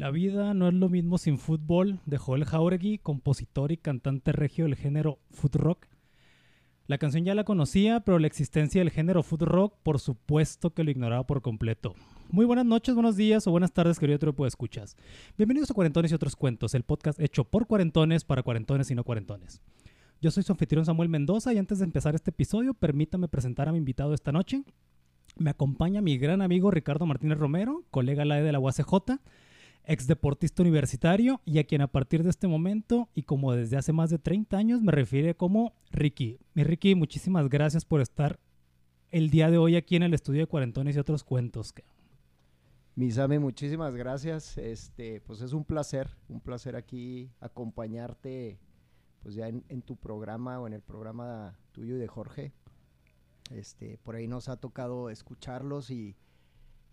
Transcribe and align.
La 0.00 0.10
vida 0.10 0.54
no 0.54 0.66
es 0.66 0.72
lo 0.72 0.88
mismo 0.88 1.18
sin 1.18 1.36
fútbol, 1.36 2.00
de 2.06 2.16
Joel 2.16 2.46
Jauregui, 2.46 2.96
compositor 2.96 3.70
y 3.70 3.76
cantante 3.76 4.32
regio 4.32 4.64
del 4.64 4.74
género 4.74 5.18
food 5.30 5.56
rock. 5.56 5.88
La 6.86 6.96
canción 6.96 7.26
ya 7.26 7.34
la 7.34 7.44
conocía, 7.44 8.00
pero 8.00 8.18
la 8.18 8.26
existencia 8.26 8.80
del 8.80 8.88
género 8.88 9.22
food 9.22 9.42
rock, 9.42 9.74
por 9.82 10.00
supuesto 10.00 10.72
que 10.72 10.84
lo 10.84 10.90
ignoraba 10.90 11.26
por 11.26 11.42
completo. 11.42 11.94
Muy 12.30 12.46
buenas 12.46 12.64
noches, 12.64 12.94
buenos 12.94 13.14
días 13.14 13.46
o 13.46 13.50
buenas 13.50 13.74
tardes, 13.74 13.98
querido 13.98 14.18
trupo 14.18 14.44
de 14.44 14.48
escuchas. 14.48 14.96
Bienvenidos 15.36 15.70
a 15.70 15.74
Cuarentones 15.74 16.10
y 16.12 16.14
otros 16.14 16.34
cuentos, 16.34 16.74
el 16.74 16.82
podcast 16.82 17.20
hecho 17.20 17.44
por 17.44 17.66
cuarentones 17.66 18.24
para 18.24 18.42
cuarentones 18.42 18.90
y 18.90 18.94
no 18.94 19.04
cuarentones. 19.04 19.60
Yo 20.22 20.30
soy 20.30 20.44
su 20.44 20.52
anfitrión 20.52 20.86
Samuel 20.86 21.10
Mendoza 21.10 21.52
y 21.52 21.58
antes 21.58 21.78
de 21.78 21.84
empezar 21.84 22.14
este 22.14 22.30
episodio, 22.30 22.72
permítame 22.72 23.28
presentar 23.28 23.68
a 23.68 23.72
mi 23.72 23.76
invitado 23.76 24.14
esta 24.14 24.32
noche. 24.32 24.62
Me 25.36 25.50
acompaña 25.50 26.00
mi 26.00 26.16
gran 26.16 26.40
amigo 26.40 26.70
Ricardo 26.70 27.04
Martínez 27.04 27.36
Romero, 27.36 27.84
colega 27.90 28.24
la 28.24 28.36
de 28.36 28.50
la 28.50 28.60
UACJ, 28.60 29.20
ex 29.84 30.06
deportista 30.06 30.62
universitario 30.62 31.40
y 31.44 31.58
a 31.58 31.64
quien 31.64 31.82
a 31.82 31.88
partir 31.88 32.22
de 32.22 32.30
este 32.30 32.46
momento 32.46 33.08
y 33.14 33.22
como 33.22 33.52
desde 33.52 33.76
hace 33.76 33.92
más 33.92 34.10
de 34.10 34.18
30 34.18 34.56
años 34.56 34.82
me 34.82 34.92
refiere 34.92 35.34
como 35.34 35.74
Ricky. 35.90 36.38
Mi 36.54 36.64
Ricky, 36.64 36.94
muchísimas 36.94 37.48
gracias 37.48 37.84
por 37.84 38.00
estar 38.00 38.38
el 39.10 39.30
día 39.30 39.50
de 39.50 39.58
hoy 39.58 39.76
aquí 39.76 39.96
en 39.96 40.02
el 40.02 40.14
estudio 40.14 40.40
de 40.40 40.46
Cuarentones 40.46 40.96
y 40.96 40.98
otros 40.98 41.24
cuentos. 41.24 41.74
Misame, 42.94 43.38
muchísimas 43.38 43.94
gracias. 43.94 44.58
Este, 44.58 45.20
pues 45.20 45.40
es 45.40 45.52
un 45.52 45.64
placer, 45.64 46.08
un 46.28 46.40
placer 46.40 46.76
aquí 46.76 47.30
acompañarte, 47.40 48.58
pues 49.22 49.34
ya 49.34 49.48
en, 49.48 49.64
en 49.68 49.82
tu 49.82 49.96
programa 49.96 50.60
o 50.60 50.66
en 50.66 50.74
el 50.74 50.82
programa 50.82 51.58
tuyo 51.72 51.96
y 51.96 51.98
de 51.98 52.08
Jorge. 52.08 52.52
Este, 53.50 53.98
por 53.98 54.14
ahí 54.14 54.28
nos 54.28 54.48
ha 54.48 54.56
tocado 54.56 55.10
escucharlos 55.10 55.90
y, 55.90 56.16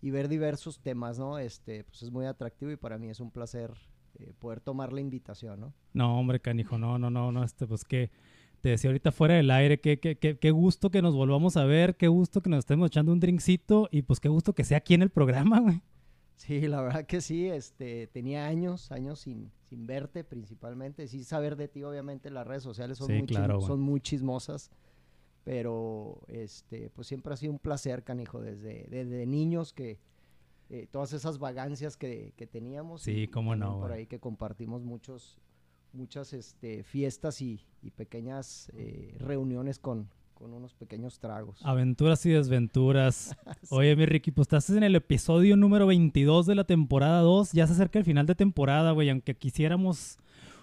y 0.00 0.10
ver 0.10 0.28
diversos 0.28 0.80
temas, 0.80 1.18
¿no? 1.18 1.38
Este, 1.38 1.84
pues 1.84 2.02
es 2.02 2.10
muy 2.10 2.26
atractivo 2.26 2.70
y 2.70 2.76
para 2.76 2.98
mí 2.98 3.08
es 3.10 3.20
un 3.20 3.30
placer 3.30 3.72
eh, 4.18 4.32
poder 4.38 4.60
tomar 4.60 4.92
la 4.92 5.00
invitación, 5.00 5.60
¿no? 5.60 5.74
No, 5.92 6.18
hombre, 6.18 6.40
canijo, 6.40 6.78
no, 6.78 6.98
no, 6.98 7.10
no, 7.10 7.32
no, 7.32 7.44
este, 7.44 7.66
pues 7.66 7.84
que 7.84 8.10
te 8.60 8.70
decía 8.70 8.90
ahorita 8.90 9.12
fuera 9.12 9.34
del 9.34 9.50
aire, 9.50 9.80
qué, 9.80 10.00
qué, 10.00 10.16
qué, 10.18 10.36
qué 10.38 10.50
gusto 10.50 10.90
que 10.90 11.00
nos 11.02 11.14
volvamos 11.14 11.56
a 11.56 11.64
ver, 11.64 11.96
qué 11.96 12.08
gusto 12.08 12.40
que 12.42 12.50
nos 12.50 12.60
estemos 12.60 12.88
echando 12.88 13.12
un 13.12 13.20
drinkcito 13.20 13.88
y 13.92 14.02
pues 14.02 14.18
qué 14.20 14.28
gusto 14.28 14.52
que 14.54 14.64
sea 14.64 14.78
aquí 14.78 14.94
en 14.94 15.02
el 15.02 15.10
programa, 15.10 15.60
güey. 15.60 15.80
Sí, 16.34 16.60
la 16.68 16.80
verdad 16.80 17.04
que 17.04 17.20
sí, 17.20 17.46
este, 17.48 18.06
tenía 18.06 18.46
años, 18.46 18.92
años 18.92 19.18
sin, 19.20 19.50
sin 19.64 19.86
verte 19.88 20.22
principalmente, 20.22 21.08
sí 21.08 21.24
saber 21.24 21.56
de 21.56 21.66
ti, 21.66 21.82
obviamente 21.82 22.30
las 22.30 22.46
redes 22.46 22.62
sociales 22.62 22.98
son, 22.98 23.08
Sí, 23.08 23.12
muy, 23.14 23.22
chism- 23.22 23.26
claro, 23.26 23.56
güey. 23.56 23.66
son 23.66 23.80
muy 23.80 24.00
chismosas, 24.00 24.70
pero 25.48 26.20
este, 26.28 26.90
pues 26.90 27.08
siempre 27.08 27.32
ha 27.32 27.36
sido 27.38 27.52
un 27.52 27.58
placer, 27.58 28.04
canijo, 28.04 28.38
desde, 28.38 28.86
desde 28.90 29.24
niños 29.24 29.72
que 29.72 29.98
eh, 30.68 30.86
todas 30.90 31.14
esas 31.14 31.38
vagancias 31.38 31.96
que, 31.96 32.34
que 32.36 32.46
teníamos. 32.46 33.00
Sí, 33.00 33.22
y 33.22 33.28
cómo 33.28 33.56
no, 33.56 33.80
Por 33.80 33.92
ahí 33.92 34.04
que 34.04 34.18
compartimos 34.18 34.84
muchos, 34.84 35.38
muchas 35.94 36.34
este, 36.34 36.82
fiestas 36.82 37.40
y, 37.40 37.64
y 37.80 37.92
pequeñas 37.92 38.70
eh, 38.74 39.16
reuniones 39.20 39.78
con, 39.78 40.10
con 40.34 40.52
unos 40.52 40.74
pequeños 40.74 41.18
tragos. 41.18 41.64
Aventuras 41.64 42.26
y 42.26 42.30
desventuras. 42.30 43.34
Oye, 43.70 43.96
mi 43.96 44.04
Ricky, 44.04 44.30
pues 44.32 44.48
estás 44.48 44.68
en 44.68 44.82
el 44.82 44.96
episodio 44.96 45.56
número 45.56 45.86
22 45.86 46.44
de 46.44 46.56
la 46.56 46.64
temporada 46.64 47.22
2. 47.22 47.52
Ya 47.52 47.66
se 47.66 47.72
acerca 47.72 47.98
el 47.98 48.04
final 48.04 48.26
de 48.26 48.34
temporada, 48.34 48.92
güey. 48.92 49.08
Aunque 49.08 49.34
quisiéramos 49.34 50.18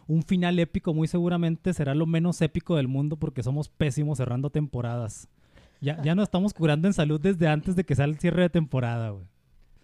un 0.07 0.23
final 0.23 0.59
épico, 0.59 0.93
muy 0.93 1.07
seguramente 1.07 1.73
será 1.73 1.95
lo 1.95 2.05
menos 2.05 2.41
épico 2.41 2.75
del 2.75 2.87
mundo 2.87 3.17
porque 3.17 3.43
somos 3.43 3.69
pésimos 3.69 4.17
cerrando 4.17 4.49
temporadas. 4.49 5.27
Ya, 5.81 6.01
ya 6.01 6.15
nos 6.15 6.23
estamos 6.23 6.53
curando 6.53 6.87
en 6.87 6.93
salud 6.93 7.19
desde 7.19 7.47
antes 7.47 7.75
de 7.75 7.83
que 7.83 7.95
sea 7.95 8.05
el 8.05 8.17
cierre 8.17 8.43
de 8.43 8.49
temporada, 8.49 9.09
güey. 9.09 9.25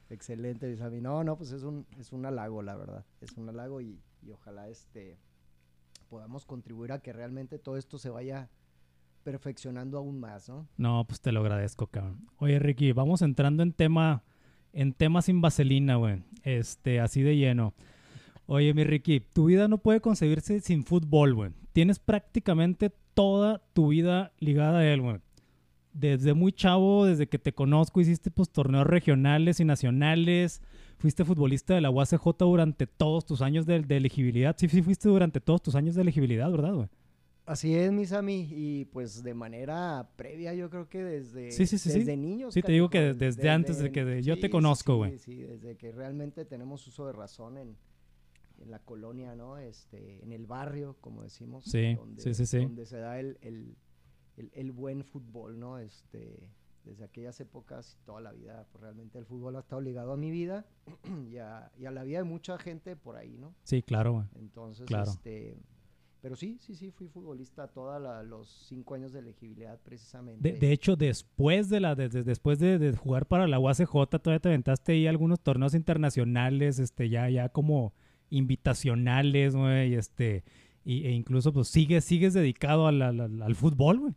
Excelente, 0.10 0.68
Bisami. 0.68 1.00
No, 1.02 1.24
no, 1.24 1.38
pues 1.38 1.52
es 1.52 1.64
un, 1.64 1.86
es 2.00 2.12
un 2.12 2.26
halago, 2.26 2.62
la 2.62 2.76
verdad. 2.76 3.06
Es 3.22 3.38
un 3.38 3.50
halago 3.50 3.82
y, 3.82 4.00
y 4.22 4.32
ojalá 4.32 4.68
este 4.70 5.18
podamos 6.10 6.46
contribuir 6.46 6.92
a 6.92 7.00
que 7.00 7.14
realmente 7.14 7.58
todo 7.58 7.78
esto 7.78 7.98
se 7.98 8.10
vaya 8.10 8.50
perfeccionando 9.24 9.98
aún 9.98 10.20
más, 10.20 10.50
¿no? 10.50 10.68
No, 10.76 11.06
pues 11.08 11.22
te 11.22 11.32
lo 11.32 11.40
agradezco, 11.40 11.88
cabrón. 11.88 12.28
Oye, 12.38 12.60
Ricky, 12.60 12.92
vamos 12.92 13.22
entrando 13.22 13.64
en 13.64 13.72
tema, 13.72 14.24
en 14.74 14.94
tema 14.94 15.22
sin 15.22 15.40
vaselina, 15.40 15.96
güey. 15.96 16.22
Este, 16.44 17.00
así 17.00 17.22
de 17.22 17.38
lleno. 17.38 17.74
Oye, 18.54 18.74
mi 18.74 18.84
Ricky, 18.84 19.22
tu 19.22 19.46
vida 19.46 19.70
no 19.70 19.78
puede 19.78 20.02
concebirse 20.02 20.60
sin 20.60 20.84
fútbol, 20.84 21.34
güey. 21.34 21.52
Tienes 21.72 22.00
prácticamente 22.00 22.92
toda 23.14 23.62
tu 23.72 23.88
vida 23.88 24.34
ligada 24.40 24.80
a 24.80 24.94
él, 24.94 25.00
güey. 25.00 25.20
Desde 25.94 26.34
muy 26.34 26.52
chavo, 26.52 27.06
desde 27.06 27.30
que 27.30 27.40
te 27.40 27.54
conozco, 27.54 28.02
hiciste 28.02 28.30
pues 28.30 28.50
torneos 28.50 28.86
regionales 28.86 29.62
y 29.62 29.64
nacionales. 29.64 30.62
Fuiste 30.98 31.24
futbolista 31.24 31.74
de 31.76 31.80
la 31.80 31.92
UACJ 31.92 32.28
durante 32.40 32.88
todos 32.88 33.26
tus 33.26 33.42
años 33.42 33.66
de, 33.66 33.80
de 33.84 33.96
elegibilidad. 33.96 34.54
Sí, 34.60 34.68
sí, 34.68 34.82
fuiste 34.82 35.08
durante 35.08 35.40
todos 35.40 35.62
tus 35.62 35.76
años 35.76 35.96
de 35.96 36.02
elegibilidad, 36.02 36.52
¿verdad, 36.52 36.74
güey? 36.74 36.90
Así 37.46 37.74
es, 37.74 37.90
Misami, 37.94 38.50
y 38.52 38.84
pues 38.92 39.24
de 39.24 39.34
manera 39.34 40.10
previa, 40.18 40.54
yo 40.54 40.70
creo 40.70 40.90
que 40.90 41.02
desde, 41.02 41.52
Sí, 41.52 41.66
sí, 41.66 41.78
sí, 41.78 41.90
sí. 41.90 42.00
desde 42.00 42.18
niños. 42.18 42.54
Sí, 42.54 42.62
te 42.62 42.74
digo 42.74 42.90
que 42.90 43.14
desde 43.14 43.50
antes 43.50 43.80
de 43.80 43.94
que 43.94 44.04
de- 44.04 44.22
yo 44.24 44.36
te 44.36 44.48
sí, 44.48 44.50
conozco, 44.50 44.92
sí, 44.92 44.98
güey. 44.98 45.18
Sí, 45.20 45.36
desde 45.42 45.78
que 45.78 45.94
realmente 45.94 46.44
tenemos 46.44 46.86
uso 46.88 47.08
de 47.08 47.14
razón 47.14 47.58
en, 47.58 47.78
en 48.62 48.72
la 48.72 48.80
colonia, 48.80 49.36
¿no? 49.36 49.58
Este, 49.58 50.24
en 50.24 50.32
el 50.32 50.46
barrio, 50.46 50.98
como 51.02 51.24
decimos. 51.24 51.66
Sí, 51.66 51.98
sí, 52.18 52.34
sí, 52.34 52.46
sí. 52.46 52.58
Donde 52.60 52.86
se 52.86 52.98
da 52.98 53.20
el, 53.20 53.38
el, 53.42 53.76
el- 54.38 54.52
el 54.54 54.72
buen 54.72 55.04
fútbol, 55.04 55.60
¿no? 55.60 55.78
Este, 55.80 56.50
desde 56.86 57.04
aquellas 57.04 57.40
épocas 57.40 57.98
y 58.02 58.06
toda 58.06 58.22
la 58.22 58.32
vida, 58.32 58.66
pues 58.72 58.82
realmente 58.82 59.20
el 59.20 59.26
fútbol 59.26 59.56
ha 59.56 59.60
estado 59.60 59.82
ligado 59.82 60.14
a 60.14 60.18
mi 60.18 60.32
vida 60.32 60.66
y 61.30 61.38
a, 61.38 61.72
y 61.78 61.86
a 61.86 61.92
la 61.92 62.04
vida 62.04 62.20
de 62.20 62.24
mucha 62.24 62.58
gente 62.58 62.96
por 62.96 63.16
ahí, 63.18 63.38
¿no? 63.38 63.54
Sí, 63.64 63.82
claro. 63.84 64.28
Entonces, 64.36 64.86
Claro. 64.88 65.12
este, 65.12 65.58
pero 66.22 66.36
sí, 66.36 66.58
sí, 66.60 66.76
sí, 66.76 66.92
fui 66.92 67.08
futbolista 67.08 67.68
todos 67.68 68.00
los 68.28 68.48
cinco 68.68 68.94
años 68.96 69.12
de 69.12 69.20
elegibilidad 69.20 69.80
precisamente. 69.82 70.52
De, 70.54 70.58
de 70.60 70.72
hecho, 70.72 70.96
después 70.96 71.68
de 71.70 71.80
la, 71.80 71.96
de- 71.96 72.10
de- 72.10 72.24
después 72.24 72.58
de, 72.60 72.78
de 72.80 72.96
jugar 72.96 73.26
para 73.28 73.48
la 73.48 73.60
UACJ, 73.60 73.92
todavía 74.20 74.40
te 74.40 74.50
aventaste 74.50 74.92
ahí 74.94 75.08
algunos 75.08 75.40
torneos 75.40 75.74
internacionales, 75.76 76.78
este, 76.80 77.10
ya, 77.10 77.30
ya 77.30 77.50
como 77.50 77.94
invitacionales, 78.32 79.56
güey, 79.56 79.94
este, 79.94 80.44
y, 80.84 81.06
e 81.06 81.12
incluso 81.12 81.54
pues 81.54 81.68
sigues, 81.68 82.04
sigues 82.04 82.34
dedicado 82.34 82.88
al, 82.88 83.02
al- 83.02 83.56
fútbol, 83.56 84.00
güey. 84.00 84.14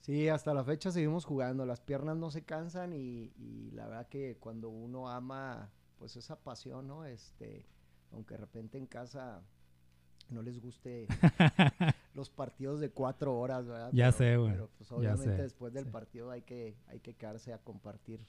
Sí, 0.00 0.28
hasta 0.28 0.54
la 0.54 0.64
fecha 0.64 0.90
seguimos 0.92 1.24
jugando, 1.24 1.66
las 1.66 1.80
piernas 1.80 2.16
no 2.16 2.30
se 2.30 2.42
cansan 2.44 2.92
y, 2.92 3.32
y 3.36 3.70
la 3.72 3.86
verdad 3.88 4.08
que 4.08 4.36
cuando 4.38 4.68
uno 4.70 5.08
ama 5.10 5.70
pues 5.98 6.16
esa 6.16 6.36
pasión, 6.38 6.86
¿no? 6.86 7.04
Este, 7.04 7.66
aunque 8.12 8.34
de 8.34 8.38
repente 8.38 8.78
en 8.78 8.86
casa 8.86 9.42
no 10.30 10.42
les 10.42 10.60
guste 10.60 11.06
los 12.14 12.30
partidos 12.30 12.78
de 12.80 12.90
cuatro 12.90 13.36
horas, 13.38 13.66
¿verdad? 13.66 13.90
Ya 13.92 14.12
Pero- 14.12 14.16
sé, 14.16 14.36
güey, 14.36 14.52
Pero 14.52 14.70
pues 14.78 14.92
obviamente 14.92 15.36
sé, 15.36 15.42
después 15.42 15.72
del 15.72 15.84
sí. 15.84 15.90
partido 15.90 16.30
hay 16.30 16.42
que, 16.42 16.76
hay 16.86 17.00
que 17.00 17.14
quedarse 17.14 17.52
a 17.52 17.58
compartir 17.58 18.20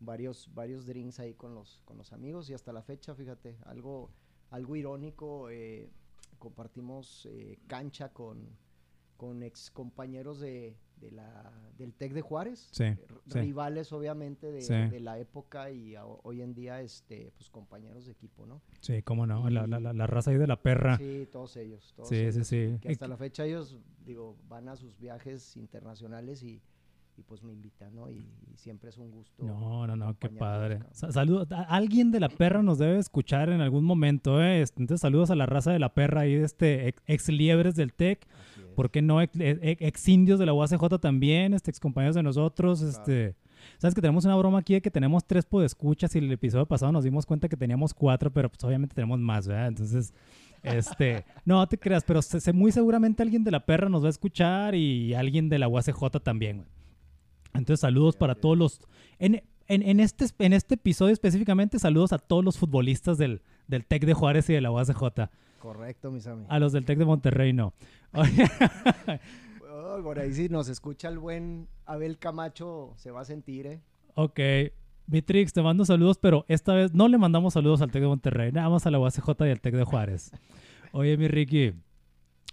varios, 0.00 0.48
varios 0.54 0.86
drinks 0.86 1.20
ahí 1.20 1.34
con 1.34 1.54
los, 1.54 1.80
con 1.84 1.96
los 1.96 2.12
amigos 2.12 2.50
y 2.50 2.54
hasta 2.54 2.72
la 2.72 2.82
fecha, 2.82 3.14
fíjate, 3.14 3.56
algo, 3.66 4.10
algo 4.50 4.76
irónico, 4.76 5.50
eh, 5.50 5.88
compartimos 6.38 7.26
eh, 7.30 7.58
cancha 7.66 8.10
con, 8.12 8.48
con 9.16 9.42
ex 9.42 9.70
compañeros 9.70 10.40
de, 10.40 10.76
de 11.00 11.10
la, 11.10 11.52
del 11.76 11.92
TEC 11.94 12.12
de 12.12 12.22
Juárez, 12.22 12.68
Sí, 12.72 12.84
sí. 13.26 13.40
rivales 13.40 13.92
obviamente 13.92 14.50
de, 14.52 14.62
Sí. 14.62 14.74
de 14.74 15.00
la 15.00 15.18
época 15.18 15.70
y 15.70 15.94
a- 15.96 16.04
hoy 16.06 16.42
en 16.42 16.54
día 16.54 16.80
este, 16.80 17.32
pues 17.36 17.50
compañeros 17.50 18.06
de 18.06 18.12
equipo, 18.12 18.46
¿no? 18.46 18.62
Sí, 18.80 19.02
cómo 19.02 19.26
no, 19.26 19.48
la, 19.50 19.66
la- 19.66 19.80
la- 19.80 20.06
raza 20.06 20.30
ahí 20.30 20.38
de 20.38 20.46
la 20.46 20.62
perra. 20.62 20.96
Sí, 20.96 21.28
todos 21.30 21.56
ellos. 21.56 21.92
Todos 21.96 22.08
Sí, 22.08 22.16
sí, 22.16 22.22
ellos, 22.22 22.46
sí. 22.46 22.78
Que 22.80 22.90
hasta 22.92 23.08
la 23.08 23.16
fecha 23.16 23.44
ellos, 23.44 23.76
digo, 24.04 24.36
van 24.48 24.68
a 24.68 24.76
sus 24.76 24.98
viajes 24.98 25.56
internacionales 25.56 26.42
y, 26.42 26.62
y 27.18 27.22
pues 27.22 27.42
me 27.42 27.52
invitan, 27.52 27.94
¿no? 27.94 28.08
Y, 28.10 28.14
y 28.52 28.56
siempre 28.56 28.90
es 28.90 28.96
un 28.96 29.10
gusto. 29.10 29.42
No, 29.44 29.86
no, 29.86 29.96
no, 29.96 30.16
qué 30.18 30.28
padre. 30.38 30.78
Saludos. 30.92 31.48
Alguien 31.68 32.10
de 32.12 32.20
la 32.20 32.28
perra 32.28 32.62
nos 32.62 32.78
debe 32.78 32.98
escuchar 32.98 33.48
en 33.50 33.60
algún 33.60 33.84
momento, 33.84 34.42
¿eh? 34.42 34.60
Entonces, 34.60 35.00
saludos 35.00 35.30
a 35.30 35.34
la 35.34 35.46
raza 35.46 35.72
de 35.72 35.78
la 35.80 35.92
perra 35.94 36.20
ahí 36.22 36.36
de 36.36 36.44
este 36.44 36.88
ex, 36.88 37.02
ex 37.06 37.28
liebres 37.28 37.74
del 37.74 37.92
TEC. 37.92 38.26
¿Por 38.76 38.90
qué 38.90 39.02
no? 39.02 39.20
Ex, 39.20 39.34
ex- 39.40 39.60
ex 39.82 40.08
indios 40.08 40.38
de 40.38 40.46
la 40.46 40.54
UACJ 40.54 40.98
también, 41.00 41.54
este, 41.54 41.70
ex 41.72 41.80
compañeros 41.80 42.14
de 42.14 42.22
nosotros. 42.22 42.80
Este, 42.82 43.34
Sabes 43.78 43.94
que 43.96 44.00
tenemos 44.00 44.24
una 44.24 44.36
broma 44.36 44.58
aquí 44.60 44.74
de 44.74 44.80
que 44.80 44.90
tenemos 44.90 45.24
tres 45.26 45.44
podescuchas 45.44 46.14
y 46.14 46.18
el 46.20 46.30
episodio 46.30 46.64
pasado 46.66 46.92
nos 46.92 47.02
dimos 47.02 47.26
cuenta 47.26 47.48
que 47.48 47.56
teníamos 47.56 47.92
cuatro, 47.92 48.32
pero 48.32 48.48
pues 48.48 48.62
obviamente 48.62 48.94
tenemos 48.94 49.18
más, 49.18 49.48
¿verdad? 49.48 49.66
Entonces, 49.66 50.14
este, 50.62 51.24
no 51.44 51.66
te 51.68 51.76
creas, 51.76 52.04
pero 52.04 52.22
se- 52.22 52.40
se- 52.40 52.52
muy 52.52 52.70
seguramente 52.70 53.22
alguien 53.22 53.42
de 53.42 53.50
la 53.50 53.66
perra 53.66 53.88
nos 53.88 54.02
va 54.02 54.06
a 54.06 54.10
escuchar 54.10 54.76
y 54.76 55.12
alguien 55.14 55.48
de 55.48 55.58
la 55.58 55.66
UACJ 55.68 56.20
también, 56.22 56.58
güey. 56.58 56.68
Entonces, 57.54 57.80
saludos 57.80 58.16
para 58.16 58.34
todos 58.34 58.56
los... 58.56 58.80
En, 59.18 59.42
en, 59.66 59.82
en 59.82 60.00
este, 60.00 60.26
en 60.38 60.52
este 60.52 60.74
episodio 60.76 61.12
específicamente, 61.12 61.78
saludos 61.78 62.12
a 62.12 62.18
todos 62.18 62.44
los 62.44 62.58
futbolistas 62.58 63.18
del, 63.18 63.42
del 63.66 63.84
TEC 63.84 64.06
de 64.06 64.14
Juárez 64.14 64.48
y 64.48 64.54
de 64.54 64.60
la 64.60 64.70
UACJ. 64.70 65.28
Correcto, 65.58 66.10
mis 66.10 66.26
amigos. 66.26 66.50
A 66.50 66.58
los 66.58 66.72
del 66.72 66.84
TEC 66.84 66.98
de 66.98 67.04
Monterrey, 67.04 67.52
no. 67.52 67.74
Oh, 69.70 70.02
por 70.02 70.18
ahí 70.18 70.32
si 70.34 70.48
nos 70.48 70.68
escucha 70.68 71.08
el 71.08 71.18
buen 71.18 71.68
Abel 71.86 72.18
Camacho, 72.18 72.94
se 72.96 73.10
va 73.10 73.20
a 73.20 73.24
sentir, 73.24 73.66
¿eh? 73.66 73.80
ok. 74.14 74.40
Vitrix, 75.06 75.54
te 75.54 75.62
mando 75.62 75.86
saludos, 75.86 76.18
pero 76.18 76.44
esta 76.48 76.74
vez 76.74 76.92
no 76.92 77.08
le 77.08 77.16
mandamos 77.16 77.54
saludos 77.54 77.80
al 77.80 77.90
TEC 77.90 78.02
de 78.02 78.08
Monterrey, 78.08 78.52
nada 78.52 78.68
más 78.68 78.86
a 78.86 78.90
la 78.90 78.98
UACJ 78.98 79.30
y 79.40 79.50
al 79.50 79.60
TEC 79.60 79.76
de 79.76 79.84
Juárez. 79.84 80.32
Oye, 80.92 81.16
mi 81.16 81.28
Ricky, 81.28 81.72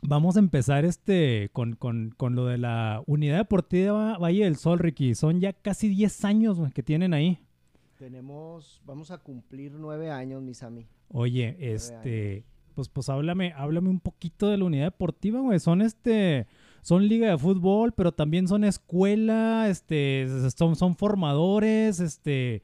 vamos 0.08 0.36
a 0.36 0.40
empezar 0.40 0.86
este 0.86 1.50
con, 1.54 1.74
con, 1.74 2.14
con 2.18 2.36
lo 2.36 2.46
de 2.46 2.58
la 2.58 3.02
Unidad 3.06 3.38
Deportiva 3.38 4.18
Valle 4.18 4.44
del 4.44 4.56
Sol, 4.56 4.80
Ricky. 4.80 5.16
Son 5.16 5.40
ya 5.40 5.54
casi 5.54 5.90
10 5.90 6.26
años 6.26 6.60
que 6.74 6.84
tienen 6.84 7.14
ahí. 7.14 7.40
Tenemos, 7.98 8.82
vamos 8.86 9.12
a 9.12 9.18
cumplir 9.18 9.72
nueve 9.74 10.12
años, 10.12 10.42
mis 10.42 10.64
amigos. 10.64 10.92
Oye, 11.10 11.56
este, 11.60 12.44
pues, 12.74 12.90
pues 12.90 13.08
háblame, 13.08 13.54
háblame 13.54 13.90
un 13.90 14.02
poquito 14.02 14.50
de 14.50 14.58
la 14.58 14.66
unidad 14.66 14.86
deportiva, 14.86 15.40
güey. 15.40 15.60
Son 15.60 15.82
este, 15.82 16.48
son 16.82 17.08
liga 17.08 17.30
de 17.30 17.38
fútbol, 17.38 17.94
pero 17.94 18.12
también 18.12 18.48
son 18.48 18.64
escuela, 18.64 19.70
este, 19.70 20.28
son, 20.56 20.76
son 20.76 20.96
formadores, 20.96 22.00
este, 22.00 22.64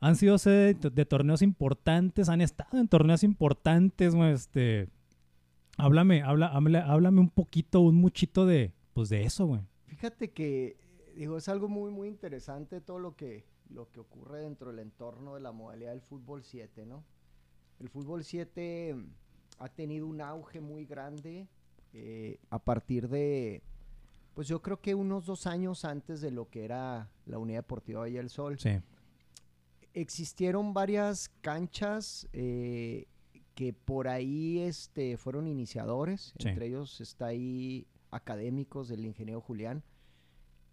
han 0.00 0.16
sido 0.16 0.38
sede 0.38 0.74
de, 0.74 1.04
torneos 1.06 1.42
importantes, 1.42 2.28
han 2.28 2.40
estado 2.40 2.78
en 2.78 2.88
torneos 2.88 3.24
importantes, 3.24 4.14
güey, 4.14 4.32
este. 4.32 4.88
Háblame, 5.78 6.22
habla, 6.22 6.48
háblame, 6.48 7.20
un 7.20 7.30
poquito, 7.30 7.80
un 7.80 7.94
muchito 7.94 8.46
de, 8.46 8.72
pues 8.94 9.08
de 9.08 9.22
eso, 9.22 9.46
güey. 9.46 9.62
Fíjate 9.86 10.32
que, 10.32 10.76
digo, 11.14 11.38
es 11.38 11.48
algo 11.48 11.68
muy, 11.68 11.92
muy 11.92 12.08
interesante 12.08 12.80
todo 12.80 12.98
lo 12.98 13.14
que, 13.14 13.46
lo 13.70 13.88
que 13.90 14.00
ocurre 14.00 14.40
dentro 14.40 14.70
del 14.70 14.80
entorno 14.80 15.34
de 15.34 15.40
la 15.40 15.52
modalidad 15.52 15.90
del 15.92 16.00
fútbol 16.00 16.42
7, 16.42 16.84
¿no? 16.84 17.04
El 17.78 17.88
fútbol 17.88 18.24
7 18.24 18.96
ha 19.60 19.68
tenido 19.68 20.08
un 20.08 20.20
auge 20.20 20.60
muy 20.60 20.84
grande 20.84 21.46
eh, 21.92 22.38
a 22.50 22.58
partir 22.58 23.08
de, 23.08 23.62
pues 24.34 24.48
yo 24.48 24.60
creo 24.60 24.80
que 24.80 24.94
unos 24.94 25.26
dos 25.26 25.46
años 25.46 25.84
antes 25.84 26.20
de 26.20 26.30
lo 26.30 26.48
que 26.48 26.64
era 26.64 27.08
la 27.24 27.38
Unidad 27.38 27.60
Deportiva 27.60 28.00
Valle 28.00 28.18
del 28.18 28.30
Sol. 28.30 28.58
Sí. 28.58 28.80
Existieron 29.94 30.74
varias 30.74 31.28
canchas 31.40 32.28
eh, 32.32 33.06
que 33.58 33.72
por 33.72 34.06
ahí 34.06 34.60
este, 34.60 35.16
fueron 35.16 35.48
iniciadores, 35.48 36.32
entre 36.38 36.68
ellos 36.68 37.00
está 37.00 37.26
ahí 37.26 37.88
académicos 38.12 38.86
del 38.86 39.04
ingeniero 39.04 39.40
Julián. 39.40 39.82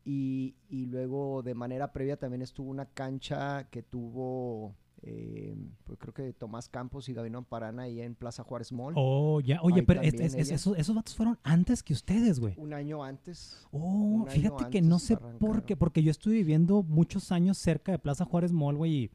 Y, 0.04 0.54
y, 0.70 0.86
luego 0.86 1.42
de 1.42 1.56
manera 1.56 1.92
previa 1.94 2.18
también 2.18 2.44
estuvo 2.44 2.70
una 2.70 2.86
cancha 2.86 3.68
que 3.72 3.82
tuvo 3.82 4.76
eh, 5.02 5.56
pues 5.84 5.98
creo 5.98 6.14
que 6.14 6.32
Tomás 6.34 6.70
Campos 6.70 7.10
y 7.10 7.14
Gabino 7.16 7.42
Parana 7.42 7.84
ahí 7.84 8.02
en 8.02 8.14
Plaza 8.14 8.44
Juárez 8.44 8.72
Mall. 8.72 8.94
Oh, 8.96 9.42
ya. 9.42 9.64
Oye, 9.64 9.82
pero 9.82 10.02
esos, 10.04 10.78
esos 10.78 10.96
vatos 10.96 11.16
fueron 11.16 11.40
antes 11.42 11.82
que 11.82 11.94
ustedes, 11.94 12.40
güey. 12.40 12.54
Un 12.58 12.72
año 12.72 13.04
antes. 13.04 13.66
Oh, 13.72 14.28
fíjate 14.30 14.70
que 14.70 14.84
no 14.84 15.00
sé 15.00 15.18
por 15.18 15.64
qué, 15.64 15.76
porque 15.76 16.04
yo 16.04 16.12
estuve 16.12 16.36
viviendo 16.36 16.84
muchos 16.84 17.32
años 17.32 17.58
cerca 17.58 17.92
de 17.94 17.98
Plaza 17.98 18.26
Juárez 18.26 18.52
Mall, 18.52 18.78
güey, 18.78 18.94
y 18.94 19.12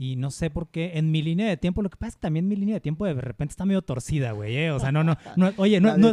y 0.00 0.14
no 0.14 0.30
sé 0.30 0.48
por 0.48 0.68
qué, 0.68 0.92
en 0.94 1.10
mi 1.10 1.22
línea 1.22 1.48
de 1.48 1.56
tiempo, 1.56 1.82
lo 1.82 1.90
que 1.90 1.96
pasa 1.96 2.10
es 2.10 2.14
que 2.14 2.20
también 2.20 2.46
mi 2.46 2.54
línea 2.54 2.76
de 2.76 2.80
tiempo 2.80 3.04
de 3.04 3.14
repente 3.14 3.50
está 3.50 3.66
medio 3.66 3.82
torcida, 3.82 4.30
güey. 4.30 4.56
¿eh? 4.56 4.70
O 4.70 4.78
sea, 4.78 4.92
no, 4.92 5.02
no, 5.02 5.18
no 5.34 5.50
oye, 5.56 5.80
no, 5.80 5.96
no, 5.98 6.12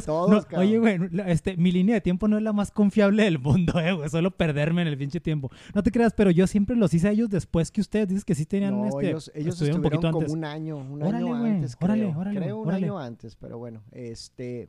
oye, 0.58 0.80
güey, 0.80 1.00
este, 1.28 1.56
mi 1.56 1.72
línea 1.72 1.94
de 1.94 2.02
tiempo 2.02 2.28
no 2.28 2.38
es 2.38 2.44
la 2.44 2.52
más 2.52 2.72
confiable 2.72 3.24
del 3.26 3.38
mundo, 3.38 3.80
eh, 3.80 3.94
güey. 3.94 4.10
Solo 4.10 4.32
perderme 4.32 4.82
en 4.82 4.88
el 4.88 4.98
pinche 4.98 5.20
tiempo. 5.20 5.52
No 5.76 5.84
te 5.84 5.92
creas, 5.92 6.14
pero 6.14 6.32
yo 6.32 6.48
siempre 6.48 6.76
los 6.76 6.96
hice 6.96 7.10
a 7.10 7.12
ellos 7.12 7.30
después 7.30 7.70
que 7.70 7.80
ustedes. 7.80 8.08
Dices 8.08 8.26
que 8.26 8.34
sí 8.34 8.48
tenían 8.48 8.76
no, 8.76 8.88
este. 8.88 9.08
Ellos, 9.08 9.32
ellos 9.36 9.54
estuvieron 9.54 9.82
un 9.82 9.84
poquito 9.84 10.12
como 10.12 10.34
un 10.34 10.46
año, 10.46 10.78
un 10.78 11.04
año 11.04 11.36
antes. 11.36 11.76
Creo. 11.76 11.92
Órale, 11.92 12.16
órale. 12.16 12.40
Creo 12.40 12.58
un 12.58 12.72
año 12.72 12.98
antes, 12.98 13.36
pero 13.36 13.60
bueno, 13.60 13.84
este. 13.92 14.68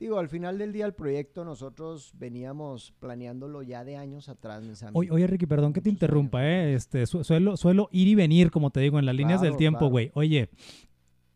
Digo, 0.00 0.18
al 0.18 0.30
final 0.30 0.56
del 0.56 0.72
día 0.72 0.86
el 0.86 0.94
proyecto 0.94 1.44
nosotros 1.44 2.14
veníamos 2.16 2.94
planeándolo 3.00 3.62
ya 3.62 3.84
de 3.84 3.96
años 3.96 4.30
atrás, 4.30 4.64
mis 4.64 4.82
amigos. 4.82 5.06
Oye, 5.10 5.26
Ricky, 5.26 5.44
perdón 5.44 5.74
que 5.74 5.82
te 5.82 5.90
interrumpa, 5.90 6.42
¿eh? 6.42 6.72
Este, 6.72 7.04
suelo, 7.04 7.58
suelo 7.58 7.90
ir 7.92 8.08
y 8.08 8.14
venir, 8.14 8.50
como 8.50 8.70
te 8.70 8.80
digo, 8.80 8.98
en 8.98 9.04
las 9.04 9.14
líneas 9.14 9.42
del 9.42 9.58
tiempo, 9.58 9.90
güey. 9.90 10.10
Oye, 10.14 10.48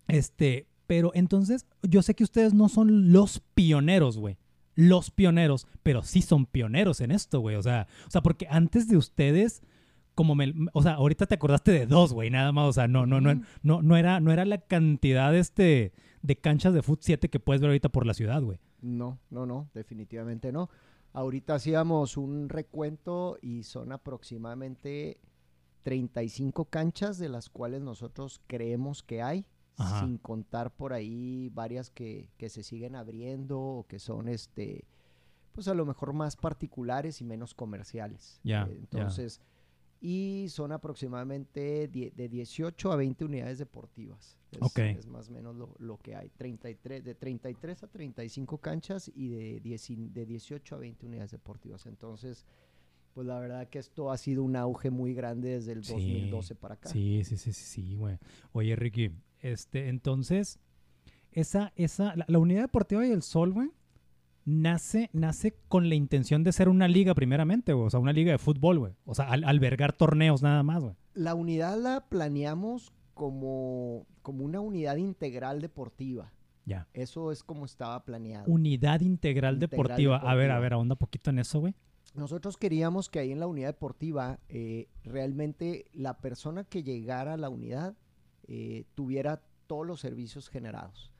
este, 0.09 0.67
pero 0.87 1.11
entonces, 1.13 1.67
yo 1.83 2.01
sé 2.01 2.15
que 2.15 2.25
ustedes 2.25 2.55
no 2.55 2.71
son 2.71 3.13
los 3.13 3.41
pioneros, 3.55 4.17
güey. 4.17 4.39
Los 4.75 5.11
pioneros, 5.11 5.67
pero 5.83 6.03
sí 6.03 6.23
son 6.23 6.47
pioneros 6.47 7.03
en 7.03 7.11
esto, 7.11 7.41
güey. 7.41 7.57
O 7.57 7.63
sea, 7.63 7.87
o 8.07 8.11
sea, 8.11 8.23
porque 8.23 8.47
antes 8.49 8.89
de 8.89 8.97
ustedes 8.97 9.63
como 10.15 10.35
me, 10.35 10.55
o 10.73 10.83
sea, 10.83 10.95
ahorita 10.95 11.27
te 11.27 11.35
acordaste 11.35 11.73
de 11.73 11.87
dos, 11.87 12.15
güey, 12.15 12.31
nada 12.31 12.53
más, 12.53 12.69
o 12.69 12.73
sea, 12.73 12.89
no, 12.89 13.05
no, 13.05 13.21
no, 13.21 13.43
no, 13.63 13.83
no 13.83 13.97
era, 13.97 14.21
no 14.21 14.33
era 14.33 14.45
la 14.45 14.59
cantidad 14.59 15.35
este 15.37 15.93
de 16.25 16.37
canchas 16.37 16.73
de 16.73 16.81
Foot 16.81 17.03
7 17.03 17.29
que 17.29 17.39
puedes 17.39 17.61
ver 17.61 17.69
ahorita 17.69 17.91
por 17.91 18.07
la 18.07 18.15
ciudad, 18.15 18.43
güey. 18.43 18.59
No, 18.81 19.19
no, 19.29 19.45
no, 19.45 19.69
definitivamente 19.75 20.53
no. 20.53 20.71
Ahorita 21.13 21.55
hacíamos 21.55 22.17
un 22.17 22.49
recuento 22.49 23.37
y 23.43 23.65
son 23.65 23.93
aproximadamente 23.93 25.21
35 25.83 26.65
canchas 26.65 27.19
de 27.19 27.29
las 27.29 27.51
cuales 27.51 27.83
nosotros 27.83 28.41
creemos 28.47 29.03
que 29.03 29.21
hay, 29.21 29.45
sin 30.01 30.17
contar 30.17 30.75
por 30.75 30.95
ahí 30.95 31.51
varias 31.53 31.91
que, 31.91 32.31
que 32.39 32.49
se 32.49 32.63
siguen 32.63 32.97
abriendo 32.97 33.61
o 33.61 33.87
que 33.87 33.99
son 33.99 34.29
este 34.29 34.87
pues 35.53 35.69
a 35.69 35.75
lo 35.75 35.85
mejor 35.85 36.15
más 36.15 36.37
particulares 36.37 37.21
y 37.21 37.25
menos 37.25 37.55
comerciales. 37.55 38.41
Ya. 38.43 38.63
entonces, 38.63 39.41
y 40.07 40.51
son 40.51 40.71
aproximadamente 40.71 41.89
de 41.89 42.29
18 42.29 42.93
a 42.93 42.97
20 42.97 43.25
unidades 43.25 43.57
deportivas. 43.57 44.37
Es, 44.51 44.99
es 44.99 45.07
más 45.07 45.31
o 45.31 45.33
menos 45.33 45.57
lo, 45.79 45.97
que 45.97 46.15
hay. 46.15 46.29
33, 46.29 47.03
de 47.03 47.15
33 47.15 47.83
a 47.83 47.87
35 47.87 48.59
canchas 48.59 49.11
y 49.15 49.29
de, 49.29 49.61
de 49.63 50.27
18 50.27 50.75
a 50.75 50.79
20 50.79 51.07
unidades 51.07 51.31
deportivas. 51.31 51.87
Entonces, 51.87 52.45
pues 53.15 53.27
la 53.27 53.41
verdad 53.41 53.67
que 53.71 53.79
esto 53.79 54.11
ha 54.11 54.19
sido 54.19 54.43
un 54.43 54.57
auge 54.57 54.91
muy 54.91 55.15
grande 55.15 55.49
desde 55.49 55.73
el 55.73 55.81
2012 55.81 56.55
para 56.55 56.75
acá. 56.75 56.91
Sí, 56.91 57.25
sí, 57.25 57.39
sí, 57.39 57.55
sí, 57.55 57.95
güey. 57.95 58.19
Oye, 58.53 58.77
Ricky, 58.77 59.11
este, 59.41 59.89
entonces, 59.89 60.59
esa, 61.33 61.73
esa, 61.77 62.15
la, 62.15 62.27
la 62.29 62.39
unidad 62.39 62.61
deportiva 62.61 63.07
y 63.07 63.11
el 63.11 63.23
sol, 63.23 63.55
güey, 63.55 63.71
nace, 64.45 65.11
nace 65.13 65.57
con 65.69 65.89
la 65.89 65.95
intención 65.95 66.45
de 66.45 66.53
ser 66.53 66.69
una 66.69 66.89
liga 66.89 67.15
primeramente, 67.15 67.73
O 67.73 67.91
sea, 67.91 68.01
una 68.01 68.13
liga 68.13 68.33
de 68.33 68.39
fútbol, 68.39 68.79
güey. 68.79 68.93
O 69.05 69.15
sea, 69.15 69.31
albergar 69.31 69.93
torneos 69.93 70.43
nada 70.43 70.63
más, 70.63 70.83
güey. 70.83 70.95
La 71.15 71.35
unidad 71.35 71.79
la 71.79 72.09
planeamos 72.09 72.93
como, 73.15 74.07
como 74.23 74.45
una 74.45 74.61
unidad 74.61 74.97
integral 74.97 75.61
deportiva. 75.61 76.33
Ya. 76.67 76.89
Eso 76.95 77.31
es 77.31 77.43
como 77.43 77.67
estaba 77.67 78.05
planeado. 78.05 78.51
Unidad 78.51 79.01
integral, 79.01 79.59
deportiva. 79.59 80.17
A 80.17 80.35
ver, 80.35 80.51
a 80.51 80.59
ver, 80.59 80.73
ahonda 80.73 80.97
poquito 80.97 81.31
en 81.31 81.39
eso, 81.39 81.61
güey. 81.61 81.75
Nosotros 82.15 82.57
queríamos 82.57 83.09
que 83.09 83.19
ahí 83.19 83.33
en 83.33 83.41
la 83.41 83.47
unidad 83.47 83.69
deportiva 83.69 84.39
eh, 84.49 84.89
realmente 85.03 85.87
la 85.93 86.19
persona 86.19 86.65
que 86.65 86.83
llegara 86.83 87.35
a 87.35 87.37
la 87.37 87.49
unidad 87.49 87.97
eh, 88.47 88.85
tuviera 88.95 89.43
todos 89.67 89.87
los 89.87 90.01
servicios 90.01 90.49
generados 90.49 91.14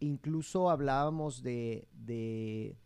incluso 0.00 0.70
hablábamos 0.70 1.42
de, 1.42 1.88
de, 1.94 2.76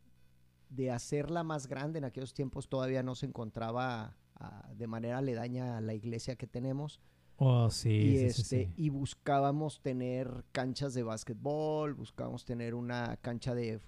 hacerla 0.90 1.42
más 1.42 1.66
grande. 1.66 1.98
En 1.98 2.04
aquellos 2.04 2.34
tiempos 2.34 2.68
todavía 2.68 3.02
no 3.02 3.14
se 3.14 3.26
encontraba 3.26 4.16
ah, 4.36 4.68
de 4.74 4.86
manera 4.86 5.18
aledaña 5.18 5.76
a 5.76 5.80
la 5.80 5.94
iglesia 5.94 6.36
que 6.36 6.46
tenemos. 6.46 7.00
Oh, 7.40 7.70
sí, 7.70 7.90
y, 7.90 8.18
sí, 8.18 8.24
este, 8.24 8.72
y 8.74 8.88
buscábamos 8.88 9.80
tener 9.80 10.44
canchas 10.50 10.92
de 10.92 11.04
básquetbol, 11.04 11.94
buscábamos 11.94 12.44
tener 12.44 12.74
una 12.74 13.16
cancha 13.18 13.54
de, 13.54 13.78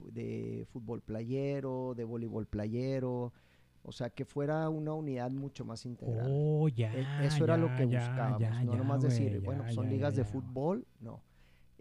fútbol 0.71 1.03
playero, 1.03 1.95
de 1.97 2.05
voleibol 2.05 2.47
playero, 2.47 3.33
o 3.83 3.91
sea, 3.91 4.11
que 4.11 4.25
fuera 4.25 4.69
una 4.69 4.95
unidad 4.95 5.33
mucho 5.33 5.65
más 5.65 5.85
integral. 5.85 6.29
Oh, 6.31 6.69
ya. 6.69 6.95
E, 6.95 7.27
eso 7.27 7.43
era 7.43 7.57
lo 7.57 7.75
que 7.75 7.87
buscábamos, 7.87 8.65
no 8.65 8.77
nomás 8.77 9.03
decir, 9.03 9.41
bueno, 9.41 9.69
son 9.73 9.91
ligas 9.91 10.15
de 10.15 10.25
fútbol, 10.25 10.87
no. 11.01 11.21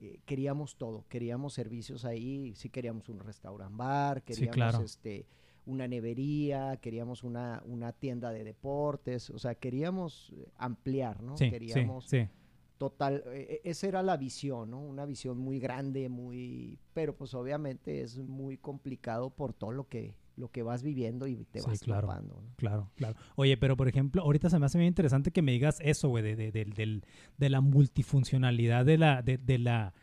Eh, 0.02 0.22
queríamos 0.26 0.78
todo, 0.78 1.06
queríamos 1.10 1.54
servicios 1.54 2.06
ahí, 2.06 2.54
sí 2.56 2.70
queríamos 2.70 3.10
un 3.10 3.20
restaurant 3.20 3.76
bar, 3.76 4.24
queríamos 4.24 4.80
este 4.80 5.26
una 5.66 5.88
nevería, 5.88 6.78
queríamos 6.78 7.24
una, 7.24 7.62
una 7.66 7.92
tienda 7.92 8.32
de 8.32 8.46
deportes, 8.46 9.30
o 9.30 9.38
sea, 9.38 9.56
queríamos 9.56 10.34
eh, 10.36 10.48
ampliar, 10.58 11.22
¿no? 11.22 11.36
queríamos 11.36 12.10
total, 12.78 13.24
e, 13.28 13.62
e, 13.64 13.70
esa 13.70 13.88
era 13.88 14.02
la 14.02 14.16
visión, 14.16 14.72
¿no? 14.72 14.82
Una 14.82 15.06
visión 15.06 15.38
muy 15.38 15.60
grande, 15.60 16.08
muy, 16.08 16.80
pero 16.94 17.14
pues 17.16 17.34
obviamente 17.34 18.02
es 18.02 18.18
muy 18.18 18.58
complicado 18.58 19.30
por 19.30 19.54
todo 19.54 19.72
lo 19.72 19.90
que 19.90 20.16
lo 20.40 20.50
que 20.50 20.64
vas 20.64 20.82
viviendo 20.82 21.28
y 21.28 21.46
te 21.52 21.62
vas 21.62 21.82
claro, 21.82 22.08
¿no? 22.22 22.42
Claro, 22.56 22.90
claro. 22.96 23.16
Oye, 23.36 23.58
pero 23.58 23.76
por 23.76 23.90
ejemplo, 23.90 24.22
ahorita 24.22 24.50
se 24.50 24.58
me 24.58 24.66
hace 24.66 24.78
muy 24.78 24.88
interesante 24.88 25.32
que 25.32 25.42
me 25.42 25.52
digas 25.52 25.80
eso, 25.82 26.08
güey, 26.08 26.24
de, 26.24 26.36
de, 26.36 26.52
de, 26.52 27.02
de, 27.38 27.50
la 27.50 27.62
multifuncionalidad 27.62 28.86
de 28.86 28.98
la, 28.98 29.22
de, 29.22 29.38
la, 29.60 29.94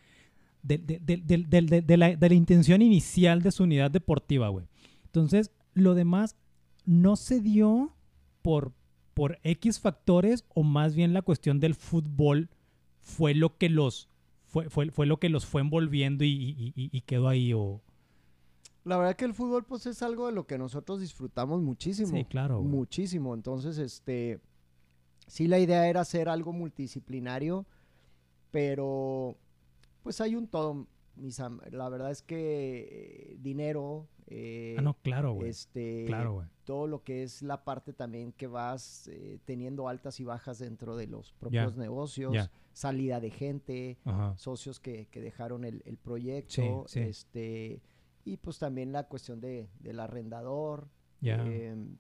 de, 0.63 1.97
la, 1.97 2.35
intención 2.35 2.83
inicial 2.83 3.43
de 3.43 3.51
su 3.51 3.65
unidad 3.65 3.91
deportiva, 3.91 4.49
güey. 4.49 4.67
Entonces, 5.07 5.51
lo 5.73 5.95
demás 5.95 6.37
no 6.85 7.17
se 7.17 7.41
dio 7.41 7.97
por, 8.43 8.75
por 9.15 9.39
X 9.43 9.81
factores 9.81 10.45
o 10.55 10.63
más 10.63 10.95
bien 10.95 11.15
la 11.15 11.23
cuestión 11.23 11.61
del 11.61 11.75
fútbol 11.75 12.51
fue 13.01 13.35
lo 13.35 13.57
que 13.57 13.71
los 13.71 14.11
fue, 14.45 14.69
fue, 14.69 14.91
fue 14.91 15.07
lo 15.07 15.19
que 15.19 15.31
los 15.31 15.47
fue 15.47 15.63
envolviendo 15.63 16.25
y, 16.25 16.31
y, 16.31 16.73
y 16.75 17.01
quedó 17.03 17.29
ahí 17.29 17.53
o 17.55 17.83
La 18.87 18.97
verdad 18.99 19.17
que 19.17 19.25
el 19.25 19.35
fútbol 19.35 19.65
pues 19.65 19.85
es 19.87 20.01
algo 20.03 20.27
de 20.27 20.33
lo 20.33 20.47
que 20.47 20.59
nosotros 20.59 21.01
disfrutamos 21.01 21.61
muchísimo. 21.61 22.17
Sí, 22.17 22.25
claro. 22.25 22.59
güey. 22.61 22.71
Muchísimo. 22.71 23.35
Entonces, 23.35 23.79
este, 23.79 24.39
sí 25.27 25.49
la 25.49 25.59
idea 25.59 25.89
era 25.89 26.03
hacer 26.03 26.29
algo 26.29 26.53
multidisciplinario, 26.53 27.67
pero 28.51 29.37
pues 30.03 30.21
hay 30.21 30.35
un 30.37 30.47
todo. 30.47 30.87
mis 31.17 31.41
la 31.71 31.89
verdad 31.89 32.11
es 32.11 32.23
que 32.23 33.33
eh, 33.33 33.37
dinero, 33.41 34.07
eh, 34.29 34.77
Ah, 34.79 34.83
no, 34.83 34.95
claro, 35.03 35.33
güey. 35.33 35.49
este, 35.51 36.05
Claro, 36.07 36.35
güey. 36.35 36.47
todo 36.65 36.87
lo 36.87 37.03
que 37.03 37.23
es 37.23 37.43
la 37.43 37.65
parte 37.65 37.93
también 37.93 38.33
que 38.33 38.47
vas 38.47 39.09
eh, 39.09 39.39
teniendo 39.47 39.89
altas 39.89 40.21
y 40.21 40.25
bajas 40.25 40.59
dentro 40.59 40.95
de 40.97 41.07
los 41.07 41.33
propios 41.33 41.77
negocios, 41.77 42.35
salida 42.73 43.19
de 43.21 43.31
gente, 43.31 43.99
Ajá. 44.05 44.37
socios 44.37 44.79
que, 44.79 45.07
que 45.11 45.21
dejaron 45.21 45.65
el, 45.65 45.83
el 45.87 45.97
proyecto, 45.97 46.85
Sí, 46.87 47.01
sí. 47.01 47.01
este 47.01 47.81
y 48.27 48.37
pues 48.37 48.59
también 48.59 48.93
la 48.93 49.05
cuestión 49.05 49.41
de, 49.41 49.71
del 49.81 50.01
arrendador. 50.01 50.89
Ya. 51.23 51.43
em, 51.47 51.97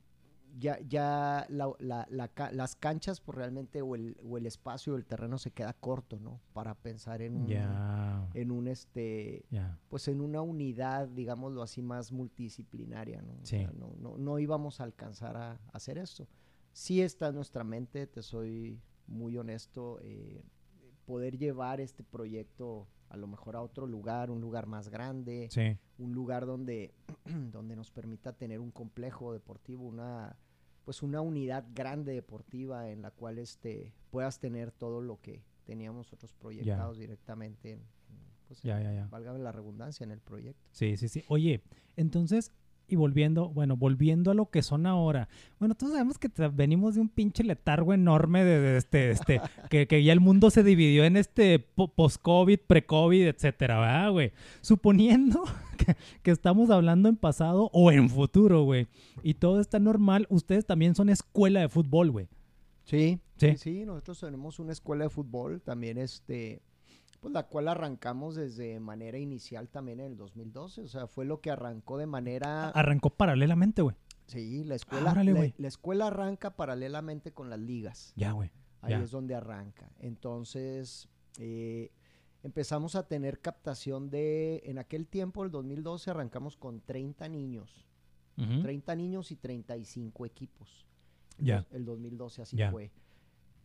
ya, 0.59 0.78
ya 0.88 1.47
la- 1.50 1.73
la- 1.80 2.06
la 2.11 2.28
ca- 2.28 2.50
las 2.50 2.75
canchas, 2.76 3.21
pues 3.21 3.37
realmente, 3.37 3.83
o 3.83 3.95
el, 3.95 4.16
o 4.25 4.38
el 4.38 4.47
espacio, 4.47 4.95
o 4.95 4.97
el 4.97 5.04
terreno 5.04 5.37
se 5.38 5.50
queda 5.50 5.75
corto, 5.75 6.18
¿no? 6.18 6.40
Para 6.54 6.75
pensar 6.75 7.21
en 7.21 7.37
un, 7.37 7.47
Ya. 7.47 8.26
en 8.33 8.50
un 8.50 8.66
este, 8.68 9.45
pues 9.88 10.09
en 10.09 10.21
una 10.23 10.40
unidad, 10.40 11.09
digámoslo 11.09 11.62
así, 11.62 11.83
más 11.83 12.11
multidisciplinaria, 12.11 13.21
¿no? 13.23 13.33
O 13.35 13.38
Sí. 13.45 13.59
sea, 13.59 13.71
no, 13.73 13.95
no, 13.99 14.16
no 14.16 14.38
íbamos 14.38 14.80
a 14.80 14.85
alcanzar 14.85 15.37
a, 15.37 15.52
a 15.52 15.59
hacer 15.73 15.99
esto. 15.99 16.26
Sí 16.73 17.02
está 17.02 17.28
en 17.28 17.35
nuestra 17.35 17.62
mente, 17.62 18.06
te 18.06 18.23
soy 18.23 18.80
muy 19.06 19.37
honesto, 19.37 19.99
eh, 20.02 20.42
poder 21.04 21.37
llevar 21.37 21.80
este 21.83 22.02
proyecto 22.02 22.88
a 23.09 23.17
lo 23.17 23.27
mejor 23.27 23.57
a 23.57 23.63
otro 23.63 23.87
lugar, 23.87 24.31
un 24.31 24.41
lugar 24.41 24.67
más 24.67 24.89
grande, 24.89 25.49
Sí. 25.51 25.79
un 25.99 26.13
lugar 26.15 26.47
donde, 26.47 26.95
donde 27.53 27.77
nos 27.77 27.91
permita 27.91 28.33
tener 28.33 28.61
un 28.61 28.71
complejo 28.71 29.33
deportivo, 29.33 29.85
una 29.87 30.37
pues 30.85 31.03
una 31.03 31.21
unidad 31.21 31.65
grande 31.75 32.13
deportiva 32.13 32.89
en 32.91 33.03
la 33.03 33.11
cual 33.11 33.39
este 33.39 33.93
puedas 34.11 34.39
tener 34.39 34.71
todo 34.71 35.01
lo 35.01 35.21
que 35.21 35.43
teníamos 35.65 36.07
nosotros 36.07 36.33
proyectados 36.35 36.97
directamente 36.99 37.73
en, 37.73 37.81
en, 37.81 38.19
pues, 38.47 38.65
en- 38.65 39.11
valga 39.11 39.33
la 39.33 39.51
redundancia 39.51 40.05
en 40.05 40.13
el 40.13 40.21
proyecto. 40.21 40.69
Sí, 40.71 40.97
sí, 40.97 41.09
sí. 41.09 41.25
Oye, 41.27 41.61
entonces, 41.97 42.53
y 42.88 42.97
volviendo, 42.97 43.49
bueno, 43.49 43.76
volviendo 43.76 44.31
a 44.31 44.35
lo 44.35 44.50
que 44.50 44.62
son 44.62 44.87
ahora. 44.87 45.28
Bueno, 45.59 45.75
todos 45.75 45.93
sabemos 45.93 46.19
que 46.19 46.31
venimos 46.52 46.95
de 46.95 47.00
un 47.00 47.09
pinche 47.09 47.43
letargo 47.45 47.93
enorme 47.93 48.45
de, 48.45 48.61
de 48.61 48.76
este, 48.76 49.11
este, 49.11 49.40
que, 49.71 49.87
que 49.87 50.02
ya 50.05 50.12
el 50.12 50.21
mundo 50.21 50.50
se 50.50 50.62
dividió 50.62 51.05
en 51.05 51.16
este 51.16 51.59
po- 51.59 51.88
post-COVID, 51.88 52.61
pre-COVID, 52.66 53.26
etcétera, 53.26 53.81
¿verdad, 53.81 54.12
güey? 54.12 54.33
Suponiendo 54.61 55.43
que, 55.78 55.97
que 56.23 56.31
estamos 56.31 56.71
hablando 56.71 57.09
en 57.09 57.16
pasado 57.16 57.71
o 57.73 57.90
en 57.90 58.09
futuro, 58.09 58.62
güey, 58.64 58.87
y 59.23 59.35
todo 59.35 59.61
está 59.61 59.78
normal, 59.78 60.26
ustedes 60.31 60.64
también 60.66 60.95
son 60.95 61.09
escuela 61.09 61.61
de 61.61 61.69
fútbol, 61.69 62.11
güey. 62.11 62.28
Sí. 62.85 63.19
sí, 63.37 63.57
sí, 63.57 63.85
nosotros 63.85 64.21
tenemos 64.21 64.59
una 64.61 64.71
escuela 64.73 65.05
de 65.05 65.11
fútbol 65.11 65.61
también, 65.61 65.99
este, 65.99 66.61
pues 67.26 67.35
la 67.35 67.49
cual 67.49 67.66
arrancamos 67.66 68.37
desde 68.37 68.78
manera 68.78 69.18
inicial 69.18 69.68
también 69.68 69.99
en 69.99 70.06
el 70.12 70.16
2012, 70.16 70.83
o 70.83 70.87
sea, 70.87 71.06
fue 71.09 71.25
lo 71.25 71.40
que 71.40 71.50
arrancó 71.50 71.99
de 71.99 72.06
manera... 72.06 72.68
Arrancó 72.68 73.11
paralelamente, 73.11 73.83
güey. 73.83 73.97
Sí, 74.26 74.62
la 74.62 74.76
escuela, 74.76 75.11
órale, 75.11 75.33
la, 75.33 75.38
güey. 75.38 75.54
la 75.59 75.66
escuela 75.68 76.06
arranca 76.06 76.54
paralelamente 76.54 77.33
con 77.33 77.50
las 77.50 77.59
ligas. 77.59 78.12
Ya, 78.16 78.30
güey. 78.30 78.52
Ahí 78.80 78.90
Ya. 78.92 79.02
es 79.02 79.11
donde 79.11 79.35
arranca. 79.35 79.90
Entonces, 79.99 81.09
eh, 81.40 81.90
empezamos 82.45 82.95
a 82.95 83.09
tener 83.09 83.40
captación 83.40 84.09
de, 84.09 84.62
en 84.66 84.78
aquel 84.78 85.09
tiempo, 85.09 85.45
el 85.45 85.50
2012, 85.50 86.11
arrancamos 86.12 86.56
con 86.56 86.80
30 86.80 87.28
niños. 87.28 87.88
Ujú. 88.37 88.62
30 88.62 88.95
niños 88.95 89.33
y 89.33 89.37
35 89.37 90.26
equipos. 90.26 90.87
El 91.38 91.45
Ya. 91.47 91.66
El 91.73 91.85
2012 91.85 92.42
así 92.42 92.56
fue. 92.71 92.92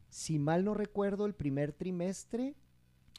Si 0.09 0.39
mal 0.39 0.65
no 0.65 0.73
recuerdo, 0.73 1.27
el 1.27 1.35
primer 1.35 1.73
trimestre 1.73 2.55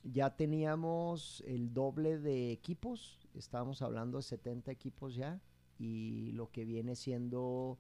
ya 0.05 0.37
teníamos 0.37 1.43
el 1.47 1.73
doble 1.73 2.19
de 2.19 2.53
equipos. 2.53 3.19
Estábamos 3.35 3.83
hablando 3.83 4.19
de 4.19 4.23
70 4.23 4.71
equipos 4.71 5.15
ya. 5.15 5.41
Y 5.79 6.33
lo 6.33 6.51
que 6.51 6.65
viene 6.65 6.95
siendo 6.97 7.79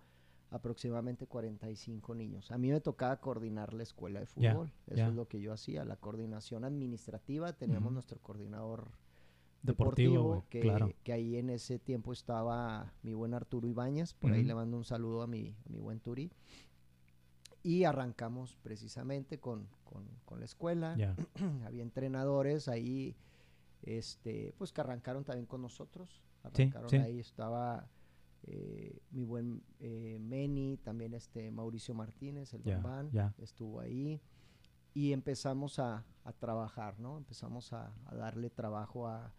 aproximadamente 0.50 1.26
45 1.26 2.14
niños. 2.14 2.50
A 2.50 2.58
mí 2.58 2.70
me 2.70 2.80
tocaba 2.80 3.20
coordinar 3.20 3.72
la 3.72 3.82
escuela 3.82 4.20
de 4.20 4.26
fútbol. 4.26 4.72
Eso 4.86 5.06
es 5.06 5.14
lo 5.14 5.26
que 5.26 5.40
yo 5.40 5.52
hacía. 5.52 5.84
La 5.84 5.96
coordinación 5.96 6.64
administrativa. 6.64 7.52
Teníamos 7.52 7.92
nuestro 7.92 8.20
coordinador 8.20 8.90
Deportivo, 9.62 10.44
que, 10.50 10.60
claro. 10.60 10.92
que 11.04 11.12
ahí 11.12 11.36
en 11.36 11.48
ese 11.48 11.78
tiempo 11.78 12.12
estaba 12.12 12.92
mi 13.04 13.14
buen 13.14 13.32
Arturo 13.32 13.68
Ibáñez, 13.68 14.12
por 14.12 14.32
ahí 14.32 14.42
le 14.42 14.56
mando 14.56 14.76
un 14.76 14.84
saludo 14.84 15.22
a 15.22 15.28
mi, 15.28 15.54
a 15.64 15.68
mi 15.70 15.78
buen 15.78 16.00
Turi. 16.00 16.32
Y 17.62 17.84
arrancamos 17.84 18.56
precisamente 18.62 19.38
con, 19.38 19.68
con- 19.84 20.08
con 20.24 20.38
la 20.40 20.44
escuela. 20.46 20.96
Había 21.64 21.82
entrenadores 21.82 22.68
ahí, 22.68 23.14
este, 23.82 24.54
pues 24.58 24.72
que 24.72 24.80
arrancaron 24.80 25.24
también 25.24 25.46
con 25.46 25.62
nosotros. 25.62 26.22
Arrancaron 26.42 26.90
sí. 26.90 26.96
ahí, 26.96 27.20
estaba 27.20 27.86
eh, 28.44 28.98
mi 29.12 29.24
buen 29.24 29.62
eh, 29.78 30.18
Meni, 30.20 30.76
también 30.78 31.14
este 31.14 31.50
Mauricio 31.52 31.94
Martínez, 31.94 32.52
el 32.54 32.62
Ya, 32.64 32.74
Bambán, 32.78 33.10
estuvo 33.38 33.80
ahí. 33.80 34.20
Y 34.94 35.12
empezamos 35.12 35.78
a, 35.78 36.04
a 36.24 36.32
trabajar, 36.32 36.98
¿no? 36.98 37.16
Empezamos 37.16 37.72
a, 37.72 37.92
a 38.06 38.14
darle 38.14 38.50
trabajo 38.50 39.06
a, 39.06 39.32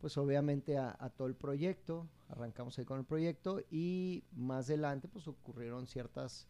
pues 0.00 0.18
obviamente 0.18 0.76
a, 0.76 0.96
a 0.98 1.08
todo 1.10 1.28
el 1.28 1.34
proyecto. 1.36 2.06
Arrancamos 2.28 2.78
ahí 2.78 2.84
con 2.84 2.98
el 2.98 3.04
proyecto 3.06 3.60
y 3.70 4.24
más 4.32 4.66
adelante 4.66 5.08
pues 5.08 5.26
ocurrieron 5.28 5.86
ciertas 5.86 6.48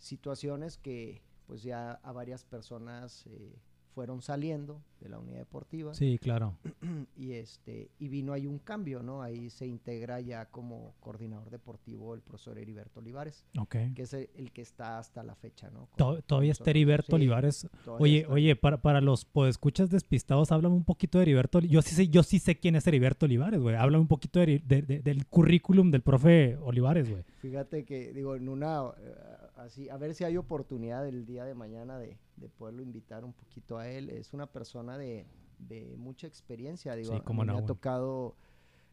situaciones 0.00 0.76
que 0.78 1.22
pues 1.46 1.62
ya 1.62 1.92
a 2.02 2.12
varias 2.12 2.44
personas 2.44 3.26
eh, 3.26 3.56
fueron 3.92 4.22
saliendo 4.22 4.80
de 5.00 5.08
la 5.08 5.18
unidad 5.18 5.38
deportiva 5.38 5.94
Sí, 5.94 6.16
claro. 6.18 6.56
y 7.16 7.32
este 7.32 7.90
y 7.98 8.08
vino 8.08 8.32
ahí 8.32 8.46
un 8.46 8.60
cambio, 8.60 9.02
¿no? 9.02 9.20
Ahí 9.20 9.50
se 9.50 9.66
integra 9.66 10.20
ya 10.20 10.46
como 10.46 10.94
coordinador 11.00 11.50
deportivo 11.50 12.14
el 12.14 12.20
profesor 12.20 12.56
Heriberto 12.58 13.00
Olivares, 13.00 13.44
Ok. 13.58 13.76
que 13.96 14.02
es 14.02 14.12
el, 14.14 14.30
el 14.36 14.52
que 14.52 14.62
está 14.62 14.98
hasta 15.00 15.24
la 15.24 15.34
fecha, 15.34 15.70
¿no? 15.70 15.88
Con- 15.98 16.22
Todavía 16.22 16.52
está. 16.52 16.70
Heriberto 16.70 17.08
Sí, 17.08 17.14
Olivares. 17.16 17.68
Oye, 17.98 18.18
está. 18.20 18.32
oye, 18.32 18.54
para, 18.54 18.80
para 18.80 19.00
los 19.00 19.24
podescuchas 19.24 19.90
despistados, 19.90 20.52
háblame 20.52 20.76
un 20.76 20.84
poquito 20.84 21.18
de 21.18 21.22
Heriberto. 21.22 21.58
Yo 21.58 21.82
sí 21.82 21.96
sé, 21.96 22.06
yo 22.08 22.22
sí 22.22 22.38
sé 22.38 22.60
quién 22.60 22.76
es 22.76 22.86
Heriberto 22.86 23.26
Olivares, 23.26 23.60
güey. 23.60 23.74
Háblame 23.74 24.02
un 24.02 24.08
poquito 24.08 24.38
de 24.38 24.46
Heri- 24.46 24.62
de- 24.62 24.82
de- 24.82 25.00
del 25.00 25.26
currículum 25.26 25.90
del 25.90 26.02
profe 26.02 26.56
Olivares, 26.58 27.10
güey. 27.10 27.24
Fíjate 27.40 27.84
que, 27.84 28.12
digo, 28.12 28.36
en 28.36 28.48
una, 28.48 28.82
eh, 28.98 29.14
así, 29.64 29.88
a 29.88 29.96
ver 29.96 30.14
si 30.14 30.24
hay 30.24 30.36
oportunidad 30.36 31.06
el 31.06 31.26
día 31.26 31.44
de 31.44 31.54
mañana 31.54 31.98
de, 31.98 32.18
de 32.36 32.48
poderlo 32.48 32.82
invitar 32.82 33.24
un 33.24 33.32
poquito 33.32 33.78
a 33.78 33.88
él. 33.88 34.10
Es 34.10 34.32
una 34.32 34.46
persona 34.46 34.98
de, 34.98 35.26
de 35.58 35.96
mucha 35.96 36.26
experiencia, 36.26 36.94
digo, 36.94 37.12
Sí, 37.14 37.22
mí 37.26 37.36
no, 37.44 37.44
me 37.54 37.58
ha 37.58 37.66
tocado, 37.66 38.36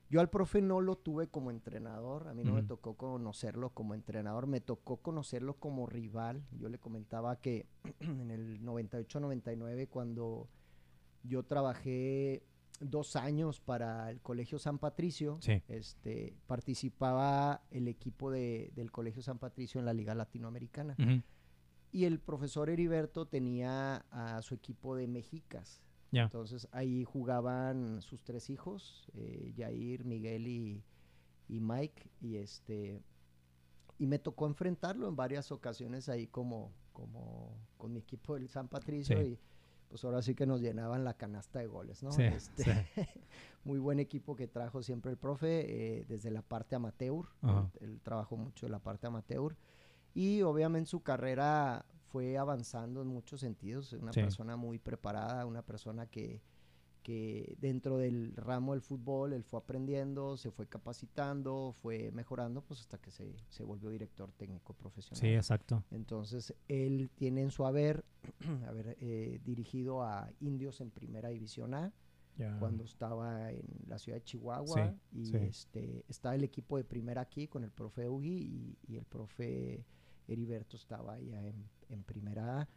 yo 0.10 0.20
al 0.20 0.30
profe 0.30 0.62
no 0.62 0.82
lo 0.82 0.96
tuve 0.98 1.28
como 1.28 1.52
entrenador, 1.52 2.28
a 2.28 2.34
mí 2.34 2.44
no 2.44 2.54
me 2.54 2.64
tocó 2.64 2.96
conocerlo 2.96 3.72
como 3.72 3.94
entrenador, 3.94 4.48
me 4.48 4.62
tocó 4.62 4.98
conocerlo 4.98 5.56
como 5.56 5.88
rival. 5.88 6.44
Yo 6.58 6.70
le 6.70 6.78
comentaba 6.78 7.36
que 7.38 7.66
en 8.00 8.32
el 8.32 8.62
98-99, 8.62 9.88
cuando 9.90 10.48
yo 11.24 11.44
trabajé 11.44 12.44
dos 12.80 13.16
años 13.16 13.60
para 13.60 14.10
el 14.12 14.22
Colegio 14.22 14.60
San 14.60 14.78
Patricio, 14.78 15.38
Sí. 15.42 15.62
este, 15.68 16.36
participaba 16.46 17.64
el 17.72 17.88
equipo 17.88 18.30
de- 18.32 18.72
del 18.76 18.92
Colegio 18.92 19.22
San 19.22 19.40
Patricio 19.40 19.80
en 19.80 19.86
la 19.86 19.94
Liga 19.94 20.14
Latinoamericana. 20.16 20.96
Y 21.92 22.04
el 22.06 22.20
profesor 22.20 22.70
Heriberto 22.70 23.26
tenía 23.28 24.06
a 24.12 24.42
su 24.42 24.54
equipo 24.54 24.96
de 24.96 25.08
mexicas. 25.08 25.82
Entonces 26.12 26.68
ahí 26.72 27.04
jugaban 27.04 28.02
sus 28.02 28.24
tres 28.24 28.50
hijos, 28.50 29.10
eh, 29.14 29.54
Jair, 29.58 30.06
Miguel 30.06 30.48
y, 30.48 30.84
y 31.50 31.60
Mike. 31.60 32.10
Y 32.22 32.36
este 32.38 33.02
y 34.00 34.06
me 34.06 34.20
tocó 34.20 34.46
enfrentarlo 34.46 35.08
en 35.10 35.16
varias 35.16 35.52
ocasiones 35.52 36.08
ahí 36.08 36.28
como, 36.28 36.72
como 36.94 37.58
con 37.78 37.92
mi 37.94 38.00
equipo 38.00 38.36
del 38.36 38.48
San 38.48 38.68
Patricio 38.68 39.18
Sí. 39.20 39.30
y 39.32 39.40
pues 39.90 40.04
ahora 40.04 40.22
sí 40.22 40.36
que 40.36 40.46
nos 40.46 40.62
llenaban 40.62 41.04
la 41.04 41.14
canasta 41.16 41.60
de 41.60 41.68
goles, 41.68 42.04
¿no? 42.04 42.12
Sí, 42.12 42.24
Este, 42.24 42.64
sí. 42.64 42.72
muy 43.64 43.80
buen 43.80 44.00
equipo 44.00 44.36
que 44.36 44.48
trajo 44.48 44.82
siempre 44.84 45.12
el 45.12 45.18
profe 45.18 46.00
eh, 46.00 46.06
desde 46.08 46.32
la 46.32 46.42
parte 46.42 46.76
amateur. 46.76 47.26
Él, 47.82 48.00
trabajó 48.04 48.38
mucho 48.38 48.66
en 48.66 48.72
la 48.72 48.80
parte 48.80 49.08
amateur. 49.08 49.56
Y 50.14 50.42
obviamente 50.42 50.90
su 50.90 51.02
carrera 51.02 51.86
fue 52.10 52.38
avanzando 52.38 53.02
en 53.02 53.08
muchos 53.08 53.40
sentidos. 53.42 53.94
Una 53.94 54.14
Sí. 54.14 54.22
persona 54.22 54.56
muy 54.56 54.80
preparada, 54.80 55.46
una 55.46 55.62
persona 55.62 56.06
que, 56.08 56.42
que 57.08 57.56
dentro 57.62 57.98
del 57.98 58.36
ramo 58.36 58.74
del 58.74 58.82
fútbol 58.82 59.32
él 59.32 59.46
fue 59.46 59.62
aprendiendo, 59.62 60.36
se 60.36 60.52
fue 60.52 60.68
capacitando, 60.68 61.74
fue 61.82 62.12
mejorando, 62.12 62.62
pues 62.62 62.82
hasta 62.82 62.98
que 62.98 63.12
se, 63.12 63.34
se 63.48 63.64
volvió 63.64 63.90
director 63.90 64.30
técnico 64.34 64.74
profesional. 64.74 65.22
Sí, 65.22 65.28
exacto. 65.28 65.86
Entonces, 65.92 66.54
él 66.68 67.10
tiene 67.16 67.44
en 67.44 67.52
su 67.52 67.66
haber, 67.66 68.04
haber 68.68 68.98
eh, 69.00 69.40
dirigido 69.46 70.04
a 70.04 70.30
indios 70.42 70.82
en 70.82 70.92
primera 70.92 71.30
división 71.30 71.76
A, 71.76 71.94
cuando 72.60 72.84
estaba 72.84 73.52
en 73.54 73.66
la 73.88 73.98
ciudad 74.00 74.18
de 74.18 74.26
Chihuahua. 74.26 74.94
y 75.14 75.34
este 75.38 76.04
está 76.10 76.36
el 76.36 76.44
equipo 76.44 76.76
de 76.76 76.84
primera 76.84 77.22
aquí 77.22 77.48
con 77.48 77.64
el 77.64 77.72
profe 77.72 78.10
Ugi 78.10 78.76
y, 78.86 78.98
el 78.98 79.06
profe 79.06 79.86
Heriberto 80.28 80.76
estaba 80.76 81.14
allá 81.14 81.48
en, 81.48 81.70
en 81.88 82.04
primera 82.04 82.62
A 82.62 82.68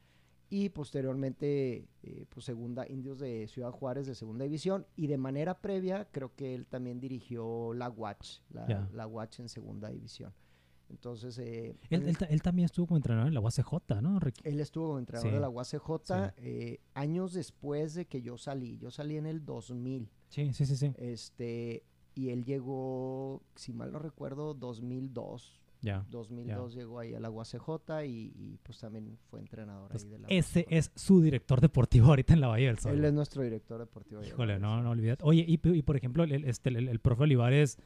y 0.50 0.68
posteriormente 0.70 1.86
eh, 2.02 2.26
pues 2.28 2.44
segunda 2.44 2.86
Indios 2.88 3.20
de 3.20 3.46
Ciudad 3.46 3.70
Juárez 3.70 4.08
de 4.08 4.16
segunda 4.16 4.44
división. 4.44 4.84
Y 4.96 5.06
de 5.06 5.16
manera 5.16 5.54
previa 5.58 6.08
creo 6.10 6.34
que 6.34 6.54
él 6.54 6.66
también 6.66 7.00
dirigió 7.00 7.72
la 7.72 7.88
Watch 7.88 8.40
la, 8.50 8.88
la 8.92 9.06
Watch 9.06 9.38
en 9.38 9.48
segunda 9.48 9.88
división. 9.88 10.34
Entonces 10.90 11.38
eh, 11.38 11.76
él, 11.88 12.16
él, 12.28 12.42
también 12.42 12.66
estuvo 12.66 12.88
como 12.88 12.98
entrenador 12.98 13.28
en 13.28 13.34
la 13.34 13.40
UACJ 13.40 14.02
¿no? 14.02 14.18
él 14.42 14.60
estuvo 14.60 14.88
como 14.88 14.98
entrenador 14.98 15.32
de 15.32 15.40
la 15.40 15.48
UACJ 15.48 16.34
eh, 16.38 16.80
años 16.94 17.32
después 17.32 17.94
de 17.94 18.06
que 18.06 18.20
yo 18.20 18.36
salí. 18.36 18.76
Yo 18.78 18.90
salí 18.90 19.16
en 19.16 19.26
el 19.26 19.44
2000 19.44 20.10
sí 20.28 20.52
sí 20.52 20.66
sí 20.66 20.76
sí. 20.76 20.92
Este 20.98 21.84
y 22.16 22.30
él 22.30 22.44
llegó 22.44 23.40
si 23.54 23.72
mal 23.72 23.92
no 23.92 24.00
recuerdo 24.00 24.54
2002 24.54 25.59
ya. 25.82 26.04
2002 26.10 26.74
llegó 26.74 26.98
ahí 26.98 27.14
a 27.14 27.20
la 27.20 27.30
UACJ 27.30 28.04
y, 28.04 28.32
y, 28.34 28.58
pues 28.62 28.78
también 28.80 29.18
fue 29.30 29.40
entrenador 29.40 29.90
pues 29.90 30.04
ahí 30.04 30.10
de 30.10 30.18
la 30.18 30.28
Ese 30.28 30.66
es 30.68 30.90
su 30.94 31.20
director 31.20 31.60
deportivo 31.60 32.08
ahorita 32.08 32.34
en 32.34 32.40
la 32.40 32.48
Valle 32.48 32.66
del 32.66 32.78
Sol. 32.78 32.92
Él 32.92 33.04
es 33.04 33.12
nuestro 33.12 33.42
director 33.42 33.78
deportivo. 33.78 34.22
Híjole, 34.22 34.58
no, 34.58 34.82
no 34.82 34.90
olvides. 34.90 35.18
Oye, 35.22 35.44
y, 35.46 35.60
y, 35.62 35.82
por 35.82 35.96
ejemplo, 35.96 36.24
el, 36.24 36.44
este, 36.44 36.70
el, 36.70 37.00
profe 37.00 37.22
Olivares 37.22 37.78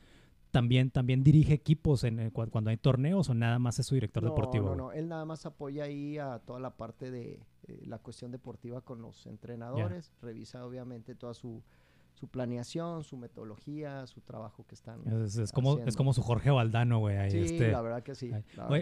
también, 0.50 0.90
también 0.90 1.24
dirige 1.24 1.52
equipos 1.52 2.04
en, 2.04 2.30
cuando, 2.30 2.70
hay 2.70 2.76
torneos 2.76 3.28
o 3.28 3.34
nada 3.34 3.58
más 3.58 3.78
es 3.78 3.86
su 3.86 3.94
director 3.94 4.24
deportivo. 4.24 4.70
No, 4.70 4.76
no, 4.76 4.92
él 4.92 5.08
nada 5.08 5.24
más 5.24 5.46
apoya 5.46 5.84
ahí 5.84 6.18
a 6.18 6.38
toda 6.40 6.60
la 6.60 6.76
parte 6.76 7.10
de 7.10 7.40
eh, 7.66 7.82
la 7.86 7.98
cuestión 7.98 8.30
deportiva 8.30 8.80
con 8.80 9.02
los 9.02 9.26
entrenadores, 9.26 10.12
revisa 10.20 10.64
obviamente 10.64 11.14
toda 11.14 11.34
su 11.34 11.62
su 12.14 12.28
planeación, 12.28 13.02
su 13.02 13.16
metodología, 13.16 14.06
su 14.06 14.20
trajo 14.20 14.64
que 14.66 14.74
están. 14.74 15.00
Es, 15.24 15.52
como, 15.52 15.78
es 15.80 15.96
como 15.96 16.12
su 16.12 16.22
Jorge 16.22 16.50
Valdano, 16.50 17.00
güey. 17.00 17.30
Sí, 17.30 17.38
este, 17.38 17.72
la 17.72 17.82
verdad 17.82 18.02
que 18.02 18.14
sí. 18.14 18.30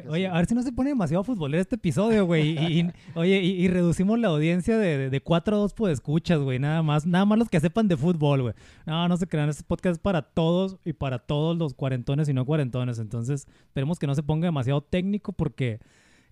oye, 0.08 0.26
a 0.26 0.34
ver 0.34 0.46
si 0.46 0.54
no 0.54 0.62
se 0.62 0.70
pone 0.70 0.90
demasiado 0.90 1.24
futbolero 1.24 1.60
este 1.60 1.76
episodio, 1.76 2.26
güey. 2.26 2.58
y, 2.58 2.90
oye, 3.14 3.40
y, 3.40 3.66
reducimos 3.68 4.18
la 4.18 4.28
audiencia 4.28 4.76
de, 4.76 5.08
de, 5.08 5.20
4 5.20 5.56
a 5.56 5.58
2 5.60 5.74
pues 5.74 5.94
escuchas, 5.94 6.40
güey. 6.40 6.58
Nada 6.58 6.82
más, 6.82 7.06
nada 7.06 7.24
más 7.24 7.38
los 7.38 7.48
que 7.48 7.58
sepan 7.58 7.88
de 7.88 7.96
fútbol, 7.96 8.42
güey. 8.42 8.54
No, 8.86 9.08
no 9.08 9.16
se 9.16 9.26
crean, 9.26 9.48
este 9.48 9.64
podcast 9.64 9.94
es 9.94 9.98
para 9.98 10.22
todos 10.22 10.78
y 10.84 10.92
para 10.92 11.18
todos 11.18 11.56
los 11.56 11.72
cuarentones 11.74 12.28
y 12.28 12.34
no 12.34 12.44
cuarentones. 12.44 12.98
Entonces, 12.98 13.48
esperemos 13.64 13.98
que 13.98 14.06
no 14.06 14.14
se 14.14 14.22
ponga 14.22 14.46
demasiado 14.46 14.82
técnico 14.82 15.32
porque 15.32 15.80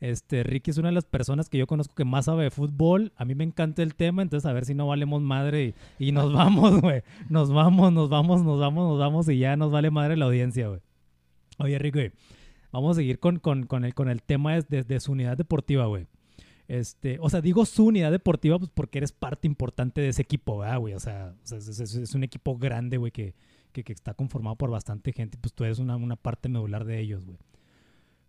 este, 0.01 0.43
Ricky 0.43 0.71
es 0.71 0.79
una 0.79 0.89
de 0.89 0.95
las 0.95 1.05
personas 1.05 1.51
que 1.51 1.59
yo 1.59 1.67
conozco 1.67 1.95
que 1.95 2.07
más 2.07 2.25
sabe 2.25 2.45
de 2.45 2.51
fútbol. 2.51 3.13
A 3.17 3.27
mí 3.27 3.35
me 3.35 3.45
encanta 3.45 3.83
el 3.83 3.95
tema, 3.95 4.23
entonces 4.23 4.49
a 4.49 4.53
ver 4.53 4.65
si 4.65 4.75
no 4.75 4.87
valemos 4.87 5.21
madre 5.21 5.75
y, 5.99 6.13
nos 6.13 6.33
vamos, 6.33 6.81
güey. 6.81 7.03
Nos 7.29 7.53
vamos, 7.53 7.93
nos 7.93 8.09
vamos, 8.09 8.43
nos 8.43 8.59
vamos, 8.59 8.89
nos 8.89 8.99
vamos 8.99 9.29
y 9.29 9.39
ya 9.39 9.57
nos 9.57 9.71
vale 9.71 9.91
madre 9.91 10.17
la 10.17 10.25
audiencia, 10.25 10.69
güey. 10.69 10.81
Oye, 11.59 11.79
Ricky, 11.79 12.13
vamos 12.73 12.97
a 12.97 13.01
seguir 13.01 13.19
con, 13.19 13.39
con, 13.39 13.67
con, 13.67 13.85
el, 13.85 13.95
con 13.95 14.09
el 14.09 14.23
tema 14.23 14.59
de, 14.59 15.01
su 15.01 15.13
unidad 15.13 15.37
deportiva, 15.37 15.85
güey. 15.87 16.07
Este, 16.67 17.19
o 17.21 17.29
sea, 17.29 17.41
digo 17.41 17.67
su 17.67 17.87
unidad 17.87 18.13
deportiva 18.13 18.57
pues 18.57 18.71
porque 18.73 18.99
eres 18.99 19.13
parte 19.13 19.49
importante 19.49 20.01
de 20.01 20.09
ese 20.09 20.23
equipo, 20.23 20.65
güey? 20.79 20.95
O 20.95 21.01
sea, 21.01 21.35
es, 21.45 22.15
un 22.15 22.25
equipo 22.25 22.57
grande, 22.57 22.97
güey, 22.97 23.13
que, 23.13 23.35
que, 23.73 23.85
que, 23.85 23.93
está 23.93 24.15
conformado 24.15 24.57
por 24.57 24.71
bastante 24.71 25.13
gente. 25.13 25.37
Pues 25.37 25.53
tú 25.53 25.65
eres 25.65 25.79
una, 25.79 25.97
una 25.97 26.17
parte 26.17 26.49
medular 26.49 26.87
de 26.87 27.01
ellos, 27.01 27.27
güey. 27.27 27.37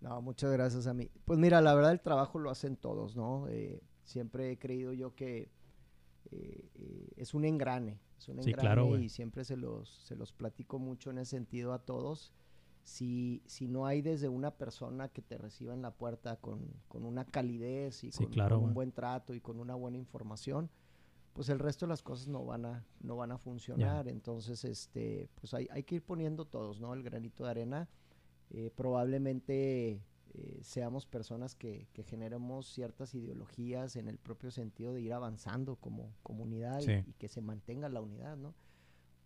No, 0.02 0.20
muchas 0.22 0.52
gracias 0.52 0.88
a 0.88 0.94
mí. 0.94 1.10
Pues 1.26 1.38
mira, 1.38 1.62
la 1.62 1.76
verdad 1.76 1.92
el 1.92 2.02
trabajo 2.02 2.40
lo 2.40 2.50
hacen 2.50 2.76
todos, 2.76 3.16
¿no? 3.16 3.48
Eh, 3.48 3.82
siempre 4.04 4.52
he 4.52 4.58
creído 4.58 4.94
yo 4.94 5.16
que 5.16 5.52
eh, 6.32 6.70
eh, 6.76 7.14
es 7.16 7.36
un 7.36 7.46
engrane, 7.46 8.00
es 8.18 8.28
un 8.28 8.40
engrane 8.40 9.04
y 9.04 9.10
siempre 9.10 9.46
se 9.46 9.56
los, 9.56 9.90
se 10.04 10.16
los 10.16 10.34
platico 10.34 10.80
mucho 10.80 11.12
en 11.12 11.20
ese 11.20 11.32
sentido 11.32 11.72
a 11.72 11.86
todos. 11.86 12.34
Si, 12.82 13.44
si 13.46 13.68
no 13.68 13.86
hay 13.86 14.02
desde 14.02 14.28
una 14.28 14.50
persona 14.50 15.08
que 15.08 15.22
te 15.22 15.38
reciba 15.38 15.76
en 15.76 15.84
la 15.84 15.92
puerta 15.92 16.38
con, 16.38 16.68
con 16.88 17.06
una 17.06 17.26
calidez 17.26 18.04
y 18.04 18.10
con, 18.10 18.54
un 18.54 18.74
buen 18.74 18.92
trato 18.92 19.36
y 19.36 19.40
con 19.40 19.60
una 19.60 19.76
buena 19.76 19.98
información, 19.98 20.72
pues 21.34 21.50
el 21.50 21.60
resto 21.60 21.86
de 21.86 21.90
las 21.90 22.02
cosas 22.02 22.28
no 22.28 22.44
van 22.44 22.66
a, 22.66 22.84
no 23.02 23.18
van 23.18 23.32
a 23.32 23.38
funcionar. 23.38 24.08
Entonces, 24.08 24.66
este, 24.66 25.30
pues 25.40 25.54
hay, 25.54 25.68
hay 25.70 25.84
que 25.84 25.96
ir 25.96 26.04
poniendo 26.04 26.46
todos, 26.46 26.80
¿no? 26.82 26.92
El 26.96 27.04
granito 27.04 27.44
de 27.44 27.52
arena 27.52 27.88
eh, 28.54 28.70
probablemente 28.76 30.02
eh, 30.34 30.60
seamos 30.62 31.06
personas 31.06 31.56
que, 31.56 31.88
que, 31.94 32.04
generemos 32.04 32.68
ciertas 32.68 33.16
ideologías 33.16 33.96
en 33.96 34.08
el 34.08 34.18
propio 34.18 34.52
sentido 34.52 34.94
de 34.94 35.02
ir 35.02 35.14
avanzando 35.14 35.78
como 35.78 36.14
comunidad 36.22 36.82
y, 36.82 37.14
que 37.14 37.30
se 37.30 37.42
mantenga 37.42 37.88
la 37.88 38.02
unidad, 38.02 38.36
¿no? 38.36 38.54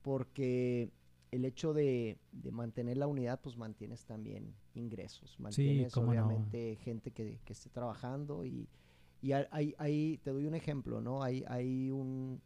Porque 0.03 0.91
el 1.31 1.45
hecho 1.45 1.73
de, 1.73 2.19
mantener 2.51 2.97
la 2.97 3.07
unidad, 3.07 3.41
pues 3.41 3.57
mantienes 3.57 4.05
también 4.05 4.53
ingresos, 4.73 5.39
mantienes 5.39 5.95
obviamente 5.97 6.75
gente 6.77 7.11
que, 7.11 7.39
esté 7.47 7.69
trabajando 7.69 8.45
y, 8.45 8.69
y 9.21 9.31
hay, 9.31 10.19
te 10.23 10.31
doy 10.31 10.45
un 10.45 10.53
ejemplo, 10.53 11.01
¿no? 11.01 11.23
Hay, 11.23 11.43
hay 11.47 11.89
un, 11.89 12.41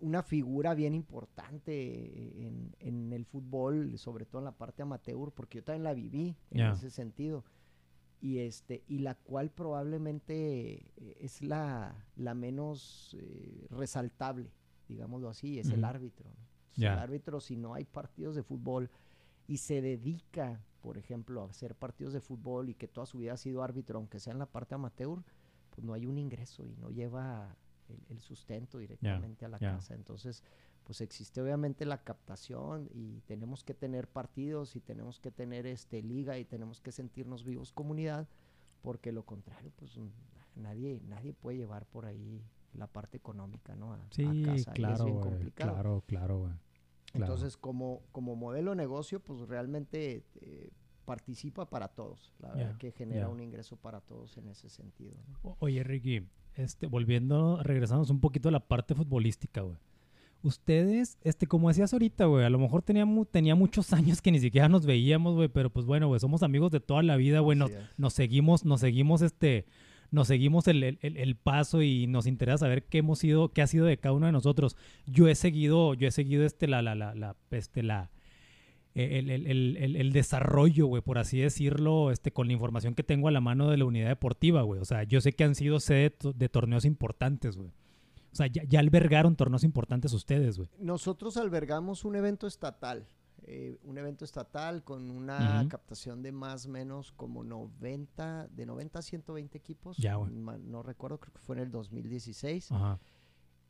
una 0.00 0.22
figura 0.22 0.74
bien 0.74 0.94
importante 0.94 2.46
en, 2.80 3.12
el 3.12 3.24
fútbol, 3.24 3.98
sobre 3.98 4.26
todo 4.26 4.40
en 4.40 4.46
la 4.46 4.52
parte 4.52 4.82
amateur, 4.82 5.30
porque 5.32 5.58
yo 5.58 5.64
también 5.64 5.84
la 5.84 5.94
viví 5.94 6.36
en 6.50 6.66
ese 6.66 6.90
sentido. 6.90 7.44
Y, 8.20 8.38
este, 8.38 8.82
y 8.88 8.98
la 8.98 9.14
cual 9.14 9.50
probablemente 9.50 10.90
eh, 10.96 11.16
es 11.20 11.42
la, 11.42 12.06
la 12.16 12.34
menos 12.34 13.14
eh, 13.18 13.66
resaltable, 13.70 14.50
digámoslo 14.88 15.28
así, 15.28 15.58
es 15.58 15.68
el 15.70 15.84
árbitro. 15.84 16.30
El 16.76 16.86
árbitro, 16.86 17.40
si 17.40 17.56
no 17.56 17.74
hay 17.74 17.84
partidos 17.84 18.34
de 18.34 18.42
fútbol 18.42 18.90
y 19.46 19.58
se 19.58 19.80
dedica, 19.80 20.60
por 20.82 20.98
ejemplo, 20.98 21.42
a 21.42 21.50
hacer 21.50 21.74
partidos 21.74 22.12
de 22.12 22.20
fútbol 22.20 22.68
y 22.68 22.74
que 22.74 22.88
toda 22.88 23.06
su 23.06 23.18
vida 23.18 23.32
ha 23.34 23.38
sido 23.38 23.62
árbitro, 23.62 23.98
aunque 23.98 24.18
sea 24.18 24.32
en 24.32 24.38
la 24.38 24.46
parte 24.46 24.74
amateur, 24.74 25.22
pues 25.70 25.84
no 25.84 25.94
hay 25.94 26.06
un 26.06 26.18
ingreso 26.18 26.66
y 26.66 26.74
no 26.76 26.90
lleva 26.90 27.56
el, 28.08 28.20
sustento 28.20 28.78
directamente 28.78 29.44
a 29.44 29.48
la 29.48 29.58
casa. 29.58 29.94
Entonces, 29.94 30.42
pues 30.84 31.00
existe 31.00 31.40
obviamente 31.40 31.84
la 31.84 32.02
captación 32.04 32.88
y 32.92 33.20
tenemos 33.22 33.64
que 33.64 33.74
tener 33.74 34.08
partidos 34.08 34.76
y 34.76 34.80
tenemos 34.80 35.18
que 35.18 35.30
tener 35.30 35.66
este 35.66 36.02
liga 36.02 36.38
y 36.38 36.44
tenemos 36.44 36.80
que 36.80 36.92
sentirnos 36.92 37.44
vivos 37.44 37.72
comunidad, 37.72 38.28
porque 38.82 39.10
lo 39.10 39.24
contrario, 39.24 39.72
pues 39.76 39.98
nadie, 40.54 41.00
nadie 41.08 41.32
puede 41.32 41.58
llevar 41.58 41.86
por 41.86 42.06
ahí 42.06 42.42
la 42.72 42.86
parte 42.86 43.16
económica, 43.16 43.74
¿no? 43.74 43.94
A, 43.94 43.98
sí, 44.10 44.24
claro, 44.74 45.20
claro, 45.54 46.04
claro, 46.06 46.52
Entonces, 47.14 47.56
como, 47.56 48.02
como 48.12 48.36
modelo 48.36 48.70
de 48.70 48.76
negocio, 48.76 49.20
pues 49.20 49.40
realmente 49.48 50.24
eh, 50.36 50.70
participa 51.04 51.70
para 51.70 51.88
todos. 51.88 52.34
La 52.38 52.52
verdad 52.52 52.76
que 52.76 52.92
genera 52.92 53.28
un 53.28 53.40
ingreso 53.40 53.76
para 53.76 54.00
todos 54.00 54.36
en 54.36 54.48
ese 54.48 54.68
sentido. 54.68 55.16
Oye, 55.60 55.82
Ricky, 55.82 56.28
este, 56.56 56.86
volviendo, 56.86 57.62
regresamos 57.62 58.10
un 58.10 58.20
poquito 58.20 58.48
a 58.48 58.52
la 58.52 58.60
parte 58.60 58.94
futbolística, 58.94 59.60
güey. 59.60 59.76
Ustedes, 60.42 61.18
este, 61.24 61.46
como 61.46 61.68
decías 61.68 61.92
ahorita, 61.92 62.26
güey, 62.26 62.44
a 62.44 62.50
lo 62.50 62.58
mejor 62.58 62.82
tenía, 62.82 63.06
tenía 63.30 63.54
muchos 63.54 63.92
años 63.92 64.22
que 64.22 64.30
ni 64.30 64.38
siquiera 64.38 64.68
nos 64.68 64.86
veíamos, 64.86 65.34
güey, 65.34 65.48
pero 65.48 65.70
pues 65.70 65.86
bueno, 65.86 66.08
güey, 66.08 66.20
somos 66.20 66.42
amigos 66.42 66.70
de 66.70 66.80
toda 66.80 67.02
la 67.02 67.16
vida, 67.16 67.40
güey, 67.40 67.58
nos, 67.58 67.72
seguimos, 68.12 68.64
nos 68.64 68.80
seguimos, 68.80 69.22
este, 69.22 69.66
nos 70.10 70.28
seguimos 70.28 70.68
el, 70.68 71.36
paso 71.42 71.82
y 71.82 72.06
nos 72.06 72.26
interesa 72.26 72.58
saber 72.58 72.84
qué 72.84 72.98
hemos 72.98 73.18
sido, 73.18 73.48
qué 73.52 73.62
ha 73.62 73.66
sido 73.66 73.86
de 73.86 73.98
cada 73.98 74.14
uno 74.14 74.26
de 74.26 74.32
nosotros. 74.32 74.76
Yo 75.06 75.28
he 75.28 75.34
seguido, 75.34 75.94
yo 75.94 76.08
he 76.08 76.12
seguido, 76.12 76.44
este, 76.44 76.68
la, 76.68 76.80
la, 76.80 76.94
la, 76.94 77.14
la 77.14 77.36
este, 77.50 77.82
la, 77.82 78.10
el, 78.96 79.96
el, 79.96 80.12
desarrollo, 80.12 80.86
güey, 80.86 81.02
por 81.02 81.18
así 81.18 81.38
decirlo, 81.38 82.10
este, 82.10 82.32
con 82.32 82.46
la 82.46 82.54
información 82.54 82.94
que 82.94 83.02
tengo 83.02 83.28
a 83.28 83.30
la 83.30 83.42
mano 83.42 83.68
de 83.68 83.76
la 83.76 83.84
unidad 83.84 84.08
deportiva, 84.08 84.62
güey. 84.62 84.80
O 84.80 84.84
sea, 84.86 85.04
yo 85.04 85.20
sé 85.20 85.32
que 85.32 85.44
han 85.44 85.54
sido 85.54 85.80
sede 85.80 86.16
de 86.34 86.48
torneos 86.48 86.86
importantes, 86.86 87.56
güey. 87.56 87.68
O 88.32 88.36
sea, 88.36 88.46
ya, 88.46 88.80
albergaron 88.80 89.36
torneos 89.36 89.64
importantes 89.64 90.12
ustedes, 90.12 90.56
güey. 90.56 90.68
Nosotros 90.78 91.36
albergamos 91.36 92.04
un 92.04 92.16
evento 92.16 92.46
estatal. 92.46 93.06
Eh, 93.42 93.78
un 93.84 93.98
evento 93.98 94.24
estatal 94.24 94.82
con 94.82 95.10
una 95.10 95.66
captación 95.68 96.22
de 96.22 96.32
más 96.32 96.66
o 96.66 96.70
menos 96.70 97.12
como 97.12 97.44
90, 97.44 98.48
de 98.48 98.66
90 98.66 98.98
a 98.98 99.02
120 99.02 99.58
equipos. 99.58 99.96
Ya, 99.98 100.16
güey. 100.16 100.32
No 100.32 100.82
recuerdo, 100.82 101.18
creo 101.20 101.34
que 101.34 101.40
fue 101.40 101.56
en 101.56 101.62
el 101.62 101.70
2016. 101.70 102.72
Ajá. 102.72 102.98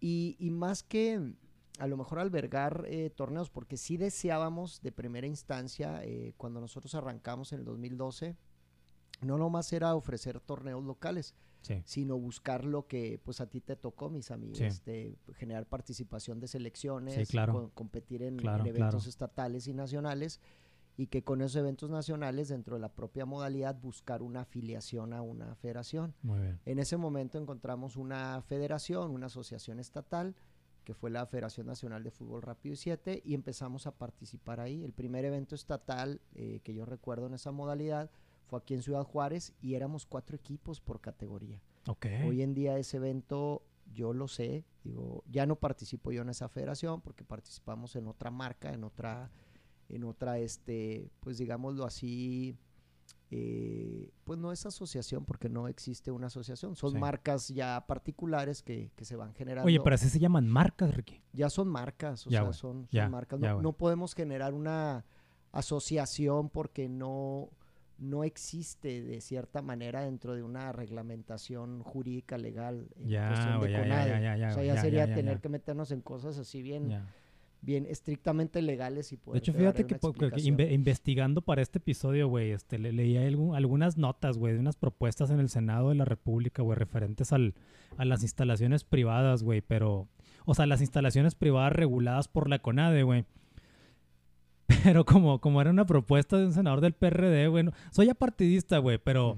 Y, 0.00 0.36
y 0.38 0.50
más 0.50 0.82
que 0.82 1.34
a 1.78 1.86
lo 1.86 1.96
mejor 1.96 2.18
albergar 2.18 2.84
eh, 2.86 3.10
torneos, 3.10 3.50
porque 3.50 3.76
sí 3.76 3.96
deseábamos 3.96 4.82
de 4.82 4.92
primera 4.92 5.26
instancia, 5.26 6.02
eh, 6.02 6.34
cuando 6.36 6.60
nosotros 6.60 6.94
arrancamos 6.94 7.52
en 7.52 7.60
el 7.60 7.64
2012, 7.64 8.36
no 9.22 9.38
nomás 9.38 9.72
era 9.72 9.94
ofrecer 9.94 10.40
torneos 10.40 10.84
locales, 10.84 11.34
sino 11.84 12.16
buscar 12.16 12.64
lo 12.64 12.86
que 12.86 13.20
pues 13.24 13.40
a 13.40 13.48
ti 13.48 13.60
te 13.60 13.74
tocó, 13.74 14.08
mis 14.08 14.30
amigos, 14.30 14.60
este, 14.60 15.16
generar 15.34 15.66
participación 15.66 16.38
de 16.38 16.46
selecciones, 16.46 17.28
competir 17.74 18.22
en, 18.22 18.38
eventos 18.64 19.06
estatales 19.06 19.66
y 19.66 19.74
nacionales, 19.74 20.40
y 20.96 21.08
que 21.08 21.24
con 21.24 21.42
esos 21.42 21.56
eventos 21.56 21.90
nacionales, 21.90 22.48
dentro 22.48 22.76
de 22.76 22.80
la 22.80 22.92
propia 22.92 23.26
modalidad, 23.26 23.78
buscar 23.80 24.22
una 24.22 24.42
afiliación 24.42 25.12
a 25.12 25.22
una 25.22 25.54
federación. 25.56 26.14
En 26.64 26.78
ese 26.78 26.96
momento 26.96 27.38
encontramos 27.38 27.96
una 27.96 28.40
federación, 28.42 29.10
una 29.10 29.26
asociación 29.26 29.80
estatal, 29.80 30.36
que 30.86 30.94
fue 30.94 31.10
la 31.10 31.26
Federación 31.26 31.66
Nacional 31.66 32.04
de 32.04 32.12
Fútbol 32.12 32.42
Rápido 32.42 32.74
y 32.74 32.76
7, 32.76 33.20
y 33.24 33.34
empezamos 33.34 33.88
a 33.88 33.98
participar 33.98 34.60
ahí. 34.60 34.84
El 34.84 34.92
primer 34.92 35.24
evento 35.24 35.56
estatal 35.56 36.20
eh, 36.36 36.60
que 36.62 36.74
yo 36.74 36.86
recuerdo 36.86 37.26
en 37.26 37.34
esa 37.34 37.50
modalidad 37.50 38.08
fue 38.46 38.60
aquí 38.60 38.74
en 38.74 38.82
Ciudad 38.82 39.02
Juárez 39.02 39.52
y 39.60 39.74
éramos 39.74 40.06
cuatro 40.06 40.36
equipos 40.36 40.80
por 40.80 41.00
categoría. 41.00 41.60
Ok. 41.88 42.06
Hoy 42.28 42.40
en 42.40 42.54
día 42.54 42.78
ese 42.78 42.98
evento 42.98 43.62
yo 43.92 44.12
lo 44.12 44.28
sé, 44.28 44.64
digo, 44.84 45.24
ya 45.28 45.44
no 45.44 45.56
participo 45.56 46.12
yo 46.12 46.22
en 46.22 46.28
esa 46.28 46.48
federación 46.48 47.00
porque 47.00 47.24
participamos 47.24 47.96
en 47.96 48.06
otra 48.06 48.30
marca, 48.30 48.72
en 48.72 48.84
otra, 48.84 49.32
en 49.88 50.04
otra, 50.04 50.38
este, 50.38 51.10
pues 51.18 51.36
digámoslo 51.38 51.84
así, 51.84 52.56
eh, 53.30 54.10
pues 54.24 54.38
no 54.38 54.52
es 54.52 54.64
asociación 54.66 55.24
porque 55.24 55.48
no 55.48 55.66
existe 55.68 56.10
una 56.12 56.28
asociación, 56.28 56.76
son 56.76 56.92
Sí. 56.92 56.98
marcas 56.98 57.48
ya 57.48 57.84
particulares 57.86 58.62
que, 58.62 58.90
que 58.94 59.04
se 59.04 59.16
van 59.16 59.34
generando. 59.34 59.66
Oye, 59.66 59.80
pero 59.80 59.94
así 59.94 60.08
se 60.08 60.18
llaman 60.20 60.48
marcas, 60.48 60.94
Ricky. 60.94 61.20
Ya 61.32 61.50
son 61.50 61.68
marcas, 61.68 62.26
o 62.26 62.30
Ya, 62.30 62.42
sea, 62.42 62.52
son, 62.52 62.82
son 62.82 62.88
ya, 62.90 63.08
marcas. 63.08 63.40
No, 63.40 63.72
podemos 63.72 64.14
generar 64.14 64.54
una 64.54 65.04
asociación 65.52 66.50
porque 66.50 66.88
no, 66.88 67.50
no 67.98 68.22
existe 68.24 69.02
de 69.02 69.20
cierta 69.20 69.62
manera 69.62 70.02
dentro 70.04 70.34
de 70.34 70.42
una 70.42 70.70
reglamentación 70.72 71.82
jurídica 71.82 72.38
legal 72.38 72.88
en 72.96 73.08
Ya, 73.08 73.28
cuestión 73.28 73.60
de 73.62 73.70
ya, 73.72 73.78
CONADE. 73.80 74.12
o 74.50 74.54
sea, 74.54 74.62
ya, 74.64 74.80
sería 74.80 75.12
tener 75.12 75.40
que 75.40 75.48
meternos 75.48 75.90
en 75.90 76.00
cosas 76.00 76.38
así 76.38 76.62
bien. 76.62 77.02
Bien 77.62 77.86
estrictamente 77.86 78.62
legales 78.62 79.12
y 79.12 79.16
De 79.16 79.22
poder 79.22 79.42
hecho, 79.42 79.52
darle 79.52 79.64
fíjate 79.72 79.86
que, 79.86 79.94
inve- 80.48 80.72
investigando 80.72 81.42
para 81.42 81.62
este 81.62 81.78
episodio, 81.78 82.28
güey, 82.28 82.52
este, 82.52 82.78
le, 82.78 82.92
leí 82.92 83.16
algún- 83.16 83.56
algunas 83.56 83.96
notas, 83.96 84.38
güey, 84.38 84.54
de 84.54 84.60
unas 84.60 84.76
propuestas 84.76 85.30
en 85.30 85.40
el 85.40 85.48
Senado 85.48 85.88
de 85.88 85.96
la 85.96 86.04
República, 86.04 86.62
güey, 86.62 86.78
referentes 86.78 87.32
al, 87.32 87.54
a 87.96 88.04
las 88.04 88.22
instalaciones 88.22 88.84
privadas, 88.84 89.42
güey, 89.42 89.62
pero, 89.62 90.06
o 90.44 90.54
sea, 90.54 90.66
las 90.66 90.80
instalaciones 90.80 91.34
privadas 91.34 91.72
reguladas 91.72 92.28
por 92.28 92.48
la 92.48 92.60
CONADE, 92.60 93.02
güey. 93.02 93.24
Pero 94.84 95.04
como, 95.04 95.40
como 95.40 95.60
era 95.60 95.70
una 95.70 95.86
propuesta 95.86 96.36
de 96.38 96.46
un 96.46 96.52
senador 96.52 96.80
del 96.80 96.92
PRD, 96.92 97.48
güey, 97.48 97.64
no- 97.64 97.72
soy 97.90 98.08
apartidista, 98.08 98.78
güey, 98.78 98.98
pero 98.98 99.36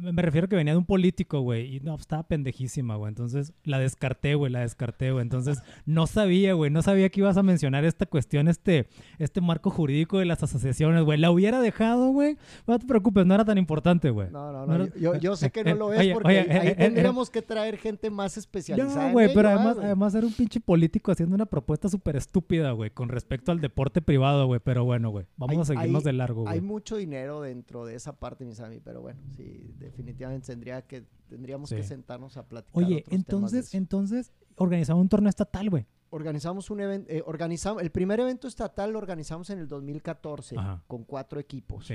me 0.00 0.22
refiero 0.22 0.48
que 0.48 0.56
venía 0.56 0.72
de 0.72 0.78
un 0.78 0.84
político, 0.86 1.40
güey, 1.40 1.76
y 1.76 1.80
no, 1.80 1.94
estaba 1.96 2.22
pendejísima, 2.22 2.96
güey. 2.96 3.10
Entonces 3.10 3.52
la 3.64 3.78
descarté, 3.78 4.34
güey, 4.34 4.50
la 4.50 4.60
descarté, 4.60 5.10
güey. 5.12 5.22
Entonces 5.22 5.62
no 5.84 6.06
sabía, 6.06 6.54
güey, 6.54 6.70
no 6.70 6.80
sabía 6.82 7.08
que 7.10 7.20
ibas 7.20 7.36
a 7.36 7.42
mencionar 7.42 7.84
esta 7.84 8.06
cuestión, 8.06 8.48
este, 8.48 8.88
este 9.18 9.40
marco 9.40 9.70
jurídico 9.70 10.18
de 10.18 10.24
las 10.24 10.42
asociaciones, 10.42 11.04
güey. 11.04 11.18
La 11.18 11.30
hubiera 11.30 11.60
dejado, 11.60 12.08
güey. 12.10 12.38
No 12.66 12.78
te 12.78 12.86
preocupes, 12.86 13.26
no 13.26 13.34
era 13.34 13.44
tan 13.44 13.58
importante, 13.58 14.10
güey. 14.10 14.30
No, 14.30 14.50
no, 14.52 14.66
No. 14.66 14.86
Yo, 14.96 15.16
yo 15.16 15.36
sé 15.36 15.50
que 15.50 15.60
Eh, 15.60 15.64
no 15.64 15.74
lo 15.76 15.92
es 15.92 16.00
oye, 16.00 16.12
porque 16.14 16.28
oye, 16.28 16.38
ahí, 16.40 16.46
eh, 16.48 16.60
eh, 16.68 16.70
eh, 16.70 16.74
tendríamos 16.76 17.28
que 17.30 17.42
traer 17.42 17.76
gente 17.76 18.08
más 18.10 18.36
especializada. 18.36 19.06
No, 19.08 19.12
güey, 19.12 19.28
pero 19.34 19.48
¿verdad, 19.48 19.66
además, 19.66 19.84
además 19.84 20.14
era 20.14 20.26
un 20.26 20.32
pinche 20.32 20.60
político 20.60 21.12
haciendo 21.12 21.34
una 21.34 21.46
propuesta 21.46 21.88
súper 21.88 22.16
estúpida, 22.16 22.72
güey, 22.72 22.90
con 22.90 23.08
respecto 23.08 23.52
al 23.52 23.60
deporte 23.60 24.00
privado, 24.02 24.46
güey. 24.46 24.60
Pero 24.64 24.84
bueno, 24.84 25.10
güey, 25.10 25.26
vamos 25.36 25.56
Hay- 25.56 25.60
a 25.60 25.64
seguirnos 25.64 26.02
hay- 26.02 26.12
de 26.12 26.12
largo, 26.14 26.48
Hay 26.48 26.58
güey. 26.60 26.68
mucho 26.68 26.96
dinero 26.96 27.42
dentro 27.42 27.84
de 27.84 27.94
esa 27.94 28.18
parte, 28.18 28.44
mis 28.44 28.60
amigos, 28.60 28.82
pero 28.84 29.00
bueno, 29.02 29.20
sí, 29.36 29.74
definitivamente 29.82 30.46
tendría 30.46 30.82
que, 30.82 31.04
tendríamos 31.28 31.68
Sí. 31.70 31.76
que 31.76 31.82
sentarnos 31.82 32.36
a 32.36 32.46
platicar. 32.48 32.82
Oye, 32.82 33.04
entonces, 33.10 33.74
entonces, 33.74 34.32
organizaba 34.56 35.00
un 35.00 35.08
torneo 35.08 35.28
estatal, 35.30 35.68
güey. 35.70 35.86
organizamos 36.14 36.68
un 36.70 36.80
evento, 36.80 37.10
organizamos, 37.24 37.82
el 37.82 37.90
primer 37.90 38.20
evento 38.20 38.46
estatal 38.46 38.92
lo 38.92 38.98
organizamos 38.98 39.48
en 39.48 39.58
el 39.58 39.66
2014 39.68 40.58
Ajá. 40.58 40.84
con 40.86 41.04
cuatro 41.04 41.40
equipos 41.40 41.86
Sí. 41.86 41.94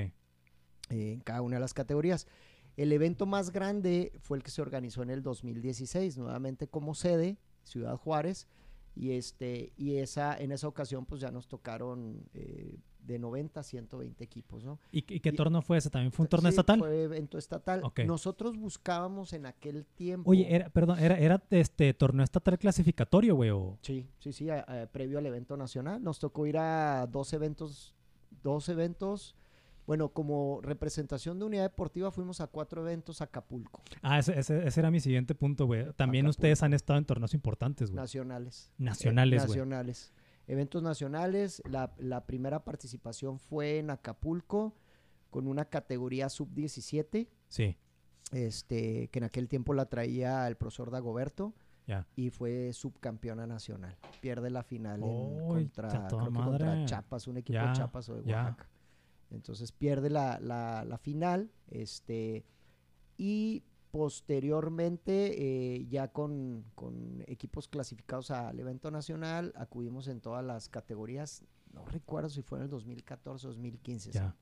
eh, 0.90 1.12
en 1.12 1.20
cada 1.20 1.40
una 1.42 1.56
de 1.56 1.60
las 1.60 1.72
categorías. 1.72 2.26
El 2.76 2.92
evento 2.92 3.26
más 3.26 3.50
grande 3.52 4.12
fue 4.20 4.36
el 4.38 4.42
que 4.42 4.50
se 4.50 4.60
organizó 4.62 5.02
en 5.04 5.10
el 5.10 5.22
2016, 5.22 6.18
nuevamente 6.18 6.66
como 6.66 6.94
sede, 6.96 7.38
Ciudad 7.62 7.96
Juárez, 7.96 8.48
y 8.96 9.12
este 9.12 9.72
y 9.76 9.96
esa 9.98 10.36
en 10.36 10.50
esa 10.50 10.66
ocasión 10.66 11.06
pues 11.06 11.20
ya 11.20 11.30
nos 11.30 11.46
tocaron 11.46 12.28
eh, 12.34 12.76
de 13.00 13.18
90 13.18 13.60
a 13.60 13.62
120 13.62 14.22
equipos, 14.22 14.64
¿no? 14.64 14.78
¿Y, 14.92 14.98
y 14.98 15.20
qué 15.20 15.30
Y- 15.30 15.32
torneo 15.32 15.62
fue 15.62 15.78
ese? 15.78 15.88
¿También 15.90 16.12
fue 16.12 16.24
un 16.24 16.28
torneo 16.28 16.50
Sí, 16.50 16.54
estatal? 16.58 16.78
Fue 16.80 17.02
evento 17.04 17.38
estatal. 17.38 17.80
Ok. 17.82 18.00
Nosotros 18.00 18.56
buscábamos 18.58 19.32
en 19.32 19.46
aquel 19.46 19.86
tiempo. 19.86 20.30
Oye, 20.30 20.54
era, 20.54 20.68
perdón, 20.68 20.98
era, 20.98 21.18
era 21.18 21.42
este 21.50 21.94
torneo 21.94 22.24
estatal 22.24 22.58
clasificatorio, 22.58 23.34
güey, 23.34 23.50
o... 23.50 23.78
Sí, 23.82 24.06
sí, 24.18 24.32
sí, 24.32 24.50
a- 24.50 24.60
a- 24.60 24.86
previo 24.88 25.18
al 25.18 25.26
evento 25.26 25.56
nacional. 25.56 26.02
Nos 26.02 26.18
tocó 26.18 26.46
ir 26.46 26.58
a 26.58 27.06
dos 27.06 27.32
eventos, 27.32 27.94
dos 28.42 28.68
eventos. 28.68 29.34
Bueno, 29.86 30.10
como 30.10 30.60
representación 30.62 31.38
de 31.38 31.46
unidad 31.46 31.62
deportiva 31.62 32.10
fuimos 32.10 32.42
a 32.42 32.46
cuatro 32.46 32.82
eventos 32.82 33.22
a 33.22 33.24
Acapulco, 33.24 33.80
Ah, 34.02 34.18
ese, 34.18 34.38
ese- 34.38 34.66
ese 34.68 34.80
era 34.80 34.90
mi 34.90 35.00
siguiente 35.00 35.34
punto, 35.34 35.64
güey. 35.64 35.84
También 35.94 36.26
Acapulco. 36.26 36.40
ustedes 36.40 36.62
han 36.62 36.74
estado 36.74 36.98
en 36.98 37.06
torneos 37.06 37.32
importantes, 37.32 37.88
güey. 37.90 37.96
nacionales. 37.96 38.70
Nacionales, 38.76 39.44
Eh, 39.44 39.46
güey. 39.46 39.58
nacionales. 39.60 40.12
Eventos 40.48 40.82
nacionales. 40.82 41.62
La, 41.70 41.92
la 41.98 42.26
primera 42.26 42.64
participación 42.64 43.38
fue 43.38 43.78
en 43.78 43.90
Acapulco 43.90 44.74
con 45.30 45.46
una 45.46 45.66
categoría 45.66 46.28
sub-17, 46.28 47.28
Sí, 47.48 47.76
este, 48.32 49.08
que 49.08 49.18
en 49.18 49.24
aquel 49.24 49.48
tiempo 49.48 49.74
la 49.74 49.86
traía 49.86 50.46
el 50.48 50.56
profesor 50.56 50.90
Dagoberto. 50.90 51.54
ya. 51.86 52.06
y 52.16 52.28
fue 52.30 52.72
subcampeona 52.74 53.46
nacional. 53.46 53.96
Pierde 54.20 54.50
la 54.50 54.62
final 54.62 55.02
en- 55.02 55.08
¡Uy, 55.42 55.64
contra, 55.68 55.88
creo 56.08 56.24
que 56.28 56.32
contra! 56.34 56.84
Chiapas, 56.84 57.26
un 57.28 57.36
equipo 57.38 57.58
de 57.60 57.72
Chiapas 57.72 58.08
o 58.10 58.16
de. 58.20 58.32
Oaxaca. 58.32 58.68
Entonces 59.30 59.72
pierde 59.72 60.10
la, 60.10 60.38
la- 60.40 60.84
la 60.84 60.98
final, 60.98 61.50
este, 61.70 62.44
y 63.16 63.62
posteriormente, 63.90 65.76
eh, 65.76 65.86
ya 65.88 66.08
con, 66.08 66.64
con 66.74 67.24
equipos 67.26 67.68
clasificados 67.68 68.30
al 68.30 68.58
evento 68.58 68.90
nacional, 68.90 69.52
acudimos 69.56 70.08
en 70.08 70.20
todas 70.20 70.44
las 70.44 70.68
categorías, 70.68 71.44
no 71.72 71.84
recuerdo 71.84 72.28
si 72.28 72.42
fue 72.42 72.58
en 72.58 72.64
el 72.64 72.70
2014 72.70 73.46
o 73.46 73.50
2015. 73.50 74.12
Ya. 74.12 74.36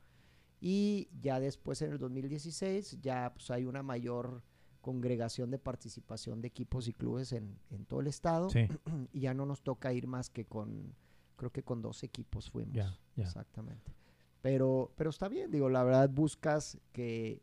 Y 0.60 1.08
ya 1.20 1.38
después 1.38 1.82
en 1.82 1.92
el 1.92 1.98
2016 1.98 3.00
ya 3.00 3.32
pues, 3.34 3.50
hay 3.50 3.66
una 3.66 3.82
mayor 3.82 4.42
congregación 4.80 5.50
de 5.50 5.58
participación 5.58 6.40
de 6.40 6.48
equipos 6.48 6.88
y 6.88 6.92
clubes 6.92 7.32
en, 7.32 7.58
en 7.70 7.84
todo 7.84 8.00
el 8.00 8.06
estado 8.06 8.50
Sí, 8.50 8.66
y 9.12 9.20
ya 9.20 9.34
no 9.34 9.44
nos 9.46 9.62
toca 9.62 9.92
ir 9.92 10.06
más 10.06 10.30
que 10.30 10.46
con, 10.46 10.94
creo 11.36 11.50
que 11.50 11.62
con 11.62 11.82
dos 11.82 12.02
equipos 12.02 12.50
fuimos. 12.50 12.74
ya, 12.74 12.98
ya. 13.14 13.24
Exactamente. 13.24 13.92
Pero, 14.42 14.92
pero 14.96 15.10
está 15.10 15.28
bien, 15.28 15.50
digo, 15.50 15.68
la 15.68 15.82
verdad 15.82 16.08
buscas 16.08 16.78
que, 16.92 17.42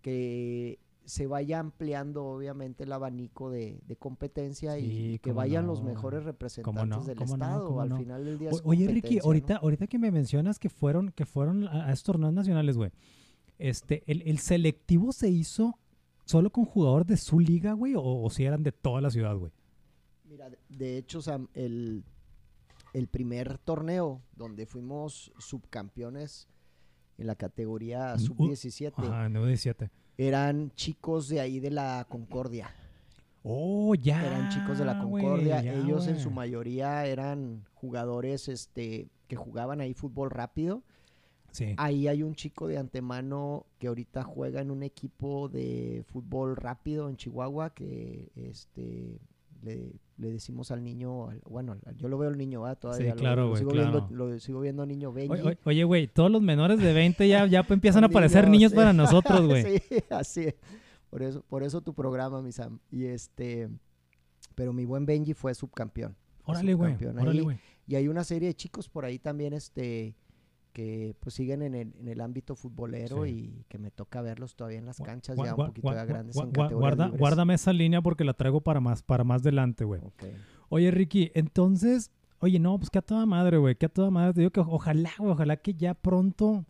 que 0.00 0.78
se 1.08 1.26
vaya 1.26 1.58
ampliando 1.58 2.22
obviamente 2.26 2.84
el 2.84 2.92
abanico 2.92 3.50
de, 3.50 3.80
de 3.86 3.96
competencia 3.96 4.78
y- 4.78 4.82
Sí, 4.82 5.12
y, 5.14 5.18
que 5.18 5.32
vayan 5.32 5.64
no, 5.64 5.72
los 5.72 5.82
mejores 5.82 6.22
representantes 6.24 6.86
no, 6.86 7.02
del 7.04 7.16
no, 7.18 7.24
estado. 7.24 7.80
Al 7.80 7.88
no. 7.88 7.96
final 7.96 8.24
del 8.26 8.38
día 8.38 8.50
O- 8.50 8.60
Oye, 8.68 8.86
Ricky, 8.88 9.16
¿no? 9.16 9.24
ahorita, 9.24 9.56
ahorita 9.56 9.86
que 9.86 9.98
me 9.98 10.10
mencionas 10.10 10.58
que 10.58 10.68
fueron, 10.68 11.10
que 11.12 11.24
fueron 11.24 11.66
a, 11.66 11.90
estos 11.92 12.12
torneos 12.12 12.34
nacionales, 12.34 12.76
güey. 12.76 12.90
Este, 13.58 14.02
el, 14.06 14.20
el 14.22 14.38
selectivo 14.38 15.12
se 15.12 15.30
hizo 15.30 15.78
solo 16.26 16.50
con 16.50 16.66
jugadores 16.66 17.06
de 17.06 17.16
su 17.16 17.40
liga, 17.40 17.72
güey, 17.72 17.94
o, 17.94 18.02
o 18.02 18.28
si 18.30 18.44
eran 18.44 18.62
de 18.62 18.72
toda 18.72 19.00
la 19.00 19.10
ciudad, 19.10 19.34
güey. 19.34 19.50
Mira, 20.24 20.50
de- 20.68 20.98
hecho, 20.98 21.22
Sam, 21.22 21.48
el, 21.54 22.04
el 22.92 23.08
primer 23.08 23.56
torneo 23.56 24.20
donde 24.36 24.66
fuimos 24.66 25.32
subcampeones 25.38 26.48
en 27.16 27.26
la 27.26 27.34
categoría 27.34 28.12
Uh, 28.14 28.18
sub-17 28.20 28.92
Ajá, 28.96 29.26
9-17. 29.28 29.90
Eran 30.18 30.72
chicos 30.74 31.28
de 31.28 31.40
ahí 31.40 31.60
de 31.60 31.70
la 31.70 32.04
Concordia. 32.08 32.74
Oh, 33.44 33.94
ya. 33.94 34.26
eran 34.26 34.50
chicos 34.50 34.78
de 34.78 34.84
la 34.84 34.98
Concordia. 34.98 35.62
ya, 35.62 35.72
Ellos 35.72 36.08
en 36.08 36.18
su 36.18 36.30
mayoría 36.30 37.06
eran 37.06 37.64
jugadores 37.74 38.48
este, 38.48 39.08
que 39.28 39.36
jugaban 39.36 39.80
ahí 39.80 39.94
fútbol 39.94 40.30
rápido. 40.30 40.82
Sí. 41.52 41.74
Ahí 41.78 42.08
hay 42.08 42.22
un 42.22 42.34
chico 42.34 42.66
de 42.66 42.76
antemano 42.76 43.64
que 43.78 43.86
ahorita 43.86 44.22
juega 44.24 44.60
en 44.60 44.70
un 44.70 44.82
equipo 44.82 45.48
de 45.48 46.04
fútbol 46.08 46.56
rápido 46.56 47.08
en 47.08 47.16
Chihuahua 47.16 47.70
que 47.70 48.28
este 48.34 49.18
le, 49.62 49.92
le 50.16 50.32
decimos 50.32 50.70
al 50.70 50.82
niño, 50.84 51.28
al- 51.28 51.40
bueno, 51.48 51.76
yo 51.96 52.08
lo 52.08 52.18
veo 52.18 52.28
al 52.30 52.38
niño 52.38 52.62
¿verdad? 52.62 52.78
todavía, 52.78 53.10
lo- 53.14 53.20
claro, 53.20 53.42
lo, 53.42 53.48
güey, 53.50 53.58
sigo 53.58 53.70
claro. 53.70 53.90
viendo, 54.08 54.16
lo 54.30 54.38
sigo 54.40 54.60
viendo 54.60 54.86
niño 54.86 55.12
Benji. 55.12 55.42
Oye, 55.64 55.84
güey, 55.84 56.06
todos 56.08 56.30
los 56.30 56.42
menores 56.42 56.78
de 56.80 56.92
20 56.92 57.26
ya, 57.28 57.46
ya 57.46 57.60
empiezan 57.68 58.04
a 58.04 58.06
Son 58.08 58.12
parecer 58.12 58.44
niños, 58.48 58.52
niños 58.58 58.70
sí. 58.72 58.76
para 58.76 58.92
nosotros, 58.92 59.46
güey. 59.46 59.78
sí, 59.88 59.98
así 60.10 60.40
es. 60.44 60.54
Por 61.10 61.22
eso, 61.22 61.42
por 61.48 61.62
eso 61.62 61.80
tu 61.80 61.94
programa, 61.94 62.42
mi 62.42 62.52
Sam. 62.52 62.78
Y 62.90 63.04
este, 63.06 63.68
pero 64.54 64.72
mi 64.72 64.84
buen 64.84 65.06
Benji 65.06 65.34
fue 65.34 65.54
subcampeón. 65.54 66.14
Órale, 66.44 66.74
güey. 66.74 66.96
Y 67.86 67.94
hay 67.94 68.08
una 68.08 68.24
serie 68.24 68.48
de 68.48 68.54
chicos 68.54 68.88
por 68.88 69.04
ahí 69.04 69.18
también, 69.18 69.52
este, 69.54 70.14
que 70.78 71.16
pues 71.18 71.34
siguen 71.34 71.62
en 71.62 71.74
el, 71.74 71.92
en 71.98 72.06
el 72.06 72.20
ámbito 72.20 72.54
futbolero 72.54 73.24
Sí. 73.24 73.30
y 73.30 73.64
que 73.68 73.78
me 73.78 73.90
toca 73.90 74.22
verlos 74.22 74.54
todavía 74.54 74.78
en 74.78 74.86
las 74.86 74.98
canchas 74.98 75.36
gua- 75.36 75.44
ya 75.46 75.54
gua- 75.56 75.60
un 75.62 75.66
poquito 75.70 75.88
gua- 75.88 76.06
grandes 76.06 76.36
en 76.36 76.52
guarda- 76.52 77.04
libres. 77.06 77.18
Guárdame 77.18 77.54
esa 77.54 77.72
línea 77.72 78.00
porque 78.00 78.22
la 78.22 78.32
traigo 78.34 78.60
para 78.60 78.78
más, 78.78 79.02
para 79.02 79.24
más 79.24 79.42
adelante, 79.42 79.84
güey. 79.84 80.00
Oye, 80.68 80.92
Ricky, 80.92 81.32
entonces, 81.34 82.12
oye, 82.38 82.60
no, 82.60 82.78
pues 82.78 82.90
que 82.90 82.98
a 82.98 83.02
toda 83.02 83.26
madre, 83.26 83.56
güey, 83.58 83.74
que 83.74 83.86
a 83.86 83.88
toda 83.88 84.10
madre. 84.12 84.34
Te 84.34 84.40
digo 84.42 84.50
que 84.52 84.60
ojalá, 84.60 85.10
güey, 85.18 85.32
ojalá 85.32 85.56
que 85.56 85.74
ya 85.74 85.94
pronto 85.94 86.64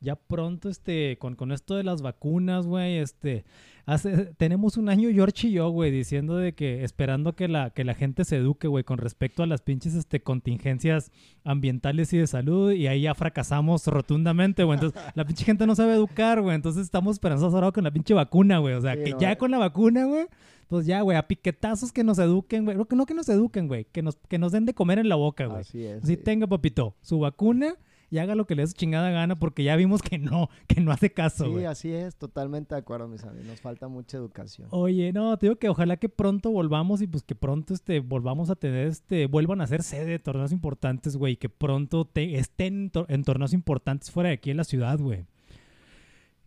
ya 0.00 0.16
pronto, 0.16 0.68
este, 0.68 1.18
con, 1.18 1.34
con 1.34 1.52
esto 1.52 1.76
de 1.76 1.84
las 1.84 2.00
vacunas, 2.00 2.66
güey, 2.66 2.96
este, 2.96 3.44
hace, 3.84 4.26
tenemos 4.36 4.76
un 4.76 4.88
año 4.88 5.10
George 5.12 5.48
y 5.48 5.52
yo, 5.52 5.68
güey, 5.68 5.90
diciendo 5.90 6.36
de 6.36 6.54
que, 6.54 6.84
esperando 6.84 7.34
que 7.34 7.48
la, 7.48 7.70
que 7.70 7.84
la 7.84 7.94
gente 7.94 8.24
se 8.24 8.36
eduque, 8.36 8.66
güey, 8.66 8.82
con 8.82 8.98
respecto 8.98 9.42
a 9.42 9.46
las 9.46 9.60
pinches, 9.60 9.94
este, 9.94 10.22
contingencias 10.22 11.12
ambientales 11.44 12.12
y 12.14 12.18
de 12.18 12.26
salud, 12.26 12.72
y 12.72 12.86
ahí 12.86 13.02
ya 13.02 13.14
fracasamos 13.14 13.86
rotundamente, 13.86 14.64
güey, 14.64 14.78
entonces, 14.78 15.00
la 15.14 15.24
pinche 15.26 15.44
gente 15.44 15.66
no 15.66 15.74
sabe 15.74 15.94
educar, 15.94 16.40
güey, 16.40 16.54
entonces 16.54 16.82
estamos 16.82 17.16
esperanzados 17.16 17.54
ahora 17.54 17.72
con 17.72 17.84
la 17.84 17.90
pinche 17.90 18.14
vacuna, 18.14 18.58
güey, 18.58 18.74
o 18.74 18.80
sea, 18.80 18.94
Sí, 18.94 19.04
que 19.04 19.10
no, 19.10 19.20
ya 19.20 19.32
eh. 19.32 19.38
con 19.38 19.50
la 19.50 19.58
vacuna, 19.58 20.06
güey, 20.06 20.26
pues 20.68 20.86
ya, 20.86 21.02
güey, 21.02 21.18
a 21.18 21.26
piquetazos 21.26 21.92
que 21.92 22.04
nos 22.04 22.18
eduquen, 22.18 22.64
güey, 22.64 22.76
no 22.76 22.86
que, 22.86 22.96
no 22.96 23.04
que 23.04 23.12
nos 23.12 23.28
eduquen, 23.28 23.68
güey, 23.68 23.84
que 23.84 24.02
nos, 24.02 24.16
que 24.28 24.38
nos 24.38 24.52
den 24.52 24.64
de 24.64 24.72
comer 24.72 24.98
en 24.98 25.08
la 25.08 25.16
boca, 25.16 25.44
güey. 25.46 25.60
Así 25.60 25.84
es. 25.84 26.00
Si 26.02 26.14
sí. 26.14 26.16
tenga, 26.16 26.46
papito, 26.46 26.94
su 27.02 27.18
vacuna 27.18 27.76
y 28.10 28.18
haga 28.18 28.34
lo 28.34 28.44
que 28.46 28.54
le 28.56 28.62
dé 28.62 28.66
su 28.66 28.74
chingada 28.74 29.10
gana 29.10 29.38
porque 29.38 29.62
ya 29.62 29.76
vimos 29.76 30.02
que 30.02 30.18
no, 30.18 30.48
que 30.66 30.80
no 30.80 30.90
hace 30.90 31.12
caso, 31.12 31.44
Sí, 31.58 31.64
así 31.64 31.92
es, 31.92 32.16
totalmente 32.16 32.74
de 32.74 32.80
acuerdo, 32.80 33.06
mis 33.08 33.22
amigos. 33.24 33.46
Nos 33.46 33.60
falta 33.60 33.86
mucha 33.88 34.16
educación. 34.16 34.66
Oye, 34.72 35.12
no, 35.12 35.36
te 35.38 35.46
digo 35.46 35.56
que 35.56 35.68
ojalá 35.68 35.96
que 35.96 36.08
pronto 36.08 36.50
volvamos 36.50 37.02
y 37.02 37.06
pues 37.06 37.22
que 37.22 37.34
pronto 37.34 37.72
este, 37.72 38.00
volvamos 38.00 38.50
a 38.50 38.56
tener, 38.56 38.88
este, 38.88 39.26
vuelvan 39.26 39.60
a 39.60 39.66
ser 39.66 39.82
sede 39.84 40.06
de 40.06 40.18
torneos 40.18 40.50
importantes, 40.52 41.16
güey, 41.16 41.36
que 41.36 41.48
pronto 41.48 42.04
te, 42.04 42.36
estén 42.36 42.74
en, 42.84 42.90
tor- 42.92 43.06
en 43.08 43.22
torneos 43.22 43.52
importantes 43.52 44.10
fuera 44.10 44.30
de 44.30 44.34
aquí 44.34 44.50
en 44.50 44.56
la 44.56 44.64
ciudad, 44.64 44.98
güey. 44.98 45.26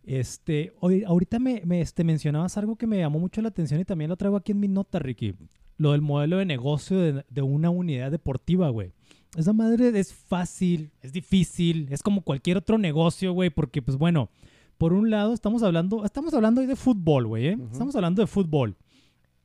Este, 0.06 0.74
hoy, 0.80 1.02
ahorita 1.04 1.38
me, 1.38 1.62
me, 1.64 1.80
este, 1.80 2.04
mencionabas 2.04 2.58
algo 2.58 2.76
que 2.76 2.86
me 2.86 2.98
llamó 2.98 3.18
mucho 3.18 3.40
la 3.40 3.48
atención 3.48 3.80
y 3.80 3.84
también 3.86 4.10
lo 4.10 4.16
traigo 4.16 4.36
aquí 4.36 4.52
en 4.52 4.60
mi 4.60 4.68
nota, 4.68 4.98
Ricky. 4.98 5.34
Lo 5.78 5.92
del 5.92 6.02
modelo 6.02 6.36
de 6.36 6.44
negocio 6.44 6.98
de, 6.98 7.24
de 7.28 7.42
una 7.42 7.70
unidad 7.70 8.10
deportiva, 8.10 8.68
güey. 8.68 8.92
Esa 9.36 9.52
madre 9.52 9.98
es 9.98 10.14
fácil, 10.14 10.90
es 11.02 11.12
difícil, 11.12 11.88
es 11.90 12.02
como 12.02 12.22
cualquier 12.22 12.56
otro 12.56 12.78
negocio, 12.78 13.32
güey, 13.32 13.50
porque 13.50 13.82
pues 13.82 13.96
bueno, 13.96 14.30
por 14.78 14.92
un 14.92 15.10
lado 15.10 15.32
estamos 15.32 15.62
hablando, 15.62 16.04
estamos 16.04 16.34
hablando 16.34 16.60
hoy 16.60 16.66
de 16.66 16.76
fútbol, 16.76 17.26
güey, 17.26 17.48
¿eh? 17.48 17.58
Estamos 17.72 17.96
hablando 17.96 18.22
de 18.22 18.26
fútbol. 18.26 18.76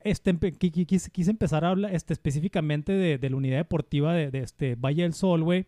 Este, 0.02 0.36
quise, 0.58 1.10
quise 1.10 1.30
empezar 1.30 1.64
a 1.64 1.70
hablar 1.70 1.94
este, 1.94 2.12
específicamente 2.12 2.92
de, 2.92 3.18
de 3.18 3.30
la 3.30 3.36
unidad 3.36 3.58
deportiva 3.58 4.14
de, 4.14 4.30
de 4.30 4.40
este 4.40 4.74
Valle 4.74 5.02
del 5.02 5.12
Sol, 5.12 5.42
güey, 5.42 5.66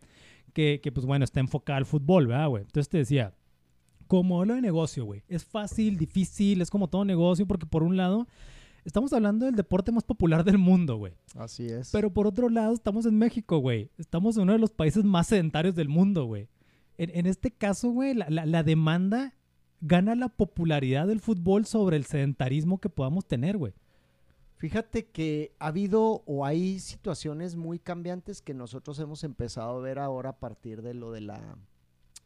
que, 0.53 0.81
que, 0.83 0.93
pues 0.93 1.05
bueno, 1.05 1.25
está 1.25 1.41
enfocada 1.41 1.79
al 1.79 1.87
fútbol, 1.87 2.29
¿verdad, 2.29 2.49
güey? 2.49 2.63
Entonces 2.63 2.89
te 2.89 2.99
decía, 2.99 3.35
como 4.07 4.23
modelo 4.23 4.55
de 4.55 4.63
negocio, 4.63 5.05
güey, 5.05 5.23
es 5.29 5.45
fácil, 5.45 5.97
difícil, 5.97 6.61
es 6.61 6.71
como 6.71 6.89
todo 6.89 7.05
negocio, 7.05 7.47
porque 7.47 7.67
por 7.67 7.83
un 7.83 7.97
lado, 7.97 8.27
estamos 8.85 9.13
hablando 9.13 9.47
del 9.47 9.55
deporte 9.55 9.93
más 9.93 10.05
popular 10.05 10.45
del 10.45 10.59
mundo, 10.59 10.97
güey. 10.97 11.15
Así 11.37 11.67
es. 11.67 11.91
Pero 11.93 12.13
por 12.13 12.27
otro 12.27 12.49
lado, 12.49 12.75
estamos 12.75 13.07
en 13.07 13.17
México, 13.19 13.59
güey. 13.59 13.91
Estamos 13.99 14.37
en 14.37 14.45
uno 14.45 14.53
de 14.53 14.59
los 14.59 14.71
países 14.73 15.05
más 15.05 15.29
sedentarios 15.29 15.75
del 15.75 15.89
mundo, 15.89 16.25
güey. 16.25 16.49
En, 16.99 17.11
en 17.15 17.27
este 17.27 17.51
caso, 17.51 17.91
güey, 17.91 18.15
la, 18.15 18.29
la- 18.29 18.47
la 18.47 18.63
demanda 18.63 19.35
gana 19.81 20.15
la 20.15 20.29
popularidad 20.29 21.07
del 21.09 21.21
fútbol 21.21 21.67
sobre 21.67 21.97
el 21.97 22.05
sedentarismo 22.05 22.79
que 22.81 22.89
podamos 22.89 23.27
tener, 23.27 23.57
güey. 23.59 23.73
Fíjate 24.57 25.07
que 25.07 25.55
ha 25.59 25.67
habido 25.69 26.23
o 26.25 26.45
hay 26.47 26.79
situaciones 26.79 27.57
muy 27.57 27.81
cambiantes 27.81 28.41
que 28.43 28.55
nosotros 28.55 28.99
hemos 29.01 29.25
empezado 29.25 29.77
a 29.79 29.81
ver 29.81 29.99
ahora 29.99 30.31
a 30.31 30.39
partir 30.39 30.83
de 30.83 30.95
lo 30.95 31.11
de 31.11 31.21
la, 31.23 31.57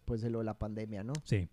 pues 0.05 0.21
de 0.21 0.29
lo 0.29 0.41
de 0.41 0.45
la 0.45 0.59
pandemia, 0.59 1.03
¿no? 1.03 1.15
Sí, 1.25 1.49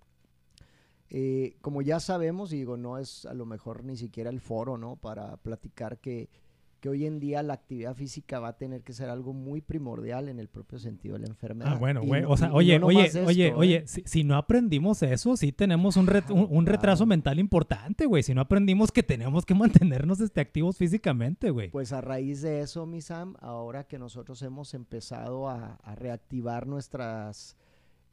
Eh, 1.16 1.58
como 1.62 1.84
ya 1.84 2.00
sabemos, 2.00 2.52
y 2.54 2.58
digo, 2.58 2.76
no 2.76 2.98
es 2.98 3.26
a 3.28 3.36
lo 3.36 3.46
mejor 3.46 3.84
ni 3.84 3.96
siquiera 3.96 4.32
el 4.32 4.40
foro, 4.40 4.80
¿no? 4.80 4.96
Para 4.96 5.38
platicar 5.38 6.00
que, 6.00 6.28
que 6.80 6.90
hoy 6.90 7.06
en 7.06 7.20
día 7.20 7.44
la 7.44 7.54
actividad 7.54 7.94
física 7.94 8.40
va 8.40 8.48
a 8.48 8.58
tener 8.58 8.82
que 8.82 8.94
ser 8.94 9.10
algo 9.10 9.32
muy 9.32 9.62
primordial 9.62 10.28
en 10.28 10.40
el 10.40 10.50
propio 10.50 10.80
sentido 10.80 11.14
de 11.14 11.20
la 11.22 11.28
enfermedad. 11.28 11.74
Ah, 11.74 11.78
bueno, 11.78 12.02
güey. 12.04 12.24
O 12.24 12.36
sea, 12.36 12.52
oye, 12.52 12.80
no 12.80 12.88
oye, 12.88 13.06
esto, 13.06 13.24
oye, 13.26 13.50
¿eh? 13.50 13.54
oye, 13.56 13.84
si, 13.86 14.02
si 14.06 14.24
no 14.24 14.36
aprendimos 14.36 15.04
eso, 15.04 15.38
sí 15.38 15.52
tenemos 15.52 15.98
un, 15.98 16.08
ret- 16.08 16.32
un, 16.32 16.66
retraso 16.66 17.06
mental 17.06 17.38
importante, 17.38 18.08
güey. 18.08 18.24
Si 18.24 18.34
no 18.34 18.42
aprendimos 18.42 18.92
que 18.92 19.04
tenemos 19.04 19.46
que 19.46 19.54
mantenernos 19.54 20.20
este, 20.20 20.42
activos 20.42 20.78
físicamente, 20.78 21.52
güey. 21.52 21.70
Pues 21.70 21.94
a 21.94 22.02
raíz 22.02 22.42
de 22.42 22.62
eso, 22.62 22.88
mi 22.88 23.02
Sam, 23.02 23.36
ahora 23.40 23.84
que 23.84 24.00
nosotros 24.00 24.42
hemos 24.42 24.74
empezado 24.74 25.48
a, 25.48 25.76
a 25.76 25.94
reactivar 25.96 26.66
nuestras 26.66 27.56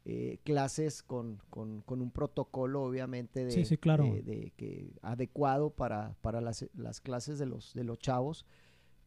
eh, 0.04 0.38
clases 0.44 1.02
con, 1.02 1.40
con- 1.50 1.82
con 1.82 2.00
un 2.00 2.10
protocolo, 2.10 2.82
obviamente, 2.82 3.44
de, 3.44 3.50
Sí, 3.50 3.64
sí, 3.64 3.76
claro. 3.76 4.04
de- 4.04 4.22
de 4.22 4.52
que 4.56 4.92
adecuado 5.02 5.70
para, 5.70 6.14
para 6.22 6.40
las, 6.40 6.66
las 6.74 7.00
clases 7.00 7.38
de 7.38 7.46
los, 7.46 7.74
de 7.74 7.84
los 7.84 7.98
chavos, 7.98 8.46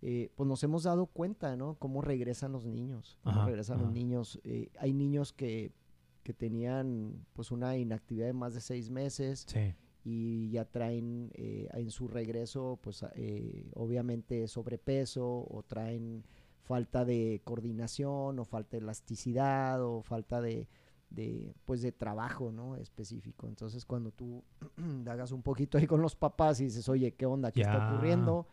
eh, 0.01 0.29
pues 0.35 0.47
nos 0.47 0.63
hemos 0.63 0.83
dado 0.83 1.05
cuenta, 1.07 1.55
¿no? 1.55 1.75
Cómo 1.79 2.01
regresan 2.01 2.51
los 2.51 2.65
niños, 2.65 3.17
cómo 3.23 3.37
Ajá, 3.37 3.45
regresan 3.47 3.77
ajá. 3.77 3.85
los 3.85 3.93
niños. 3.93 4.39
Eh, 4.43 4.69
hay 4.77 4.93
niños 4.93 5.33
que, 5.33 5.71
que 6.23 6.33
tenían 6.33 7.25
pues 7.33 7.51
una 7.51 7.75
inactividad 7.77 8.27
de 8.27 8.33
más 8.33 8.53
de 8.53 8.61
seis 8.61 8.89
meses, 8.89 9.45
Sí, 9.47 9.73
y 10.05 10.49
ya 10.51 10.65
traen 10.65 11.31
eh, 11.33 11.69
en 11.73 11.89
su 11.89 12.07
regreso, 12.09 12.77
pues 12.81 13.03
eh, 13.15 13.65
obviamente 13.73 14.47
sobrepeso 14.49 15.25
o 15.49 15.63
traen 15.65 16.23
falta 16.63 17.03
de 17.05 17.41
coordinación 17.45 18.39
o 18.39 18.45
falta 18.45 18.71
de 18.77 18.83
elasticidad 18.83 19.81
o 19.83 20.01
falta 20.01 20.41
de, 20.41 20.67
de, 21.13 21.53
pues 21.65 21.81
de 21.81 21.91
trabajo, 21.91 22.51
¿no? 22.51 22.75
Específico. 22.75 23.47
Entonces 23.47 23.85
cuando 23.85 24.11
tú 24.11 24.43
hagas 25.07 25.31
un 25.31 25.41
poquito 25.41 25.77
ahí 25.77 25.87
con 25.87 26.01
los 26.01 26.15
papás 26.15 26.59
y 26.59 26.65
dices, 26.65 26.89
oye, 26.89 27.13
¿qué 27.13 27.25
onda? 27.25 27.51
¿Qué 27.51 27.61
está 27.61 27.89
ocurriendo? 27.91 28.47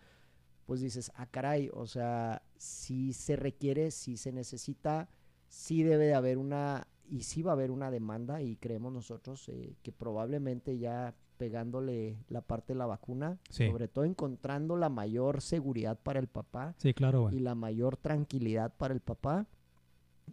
Pues 0.66 0.80
dices, 0.80 1.10
ah, 1.16 1.26
caray, 1.26 1.70
o 1.72 1.86
sea, 1.86 2.42
sí 2.56 3.12
se 3.12 3.34
requiere, 3.36 3.90
sí 3.90 4.16
se 4.16 4.30
necesita, 4.30 5.08
sí 5.48 5.82
debe 5.82 6.06
de 6.06 6.14
haber 6.14 6.38
una, 6.38 6.86
y 7.08 7.22
sí 7.22 7.42
va 7.42 7.50
a 7.52 7.54
haber 7.54 7.72
una 7.72 7.90
demanda, 7.90 8.40
y 8.40 8.54
creemos 8.56 8.92
nosotros 8.92 9.48
eh, 9.48 9.74
que 9.82 9.90
probablemente 9.90 10.78
ya 10.78 11.14
pegándole 11.38 12.18
la 12.28 12.42
parte 12.42 12.74
de 12.74 12.78
la 12.78 12.86
vacuna, 12.86 13.38
Sí. 13.48 13.66
sobre 13.66 13.88
todo 13.88 14.04
encontrando 14.04 14.76
la 14.76 14.90
mayor 14.90 15.40
seguridad 15.40 15.98
para 15.98 16.20
el 16.20 16.28
papá 16.28 16.74
sí, 16.76 16.92
claro, 16.94 17.30
y 17.32 17.38
la 17.40 17.54
mayor 17.56 17.96
tranquilidad 17.96 18.72
para 18.76 18.92
el 18.94 19.00
papá, 19.00 19.46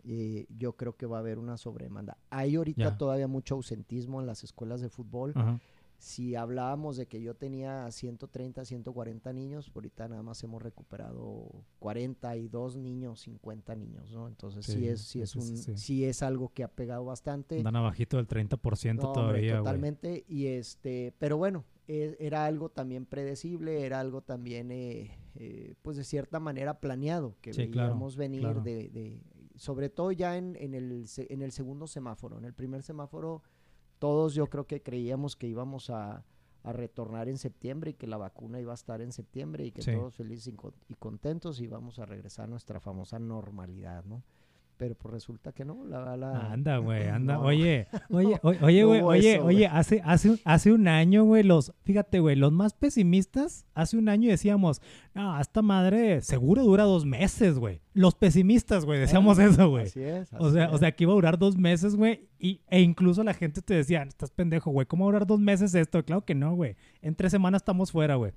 eh, 0.05 0.45
yo 0.57 0.73
creo 0.73 0.95
que 0.95 1.05
va 1.05 1.17
a 1.17 1.19
haber 1.21 1.39
una 1.39 1.57
sobredemanda. 1.57 2.17
Hay 2.29 2.55
ahorita 2.55 2.97
todavía 2.97 3.27
mucho 3.27 3.55
ausentismo 3.55 4.19
en 4.21 4.27
las 4.27 4.43
escuelas 4.43 4.81
de 4.81 4.89
fútbol. 4.89 5.33
Si 5.99 6.35
hablábamos 6.35 6.95
de 6.95 7.07
que 7.07 7.19
yo 7.23 7.33
tenía 7.33 7.89
130, 7.89 8.63
140 8.65 9.33
niños, 9.33 9.71
ahorita 9.73 10.07
nada 10.07 10.21
más 10.21 10.43
hemos 10.43 10.61
recuperado 10.61 11.49
42 11.79 12.75
niños, 12.75 13.21
50 13.21 13.75
niños, 13.75 14.11
¿no? 14.11 14.27
Entonces 14.27 14.65
sí, 14.65 14.73
Sí, 14.73 14.87
es, 14.87 15.01
sí, 15.01 15.21
es 15.21 15.35
un, 15.35 15.57
sí. 15.57 15.75
sí 15.75 16.05
es 16.05 16.21
algo 16.21 16.49
que 16.53 16.63
ha 16.63 16.67
pegado 16.67 17.03
bastante. 17.05 17.57
Andan 17.57 17.77
abajito 17.77 18.17
del 18.17 18.27
30% 18.27 19.07
No, 19.07 19.11
todavía, 19.11 19.57
totalmente. 19.57 20.23
Y 20.27 20.45
este, 20.47 21.13
pero 21.17 21.37
bueno, 21.37 21.63
e- 21.87 22.15
era 22.19 22.45
algo 22.45 22.69
también 22.69 23.05
predecible, 23.07 23.83
era 23.83 23.99
algo 23.99 24.21
también, 24.21 24.69
eh, 24.71 25.17
eh, 25.35 25.73
pues 25.81 25.97
de 25.97 26.03
cierta 26.03 26.39
manera 26.39 26.79
planeado, 26.79 27.35
que 27.41 27.53
Sí, 27.53 27.69
claro, 27.71 27.89
veíamos 27.89 28.17
venir 28.17 28.41
claro. 28.41 28.61
de, 28.61 28.89
de- 28.89 29.21
sobre 29.57 29.89
todo 29.89 30.11
ya 30.11 30.37
en, 30.37 30.55
en 30.55 30.73
el, 30.73 31.05
en 31.17 31.41
el 31.41 31.51
segundo 31.51 31.87
semáforo. 31.87 32.37
En 32.37 32.45
el 32.45 32.53
primer 32.53 32.83
semáforo, 32.83 33.41
todos 33.99 34.33
yo 34.33 34.47
creo 34.47 34.65
que 34.67 34.81
creíamos 34.81 35.35
que 35.35 35.47
íbamos 35.47 35.89
a, 35.89 36.23
a 36.63 36.73
retornar 36.73 37.29
en 37.29 37.37
septiembre 37.37 37.91
y 37.91 37.93
que 37.95 38.07
la 38.07 38.17
vacuna 38.17 38.59
iba 38.59 38.71
a 38.71 38.75
estar 38.75 39.01
en 39.01 39.11
septiembre 39.11 39.65
y 39.65 39.71
que 39.71 39.81
Sí. 39.81 39.91
todos 39.91 40.15
felices 40.15 40.47
y, 40.47 40.53
con- 40.53 40.73
y 40.87 40.93
contentos 40.95 41.59
íbamos 41.61 41.97
a 41.99 42.05
regresar 42.05 42.45
a 42.45 42.47
nuestra 42.47 42.79
famosa 42.79 43.19
normalidad, 43.19 44.03
¿no? 44.05 44.23
Pero 44.77 44.93
pues 44.93 45.11
resulta 45.11 45.51
que 45.53 45.65
no, 45.65 45.85
la, 45.85 46.15
la, 46.15 46.51
Anda, 46.51 46.77
güey, 46.85 47.07
anda. 47.07 47.33
No. 47.33 47.41
Oye, 47.41 47.87
oye, 48.11 48.39
o- 48.43 48.53
oye, 48.63 48.83
güey, 48.83 49.01
oye, 49.01 49.33
eso, 49.35 49.45
oye, 49.45 49.65
hace, 49.65 50.01
hace, 50.05 50.29
un- 50.29 50.39
hace 50.45 50.71
un 50.71 50.87
año, 50.87 51.23
güey, 51.23 51.41
los, 51.41 51.73
fíjate, 51.83 52.19
güey, 52.19 52.35
los 52.35 52.51
más 52.51 52.73
pesimistas, 52.75 53.65
hace 53.73 53.97
un 53.97 54.07
año 54.07 54.29
decíamos, 54.29 54.81
no, 55.15 55.39
esta 55.39 55.63
madre 55.63 56.21
seguro 56.21 56.63
dura 56.63 56.83
dos 56.83 57.05
meses, 57.05 57.57
güey. 57.57 57.81
Los 57.95 58.13
pesimistas, 58.13 58.85
güey, 58.85 58.99
decíamos 58.99 59.39
eso, 59.39 59.67
güey. 59.69 59.85
Así 59.85 60.03
es. 60.03 60.31
O 60.37 60.51
sea, 60.51 60.69
o 60.69 60.75
es. 60.75 60.79
sea, 60.79 60.91
que 60.91 61.05
iba 61.05 61.11
a 61.13 61.15
durar 61.15 61.39
dos 61.39 61.57
meses, 61.57 61.95
güey, 61.95 62.27
y, 62.37 62.61
e 62.69 62.81
incluso 62.81 63.23
la 63.23 63.33
gente 63.33 63.63
te 63.63 63.73
decía, 63.73 64.03
estás 64.03 64.29
pendejo, 64.29 64.69
güey, 64.69 64.85
¿cómo 64.85 65.05
va 65.05 65.09
a 65.09 65.13
durar 65.13 65.25
dos 65.27 65.39
meses 65.39 65.73
esto? 65.73 66.05
Claro 66.05 66.23
que 66.23 66.35
no, 66.35 66.53
güey. 66.55 66.75
En 67.01 67.15
tres 67.15 67.31
semanas 67.31 67.61
estamos 67.63 67.91
fuera, 67.91 68.13
güey. 68.15 68.33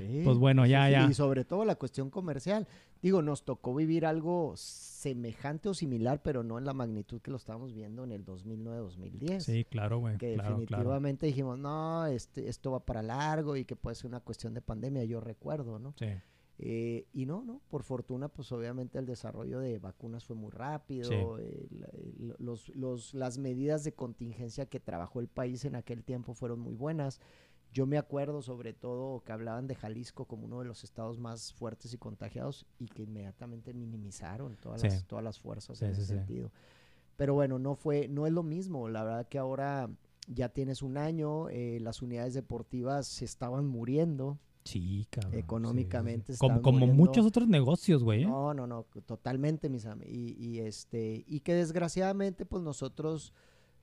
Sí, 0.00 0.22
Pues 0.24 0.38
bueno, 0.38 0.66
ya, 0.66 0.86
sí, 0.86 0.92
ya. 0.92 1.06
Y 1.08 1.14
sobre 1.14 1.44
todo 1.44 1.64
la 1.64 1.76
cuestión 1.76 2.10
comercial. 2.10 2.66
Digo, 3.02 3.22
nos 3.22 3.44
tocó 3.44 3.74
vivir 3.74 4.04
algo 4.04 4.52
semejante 4.56 5.68
o 5.70 5.74
similar, 5.74 6.20
pero 6.22 6.42
no 6.42 6.58
en 6.58 6.64
la 6.66 6.74
magnitud 6.74 7.20
que 7.22 7.30
lo 7.30 7.38
estábamos 7.38 7.72
viendo 7.72 8.04
en 8.04 8.12
el 8.12 8.24
2009-2010. 8.24 9.40
Sí, 9.40 9.64
claro, 9.64 9.98
güey. 9.98 10.18
Que 10.18 10.34
Claro, 10.34 10.48
claro. 10.56 10.60
definitivamente 10.60 11.26
dijimos, 11.26 11.58
no, 11.58 12.06
este, 12.06 12.48
esto 12.48 12.72
va 12.72 12.80
para 12.84 13.02
largo 13.02 13.56
y 13.56 13.64
que 13.64 13.76
puede 13.76 13.94
ser 13.96 14.06
una 14.06 14.20
cuestión 14.20 14.54
de 14.54 14.60
pandemia, 14.60 15.04
yo 15.04 15.20
recuerdo, 15.20 15.78
¿no? 15.78 15.94
Sí, 15.98 16.06
Eh, 16.62 17.06
y 17.14 17.24
no, 17.24 17.42
no, 17.42 17.62
por 17.70 17.84
fortuna, 17.84 18.28
pues 18.28 18.52
obviamente 18.52 18.98
el 18.98 19.06
desarrollo 19.06 19.60
de 19.60 19.78
vacunas 19.78 20.26
fue 20.26 20.36
muy 20.36 20.50
rápido, 20.50 21.08
Sí. 21.08 21.14
eh, 21.38 21.66
la- 21.70 22.34
los, 22.38 22.68
los- 22.76 23.14
las 23.14 23.38
medidas 23.38 23.82
de 23.82 23.92
contingencia 23.94 24.66
que 24.66 24.78
trabajó 24.78 25.20
el 25.20 25.28
país 25.28 25.64
en 25.64 25.74
aquel 25.74 26.04
tiempo 26.04 26.34
fueron 26.34 26.60
muy 26.60 26.74
buenas. 26.74 27.18
Yo 27.72 27.86
me 27.86 27.98
acuerdo 27.98 28.42
sobre 28.42 28.72
todo 28.72 29.20
que 29.24 29.32
hablaban 29.32 29.66
de 29.68 29.74
Jalisco 29.76 30.24
como 30.24 30.46
uno 30.46 30.58
de 30.58 30.64
los 30.64 30.82
estados 30.82 31.18
más 31.18 31.52
fuertes 31.52 31.92
y 31.94 31.98
contagiados 31.98 32.66
y 32.78 32.88
que 32.88 33.02
inmediatamente 33.02 33.72
minimizaron 33.74 34.56
todas, 34.56 34.80
Sí. 34.80 34.88
las, 34.88 35.04
todas 35.06 35.24
las 35.24 35.38
fuerzas 35.38 35.78
Sí, 35.78 35.84
en 35.84 35.94
sí, 35.94 36.00
ese 36.02 36.14
sentido. 36.16 36.50
pero 37.16 37.34
bueno, 37.34 37.58
no 37.58 37.74
fue, 37.76 38.08
no 38.08 38.26
es 38.26 38.32
lo 38.32 38.42
mismo. 38.42 38.88
La 38.88 39.04
verdad 39.04 39.28
que 39.28 39.38
ahora 39.38 39.88
ya 40.26 40.48
tienes 40.48 40.82
un 40.82 40.96
año, 40.96 41.48
eh, 41.48 41.78
las 41.80 42.02
unidades 42.02 42.34
deportivas 42.34 43.06
se 43.06 43.24
estaban 43.24 43.66
muriendo. 43.66 44.38
Sí, 44.64 45.06
cabrón. 45.10 45.34
Económicamente 45.34 46.32
sí. 46.34 46.38
Como, 46.38 46.60
muchos 46.88 47.24
otros 47.24 47.48
negocios, 47.48 48.02
güey. 48.04 48.22
¿eh? 48.22 48.26
No, 48.26 48.52
no, 48.52 48.66
no, 48.66 48.84
totalmente, 49.06 49.68
mis 49.70 49.86
amigos. 49.86 50.12
Y, 50.12 50.32
y, 50.38 50.58
este, 50.60 51.24
y 51.26 51.40
que 51.40 51.54
desgraciadamente, 51.54 52.44
pues 52.46 52.62
nosotros, 52.62 53.32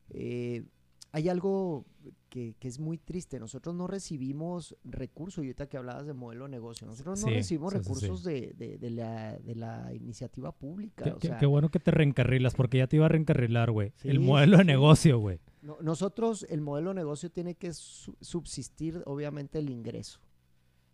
eh, 0.10 0.66
hay 1.12 1.30
algo 1.30 1.86
que, 2.30 2.56
que 2.60 2.68
es 2.68 2.80
muy 2.80 2.98
triste. 2.98 3.40
Nosotros 3.40 3.74
no 3.76 3.88
recibimos 3.88 4.76
recursos, 4.84 5.44
y 5.44 5.48
ahorita 5.48 5.68
que 5.68 5.78
hablabas 5.78 6.06
de 6.06 6.14
modelo 6.14 6.46
de 6.46 6.52
negocio, 6.52 6.86
nosotros 6.86 7.20
no 7.22 7.28
Sí, 7.28 7.34
recibimos 7.34 7.74
sí, 7.74 7.80
sí, 7.80 7.84
sí. 7.84 7.90
recursos 7.90 8.24
De, 8.24 8.54
de, 8.58 8.78
de 8.78 8.90
la, 8.92 9.38
de 9.40 9.56
la 9.56 9.94
iniciativa 9.94 10.52
pública. 10.52 11.04
Qué, 11.06 11.12
o 11.12 11.20
sea, 11.20 11.38
qué 11.38 11.46
bueno 11.46 11.70
que 11.70 11.80
te 11.80 11.92
reencarrilas, 11.92 12.54
porque 12.56 12.78
ya 12.80 12.88
te 12.88 12.98
iba 12.98 13.06
a 13.06 13.10
reencarrilar, 13.10 13.72
güey. 13.72 13.94
El 14.04 14.20
modelo 14.20 14.58
de 14.58 14.66
negocio, 14.66 15.20
güey. 15.20 15.40
no- 15.62 15.78
nosotros, 15.82 16.46
el 16.50 16.62
modelo 16.62 16.90
de 16.90 16.96
negocio 16.96 17.30
tiene 17.32 17.56
que 17.56 17.74
su- 17.74 18.16
subsistir, 18.22 19.02
obviamente, 19.06 19.60
el 19.60 19.70
ingreso. 19.70 20.20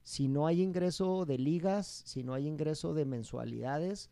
Si 0.03 0.27
no 0.27 0.47
hay 0.47 0.61
ingreso 0.61 1.25
de 1.25 1.37
ligas, 1.37 1.87
si 2.05 2.23
no 2.23 2.33
hay 2.33 2.47
ingreso 2.47 2.93
de 2.93 3.05
mensualidades, 3.05 4.09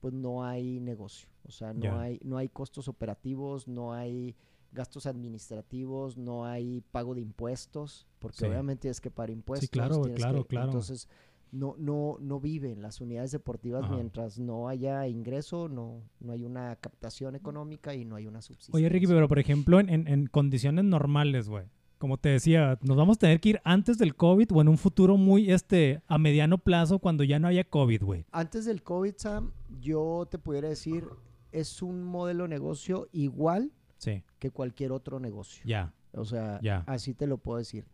pues 0.00 0.14
no 0.14 0.44
hay 0.44 0.80
negocio. 0.80 1.28
O 1.44 1.50
sea, 1.50 1.72
no, 1.72 1.98
hay, 1.98 2.20
no 2.24 2.36
hay 2.38 2.48
costos 2.48 2.86
operativos, 2.88 3.66
no 3.68 3.92
hay 3.92 4.34
gastos 4.72 5.06
administrativos, 5.06 6.16
no 6.16 6.44
hay 6.46 6.82
pago 6.92 7.14
de 7.14 7.20
impuestos, 7.20 8.06
porque 8.18 8.38
Sí. 8.38 8.44
obviamente 8.46 8.82
tienes 8.82 9.00
que 9.00 9.10
pagar 9.10 9.30
impuestos. 9.30 9.68
claro, 9.70 9.96
güey, 9.96 10.04
tienes 10.14 10.22
claro, 10.22 10.42
que- 10.42 10.48
claro. 10.48 10.66
Entonces, 10.66 11.08
no, 11.50 11.74
no, 11.78 12.16
no 12.20 12.40
viven 12.40 12.80
las 12.80 13.00
unidades 13.02 13.30
deportivas 13.32 13.84
Ajá. 13.84 13.94
mientras 13.94 14.38
no 14.38 14.68
haya 14.68 15.06
ingreso, 15.06 15.68
no, 15.68 16.00
no 16.20 16.32
hay 16.32 16.44
una 16.44 16.76
captación 16.76 17.34
económica 17.36 17.94
y 17.94 18.06
no 18.06 18.16
hay 18.16 18.26
una 18.26 18.40
subsistencia. 18.40 18.76
Oye, 18.78 18.88
Ricky, 18.88 19.06
pero 19.06 19.28
por 19.28 19.38
ejemplo, 19.38 19.78
en, 19.78 19.90
en- 19.90 20.08
en 20.08 20.26
condiciones 20.28 20.84
normales, 20.86 21.48
güey. 21.50 21.66
Como 21.98 22.16
te 22.16 22.30
decía, 22.30 22.78
nos 22.82 22.96
vamos 22.96 23.16
a 23.16 23.20
tener 23.20 23.38
que 23.40 23.50
ir 23.50 23.60
antes 23.64 23.96
del 23.98 24.16
COVID 24.16 24.48
o 24.52 24.60
en 24.62 24.68
un 24.68 24.78
futuro 24.78 25.16
muy 25.18 25.52
este 25.52 26.02
a 26.08 26.18
mediano 26.18 26.58
plazo 26.58 26.98
cuando 26.98 27.22
ya 27.22 27.38
no 27.38 27.46
haya 27.46 27.62
COVID, 27.62 28.02
güey. 28.02 28.24
Antes 28.32 28.64
del 28.64 28.82
COVID, 28.82 29.12
Sam, 29.18 29.52
yo 29.80 30.26
te 30.28 30.38
pudiera 30.38 30.68
decir, 30.68 31.04
es 31.52 31.80
un 31.82 32.02
modelo 32.02 32.44
de 32.44 32.48
negocio 32.48 33.08
igual 33.12 33.70
Sí, 34.02 34.24
que 34.40 34.50
cualquier 34.50 34.90
otro 34.90 35.20
negocio. 35.20 35.62
ya. 35.64 35.94
O 36.14 36.24
sea, 36.24 36.60
así 36.86 37.14
te 37.14 37.26
lo 37.26 37.38
puedo 37.38 37.58
decir. 37.58 37.86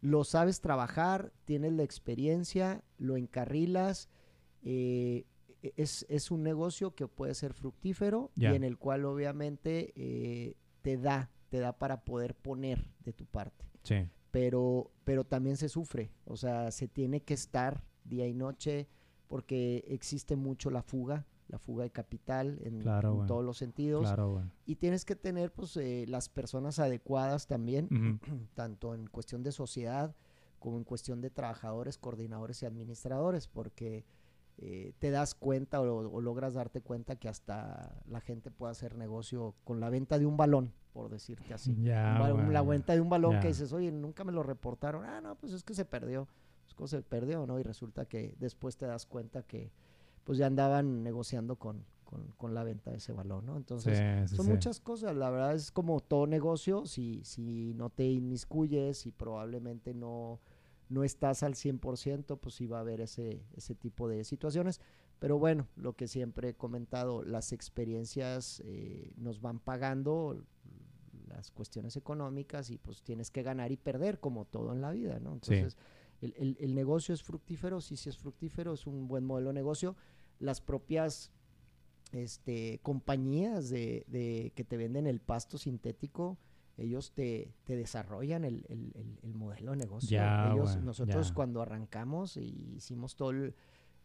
Lo 0.00 0.24
sabes 0.24 0.60
trabajar, 0.60 1.32
tienes 1.44 1.72
la 1.72 1.82
experiencia, 1.84 2.82
lo 2.98 3.16
encarrilas. 3.16 4.08
eh, 4.62 5.24
es, 5.76 6.06
es 6.08 6.30
un 6.30 6.42
negocio 6.42 6.94
que 6.94 7.06
puede 7.08 7.34
ser 7.34 7.52
fructífero 7.52 8.30
y 8.36 8.46
en 8.46 8.64
el 8.64 8.78
cual 8.78 9.04
obviamente 9.04 9.92
eh, 9.96 10.56
te 10.82 10.96
da, 10.96 11.30
te 11.48 11.58
da 11.58 11.78
para 11.78 12.04
poder 12.04 12.34
poner 12.34 12.90
de 13.04 13.12
tu 13.12 13.26
parte. 13.26 13.64
Sí. 13.82 14.08
Pero, 14.30 14.90
pero 15.04 15.24
también 15.24 15.56
se 15.56 15.68
sufre, 15.68 16.12
o 16.26 16.36
sea, 16.36 16.70
se 16.70 16.86
tiene 16.86 17.22
que 17.22 17.34
estar 17.34 17.82
día 18.04 18.26
y 18.26 18.34
noche 18.34 18.88
porque 19.26 19.84
existe 19.88 20.36
mucho 20.36 20.70
la 20.70 20.82
fuga, 20.82 21.26
la 21.48 21.58
fuga 21.58 21.84
de 21.84 21.90
capital 21.90 22.58
en, 22.62 22.80
Claro, 22.80 23.10
en 23.10 23.16
güey. 23.16 23.26
todos 23.26 23.44
los 23.44 23.56
sentidos. 23.58 24.02
Claro. 24.02 24.42
Y 24.66 24.76
tienes 24.76 25.04
que 25.04 25.16
tener 25.16 25.52
pues 25.52 25.76
eh, 25.78 26.04
las 26.08 26.28
personas 26.28 26.78
adecuadas 26.78 27.46
también, 27.46 27.88
tanto 28.54 28.94
en 28.94 29.06
cuestión 29.06 29.42
de 29.42 29.52
sociedad 29.52 30.14
como 30.58 30.76
en 30.76 30.84
cuestión 30.84 31.20
de 31.20 31.30
trabajadores, 31.30 31.98
coordinadores 31.98 32.62
y 32.62 32.66
administradores, 32.66 33.46
porque 33.46 34.04
eh, 34.58 34.92
te 34.98 35.10
das 35.10 35.34
cuenta 35.36 35.80
o, 35.80 35.84
o 36.10 36.20
logras 36.20 36.54
darte 36.54 36.80
cuenta 36.82 37.14
que 37.16 37.28
hasta 37.28 37.94
la 38.06 38.20
gente 38.20 38.50
puede 38.50 38.72
hacer 38.72 38.96
negocio 38.96 39.54
con 39.64 39.78
la 39.78 39.88
venta 39.88 40.18
de 40.18 40.26
un 40.26 40.36
balón, 40.36 40.72
por 40.92 41.08
decirte 41.10 41.54
así. 41.54 41.70
Un 41.70 41.84
la 42.52 42.62
venta 42.62 42.92
de 42.94 43.00
un 43.00 43.08
balón 43.08 43.38
que 43.40 43.46
dices, 43.48 43.72
oye, 43.72 43.92
nunca 43.92 44.24
me 44.24 44.32
lo 44.32 44.42
reportaron. 44.42 45.04
Ah, 45.04 45.20
no, 45.20 45.36
pues 45.36 45.52
es 45.52 45.62
que 45.62 45.74
se 45.74 45.84
perdió. 45.84 46.26
Pues 46.64 46.74
como 46.74 46.88
se 46.88 47.00
perdió, 47.02 47.46
¿no? 47.46 47.58
Y 47.60 47.62
resulta 47.62 48.04
que 48.06 48.34
después 48.40 48.76
te 48.76 48.84
das 48.86 49.06
cuenta 49.06 49.44
que 49.44 49.70
pues 50.28 50.36
ya 50.36 50.46
andaban 50.46 51.02
negociando 51.02 51.56
con, 51.56 51.86
con, 52.04 52.26
con 52.36 52.52
la 52.52 52.62
venta 52.62 52.90
de 52.90 52.98
ese 52.98 53.14
balón, 53.14 53.46
¿no? 53.46 53.56
Entonces, 53.56 53.96
Sí, 53.96 54.04
sí, 54.28 54.36
son 54.36 54.44
sí. 54.44 54.52
muchas 54.52 54.78
cosas, 54.78 55.16
la 55.16 55.30
verdad 55.30 55.54
es 55.54 55.72
como 55.72 56.00
todo 56.00 56.26
negocio, 56.26 56.84
si, 56.84 57.24
si 57.24 57.72
no 57.72 57.88
te 57.88 58.04
inmiscuyes, 58.04 58.98
si 58.98 59.10
probablemente 59.10 59.94
no, 59.94 60.38
no 60.90 61.02
estás 61.02 61.42
al 61.42 61.54
100%, 61.54 62.36
pues 62.36 62.56
sí 62.56 62.66
va 62.66 62.76
a 62.76 62.80
haber 62.82 63.00
ese, 63.00 63.42
ese 63.56 63.74
tipo 63.74 64.06
de 64.06 64.22
situaciones. 64.24 64.82
Pero 65.18 65.38
bueno, 65.38 65.66
lo 65.76 65.94
que 65.94 66.08
siempre 66.08 66.50
he 66.50 66.54
comentado, 66.54 67.22
las 67.22 67.52
experiencias 67.52 68.60
eh, 68.66 69.10
nos 69.16 69.40
van 69.40 69.60
pagando 69.60 70.44
las 71.26 71.50
cuestiones 71.50 71.96
económicas 71.96 72.68
y 72.68 72.76
pues 72.76 73.02
tienes 73.02 73.30
que 73.30 73.42
ganar 73.42 73.72
y 73.72 73.78
perder 73.78 74.20
como 74.20 74.44
todo 74.44 74.74
en 74.74 74.82
la 74.82 74.90
vida, 74.90 75.20
¿no? 75.20 75.30
Sí. 75.42 75.54
Entonces, 75.54 75.76
el, 76.20 76.34
el- 76.36 76.56
el 76.60 76.74
negocio 76.74 77.14
es 77.14 77.22
fructífero, 77.22 77.80
sí, 77.80 77.96
sí 77.96 78.08
es 78.08 78.18
fructífero, 78.18 78.72
es 78.74 78.86
un 78.86 79.08
buen 79.08 79.24
modelo 79.24 79.48
de 79.50 79.54
negocio. 79.54 79.96
Las 80.40 80.60
propias 80.60 81.30
este, 82.12 82.80
compañías 82.82 83.68
de, 83.68 84.04
de- 84.08 84.52
que 84.54 84.64
te 84.64 84.76
venden 84.76 85.06
el 85.06 85.20
pasto 85.20 85.58
sintético, 85.58 86.38
ellos 86.76 87.12
te, 87.12 87.52
te 87.64 87.76
desarrollan 87.76 88.44
el, 88.44 88.64
el- 88.68 88.92
el- 88.94 89.18
el 89.22 89.34
modelo 89.34 89.72
de 89.72 89.78
negocio. 89.78 90.16
Ellos, 90.54 90.76
nosotros 90.84 91.28
cuando 91.34 91.60
arrancamos 91.60 92.36
y 92.36 92.74
hicimos 92.76 93.16
todo 93.16 93.30
el, 93.30 93.54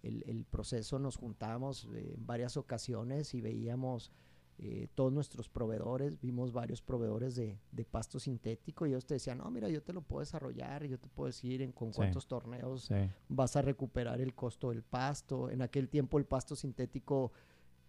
el- 0.02 0.24
el 0.28 0.44
proceso, 0.46 1.00
nos 1.00 1.16
juntábamos 1.18 1.88
eh, 1.94 2.16
en 2.18 2.26
varias 2.26 2.58
ocasiones 2.58 3.34
y 3.36 3.42
veíamos 3.42 4.12
eh, 4.60 4.88
todos 4.96 5.12
nuestros 5.12 5.50
proveedores, 5.50 6.20
vimos 6.22 6.52
varios 6.54 6.82
proveedores 6.82 7.36
de, 7.36 7.60
de 7.72 7.86
pasto 7.86 8.20
sintético 8.20 8.86
y 8.86 8.90
ellos 8.90 9.06
te 9.06 9.16
decían, 9.16 9.40
no, 9.40 9.50
mira, 9.50 9.68
yo 9.70 9.82
te 9.82 9.94
lo 9.94 10.02
puedo 10.02 10.20
desarrollar, 10.20 10.86
yo 10.86 11.00
te 11.00 11.10
puedo 11.10 11.28
decir 11.28 11.62
en 11.62 11.72
con 11.72 11.92
Sí. 11.92 11.98
cuántos 11.98 12.28
torneos 12.28 12.84
Sí. 12.84 12.96
vas 13.30 13.56
a 13.56 13.62
recuperar 13.62 14.22
el 14.22 14.34
costo 14.36 14.70
del 14.70 14.84
pasto. 14.84 15.50
En 15.50 15.62
aquel 15.62 15.90
tiempo 15.90 16.18
el 16.20 16.26
pasto 16.26 16.56
sintético 16.56 17.32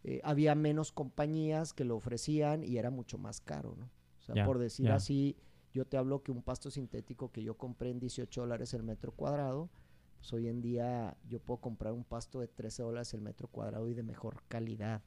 eh, 0.02 0.20
había 0.24 0.54
menos 0.54 0.90
compañías 0.92 1.72
que 1.72 1.84
lo 1.84 1.96
ofrecían 1.96 2.62
y 2.64 2.76
era 2.78 2.90
mucho 2.90 3.18
más 3.18 3.40
caro, 3.40 3.74
¿no? 3.76 3.86
O 4.18 4.22
sea, 4.22 4.44
por 4.46 4.58
decir 4.58 4.90
así, 4.90 5.36
yo 5.72 5.86
te 5.86 5.96
hablo 5.98 6.22
que 6.22 6.32
un 6.32 6.42
pasto 6.42 6.70
sintético 6.70 7.30
que 7.30 7.42
yo 7.42 7.56
compré 7.58 7.90
en 7.90 8.00
18 8.00 8.40
dólares 8.42 8.72
el 8.74 8.82
metro 8.82 9.12
cuadrado, 9.12 9.68
pues 10.16 10.32
hoy 10.32 10.48
en 10.48 10.62
día 10.62 11.16
yo 11.28 11.40
puedo 11.40 11.58
comprar 11.60 11.92
un 11.92 12.04
pasto 12.04 12.40
de 12.40 12.48
13 12.48 12.82
dólares 12.82 13.12
el 13.12 13.20
metro 13.20 13.48
cuadrado 13.48 13.88
y 13.88 13.94
de 13.94 14.02
mejor 14.02 14.42
calidad 14.48 15.02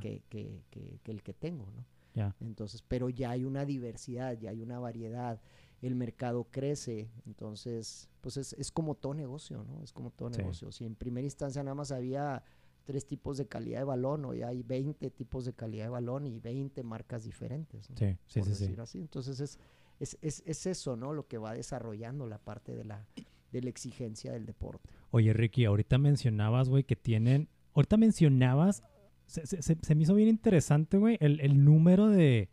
Que, 0.00 0.22
que- 0.28 0.62
que- 0.70 1.00
que 1.02 1.10
el 1.12 1.22
que 1.22 1.32
tengo, 1.34 1.66
¿no? 1.74 1.84
Ya. 2.14 2.34
Entonces, 2.40 2.82
pero 2.86 3.08
ya 3.10 3.30
hay 3.30 3.44
una 3.44 3.64
diversidad, 3.66 4.38
ya 4.38 4.50
hay 4.50 4.62
una 4.62 4.78
variedad, 4.78 5.40
el 5.82 5.94
mercado 5.94 6.44
crece, 6.50 7.10
entonces, 7.26 8.08
pues 8.22 8.36
es, 8.38 8.54
es 8.54 8.70
como 8.72 8.94
todo 8.94 9.12
negocio, 9.14 9.62
¿no? 9.64 9.82
Es 9.82 9.92
como 9.92 10.10
todo 10.10 10.30
Sí. 10.32 10.38
negocio. 10.38 10.72
Si 10.72 10.84
en 10.84 10.94
primera 10.94 11.24
instancia 11.26 11.62
nada 11.62 11.74
más 11.74 11.92
había 11.92 12.42
tres 12.84 13.06
tipos 13.06 13.36
de 13.36 13.46
calidad 13.46 13.80
de 13.80 13.84
balón, 13.84 14.24
hoy 14.24 14.42
hay 14.42 14.62
20 14.62 15.10
tipos 15.10 15.44
de 15.44 15.52
calidad 15.52 15.84
de 15.84 15.90
balón 15.90 16.26
y 16.26 16.38
20 16.38 16.82
marcas 16.82 17.24
diferentes, 17.24 17.90
¿no? 17.90 17.96
Sí, 17.96 18.16
sí, 18.26 18.38
por 18.40 18.48
sí, 18.48 18.54
sí. 18.54 18.64
decir 18.64 18.80
así. 18.80 18.98
Entonces 19.00 19.40
es, 19.40 19.58
es, 20.00 20.16
es, 20.22 20.42
es 20.46 20.66
eso, 20.66 20.96
¿no? 20.96 21.12
Lo 21.12 21.26
que 21.26 21.36
va 21.36 21.52
desarrollando 21.52 22.26
la 22.26 22.38
parte 22.38 22.74
de 22.74 22.84
la, 22.84 23.04
de 23.52 23.60
la 23.62 23.68
exigencia 23.68 24.32
del 24.32 24.46
deporte. 24.46 24.88
Oye, 25.10 25.32
Ricky, 25.34 25.64
ahorita 25.66 25.98
mencionabas, 25.98 26.68
güey, 26.70 26.84
que 26.84 26.96
tienen. 26.96 27.48
Ahorita 27.74 27.96
mencionabas. 27.98 28.82
Se, 29.26 29.46
se- 29.46 29.62
se- 29.62 29.94
me 29.94 30.02
hizo 30.02 30.14
bien 30.14 30.28
interesante, 30.28 30.96
güey, 30.98 31.16
el, 31.20 31.40
el 31.40 31.64
número 31.64 32.08
de. 32.08 32.48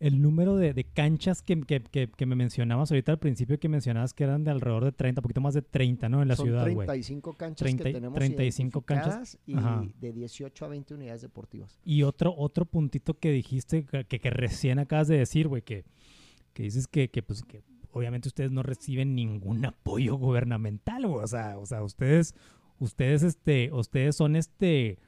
El 0.00 0.22
número 0.22 0.56
de, 0.56 0.72
de 0.72 0.84
canchas 0.84 1.42
que, 1.42 1.60
que- 1.60 1.82
que- 1.82 2.08
que 2.08 2.24
me 2.24 2.34
mencionabas 2.34 2.90
ahorita 2.90 3.12
al 3.12 3.18
principio, 3.18 3.60
que 3.60 3.68
mencionabas 3.68 4.14
que 4.14 4.24
eran 4.24 4.44
de 4.44 4.50
alrededor 4.50 4.82
de 4.84 4.92
30, 4.92 5.20
poquito 5.20 5.42
más 5.42 5.52
de 5.52 5.60
30, 5.60 6.08
¿no? 6.08 6.22
En 6.22 6.28
la 6.28 6.36
Son 6.36 6.46
ciudad, 6.46 6.62
güey. 6.62 6.86
35 6.86 7.34
canchas 7.34 7.58
30 7.66 7.84
que 7.84 7.92
tenemos 7.92 8.18
35 8.18 8.80
canchas. 8.80 9.38
y 9.44 9.54
Ajá. 9.58 9.84
de 10.00 10.12
18 10.14 10.64
a 10.64 10.68
20 10.68 10.94
unidades 10.94 11.20
deportivas. 11.20 11.78
Y 11.84 12.02
otro, 12.04 12.34
otro 12.34 12.64
puntito 12.64 13.12
que 13.12 13.30
dijiste, 13.30 13.84
que 13.84 14.30
recién 14.30 14.78
acabas 14.78 15.06
de 15.06 15.18
decir, 15.18 15.48
güey, 15.48 15.60
que, 15.60 15.84
que 16.54 16.62
dices 16.62 16.86
que, 16.88 17.10
que, 17.10 17.22
pues, 17.22 17.42
que 17.42 17.62
obviamente 17.92 18.28
ustedes 18.28 18.52
no 18.52 18.62
reciben 18.62 19.14
ningún 19.14 19.66
apoyo 19.66 20.16
gubernamental, 20.16 21.06
güey. 21.06 21.22
O 21.22 21.28
sea, 21.28 21.58
o 21.58 21.66
sea, 21.66 21.82
ustedes, 21.82 22.34
ustedes, 22.78 23.22
este, 23.22 23.70
ustedes 23.70 24.16
son, 24.16 24.34
este, 24.34 24.98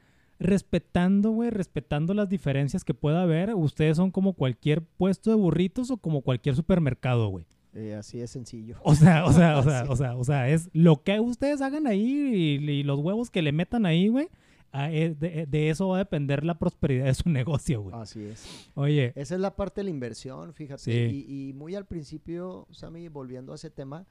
respetando, 0.42 1.30
güey, 1.30 1.50
respetando 1.50 2.14
las 2.14 2.28
diferencias 2.28 2.84
que 2.84 2.94
pueda 2.94 3.22
haber. 3.22 3.54
Ustedes 3.54 3.96
son 3.96 4.10
como 4.10 4.34
cualquier 4.34 4.82
puesto 4.82 5.30
de 5.30 5.36
burritos 5.36 5.90
o 5.90 5.96
como 5.96 6.20
cualquier 6.22 6.54
supermercado, 6.56 7.28
güey. 7.28 7.44
Eh, 7.74 7.94
así 7.94 8.18
de 8.18 8.26
sencillo. 8.26 8.76
O 8.82 8.94
sea, 8.94 9.24
o 9.24 9.32
sea, 9.32 9.58
o 9.58 9.62
sea, 9.62 9.84
o 9.88 9.96
sea, 9.96 10.16
o 10.16 10.24
sea, 10.24 10.48
es 10.50 10.68
lo 10.74 11.02
que 11.02 11.18
ustedes 11.20 11.62
hagan 11.62 11.86
ahí 11.86 12.58
y, 12.60 12.70
y 12.70 12.82
los 12.82 12.98
huevos 13.00 13.30
que 13.30 13.40
le 13.42 13.52
metan 13.52 13.86
ahí, 13.86 14.08
güey. 14.08 14.28
eh, 14.74 15.14
De, 15.18 15.46
de 15.46 15.70
eso 15.70 15.88
va 15.88 15.96
a 15.96 15.98
depender 16.00 16.44
la 16.44 16.58
prosperidad 16.58 17.06
de 17.06 17.14
su 17.14 17.28
negocio, 17.30 17.80
güey. 17.82 17.94
Así 17.96 18.22
es. 18.24 18.70
Oye, 18.74 19.12
Esa 19.16 19.34
es 19.36 19.40
la 19.40 19.56
parte 19.56 19.80
de 19.80 19.84
la 19.84 19.90
inversión, 19.90 20.52
fíjate. 20.52 20.82
Sí. 20.82 21.24
Y, 21.26 21.48
y 21.48 21.52
muy 21.54 21.74
al 21.74 21.86
principio, 21.86 22.66
Sammy, 22.70 23.08
volviendo 23.08 23.52
a 23.52 23.54
ese 23.54 23.70
tema, 23.70 24.06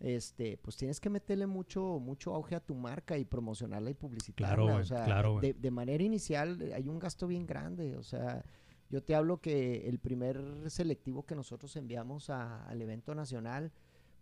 este, 0.00 0.56
pues 0.58 0.76
tienes 0.76 1.00
que 1.00 1.10
meterle 1.10 1.46
mucho, 1.46 1.98
mucho 2.00 2.34
auge 2.34 2.54
a 2.54 2.60
tu 2.60 2.74
marca 2.74 3.18
y 3.18 3.24
promocionarla 3.24 3.90
y 3.90 3.94
publicitarla. 3.94 4.54
Claro, 4.56 4.76
o 4.80 4.84
sea, 4.84 5.04
claro, 5.04 5.40
de, 5.40 5.54
de 5.54 5.70
manera 5.70 6.02
inicial 6.04 6.60
eh, 6.62 6.74
hay 6.74 6.88
un 6.88 6.98
gasto 6.98 7.26
bien 7.26 7.46
grande. 7.46 7.96
O 7.96 8.02
sea, 8.02 8.44
yo 8.90 9.02
te 9.02 9.14
hablo 9.14 9.40
que 9.40 9.88
el 9.88 9.98
primer 9.98 10.40
selectivo 10.70 11.26
que 11.26 11.34
nosotros 11.34 11.74
enviamos 11.76 12.30
a- 12.30 12.64
al 12.68 12.80
evento 12.80 13.14
nacional, 13.14 13.72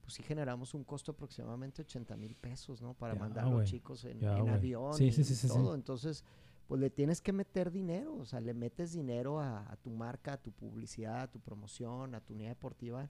pues 0.03 0.15
sí 0.15 0.23
generamos 0.23 0.73
un 0.75 0.85
costo 0.85 1.13
aproximadamente 1.13 1.83
80 1.83 2.17
mil 2.17 2.35
pesos, 2.37 2.81
¿no? 2.81 2.95
Para 2.95 3.15
Ya, 3.15 3.21
mandar 3.21 3.45
a 3.47 3.51
los 3.51 3.65
chicos 3.65 4.05
en, 4.05 4.21
ya, 4.21 4.39
en 4.39 4.49
avión 4.49 4.93
Sí, 4.97 5.11
sí, 5.11 5.25
sí, 5.25 5.35
y 5.35 5.37
sí, 5.37 5.49
sí. 5.49 5.49
todo. 5.49 5.75
Entonces, 5.75 6.25
pues 6.69 6.81
le 6.81 6.91
tienes 6.91 7.21
que 7.21 7.33
meter 7.33 7.71
dinero, 7.71 8.15
o 8.17 8.25
sea, 8.25 8.41
le 8.41 8.55
metes 8.55 8.93
dinero 8.93 9.41
a, 9.41 9.71
a 9.71 9.77
tu 9.77 9.91
marca, 9.91 10.33
a 10.35 10.37
tu 10.43 10.53
publicidad, 10.53 11.23
a 11.23 11.31
tu 11.31 11.39
promoción, 11.41 12.15
a 12.15 12.21
tu 12.21 12.35
unidad 12.35 12.51
deportiva, 12.51 13.09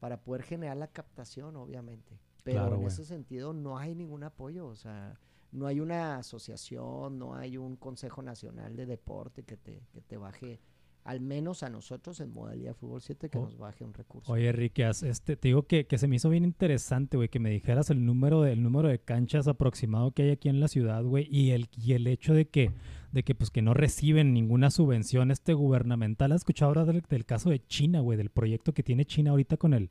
para 0.00 0.22
poder 0.22 0.42
generar 0.42 0.76
la 0.76 0.88
captación, 0.88 1.56
obviamente. 1.56 2.18
Pero 2.44 2.60
Claro, 2.60 2.76
en 2.76 2.84
ese 2.84 3.04
sentido 3.04 3.52
no 3.52 3.78
hay 3.78 3.94
ningún 3.94 4.22
apoyo, 4.22 4.66
o 4.66 4.76
sea, 4.76 5.18
no 5.52 5.66
hay 5.66 5.80
una 5.80 6.16
asociación, 6.16 7.18
no 7.18 7.34
hay 7.34 7.56
un 7.56 7.76
Consejo 7.76 8.22
Nacional 8.22 8.76
de 8.76 8.86
Deporte 8.86 9.44
que 9.44 9.56
te, 9.56 9.82
que 9.92 10.00
te 10.00 10.16
baje, 10.16 10.60
al 11.08 11.20
menos 11.20 11.62
a 11.62 11.70
nosotros 11.70 12.20
en 12.20 12.34
modalidad 12.34 12.74
fútbol 12.74 13.00
7, 13.00 13.30
que 13.30 13.38
O- 13.38 13.42
nos 13.44 13.56
baje 13.56 13.82
un 13.82 13.94
recurso. 13.94 14.30
Oye, 14.30 14.50
Enrique, 14.50 14.86
este, 14.86 15.36
te 15.36 15.48
digo 15.48 15.62
que, 15.62 15.86
que 15.86 15.96
se 15.96 16.06
me 16.06 16.16
hizo 16.16 16.28
bien 16.28 16.44
interesante, 16.44 17.16
güey, 17.16 17.30
que 17.30 17.38
me 17.38 17.48
dijeras 17.48 17.88
el 17.88 18.04
número 18.04 18.42
de, 18.42 18.52
el 18.52 18.62
número 18.62 18.88
de 18.88 18.98
canchas 18.98 19.48
aproximado 19.48 20.12
que 20.12 20.24
hay 20.24 20.30
aquí 20.32 20.50
en 20.50 20.60
la 20.60 20.68
ciudad, 20.68 21.02
güey, 21.02 21.26
y 21.30 21.52
el, 21.52 21.68
y 21.82 21.94
el 21.94 22.06
hecho 22.06 22.34
de 22.34 22.46
que, 22.48 22.72
de 23.12 23.22
que, 23.22 23.34
pues, 23.34 23.50
que 23.50 23.62
no 23.62 23.72
reciben 23.72 24.34
ninguna 24.34 24.70
subvención 24.70 25.30
este 25.30 25.54
gubernamental. 25.54 26.32
¿Has 26.32 26.42
escuchado 26.42 26.68
ahora 26.72 26.84
del, 26.84 27.00
del 27.08 27.24
caso 27.24 27.48
de 27.48 27.66
China, 27.66 28.00
güey, 28.00 28.18
del 28.18 28.28
proyecto 28.28 28.74
que 28.74 28.82
tiene 28.82 29.06
China 29.06 29.30
ahorita 29.30 29.56
con 29.56 29.72
el, 29.72 29.88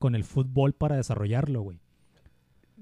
con 0.00 0.16
el 0.16 0.24
fútbol 0.24 0.72
para 0.72 0.96
desarrollarlo, 0.96 1.62
güey? 1.62 1.78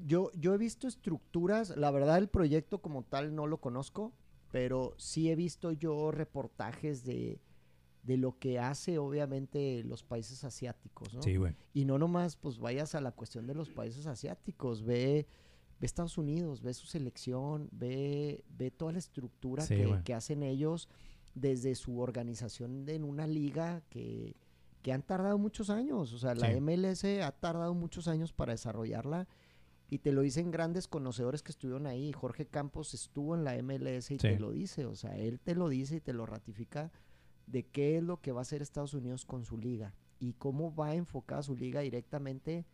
Yo, 0.06 0.30
yo 0.34 0.54
he 0.54 0.58
visto 0.58 0.88
estructuras, 0.88 1.76
la 1.76 1.90
verdad 1.90 2.18
el 2.18 2.28
proyecto 2.28 2.78
como 2.78 3.02
tal 3.04 3.34
no 3.34 3.46
lo 3.46 3.58
conozco, 3.58 4.12
pero 4.50 4.94
sí 4.96 5.30
he 5.30 5.36
visto 5.36 5.72
yo 5.72 6.10
reportajes 6.10 7.04
de, 7.04 7.40
de 8.04 8.16
lo 8.18 8.38
que 8.38 8.58
hace 8.58 8.98
obviamente 8.98 9.82
los 9.84 10.02
países 10.04 10.44
asiáticos, 10.44 11.12
¿no? 11.14 11.22
Sí, 11.22 11.36
güey. 11.36 11.54
Y 11.72 11.84
no 11.86 11.98
nomás 11.98 12.36
pues 12.36 12.58
vayas 12.58 12.94
a 12.94 13.00
la 13.00 13.12
cuestión 13.12 13.46
de 13.46 13.54
los 13.54 13.70
países 13.70 14.06
asiáticos, 14.06 14.82
ve, 14.84 15.26
ve 15.80 15.86
Estados 15.86 16.18
Unidos, 16.18 16.60
ve 16.62 16.74
su 16.74 16.86
selección, 16.86 17.68
ve, 17.72 18.44
ve 18.50 18.70
toda 18.70 18.92
la 18.92 18.98
estructura 18.98 19.64
Sí, 19.64 19.74
que, 19.76 20.00
que 20.04 20.14
hacen 20.14 20.42
ellos 20.42 20.88
desde 21.34 21.74
su 21.74 21.98
organización 21.98 22.84
de- 22.84 22.94
en 22.96 23.04
una 23.04 23.26
liga 23.26 23.82
que, 23.88 24.36
que 24.82 24.92
han 24.92 25.02
tardado 25.02 25.38
muchos 25.38 25.70
años. 25.70 26.12
O 26.12 26.18
sea, 26.18 26.34
la 26.34 26.48
Sí. 26.52 26.60
MLS 26.60 27.04
ha 27.22 27.32
tardado 27.32 27.72
muchos 27.74 28.06
años 28.06 28.32
para 28.32 28.52
desarrollarla. 28.52 29.26
Y 29.90 29.98
te 29.98 30.12
lo 30.12 30.22
dicen 30.22 30.50
grandes 30.50 30.88
conocedores 30.88 31.42
que 31.42 31.52
estuvieron 31.52 31.86
ahí. 31.86 32.12
Jorge 32.12 32.46
Campos 32.46 32.94
estuvo 32.94 33.34
en 33.34 33.44
la 33.44 33.54
MLS 33.56 34.10
y 34.14 34.18
Sí. 34.18 34.28
te 34.28 34.38
lo 34.38 34.50
dice. 34.50 34.86
O 34.86 34.94
sea, 34.94 35.16
él 35.16 35.40
te 35.40 35.54
lo 35.54 35.68
dice 35.68 35.96
y 35.96 36.00
te 36.00 36.12
lo 36.12 36.26
ratifica 36.26 36.90
de 37.46 37.64
qué 37.64 37.96
es 37.98 38.02
lo 38.02 38.20
que 38.20 38.32
va 38.32 38.40
a 38.40 38.42
hacer 38.42 38.62
Estados 38.62 38.94
Unidos 38.94 39.24
con 39.24 39.44
su 39.44 39.58
liga 39.58 39.94
y 40.18 40.32
cómo 40.34 40.74
va 40.74 40.88
a 40.88 40.94
enfocar 40.94 41.42
su 41.44 41.54
liga 41.56 41.80
directamente 41.80 42.64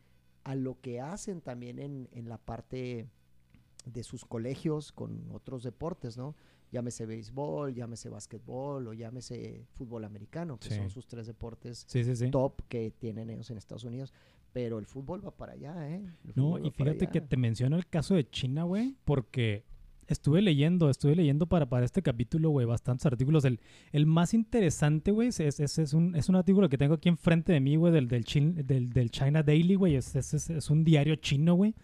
a 0.44 0.54
lo 0.54 0.80
que 0.80 1.00
hacen 1.00 1.40
también 1.40 1.78
en, 1.78 2.08
en 2.12 2.28
la 2.28 2.38
parte 2.38 3.08
de 3.86 4.02
sus 4.02 4.24
colegios 4.24 4.92
con 4.92 5.30
otros 5.32 5.62
deportes, 5.62 6.16
¿no? 6.16 6.34
Llámese 6.70 7.04
béisbol, 7.04 7.74
llámese 7.74 8.08
básquetbol 8.10 8.86
o 8.86 8.92
llámese 8.92 9.64
fútbol 9.72 10.04
americano, 10.04 10.58
que 10.58 10.68
Sí. 10.68 10.76
son 10.76 10.88
sus 10.90 11.06
tres 11.08 11.26
deportes 11.26 11.84
Sí, 11.88 12.04
sí, 12.04 12.14
sí. 12.14 12.30
top 12.30 12.62
que 12.68 12.90
tienen 12.92 13.28
ellos 13.30 13.50
en 13.50 13.58
Estados 13.58 13.84
Unidos. 13.84 14.12
Pero 14.52 14.78
el 14.78 14.86
fútbol 14.86 15.24
va 15.24 15.30
para 15.30 15.52
allá, 15.54 15.88
¿eh? 15.90 15.96
El 16.24 16.32
No, 16.36 16.58
y 16.58 16.70
fíjate 16.70 17.08
que 17.08 17.20
te 17.20 17.36
menciono 17.36 17.76
el 17.76 17.86
caso 17.88 18.14
de 18.14 18.28
China, 18.28 18.64
güey, 18.64 18.96
porque 19.04 19.64
estuve 20.10 20.42
leyendo, 20.42 20.90
estuve 20.90 21.16
leyendo 21.16 21.46
para, 21.46 21.66
para 21.66 21.84
este 21.86 22.02
capítulo, 22.02 22.50
güey, 22.50 22.66
bastantes 22.66 23.06
artículos. 23.06 23.44
El, 23.44 23.60
el 23.92 24.04
más 24.06 24.34
interesante, 24.34 25.10
güey, 25.10 25.28
es, 25.28 25.40
es, 25.40 25.78
es 25.78 25.94
un, 25.94 26.14
es 26.14 26.28
un 26.28 26.36
artículo 26.36 26.68
que 26.68 26.76
tengo 26.76 26.94
aquí 26.94 27.08
enfrente 27.08 27.52
de 27.52 27.60
mí, 27.60 27.76
güey, 27.76 27.92
del, 27.92 28.08
del, 28.08 28.24
del, 28.66 28.90
del 28.90 29.10
China 29.10 29.42
Daily, 29.42 29.74
güey. 29.76 29.94
Es, 29.96 30.14
es- 30.16 30.50
es 30.50 30.70
un 30.70 30.84
diario 30.84 31.16
chino, 31.16 31.54
güey. 31.54 31.74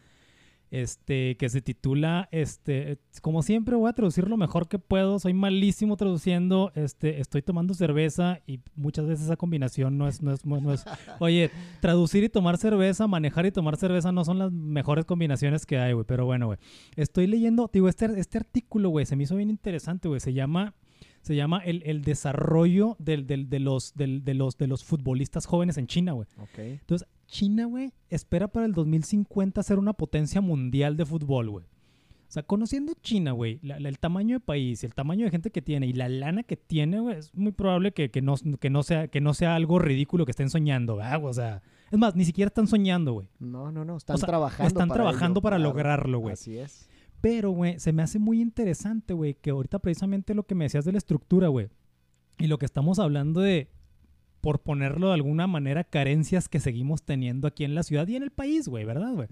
Este, 0.77 1.39
que 1.39 1.49
se 1.49 1.63
titula, 1.63 2.29
este, 2.33 2.99
como 3.23 3.43
siempre 3.43 3.77
voy 3.77 3.89
a 3.89 3.95
traducir 3.95 4.29
lo 4.29 4.37
mejor 4.37 4.69
que 4.69 4.79
puedo, 4.79 5.19
soy 5.19 5.33
malísimo 5.33 5.97
traduciendo, 5.97 6.71
este, 6.75 7.19
estoy 7.19 7.41
tomando 7.41 7.73
cerveza 7.73 8.41
y 8.47 8.61
muchas 8.75 9.07
veces 9.07 9.25
esa 9.25 9.37
combinación 9.37 9.97
no 9.97 10.07
es, 10.07 10.21
no 10.21 10.35
es, 10.35 10.45
no 10.45 10.73
es, 10.75 10.85
Oye, 11.19 11.51
traducir 11.81 12.25
y 12.25 12.29
tomar 12.29 12.59
cerveza, 12.59 13.07
manejar 13.07 13.47
y 13.47 13.53
tomar 13.53 13.77
cerveza 13.77 14.13
no 14.13 14.23
son 14.27 14.39
las 14.39 14.53
mejores 14.53 15.07
combinaciones 15.07 15.65
que 15.65 15.79
hay, 15.79 15.95
güey. 15.95 16.05
Pero 16.07 16.27
bueno, 16.27 16.45
güey. 16.45 16.59
Estoy 16.95 17.27
leyendo, 17.27 17.71
digo, 17.73 17.89
este, 17.89 18.21
este 18.21 18.37
artículo, 18.37 18.91
güey, 18.91 19.07
se 19.07 19.17
me 19.17 19.23
hizo 19.23 19.35
bien 19.35 19.49
interesante, 19.49 20.09
güey. 20.09 20.21
Se 20.21 20.35
llama, 20.35 20.75
se 21.23 21.35
llama 21.37 21.59
el, 21.65 21.83
el 21.87 22.03
desarrollo 22.03 22.97
del, 22.99 23.27
del- 23.27 23.49
de, 23.49 23.61
los, 23.61 23.95
del- 23.95 24.25
de, 24.25 24.35
los, 24.35 24.57
de 24.59 24.67
los 24.67 24.85
futbolistas 24.85 25.47
jóvenes 25.47 25.77
en 25.79 25.87
China, 25.87 26.13
güey. 26.13 26.29
Entonces, 26.57 27.09
China, 27.27 27.65
güey, 27.67 27.93
espera 28.11 28.49
para 28.49 28.67
el 28.67 28.73
2050 28.73 29.63
ser 29.63 29.79
una 29.79 29.93
potencia 29.93 30.41
mundial 30.41 30.97
de 30.97 31.05
fútbol, 31.05 31.51
güey. 31.51 31.65
O 32.29 32.33
sea, 32.37 32.43
conociendo 32.43 32.93
China, 33.03 33.31
güey, 33.33 33.61
el 33.63 33.99
tamaño 34.01 34.37
de 34.37 34.41
país, 34.41 34.83
el 34.83 34.95
tamaño 34.95 35.25
de 35.25 35.31
gente 35.31 35.51
que 35.51 35.63
tiene 35.63 35.87
y 35.87 35.93
la 35.93 36.09
lana 36.09 36.43
que 36.43 36.57
tiene, 36.57 36.99
güey, 36.99 37.17
es 37.19 37.33
muy 37.35 37.53
probable 37.53 37.93
que, 37.93 38.11
que 38.11 38.21
no, 38.21 38.35
que, 38.61 38.69
no 38.69 38.83
sea, 38.83 39.07
que 39.09 39.21
no 39.21 39.33
sea 39.33 39.55
algo 39.55 39.79
ridículo 39.79 40.25
que 40.25 40.33
estén 40.33 40.51
soñando, 40.51 40.97
¿verdad? 40.97 41.25
O 41.25 41.33
sea, 41.33 41.63
es 41.91 41.99
más, 41.99 42.17
ni 42.17 42.25
siquiera 42.25 42.49
están 42.49 42.67
soñando, 42.67 43.13
güey. 43.13 43.29
No, 43.39 43.71
no, 43.71 43.85
no. 43.85 43.97
Están 43.97 44.15
O 44.15 44.19
sea, 44.19 44.27
trabajando. 44.27 44.67
están 44.67 44.89
para 44.89 45.03
trabajando 45.03 45.39
ello, 45.39 45.43
para 45.43 45.57
claro. 45.57 45.71
lograrlo, 45.71 46.19
güey. 46.19 46.33
Así 46.33 46.59
es. 46.59 46.89
Pero, 47.29 47.51
güey, 47.51 47.81
se 47.81 47.93
me 47.93 48.03
hace 48.05 48.21
muy 48.21 48.41
interesante, 48.41 49.13
güey, 49.13 49.35
que 49.35 49.51
ahorita 49.51 49.81
precisamente 49.81 50.33
lo 50.33 50.45
que 50.45 50.55
me 50.55 50.67
decías 50.67 50.85
de 50.85 50.93
la 50.93 50.99
estructura, 50.99 51.49
güey, 51.49 51.69
y 52.39 52.47
lo 52.47 52.57
que 52.59 52.67
estamos 52.67 53.01
hablando 53.01 53.41
de, 53.41 53.69
por 54.41 54.61
ponerlo 54.61 55.09
de 55.09 55.15
alguna 55.15 55.49
manera, 55.49 55.83
carencias 55.83 56.49
que 56.49 56.61
seguimos 56.61 57.03
teniendo 57.03 57.49
aquí 57.49 57.65
en 57.65 57.75
la 57.75 57.83
ciudad 57.83 58.07
y 58.07 58.15
en 58.15 58.23
el 58.23 58.31
país, 58.31 58.69
güey, 58.69 58.85
¿verdad, 58.85 59.13
güey? 59.13 59.27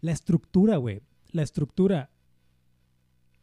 La 0.00 0.10
estructura, 0.10 0.78
güey, 0.78 1.02
la 1.30 1.42
estructura. 1.42 2.10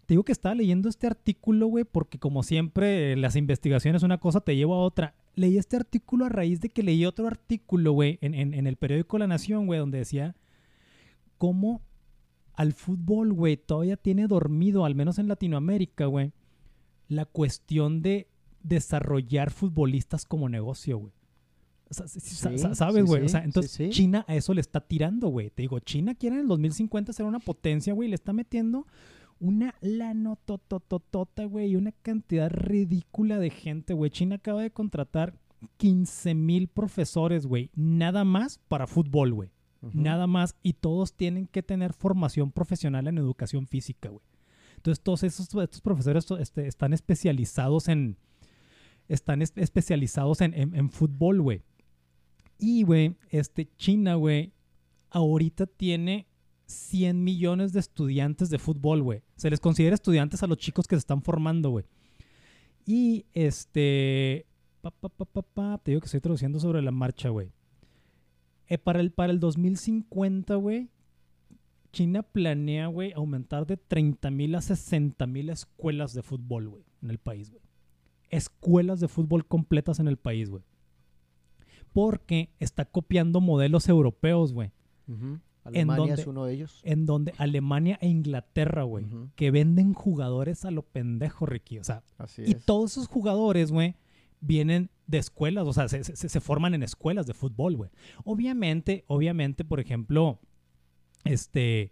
Te 0.05 0.13
digo 0.15 0.23
que 0.25 0.31
estaba 0.33 0.55
leyendo 0.55 0.89
este 0.89 1.07
artículo, 1.07 1.67
güey, 1.67 1.85
porque 1.85 2.19
como 2.19 2.43
siempre, 2.43 3.15
las 3.15 3.37
investigaciones, 3.37 4.03
una 4.03 4.17
cosa 4.17 4.41
te 4.41 4.55
lleva 4.57 4.75
a 4.75 4.79
otra. 4.79 5.15
Leí 5.35 5.57
este 5.57 5.77
artículo 5.77 6.25
a 6.25 6.29
raíz 6.29 6.59
de 6.59 6.67
que 6.69 6.83
leí 6.83 7.05
otro 7.05 7.27
artículo, 7.27 7.93
güey, 7.93 8.17
en, 8.21 8.33
en- 8.33 8.53
en 8.53 8.67
el 8.67 8.75
periódico 8.75 9.17
La 9.19 9.27
Nación, 9.27 9.67
güey, 9.67 9.79
donde 9.79 9.99
decía 9.99 10.35
cómo 11.37 11.81
al 12.59 12.73
fútbol, 12.73 13.31
güey, 13.31 13.55
todavía 13.55 13.95
tiene 13.95 14.27
dormido, 14.27 14.83
al 14.83 14.93
menos 14.93 15.17
en 15.17 15.29
Latinoamérica, 15.29 16.07
güey, 16.07 16.33
la 17.07 17.23
cuestión 17.23 18.01
de 18.01 18.27
desarrollar 18.63 19.49
futbolistas 19.49 20.25
como 20.25 20.49
negocio, 20.49 20.97
güey. 20.97 21.13
O 21.89 21.93
sea, 21.93 22.07
sí- 22.09 22.19
Sí, 22.19 22.35
¿Sabes, 22.35 22.77
sí, 22.77 23.01
güey? 23.07 23.23
o 23.23 23.29
sea, 23.29 23.43
entonces. 23.45 23.89
China 23.91 24.25
a 24.27 24.35
eso 24.35 24.53
le 24.53 24.59
está 24.59 24.81
tirando, 24.81 25.29
güey. 25.29 25.49
Te 25.51 25.61
digo, 25.61 25.79
China 25.79 26.15
quiere 26.15 26.35
en 26.35 26.41
el 26.41 26.47
2050 26.49 27.13
ser 27.13 27.25
una 27.25 27.39
potencia, 27.39 27.93
güey. 27.93 28.09
Le 28.09 28.15
está 28.15 28.33
metiendo 28.33 28.85
una 29.39 29.73
lanotototota, 29.79 31.45
güey, 31.45 31.71
y 31.71 31.75
una 31.77 31.93
cantidad 31.93 32.49
ridícula 32.51 33.39
de 33.39 33.49
gente, 33.51 33.93
güey. 33.93 34.11
China 34.11 34.35
acaba 34.35 34.61
de 34.61 34.71
contratar 34.71 35.39
15 35.77 36.35
mil 36.35 36.67
profesores, 36.67 37.45
güey, 37.45 37.69
nada 37.73 38.23
más 38.25 38.59
para 38.67 38.85
fútbol, 38.85 39.33
güey. 39.33 39.49
Nada 39.81 40.27
más. 40.27 40.55
Y 40.61 40.73
todos 40.73 41.13
tienen 41.13 41.47
que 41.47 41.63
tener 41.63 41.93
formación 41.93 42.51
profesional 42.51 43.07
en 43.07 43.17
educación 43.17 43.65
física, 43.67 44.09
güey. 44.09 44.21
Entonces, 44.75 45.01
todos 45.03 45.23
esos, 45.23 45.47
estos 45.53 45.81
profesores 45.81 46.25
este, 46.39 46.67
están 46.67 46.93
especializados 46.93 47.87
en. 47.87 48.17
Están 49.07 49.41
es- 49.41 49.53
especializados 49.55 50.41
en, 50.41 50.53
en- 50.53 50.89
fútbol, 50.89 51.41
güey. 51.41 51.63
Y, 52.59 52.83
güey, 52.83 53.15
este, 53.29 53.69
China, 53.77 54.15
güey, 54.15 54.51
ahorita 55.09 55.65
tiene 55.65 56.27
100 56.65 57.23
millones 57.23 57.73
de 57.73 57.79
estudiantes 57.79 58.49
de 58.49 58.59
fútbol, 58.59 59.01
güey. 59.01 59.21
Se 59.37 59.49
les 59.49 59.59
considera 59.59 59.95
estudiantes 59.95 60.43
a 60.43 60.47
los 60.47 60.57
chicos 60.57 60.87
que 60.87 60.95
se 60.95 60.99
están 60.99 61.21
formando, 61.23 61.69
güey. 61.71 61.85
Y 62.85 63.25
este. 63.33 64.45
Pa, 64.81 64.91
pa, 64.91 65.09
pa, 65.09 65.77
te 65.79 65.91
digo 65.91 66.01
que 66.01 66.05
estoy 66.05 66.21
traduciendo 66.21 66.59
sobre 66.59 66.81
la 66.81 66.91
marcha, 66.91 67.29
güey. 67.29 67.51
Eh, 68.69 68.77
para, 68.77 68.99
el, 69.01 69.11
para 69.11 69.31
el 69.33 69.39
2050, 69.39 70.55
güey, 70.55 70.89
China 71.91 72.21
planea, 72.23 72.87
güey, 72.87 73.11
aumentar 73.13 73.65
de 73.65 73.77
30 73.77 74.29
mil 74.31 74.53
a 74.55 74.61
60 74.61 75.25
mil 75.27 75.49
escuelas 75.49 76.13
de 76.13 76.21
fútbol, 76.21 76.69
güey, 76.69 76.83
en 77.01 77.09
el 77.09 77.17
país, 77.17 77.49
güey. 77.49 77.63
Escuelas 78.29 78.99
de 78.99 79.07
fútbol 79.07 79.47
completas 79.47 79.99
en 79.99 80.07
el 80.07 80.17
país, 80.17 80.49
güey. 80.51 80.63
Porque 81.93 82.49
está 82.59 82.85
copiando 82.85 83.41
modelos 83.41 83.89
europeos, 83.89 84.53
güey. 84.53 84.71
Alemania 85.63 85.97
donde- 86.07 86.21
es 86.21 86.27
uno 86.27 86.45
de 86.45 86.53
ellos. 86.53 86.81
En 86.83 87.05
donde 87.07 87.33
Alemania 87.37 87.97
e 88.01 88.07
Inglaterra, 88.07 88.83
güey, 88.83 89.05
que 89.35 89.49
venden 89.51 89.93
jugadores 89.93 90.65
a 90.65 90.71
lo 90.71 90.83
pendejo, 90.83 91.45
Ricky. 91.47 91.79
O 91.79 91.83
sea, 91.83 92.03
Así 92.17 92.43
y 92.45 92.51
es. 92.51 92.65
todos 92.65 92.91
esos 92.91 93.07
jugadores, 93.07 93.71
güey, 93.71 93.95
vienen 94.41 94.89
de 95.07 95.17
escuelas, 95.17 95.65
o 95.67 95.73
sea, 95.73 95.87
se, 95.89 96.03
se- 96.03 96.29
se 96.29 96.39
forman 96.41 96.73
en 96.73 96.83
escuelas 96.83 97.25
de 97.27 97.33
fútbol, 97.33 97.75
güey. 97.75 97.89
Obviamente, 98.23 99.03
obviamente, 99.07 99.65
por 99.65 99.79
ejemplo, 99.79 100.39
este, 101.25 101.91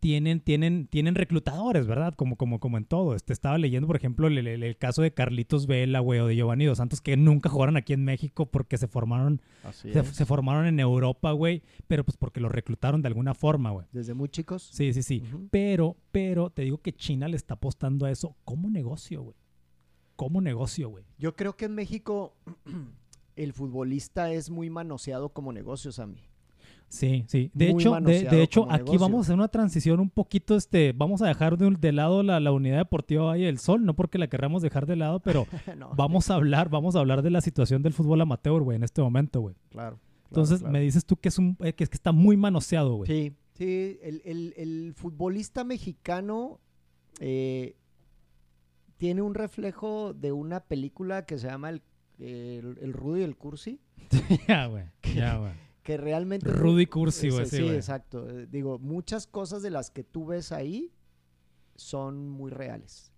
tienen, 0.00 0.40
tienen, 0.40 0.86
tienen 0.88 1.14
reclutadores, 1.14 1.86
¿verdad? 1.86 2.14
Como, 2.14 2.36
como, 2.36 2.60
como 2.60 2.76
en 2.78 2.84
todo. 2.84 3.14
Este, 3.14 3.32
estaba 3.32 3.58
leyendo, 3.58 3.86
por 3.86 3.96
ejemplo, 3.96 4.26
el, 4.28 4.38
el- 4.38 4.62
el 4.62 4.76
caso 4.76 5.02
de 5.02 5.12
Carlitos 5.12 5.66
Vela, 5.66 6.00
güey, 6.00 6.20
o 6.20 6.26
de 6.26 6.36
Giovanni 6.36 6.64
Dos 6.64 6.78
Santos, 6.78 7.00
que 7.00 7.16
nunca 7.16 7.48
jugaron 7.48 7.76
aquí 7.76 7.92
en 7.92 8.04
México 8.04 8.46
porque 8.46 8.78
se 8.78 8.88
formaron, 8.88 9.40
Así 9.64 9.92
se, 9.92 10.04
se 10.04 10.26
formaron 10.26 10.66
en 10.66 10.80
Europa, 10.80 11.32
güey, 11.32 11.62
pero 11.86 12.04
pues 12.04 12.16
porque 12.16 12.40
los 12.40 12.52
reclutaron 12.52 13.02
de 13.02 13.08
alguna 13.08 13.34
forma, 13.34 13.70
güey. 13.70 13.86
Desde 13.92 14.14
muy 14.14 14.28
chicos. 14.28 14.62
Sí, 14.72 14.92
sí, 14.92 15.02
sí. 15.02 15.22
Pero, 15.50 15.96
pero 16.12 16.50
te 16.50 16.62
digo 16.62 16.78
que 16.78 16.92
China 16.92 17.28
le 17.28 17.36
está 17.36 17.54
apostando 17.54 18.06
a 18.06 18.10
eso 18.10 18.36
como 18.44 18.70
negocio, 18.70 19.22
güey. 19.22 19.36
Como 20.16 20.40
negocio, 20.40 20.88
güey. 20.88 21.04
Yo 21.18 21.36
creo 21.36 21.56
que 21.56 21.66
en 21.66 21.74
México 21.74 22.34
el 23.36 23.52
futbolista 23.52 24.32
es 24.32 24.50
muy 24.50 24.70
manoseado 24.70 25.28
como 25.30 25.52
negocio, 25.52 25.92
Sammy. 25.92 26.20
Sí, 26.88 27.24
sí. 27.26 27.50
De 27.52 27.72
Muy 27.72 27.82
hecho, 27.82 27.96
de, 28.00 28.42
hecho 28.44 28.62
aquí 28.70 28.84
negocio. 28.84 29.00
vamos 29.00 29.18
a 29.18 29.20
hacer 29.22 29.34
una 29.34 29.48
transición 29.48 29.98
un 29.98 30.08
poquito, 30.08 30.54
este, 30.54 30.92
vamos 30.92 31.20
a 31.20 31.26
dejar 31.26 31.58
de, 31.58 31.92
lado 31.92 32.22
la, 32.22 32.38
la 32.38 32.52
unidad 32.52 32.78
deportiva 32.78 33.24
Valle 33.24 33.46
del 33.46 33.58
Sol, 33.58 33.84
no 33.84 33.94
porque 33.96 34.18
la 34.18 34.28
querramos 34.28 34.62
dejar 34.62 34.86
de 34.86 34.94
lado, 34.94 35.18
pero 35.18 35.46
No, 35.76 35.90
vamos 35.96 36.30
a 36.30 36.36
hablar, 36.36 36.68
vamos 36.70 36.94
a 36.94 37.00
hablar 37.00 37.22
de 37.22 37.30
la 37.30 37.40
situación 37.40 37.82
del 37.82 37.92
fútbol 37.92 38.20
amateur, 38.20 38.62
güey, 38.62 38.76
en 38.76 38.84
este 38.84 39.02
momento, 39.02 39.40
güey. 39.40 39.56
Claro. 39.70 39.98
claro, 39.98 40.00
Entonces 40.28 40.60
claro. 40.60 40.72
me 40.72 40.80
dices 40.80 41.04
tú 41.04 41.16
que 41.16 41.28
es 41.28 41.38
un, 41.38 41.56
eh, 41.60 41.72
que, 41.72 41.82
es 41.82 41.90
que 41.90 41.96
está 41.96 42.12
muy 42.12 42.36
manoseado, 42.36 42.94
güey. 42.94 43.08
Sí, 43.10 43.32
sí, 43.54 43.98
el, 44.02 44.22
el- 44.24 44.54
el 44.56 44.94
futbolista 44.94 45.64
mexicano 45.64 46.60
eh, 47.18 47.74
tiene 48.98 49.22
un 49.22 49.34
reflejo 49.34 50.14
de 50.14 50.32
una 50.32 50.60
película 50.60 51.26
que 51.26 51.38
se 51.38 51.46
llama 51.48 51.70
El, 51.70 51.82
el, 52.18 52.78
el 52.80 52.92
Rudo 52.92 53.18
y 53.18 53.22
el 53.22 53.36
Cursi, 53.36 53.80
ya, 54.48 54.66
güey. 54.66 54.84
Ya, 55.14 55.36
güey. 55.38 55.52
que 55.82 55.96
realmente... 55.96 56.48
Rudy 56.50 56.86
Cursi, 56.86 57.30
güey, 57.30 57.46
Sí, 57.46 57.68
exacto. 57.68 58.28
Eh, 58.28 58.46
Digo, 58.46 58.78
muchas 58.78 59.26
cosas 59.26 59.62
de 59.62 59.70
las 59.70 59.90
que 59.90 60.04
tú 60.04 60.26
ves 60.26 60.52
ahí 60.52 60.92
son 61.74 62.28
muy 62.28 62.50
reales. 62.50 63.12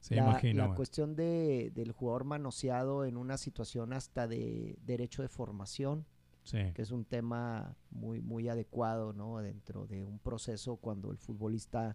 Sí, 0.00 0.14
la, 0.14 0.22
imagino, 0.22 0.66
la 0.68 0.74
cuestión 0.74 1.14
de, 1.14 1.70
del 1.74 1.92
jugador 1.92 2.24
manoseado 2.24 3.04
en 3.04 3.16
una 3.18 3.36
situación 3.36 3.92
hasta 3.92 4.26
de 4.26 4.78
derecho 4.84 5.22
de 5.22 5.28
formación, 5.28 6.06
Sí. 6.42 6.58
que 6.74 6.80
es 6.82 6.90
un 6.90 7.04
tema 7.04 7.76
muy, 7.90 8.22
muy 8.22 8.48
adecuado, 8.48 9.12
¿no? 9.12 9.38
Dentro 9.40 9.86
de 9.86 10.02
un 10.04 10.18
proceso 10.18 10.76
cuando 10.76 11.10
el 11.10 11.18
futbolista 11.18 11.94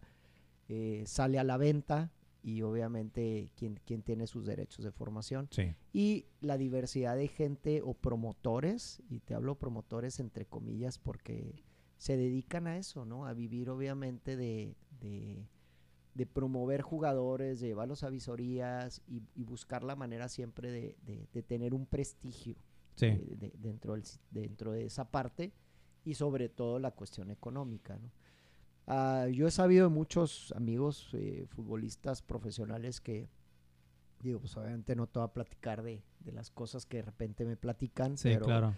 eh, 0.69 1.03
sale 1.07 1.39
a 1.39 1.43
la 1.43 1.57
venta 1.57 2.11
y 2.47 2.61
obviamente 2.61 3.49
quien, 3.55 3.79
quien 3.85 4.03
tiene 4.03 4.27
sus 4.27 4.45
derechos 4.45 4.85
de 4.85 4.91
formación. 4.91 5.47
Sí. 5.49 5.73
Y 5.93 6.27
la 6.41 6.57
diversidad 6.59 7.15
de 7.17 7.27
gente 7.27 7.81
o 7.83 7.95
promotores, 7.95 9.01
y 9.09 9.19
te 9.21 9.33
hablo 9.33 9.55
promotores 9.55 10.19
entre 10.19 10.45
comillas 10.45 10.99
porque 10.99 11.63
se 11.97 12.17
dedican 12.17 12.67
a 12.67 12.77
eso, 12.77 13.03
¿no? 13.03 13.25
A 13.25 13.33
vivir 13.33 13.69
obviamente 13.71 14.35
de, 14.35 14.75
de, 15.01 15.47
de 16.13 16.25
promover 16.27 16.81
jugadores, 16.83 17.59
de 17.61 17.67
llevarlos 17.69 18.03
a 18.03 18.09
visorías 18.11 19.01
y, 19.07 19.23
y 19.33 19.43
buscar 19.43 19.83
la 19.83 19.95
manera 19.95 20.29
siempre 20.29 20.69
de, 20.69 20.95
de- 21.03 21.27
de 21.33 21.41
tener 21.41 21.73
un 21.73 21.87
prestigio 21.87 22.55
Sí. 22.95 23.07
eh, 23.07 23.35
de- 23.39 23.53
dentro, 23.57 23.93
del 23.95 24.03
dentro 24.29 24.71
de 24.71 24.85
esa 24.85 25.09
parte 25.09 25.51
y 26.03 26.13
sobre 26.13 26.47
todo 26.49 26.77
la 26.77 26.91
cuestión 26.91 27.31
económica. 27.31 27.97
¿no? 27.97 28.11
Ah, 28.88 29.27
yo 29.31 29.47
he 29.47 29.51
sabido 29.51 29.89
de 29.89 29.95
muchos 29.95 30.53
amigos 30.55 31.09
eh, 31.13 31.45
futbolistas 31.49 32.21
profesionales 32.21 33.01
que, 33.01 33.29
digo, 34.21 34.39
pues 34.39 34.55
obviamente 34.57 34.95
no 34.95 35.07
te 35.07 35.19
voy 35.19 35.27
a 35.27 35.33
platicar 35.33 35.81
de, 35.81 36.03
de 36.19 36.31
las 36.31 36.51
cosas 36.51 36.86
que 36.86 36.97
de 36.97 37.03
repente 37.03 37.45
me 37.45 37.57
platican, 37.57 38.17
Sí, 38.17 38.29
pero, 38.29 38.45
claro. 38.45 38.73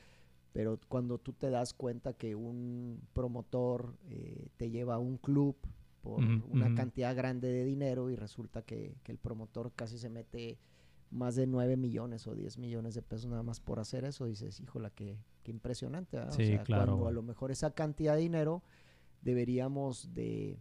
pero 0.53 0.79
cuando 0.87 1.17
tú 1.17 1.33
te 1.33 1.49
das 1.49 1.73
cuenta 1.73 2.13
que 2.13 2.35
un 2.35 3.01
promotor 3.13 3.97
eh, 4.09 4.47
te 4.57 4.69
lleva 4.69 4.95
a 4.95 4.99
un 4.99 5.17
club 5.17 5.55
por 6.01 6.19
una 6.49 6.73
cantidad 6.73 7.13
grande 7.13 7.51
de 7.51 7.65
dinero 7.65 8.09
y 8.09 8.15
resulta 8.15 8.61
que, 8.61 8.95
que 9.03 9.11
el 9.11 9.17
promotor 9.17 9.73
casi 9.75 9.97
se 9.97 10.09
mete 10.09 10.57
más 11.11 11.35
de 11.35 11.47
9 11.47 11.75
millones 11.75 12.27
o 12.27 12.33
10 12.35 12.57
millones 12.59 12.93
de 12.95 13.01
pesos 13.01 13.29
nada 13.29 13.43
más 13.43 13.59
por 13.59 13.79
hacer 13.79 14.05
eso, 14.05 14.25
dices, 14.25 14.59
híjola, 14.61 14.89
qué, 14.89 15.17
qué 15.43 15.51
impresionante. 15.51 16.15
¿verdad? 16.17 16.33
O 16.33 16.37
Sí, 16.37 16.45
sea, 16.47 16.63
claro, 16.63 16.93
Cuando 16.93 17.07
a 17.07 17.11
lo 17.11 17.23
mejor 17.23 17.51
esa 17.51 17.71
cantidad 17.71 18.15
de 18.15 18.21
dinero 18.21 18.63
deberíamos 19.21 20.13
de, 20.13 20.59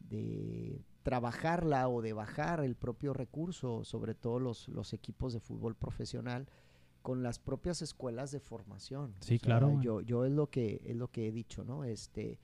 de 0.00 0.80
trabajarla 1.02 1.88
o 1.88 2.02
de 2.02 2.12
bajar 2.12 2.60
el 2.60 2.74
propio 2.74 3.12
recurso, 3.12 3.84
sobre 3.84 4.14
todo 4.14 4.38
los, 4.38 4.68
los 4.68 4.92
equipos 4.92 5.32
de 5.32 5.40
fútbol 5.40 5.74
profesional, 5.74 6.48
con 7.02 7.22
las 7.22 7.38
propias 7.38 7.80
escuelas 7.82 8.30
de 8.30 8.40
formación. 8.40 9.14
Sí, 9.20 9.38
claro. 9.38 9.80
Yo, 9.80 10.00
yo 10.00 10.24
es 10.24 10.32
lo 10.32 10.50
que 10.50 10.82
es 10.84 10.96
lo 10.96 11.10
que 11.10 11.28
he 11.28 11.32
dicho, 11.32 11.64
¿no? 11.64 11.84
Este, 11.84 12.38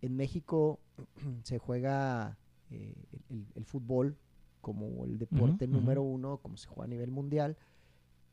en 0.00 0.16
México 0.16 0.80
se 1.42 1.58
juega 1.58 2.38
eh, 2.70 2.94
el, 3.28 3.46
el 3.54 3.64
fútbol 3.64 4.16
como 4.60 5.04
el 5.04 5.18
deporte 5.18 5.66
número 5.66 6.02
uno, 6.02 6.38
como 6.38 6.56
se 6.56 6.68
juega 6.68 6.84
a 6.84 6.88
nivel 6.88 7.10
mundial, 7.10 7.56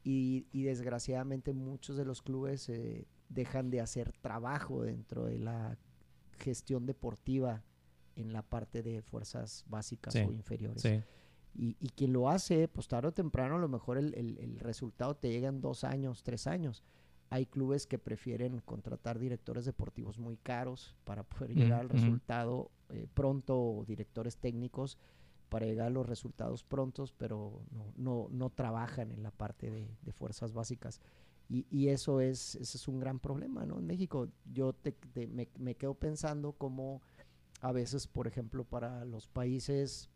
y, 0.03 0.47
y 0.51 0.63
desgraciadamente 0.63 1.53
muchos 1.53 1.97
de 1.97 2.05
los 2.05 2.21
clubes 2.21 2.69
eh, 2.69 3.07
dejan 3.29 3.69
de 3.69 3.81
hacer 3.81 4.11
trabajo 4.21 4.83
dentro 4.83 5.25
de 5.25 5.39
la 5.39 5.77
gestión 6.39 6.86
deportiva 6.86 7.63
en 8.15 8.31
la 8.33 8.41
parte 8.41 8.81
de 8.83 9.01
fuerzas 9.01 9.65
básicas 9.67 10.13
Sí, 10.13 10.19
o 10.19 10.31
inferiores. 10.31 10.81
Sí. 10.83 11.01
Y, 11.57 11.77
y 11.79 11.89
quien 11.89 12.13
lo 12.13 12.29
hace, 12.29 12.67
pues 12.67 12.88
tarde 12.88 13.09
o 13.09 13.13
temprano 13.13 13.55
a 13.55 13.59
lo 13.59 13.67
mejor 13.69 13.97
el, 13.97 14.13
el- 14.15 14.38
el 14.39 14.59
resultado 14.59 15.15
te 15.15 15.29
llega 15.29 15.47
en 15.49 15.61
dos 15.61 15.83
años, 15.83 16.23
tres 16.23 16.47
años. 16.47 16.83
Hay 17.29 17.45
clubes 17.45 17.88
que 17.88 17.97
prefieren 17.97 18.59
contratar 18.59 19.19
directores 19.19 19.65
deportivos 19.65 20.19
muy 20.19 20.38
caros 20.38 20.95
para 21.05 21.23
poder 21.23 21.51
Ujú, 21.51 21.59
llegar 21.59 21.79
al 21.79 21.86
ujú. 21.88 21.93
resultado 21.95 22.71
eh, 22.89 23.07
pronto, 23.13 23.57
o 23.59 23.86
directores 23.86 24.38
técnicos 24.38 24.97
para 25.49 25.65
llegar 25.65 25.88
a 25.88 25.91
los 25.91 26.05
resultados 26.07 26.63
prontos, 26.63 27.13
pero 27.13 27.61
no, 27.71 27.86
no, 27.95 28.27
no 28.31 28.49
trabajan 28.49 29.11
en 29.11 29.23
la 29.23 29.31
parte 29.31 29.71
de, 29.71 29.88
de 30.01 30.11
fuerzas 30.11 30.53
básicas. 30.53 30.99
Y, 31.49 31.67
y 31.69 31.89
eso 31.89 32.21
es, 32.21 32.55
ese 32.55 32.77
es 32.77 32.87
un 32.87 32.99
gran 32.99 33.19
problema, 33.19 33.65
¿no? 33.65 33.77
En 33.77 33.85
México 33.85 34.29
yo 34.51 34.73
te- 34.73 34.91
te- 34.93 35.27
me, 35.27 35.47
me 35.59 35.75
quedo 35.75 35.93
pensando 35.93 36.53
cómo 36.53 37.01
a 37.61 37.71
veces, 37.71 38.07
por 38.07 38.27
ejemplo, 38.27 38.63
para 38.65 39.05
los 39.05 39.27
países 39.27 40.09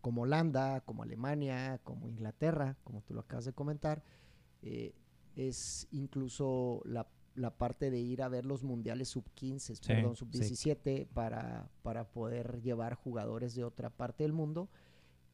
como 0.00 0.22
Holanda, 0.22 0.80
como 0.82 1.02
Alemania, 1.04 1.80
como 1.84 2.08
Inglaterra, 2.08 2.76
como 2.84 3.02
tú 3.02 3.14
lo 3.14 3.20
acabas 3.20 3.44
de 3.44 3.52
comentar, 3.52 4.02
eh, 4.62 4.94
es 5.36 5.86
incluso 5.92 6.82
la, 6.84 7.08
la 7.34 7.56
parte 7.56 7.90
de 7.90 8.00
ir 8.00 8.22
a 8.22 8.28
ver 8.28 8.44
los 8.44 8.64
mundiales 8.64 9.08
sub-15, 9.10 9.80
perdón, 9.86 10.16
sí. 10.16 10.18
sub-17, 10.18 11.06
para, 11.14 11.70
para 11.82 12.04
poder 12.04 12.60
llevar 12.62 12.94
jugadores 12.94 13.54
de 13.54 13.64
otra 13.64 13.90
parte 13.90 14.24
del 14.24 14.32
mundo 14.32 14.68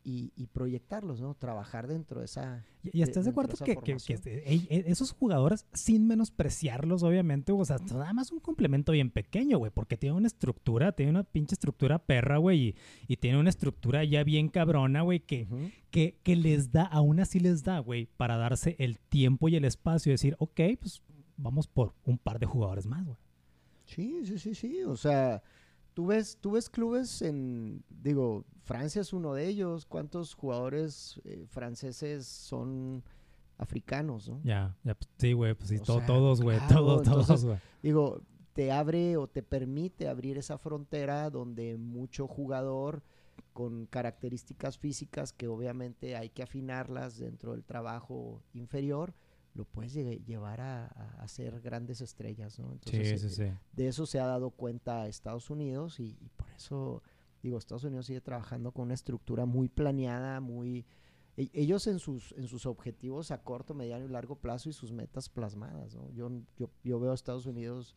y, 0.05 0.33
y 0.37 0.47
proyectarlos, 0.47 1.21
¿no? 1.21 1.35
Trabajar 1.35 1.87
dentro 1.87 2.21
de 2.21 2.27
esa... 2.27 2.65
¿Y, 2.83 2.99
y 2.99 3.03
estás 3.03 3.25
de 3.25 3.31
acuerdo 3.33 3.55
que, 3.57 3.65
que- 3.65 3.75
que 3.75 3.75
formación. 3.99 4.17
este- 4.17 4.53
e- 4.55 4.85
esos 4.91 5.13
jugadores, 5.13 5.67
sin 5.75 6.07
menospreciarlos, 6.07 7.03
obviamente, 7.03 7.53
o 7.53 7.65
sea, 7.65 7.77
nada 7.91 8.13
más 8.13 8.33
un 8.33 8.41
complemento 8.41 8.93
bien 8.93 9.11
pequeño, 9.11 9.59
güey, 9.59 9.71
porque 9.75 9.97
tiene 9.97 10.17
una 10.17 10.27
estructura, 10.29 10.93
tiene 10.93 11.11
una 11.11 11.25
pinche 11.25 11.55
estructura 11.55 11.99
perra, 11.99 12.39
güey, 12.39 12.69
y, 12.69 12.75
y 13.09 13.17
tiene 13.17 13.39
una 13.39 13.51
estructura 13.51 14.03
ya 14.05 14.25
bien 14.25 14.49
cabrona, 14.49 15.03
güey, 15.03 15.21
que, 15.21 15.47
que, 15.91 16.17
que 16.23 16.37
les 16.37 16.73
da, 16.73 16.85
aún 16.85 17.21
así 17.21 17.41
les 17.41 17.63
da, 17.65 17.79
güey, 17.81 18.07
para 18.17 18.37
darse 18.39 18.77
el 18.79 18.99
tiempo 18.99 19.49
y 19.49 19.57
el 19.57 19.65
espacio 19.65 20.11
y 20.11 20.15
decir, 20.15 20.37
ok, 20.39 20.61
pues 20.81 21.03
vamos 21.37 21.67
por 21.67 21.95
un 22.05 22.17
par 22.19 22.39
de 22.39 22.47
jugadores 22.47 22.87
más, 22.87 23.05
güey. 23.05 23.19
Sí, 23.85 24.21
sí, 24.25 24.39
sí, 24.39 24.55
sí. 24.55 24.83
O 24.85 24.97
sea, 24.97 25.43
tú 25.99 26.07
ves, 26.07 26.39
tú 26.41 26.53
ves 26.53 26.71
clubes 26.71 27.23
en, 27.23 27.83
digo, 27.91 28.45
Francia 28.63 29.01
es 29.01 29.13
uno 29.13 29.35
de 29.35 29.49
ellos. 29.49 29.85
¿Cuántos 29.85 30.33
jugadores 30.33 31.21
eh, 31.25 31.45
franceses 31.49 32.25
son 32.25 33.03
africanos, 33.57 34.29
no? 34.29 34.41
Ya, 34.45 34.77
pues, 34.85 34.97
sí, 35.19 35.33
güey, 35.33 35.55
pues 35.55 35.71
sí, 35.71 35.79
O 35.79 35.83
to- 35.83 35.97
sea, 35.99 36.07
todos, 36.07 36.41
güey, 36.41 36.57
claro, 36.59 36.75
todos, 36.77 37.03
todos, 37.03 37.19
entonces, 37.19 37.45
güey. 37.47 37.59
Digo, 37.83 38.23
te 38.53 38.71
abre 38.71 39.17
o 39.17 39.27
te 39.27 39.43
permite 39.43 40.07
abrir 40.07 40.39
esa 40.39 40.57
frontera 40.57 41.31
donde 41.31 41.77
mucho 41.77 42.29
jugador 42.29 43.03
con 43.53 43.87
características 43.87 44.79
físicas 44.79 45.33
que 45.33 45.49
obviamente 45.49 46.15
hay 46.15 46.29
que 46.31 46.45
afinarlas 46.45 47.19
dentro 47.19 47.55
del 47.55 47.65
trabajo 47.65 48.41
inferior, 48.55 49.15
lo 49.59 49.65
puedes 49.67 49.95
lle- 49.95 50.25
llevar 50.25 50.61
a, 50.61 50.87
a- 50.87 51.29
ser 51.29 51.61
grandes 51.61 52.01
estrellas, 52.01 52.59
¿no? 52.59 52.73
Entonces, 52.73 53.21
sí, 53.21 53.27
eh, 53.27 53.31
sí. 53.51 53.59
de 53.75 53.89
eso 53.89 54.07
se 54.07 54.19
ha 54.21 54.27
dado 54.27 54.51
cuenta 54.51 55.07
Estados 55.09 55.51
Unidos 55.51 56.01
y, 56.01 56.17
y 56.21 56.31
por 56.37 56.49
eso 56.53 57.03
digo 57.43 57.59
Estados 57.59 57.85
Unidos 57.85 58.07
sigue 58.07 58.21
trabajando 58.21 58.73
con 58.73 58.85
una 58.85 58.95
estructura 58.95 59.45
muy 59.47 59.69
planeada 59.69 60.41
muy 60.41 60.87
e- 61.37 61.51
ellos 61.53 61.87
en 61.87 61.99
sus 61.99 62.33
en 62.33 62.49
sus 62.49 62.67
objetivos 62.67 63.31
a 63.31 63.43
corto 63.43 63.75
mediano 63.75 64.05
y 64.05 64.09
largo 64.09 64.37
plazo 64.37 64.69
y 64.71 64.73
sus 64.73 64.91
metas 64.93 65.29
plasmadas 65.29 65.95
¿no? 65.95 66.09
yo, 66.11 66.31
yo 66.57 66.71
yo 66.83 66.99
veo 66.99 67.13
a 67.13 67.15
Estados 67.15 67.47
Unidos 67.47 67.95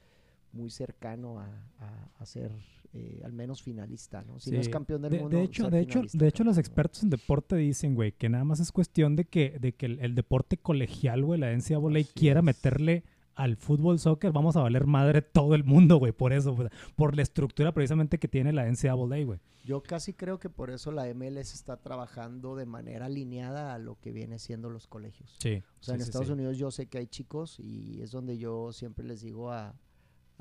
muy 0.53 0.69
cercano 0.69 1.39
a, 1.39 1.45
a- 1.79 2.09
a 2.19 2.25
ser 2.25 2.51
eh, 2.93 3.21
al 3.23 3.31
menos 3.31 3.61
finalista 3.63 4.21
no 4.23 4.37
si 4.39 4.51
no 4.51 4.59
es 4.59 4.67
campeón 4.67 5.01
del 5.03 5.11
de, 5.11 5.19
mundo 5.19 5.37
de 5.37 5.43
hecho, 5.43 5.69
de 5.69 5.79
hecho, 5.79 6.01
de 6.11 6.27
hecho, 6.27 6.43
los 6.43 6.57
expertos 6.57 7.03
en 7.03 7.09
deporte 7.09 7.55
dicen, 7.55 7.95
güey, 7.95 8.11
que 8.11 8.27
nada 8.27 8.43
más 8.43 8.59
es 8.59 8.71
cuestión 8.71 9.15
de 9.15 9.25
que, 9.25 9.57
de 9.59 9.71
que 9.73 9.85
el, 9.85 9.99
el 9.99 10.13
deporte 10.15 10.57
colegial, 10.57 11.23
güey, 11.23 11.39
la 11.39 11.51
NCAA 11.53 11.99
Así 12.01 12.09
quiera 12.13 12.39
es. 12.41 12.45
meterle 12.45 13.03
al 13.33 13.55
fútbol 13.55 13.97
soccer, 13.97 14.33
vamos 14.33 14.57
a 14.57 14.61
valer 14.61 14.85
madre 14.85 15.21
todo 15.21 15.55
el 15.55 15.63
mundo, 15.63 15.95
güey, 15.97 16.11
por 16.11 16.33
eso, 16.33 16.53
por 16.97 17.15
la 17.15 17.21
estructura 17.21 17.71
precisamente 17.73 18.19
que 18.19 18.27
tiene 18.27 18.51
la 18.51 18.65
NCAA, 18.69 18.95
güey. 19.23 19.39
Yo 19.63 19.81
casi 19.83 20.13
creo 20.13 20.37
que 20.39 20.49
por 20.49 20.69
eso 20.69 20.91
la 20.91 21.05
MLS 21.13 21.53
está 21.53 21.77
trabajando 21.77 22.57
de 22.57 22.65
manera 22.65 23.05
alineada 23.05 23.73
a 23.73 23.79
lo 23.79 23.97
que 24.01 24.11
viene 24.11 24.37
siendo 24.37 24.69
los 24.69 24.85
colegios. 24.87 25.33
Sí. 25.39 25.63
O 25.79 25.83
sea, 25.83 25.95
en 25.95 26.01
Estados 26.01 26.29
Unidos 26.29 26.57
yo 26.57 26.71
sé 26.71 26.87
que 26.87 26.97
hay 26.97 27.07
chicos 27.07 27.57
y 27.59 28.01
es 28.01 28.11
donde 28.11 28.37
yo 28.37 28.73
siempre 28.73 29.05
les 29.05 29.21
digo 29.21 29.51
a, 29.51 29.75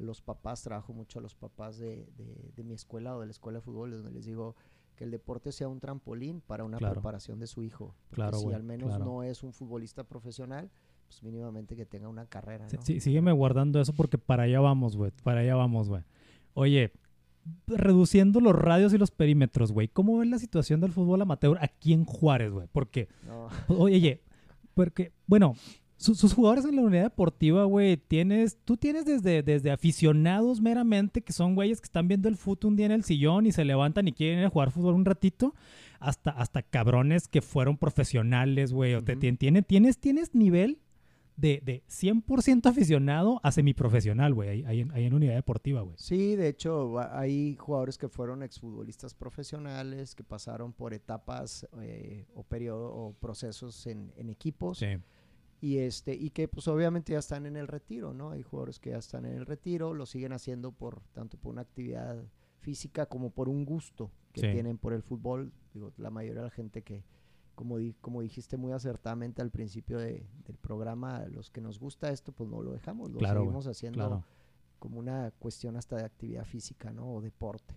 a 0.01 0.03
los 0.03 0.21
papás, 0.23 0.63
trabajo 0.63 0.93
mucho 0.93 1.19
a 1.19 1.23
los 1.23 1.35
papás 1.35 1.79
de, 1.79 2.07
de, 2.17 2.51
de 2.57 2.65
mi 2.65 2.75
escuela 2.75 3.15
o 3.17 3.21
de 3.21 3.27
la 3.27 3.31
escuela 3.33 3.59
de 3.59 3.63
fútbol, 3.63 3.91
donde 3.93 4.11
les 4.11 4.25
digo 4.25 4.57
que 4.97 5.05
el 5.05 5.11
deporte 5.11 5.53
sea 5.53 5.69
un 5.69 5.81
trampolín 5.81 6.41
para 6.41 6.65
una 6.65 6.79
Claro. 6.79 6.95
preparación 6.95 7.39
de 7.39 7.47
su 7.47 7.63
hijo. 7.63 7.95
Claro, 8.11 8.39
si 8.39 8.53
al 8.53 8.63
menos 8.63 8.89
claro. 8.91 9.05
no 9.05 9.23
es 9.23 9.43
un 9.43 9.53
futbolista 9.53 10.05
profesional, 10.05 10.71
pues 11.07 11.23
mínimamente 11.23 11.75
que 11.77 11.87
tenga 11.87 12.09
una 12.09 12.27
carrera, 12.27 12.69
Sí, 12.69 12.77
¿no? 12.77 12.83
sí, 12.83 13.01
sígueme 13.01 13.33
guardando 13.33 13.81
eso 13.81 13.93
porque 13.95 14.19
para 14.19 14.43
allá 14.45 14.61
vamos, 14.61 14.97
güey. 14.97 15.11
Para 15.23 15.41
allá 15.41 15.55
vamos, 15.57 15.89
güey. 15.89 16.03
Oye, 16.55 16.93
reduciendo 17.67 18.41
los 18.41 18.55
radios 18.55 18.93
y 18.93 18.99
los 18.99 19.11
perímetros, 19.11 19.73
güey. 19.73 19.89
¿Cómo 19.89 20.19
ves 20.19 20.29
la 20.29 20.39
situación 20.39 20.81
del 20.81 20.93
fútbol 20.93 21.23
amateur 21.23 21.59
aquí 21.61 21.93
en 21.93 22.05
Juárez, 22.05 22.53
güey? 22.53 22.69
Porque, 22.71 23.09
No, 23.27 23.49
oye, 23.69 24.23
porque, 24.75 25.13
bueno, 25.27 25.55
su- 26.01 26.15
sus 26.15 26.33
jugadores 26.35 26.65
en 26.65 26.77
la 26.77 26.83
unidad 26.83 27.03
deportiva, 27.05 27.65
güey, 27.65 27.97
tienes, 27.97 28.59
tú 28.65 28.77
tienes 28.77 29.05
desde, 29.05 29.43
desde 29.43 29.71
aficionados 29.71 30.61
meramente, 30.61 31.21
que 31.23 31.33
son 31.33 31.55
güeyes 31.55 31.81
que 31.81 31.87
están 31.87 32.09
viendo 32.09 32.29
el 32.29 32.37
fútbol 32.37 32.71
un 32.73 32.77
día 32.77 32.87
en 32.87 32.93
el 32.93 33.05
sillón 33.05 33.47
y 33.47 33.53
se 33.53 33.65
levantan 33.65 34.09
y 34.09 34.13
quieren 34.13 34.39
ir 34.41 34.47
a 34.47 34.51
jugar 34.51 34.71
fútbol 34.71 34.95
un 34.95 35.05
ratito, 35.05 35.55
hasta, 35.99 36.31
hasta 36.31 36.63
cabrones 36.63 37.29
que 37.29 37.43
fueron 37.43 37.77
profesionales, 37.77 38.73
güey. 38.73 38.95
O 38.95 39.03
te- 39.03 39.13
Ujú. 39.13 39.21
tien- 39.21 39.39
tiene- 39.39 39.63
tienes, 39.63 39.99
tienes 39.99 40.35
nivel 40.35 40.79
de, 41.37 41.63
de 41.65 41.83
100% 41.89 42.67
aficionado 42.69 43.41
a 43.43 43.51
semiprofesional, 43.53 44.35
güey, 44.35 44.49
ahí, 44.49 44.65
ahí 44.67 44.81
en, 44.81 44.91
ahí 44.93 45.05
en 45.07 45.15
unidad 45.15 45.35
deportiva, 45.35 45.81
güey. 45.83 45.97
Sí, 45.99 46.37
de 46.37 46.49
hecho, 46.49 46.99
hay 47.13 47.57
jugadores 47.57 47.97
que 47.99 48.09
fueron 48.09 48.43
exfutbolistas 48.43 49.15
profesionales, 49.15 50.15
que 50.15 50.23
pasaron 50.25 50.73
por 50.73 50.93
etapas 50.93 51.67
eh, 51.81 52.27
o 52.35 52.43
periodo 52.43 52.93
o 52.95 53.13
procesos 53.15 53.87
en, 53.87 54.13
en 54.17 54.29
equipos 54.29 54.79
Sí, 54.79 54.87
y 55.61 55.79
este 55.79 56.15
y 56.15 56.31
que 56.31 56.49
pues 56.49 56.67
obviamente 56.69 57.13
ya 57.13 57.19
están 57.19 57.45
en 57.47 57.57
el 57.57 57.69
retiro, 57.69 58.15
¿no? 58.15 58.31
Hay 58.31 58.43
jugadores 58.43 58.79
que 58.79 58.91
ya 58.91 58.99
están 58.99 59.25
en 59.27 59.35
el 59.35 59.47
retiro, 59.47 59.93
lo 59.95 60.07
siguen 60.07 60.33
haciendo 60.33 60.73
por 60.73 61.01
tanto 61.13 61.37
por 61.37 61.53
una 61.53 61.63
actividad 61.63 62.25
física 62.61 63.07
como 63.07 63.31
por 63.31 63.49
un 63.49 63.65
gusto 63.65 64.11
que 64.33 64.41
Sí. 64.43 64.47
tienen 64.53 64.79
por 64.79 64.93
el 64.93 65.03
fútbol. 65.03 65.53
Digo, 65.75 65.93
la 65.99 66.11
mayoría 66.11 66.41
de 66.43 66.47
la 66.49 66.51
gente 66.51 66.83
que 66.83 67.05
como, 67.55 67.77
di- 67.77 67.95
como 68.01 68.23
dijiste 68.23 68.57
muy 68.57 68.73
acertadamente 68.73 69.43
al 69.43 69.51
principio 69.51 69.99
de- 69.99 70.25
del 70.47 70.57
programa, 70.57 71.27
los 71.27 71.51
que 71.51 71.61
nos 71.61 71.79
gusta 71.79 72.11
esto, 72.11 72.33
pues 72.33 72.49
no 72.49 72.63
lo 72.63 72.73
dejamos, 72.73 73.11
lo 73.11 73.19
Claro, 73.19 73.41
seguimos 73.41 73.67
haciendo 73.67 73.99
claro. 73.99 74.25
como 74.79 74.99
una 74.99 75.31
cuestión 75.39 75.77
hasta 75.77 75.97
de 75.97 76.05
actividad 76.05 76.45
física, 76.47 76.91
¿no? 76.91 77.13
O 77.17 77.21
deporte. 77.21 77.75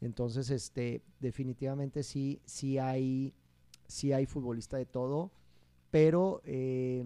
Entonces, 0.00 0.48
este, 0.50 1.02
definitivamente 1.20 2.02
sí, 2.04 2.40
sí 2.46 2.78
hay, 2.78 3.34
sí 3.86 4.12
hay 4.14 4.24
futbolista 4.24 4.78
de 4.78 4.86
todo, 4.86 5.30
pero 5.90 6.40
eh, 6.44 7.04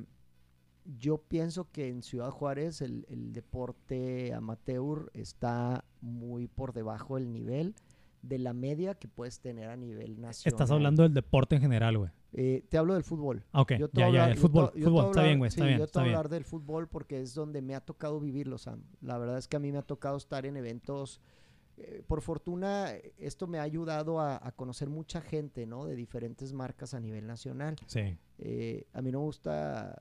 yo 0.85 1.19
pienso 1.19 1.71
que 1.71 1.89
en 1.89 2.03
Ciudad 2.03 2.31
Juárez 2.31 2.81
el, 2.81 3.07
el 3.09 3.33
deporte 3.33 4.33
amateur 4.35 5.11
está 5.15 5.85
muy 6.01 6.49
por 6.49 6.73
debajo 6.73 7.17
del 7.17 7.33
nivel 7.33 7.75
de 8.23 8.39
la 8.39 8.53
media 8.53 8.95
que 8.95 9.09
puedes 9.09 9.41
tener 9.41 9.69
a 9.69 9.77
nivel 9.77 10.21
nacional. 10.21 10.55
Estás 10.55 10.71
hablando 10.71 11.03
del 11.03 11.13
deporte 11.15 11.57
en 11.57 11.63
general, 11.63 11.99
güey. 11.99 12.11
Eh, 12.35 12.65
te 12.69 12.79
hablo 12.79 12.95
del 12.95 13.03
fútbol. 13.03 13.45
Ah, 13.53 13.63
Ok, 13.63 13.73
Yo 13.79 13.89
te 13.89 13.99
ya, 14.01 14.05
ya, 14.05 14.07
hablar- 14.07 14.29
el 14.31 14.37
yo 14.37 14.41
te- 14.43 14.49
fútbol, 14.49 14.65
yo 14.67 14.71
te 14.73 14.81
fútbol, 14.85 15.05
a 15.05 15.09
está 15.09 15.21
hablar- 15.21 15.27
bien, 15.27 15.39
güey, 15.39 15.51
sí, 15.51 15.55
está 15.57 15.67
bien, 15.67 15.79
Yo 15.79 15.87
te 15.87 15.93
voy 15.99 16.01
a 16.01 16.05
bien. 16.05 16.17
hablar 16.17 16.29
del 16.31 16.45
fútbol 16.45 16.89
porque 16.89 17.21
es 17.21 17.35
donde 17.35 17.63
me 17.63 17.75
ha 17.75 17.81
tocado 17.81 18.21
vivirlo, 18.21 18.59
Sam. 18.59 18.83
La 19.01 19.19
verdad 19.19 19.39
es 19.39 19.49
que 19.49 19.57
a 19.57 19.61
mí 19.61 19.73
me 19.73 19.79
ha 19.79 19.83
tocado 19.83 20.17
estar 20.17 20.47
en 20.47 20.57
eventos. 20.57 21.21
eh, 21.79 22.03
por 22.07 22.21
fortuna, 22.21 22.93
esto 23.17 23.47
me 23.47 23.59
ha 23.59 23.63
ayudado 23.63 24.21
a, 24.21 24.37
a 24.47 24.53
conocer 24.53 24.91
mucha 24.91 25.23
gente, 25.23 25.65
¿no? 25.67 25.87
De 25.87 25.97
diferentes 25.97 26.53
marcas 26.53 26.93
a 26.93 27.01
nivel 27.01 27.27
nacional. 27.27 27.77
Sí, 27.87 28.19
Eh, 28.39 28.87
a 28.93 29.01
mí 29.01 29.11
no 29.11 29.21
me 29.21 29.25
gusta 29.25 30.01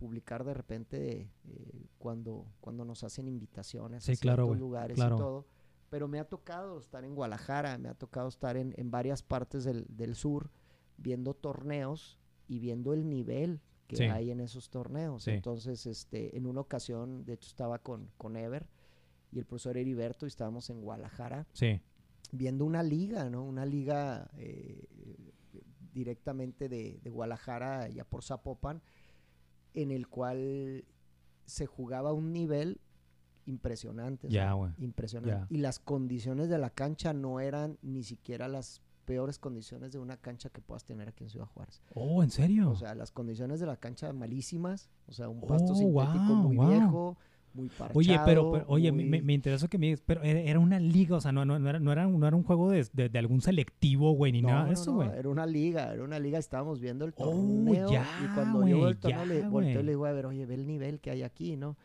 publicar 0.00 0.44
de 0.44 0.54
repente 0.54 1.30
eh, 1.44 1.86
cuando, 1.98 2.46
cuando 2.62 2.86
nos 2.86 3.04
hacen 3.04 3.28
invitaciones 3.28 4.02
Sí, 4.04 4.12
a 4.12 4.16
claro, 4.16 4.44
ciertos 4.44 4.58
lugares 4.58 4.94
claro. 4.96 5.16
y 5.16 5.18
todo. 5.18 5.46
Pero 5.90 6.08
me 6.08 6.18
ha 6.20 6.24
tocado 6.24 6.78
estar 6.80 7.04
en 7.04 7.14
Guadalajara, 7.14 7.76
me 7.76 7.88
ha 7.90 7.94
tocado 7.94 8.28
estar 8.28 8.56
en, 8.56 8.72
en 8.78 8.90
varias 8.90 9.22
partes 9.22 9.64
del, 9.64 9.84
del 9.88 10.14
sur 10.14 10.50
viendo 10.96 11.34
torneos 11.34 12.18
y 12.48 12.60
viendo 12.60 12.94
el 12.94 13.08
nivel 13.10 13.60
que 13.86 13.96
Sí. 13.96 14.04
hay 14.04 14.30
en 14.30 14.40
esos 14.40 14.70
torneos. 14.70 15.24
Sí. 15.24 15.32
Entonces, 15.32 15.84
este, 15.86 16.36
en 16.36 16.46
una 16.46 16.60
ocasión, 16.62 17.24
de 17.26 17.34
hecho, 17.34 17.48
estaba 17.48 17.78
con, 17.80 18.08
con 18.16 18.36
Ever 18.36 18.66
y 19.32 19.38
el 19.38 19.44
profesor 19.44 19.76
Heriberto 19.76 20.24
y 20.26 20.28
estábamos 20.28 20.70
en 20.70 20.80
Guadalajara 20.80 21.46
sí, 21.52 21.80
viendo 22.32 22.64
una 22.64 22.82
liga, 22.82 23.28
¿no? 23.28 23.44
Una 23.44 23.66
liga 23.66 24.30
eh, 24.38 24.86
directamente 25.92 26.68
de, 26.68 27.00
de 27.02 27.10
Guadalajara, 27.10 27.88
ya 27.88 28.04
por 28.04 28.22
Zapopan, 28.22 28.80
en 29.74 29.90
el 29.90 30.08
cual 30.08 30.84
se 31.46 31.66
jugaba 31.66 32.10
a 32.10 32.12
un 32.12 32.32
nivel 32.32 32.80
impresionante. 33.46 34.26
o 34.26 34.30
Ya, 34.30 34.42
sea, 34.44 34.52
güey, 34.52 34.72
Impresionante. 34.78 35.46
Y 35.54 35.58
las 35.58 35.78
condiciones 35.78 36.48
de 36.48 36.58
la 36.58 36.70
cancha 36.70 37.12
no 37.12 37.40
eran 37.40 37.78
ni 37.82 38.02
siquiera 38.04 38.48
las 38.48 38.82
peores 39.04 39.38
condiciones 39.38 39.92
de 39.92 39.98
una 39.98 40.16
cancha 40.16 40.50
que 40.50 40.60
puedas 40.60 40.84
tener 40.84 41.08
aquí 41.08 41.24
en 41.24 41.30
Ciudad 41.30 41.46
Juárez. 41.46 41.82
Oh, 41.94 42.22
¿en 42.22 42.30
serio? 42.30 42.70
O 42.70 42.76
sea, 42.76 42.94
las 42.94 43.10
condiciones 43.10 43.58
de 43.58 43.66
la 43.66 43.76
cancha 43.76 44.12
malísimas, 44.12 44.88
o 45.08 45.12
sea, 45.12 45.28
un 45.28 45.40
pasto 45.40 45.72
Oh, 45.72 45.74
sintético 45.74 46.34
muy 46.34 46.56
viejo, 46.68 47.16
muy 47.54 47.68
parchado. 47.68 47.98
Oye, 47.98 48.18
pero, 48.24 48.52
pero- 48.52 48.64
oye, 48.68 48.92
me, 48.92 49.02
muy- 49.02 49.10
me, 49.10 49.22
me 49.22 49.32
interesó 49.34 49.68
que 49.68 49.78
me 49.78 49.86
digas, 49.86 50.02
pero 50.04 50.22
era, 50.22 50.58
una 50.58 50.78
liga, 50.78 51.16
o 51.16 51.20
sea, 51.20 51.32
no, 51.32 51.44
no, 51.44 51.58
no, 51.58 51.68
era, 51.68 51.78
no, 51.80 51.92
era, 51.92 52.06
no 52.06 52.26
era 52.26 52.36
un 52.36 52.42
juego 52.44 52.70
de, 52.70 52.86
de- 52.92 53.08
de 53.08 53.18
algún 53.18 53.40
selectivo, 53.40 54.12
güey, 54.12 54.32
ni 54.32 54.42
No, 54.42 54.48
nada 54.48 54.64
de 54.66 54.72
eso, 54.74 54.90
no, 54.90 54.96
güey. 54.96 55.10
Era 55.18 55.28
una 55.28 55.46
liga, 55.46 55.92
era 55.92 56.02
una 56.04 56.18
liga, 56.18 56.38
estábamos 56.38 56.80
viendo 56.80 57.04
el 57.04 57.12
Oh, 57.16 57.24
torneo. 57.30 57.90
ya, 57.90 58.04
y 58.24 58.34
cuando 58.34 58.60
yo 58.60 58.66
veo 58.66 58.78
güey, 58.78 58.90
el 58.92 58.98
torneo, 58.98 59.18
ya, 59.20 59.26
le 59.26 59.48
volteo 59.48 59.80
y 59.80 59.84
le 59.84 59.90
digo, 59.92 60.06
a 60.06 60.12
ver, 60.12 60.26
oye, 60.26 60.46
ve 60.46 60.54
el 60.54 60.66
nivel 60.66 61.00
que 61.00 61.10
hay 61.10 61.22
aquí, 61.22 61.56
¿no? 61.56 61.76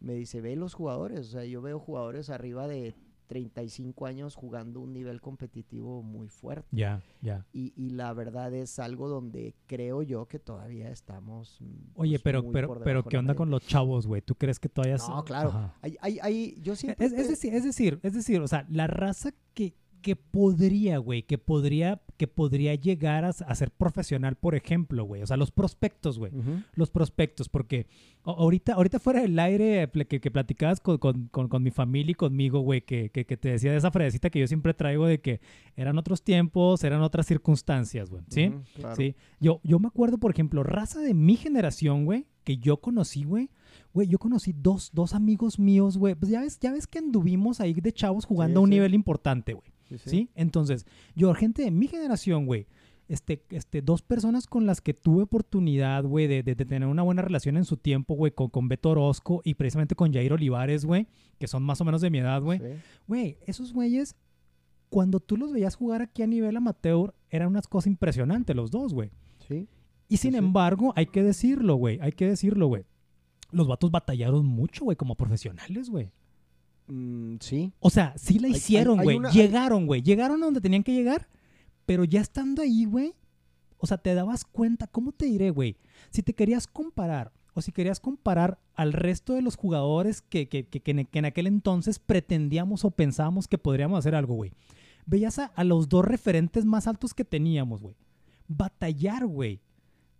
Me 0.00 0.14
dice, 0.14 0.40
ve 0.40 0.54
los 0.56 0.74
jugadores. 0.74 1.20
O 1.20 1.30
sea, 1.30 1.44
yo 1.44 1.60
veo 1.62 1.78
jugadores 1.80 2.30
arriba 2.30 2.68
de 2.68 2.94
35 3.28 4.06
años 4.06 4.34
jugando 4.34 4.80
un 4.80 4.92
nivel 4.92 5.20
competitivo 5.20 6.02
muy 6.02 6.28
fuerte. 6.28 6.66
Ya, 6.72 7.00
ya. 7.22 7.46
Y, 7.52 7.72
y 7.76 7.90
la 7.90 8.12
verdad 8.12 8.52
es 8.54 8.78
algo 8.80 9.08
donde 9.08 9.54
creo 9.66 10.02
yo 10.02 10.26
que 10.26 10.38
todavía 10.40 10.90
estamos. 10.90 11.58
mm, 11.60 11.66
Oye, 11.94 12.12
pues, 12.16 12.22
pero, 12.22 12.42
muy 12.42 12.52
pero, 12.52 12.68
por 12.68 12.82
pero, 12.82 13.04
¿qué 13.04 13.18
onda 13.18 13.34
con 13.36 13.50
los 13.50 13.64
chavos, 13.66 14.06
güey? 14.06 14.22
¿Tú 14.22 14.34
crees 14.34 14.58
que 14.58 14.68
todavía... 14.68 14.96
No, 15.08 15.24
claro. 15.24 15.72
Hay, 15.82 15.96
hay, 16.00 16.18
hay- 16.20 16.60
yo 16.60 16.74
siempre. 16.74 17.06
Es, 17.06 17.12
es 17.12 17.28
decir, 17.28 17.54
es 17.54 17.62
decir, 17.64 18.00
es 18.02 18.14
decir, 18.14 18.40
o 18.40 18.48
sea, 18.48 18.66
la 18.68 18.86
raza 18.88 19.30
que, 19.54 19.74
que 20.00 20.16
podría, 20.16 20.98
güey, 20.98 21.22
que 21.22 21.38
podría, 21.38 22.00
que 22.16 22.26
podría 22.26 22.74
llegar 22.74 23.24
a, 23.24 23.32
ser 23.32 23.70
profesional, 23.70 24.36
por 24.36 24.54
ejemplo, 24.54 25.04
güey. 25.04 25.22
O 25.22 25.26
sea, 25.26 25.36
los 25.36 25.50
prospectos, 25.50 26.18
güey. 26.18 26.32
Los 26.74 26.90
prospectos, 26.90 27.48
porque 27.48 27.86
ahorita, 28.24 28.74
ahorita 28.74 28.98
fuera 28.98 29.20
del 29.20 29.38
aire 29.38 29.88
que, 30.08 30.20
que 30.20 30.30
platicabas 30.30 30.80
con, 30.80 30.98
con- 30.98 31.28
con- 31.28 31.48
con 31.48 31.62
mi 31.62 31.70
familia 31.70 32.12
y 32.12 32.14
conmigo, 32.14 32.60
güey, 32.60 32.82
que, 32.82 33.10
que, 33.10 33.24
que 33.26 33.36
te 33.36 33.50
decía 33.50 33.70
de 33.72 33.78
esa 33.78 33.90
frasecita 33.90 34.30
que 34.30 34.40
yo 34.40 34.46
siempre 34.46 34.74
traigo 34.74 35.06
de 35.06 35.20
que 35.20 35.40
eran 35.76 35.98
otros 35.98 36.22
tiempos, 36.22 36.84
eran 36.84 37.02
otras 37.02 37.26
circunstancias, 37.26 38.10
güey. 38.10 38.22
¿Sí? 38.28 38.52
Claro. 38.76 38.96
Sí. 38.96 39.14
Yo, 39.40 39.60
yo 39.64 39.78
me 39.78 39.88
acuerdo, 39.88 40.18
por 40.18 40.30
ejemplo, 40.30 40.62
raza 40.62 41.00
de 41.00 41.14
mi 41.14 41.36
generación, 41.36 42.04
güey, 42.04 42.26
que 42.44 42.56
yo 42.58 42.78
conocí, 42.78 43.24
güey. 43.24 43.50
Güey, 43.92 44.08
yo 44.08 44.18
conocí 44.18 44.52
dos, 44.56 44.90
dos 44.92 45.14
amigos 45.14 45.58
míos, 45.58 45.96
güey. 45.98 46.14
Pues 46.14 46.30
ya 46.30 46.40
ves, 46.40 46.58
ya 46.60 46.72
ves 46.72 46.86
que 46.86 46.98
anduvimos 46.98 47.60
ahí 47.60 47.74
de 47.74 47.92
chavos 47.92 48.24
jugando 48.26 48.60
a 48.60 48.62
un 48.62 48.68
sí. 48.68 48.74
nivel 48.74 48.94
importante, 48.94 49.54
güey. 49.54 49.66
Sí, 49.88 49.98
sí. 49.98 50.10
¿Sí? 50.10 50.28
Entonces, 50.34 50.86
yo, 51.14 51.32
gente 51.34 51.62
de 51.62 51.70
mi 51.70 51.86
generación, 51.88 52.46
güey, 52.46 52.66
este, 53.08 53.42
este, 53.50 53.80
dos 53.80 54.02
personas 54.02 54.46
con 54.46 54.66
las 54.66 54.80
que 54.82 54.92
tuve 54.92 55.22
oportunidad, 55.22 56.04
güey, 56.04 56.26
de, 56.26 56.42
de- 56.42 56.54
de 56.54 56.64
tener 56.66 56.86
una 56.86 57.02
buena 57.02 57.22
relación 57.22 57.56
en 57.56 57.64
su 57.64 57.78
tiempo, 57.78 58.14
güey, 58.14 58.32
con, 58.32 58.50
con 58.50 58.68
Beto 58.68 58.90
Orozco 58.90 59.40
y 59.44 59.54
precisamente 59.54 59.94
con 59.94 60.12
Jair 60.12 60.32
Olivares, 60.34 60.84
güey, 60.84 61.06
que 61.38 61.46
son 61.48 61.62
más 61.62 61.80
o 61.80 61.84
menos 61.86 62.02
de 62.02 62.10
mi 62.10 62.18
edad, 62.18 62.42
güey. 62.42 62.58
Sí. 62.58 62.64
Güey, 63.06 63.38
esos 63.46 63.72
güeyes, 63.72 64.14
cuando 64.90 65.20
tú 65.20 65.36
los 65.38 65.52
veías 65.52 65.74
jugar 65.74 66.02
aquí 66.02 66.22
a 66.22 66.26
nivel 66.26 66.54
amateur, 66.56 67.14
eran 67.30 67.48
unas 67.48 67.66
cosas 67.66 67.86
impresionantes 67.86 68.54
los 68.54 68.70
dos, 68.70 68.92
güey. 68.92 69.10
Sí. 69.46 69.68
Y 70.08 70.18
sin 70.18 70.32
sí. 70.32 70.36
embargo, 70.38 70.92
hay 70.96 71.06
que 71.06 71.22
decirlo, 71.22 71.76
güey, 71.76 71.98
hay 72.02 72.12
que 72.12 72.26
decirlo, 72.26 72.66
güey. 72.66 72.84
Los 73.50 73.66
vatos 73.68 73.90
batallaron 73.90 74.44
mucho, 74.44 74.84
güey, 74.84 74.96
como 74.98 75.14
profesionales, 75.14 75.88
güey. 75.88 76.10
Mm, 76.88 77.36
sí. 77.40 77.72
O 77.80 77.90
sea, 77.90 78.14
sí 78.16 78.38
la 78.38 78.48
hicieron, 78.48 78.98
güey. 79.02 79.16
una- 79.18 79.30
Llegaron, 79.30 79.86
güey. 79.86 80.02
Llegaron 80.02 80.42
a 80.42 80.46
donde 80.46 80.60
tenían 80.60 80.82
que 80.82 80.92
llegar, 80.94 81.28
pero 81.86 82.04
ya 82.04 82.20
estando 82.20 82.62
ahí, 82.62 82.84
güey, 82.84 83.14
o 83.78 83.86
sea, 83.86 83.98
te 83.98 84.14
dabas 84.14 84.44
cuenta, 84.44 84.86
¿cómo 84.86 85.12
te 85.12 85.26
diré, 85.26 85.50
güey? 85.50 85.76
Si 86.10 86.22
te 86.22 86.34
querías 86.34 86.66
comparar, 86.66 87.32
o 87.54 87.60
si 87.62 87.72
querías 87.72 88.00
comparar 88.00 88.58
al 88.74 88.92
resto 88.92 89.34
de 89.34 89.42
los 89.42 89.56
jugadores 89.56 90.22
que, 90.22 90.48
que, 90.48 90.66
que, 90.66 90.80
que 90.80 90.90
en, 90.92 91.08
en 91.12 91.24
aquel 91.24 91.46
entonces 91.46 91.98
pretendíamos 91.98 92.84
o 92.84 92.90
pensábamos 92.90 93.48
que 93.48 93.58
podríamos 93.58 93.98
hacer 93.98 94.14
algo, 94.14 94.34
güey. 94.34 94.52
Veías 95.06 95.38
a, 95.38 95.46
a 95.46 95.64
los 95.64 95.88
dos 95.88 96.04
referentes 96.04 96.64
más 96.64 96.86
altos 96.86 97.14
que 97.14 97.24
teníamos, 97.24 97.80
güey. 97.82 97.96
Batallar, 98.48 99.26
güey. 99.26 99.60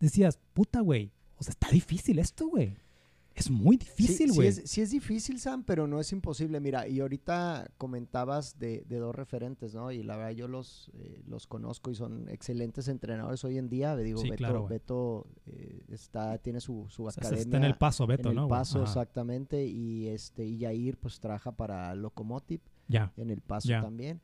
Decías, 0.01 0.39
puta, 0.55 0.81
güey. 0.81 1.12
O 1.39 1.45
sea, 1.45 1.51
está 1.53 1.69
difícil 1.71 2.19
esto, 2.19 2.49
güey. 2.49 2.77
Es 3.39 3.51
muy 3.51 3.76
difícil, 3.76 4.32
güey. 4.32 4.53
Sí, 4.53 4.62
sí, 4.66 4.80
es, 4.80 4.91
difícil, 4.91 5.39
Sam, 5.39 5.62
pero 5.64 5.86
no 5.86 6.01
es 6.01 6.12
imposible. 6.12 6.61
Mira, 6.61 6.89
y 6.89 7.01
ahorita 7.01 7.70
comentabas 7.78 8.59
de, 8.59 8.84
dos 8.89 9.14
referentes, 9.14 9.74
¿no? 9.74 9.91
Y 9.93 10.03
la 10.03 10.16
verdad 10.16 10.32
yo 10.32 10.49
los, 10.49 10.91
eh, 10.95 11.22
los 11.26 11.47
conozco 11.47 11.91
y 11.91 11.95
son 11.95 12.28
excelentes 12.28 12.89
entrenadores 12.89 13.45
hoy 13.45 13.59
en 13.59 13.68
día. 13.68 13.97
Digo, 13.97 14.22
Beto, 14.22 14.66
Beto 14.66 15.26
eh, 15.47 15.82
está, 15.91 16.39
tiene 16.39 16.61
su, 16.61 16.86
su 16.89 17.09
academia. 17.09 17.41
Está 17.41 17.57
en 17.57 17.64
el 17.64 17.76
paso, 17.76 18.07
Beto, 18.07 18.30
en 18.30 18.39
el 18.39 18.49
paso, 18.49 18.82
exactamente. 18.82 19.64
Y, 19.66 20.09
este, 20.09 20.45
y 20.45 20.59
Yair, 20.59 20.97
pues, 20.99 21.20
trabaja 21.20 21.53
para 21.53 21.95
Locomotive. 21.95 22.62
Ya. 22.89 23.12
En 23.16 23.30
el 23.30 23.41
paso 23.41 23.68
también. 23.68 24.20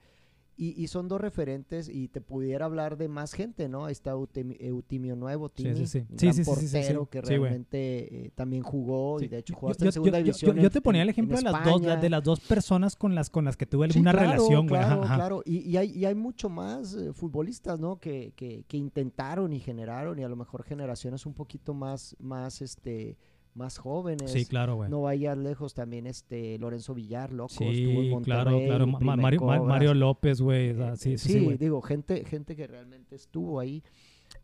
Y, 0.56 0.86
son 0.86 1.08
dos 1.08 1.20
referentes 1.20 1.88
y 1.88 2.08
te 2.08 2.20
pudiera 2.20 2.66
hablar 2.66 2.96
de 2.96 3.08
más 3.08 3.32
gente, 3.32 3.68
¿no? 3.68 3.88
Está 3.88 4.12
Eutimio 4.12 5.16
Nuevo, 5.16 5.48
Tini, 5.48 5.74
sí, 5.74 5.86
sí, 5.86 6.06
sí. 6.16 6.40
un 6.40 6.44
portero 6.44 7.06
que 7.06 7.20
realmente 7.20 8.26
eh, 8.26 8.30
también 8.34 8.62
jugó 8.62 9.20
y 9.20 9.26
de 9.26 9.38
hecho 9.38 9.54
jugó 9.54 9.72
hasta 9.72 9.84
yo, 9.84 9.88
en 9.88 9.92
segunda 9.92 10.18
división. 10.18 10.56
Yo, 10.56 10.70
te 10.70 10.80
ponía 10.80 11.02
el 11.02 11.08
ejemplo 11.08 11.36
de 11.36 11.42
las, 11.42 11.64
dos, 11.64 11.82
de 11.82 12.10
las 12.10 12.22
dos 12.22 12.40
personas 12.40 12.94
con 12.94 13.14
las, 13.14 13.30
con 13.30 13.44
las 13.44 13.56
que 13.56 13.66
tuve 13.66 13.86
alguna 13.86 14.12
relación, 14.12 14.68
güey. 14.68 14.80
Claro, 14.80 15.00
claro. 15.02 15.42
Y, 15.44 15.68
y, 15.68 15.76
hay, 15.76 15.90
y 15.90 16.04
hay 16.04 16.14
mucho 16.14 16.48
más 16.48 16.94
eh, 16.94 17.12
futbolistas, 17.12 17.80
¿no? 17.80 17.98
Que, 17.98 18.32
que, 18.36 18.64
que 18.68 18.76
intentaron 18.76 19.52
y 19.52 19.60
generaron 19.60 20.18
y 20.18 20.22
a 20.22 20.28
lo 20.28 20.36
mejor 20.36 20.62
generaciones 20.62 21.26
un 21.26 21.34
poquito 21.34 21.74
más, 21.74 22.16
más, 22.20 22.62
este 22.62 23.16
más 23.54 23.78
jóvenes. 23.78 24.30
Sí, 24.30 24.44
claro, 24.44 24.76
güey. 24.76 24.90
No 24.90 25.02
vayas 25.02 25.38
lejos 25.38 25.74
también 25.74 26.06
este 26.06 26.58
Lorenzo 26.58 26.94
Villar, 26.94 27.32
loco, 27.32 27.50
sí, 27.50 27.64
estuvo 27.64 28.02
en 28.02 28.10
Monterrey, 28.10 28.66
claro, 28.66 28.86
claro. 28.88 29.16
Mario, 29.16 29.40
Mario, 29.64 29.94
López, 29.94 30.40
güey. 30.40 30.70
Eh, 30.70 30.92
sí, 30.96 31.18
sí, 31.18 31.32
sí, 31.32 31.56
digo, 31.56 31.80
gente, 31.80 32.24
gente 32.24 32.56
que 32.56 32.66
realmente 32.66 33.14
estuvo 33.14 33.60
ahí. 33.60 33.82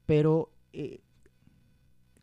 Pero 0.07 0.53
eh, 0.73 1.01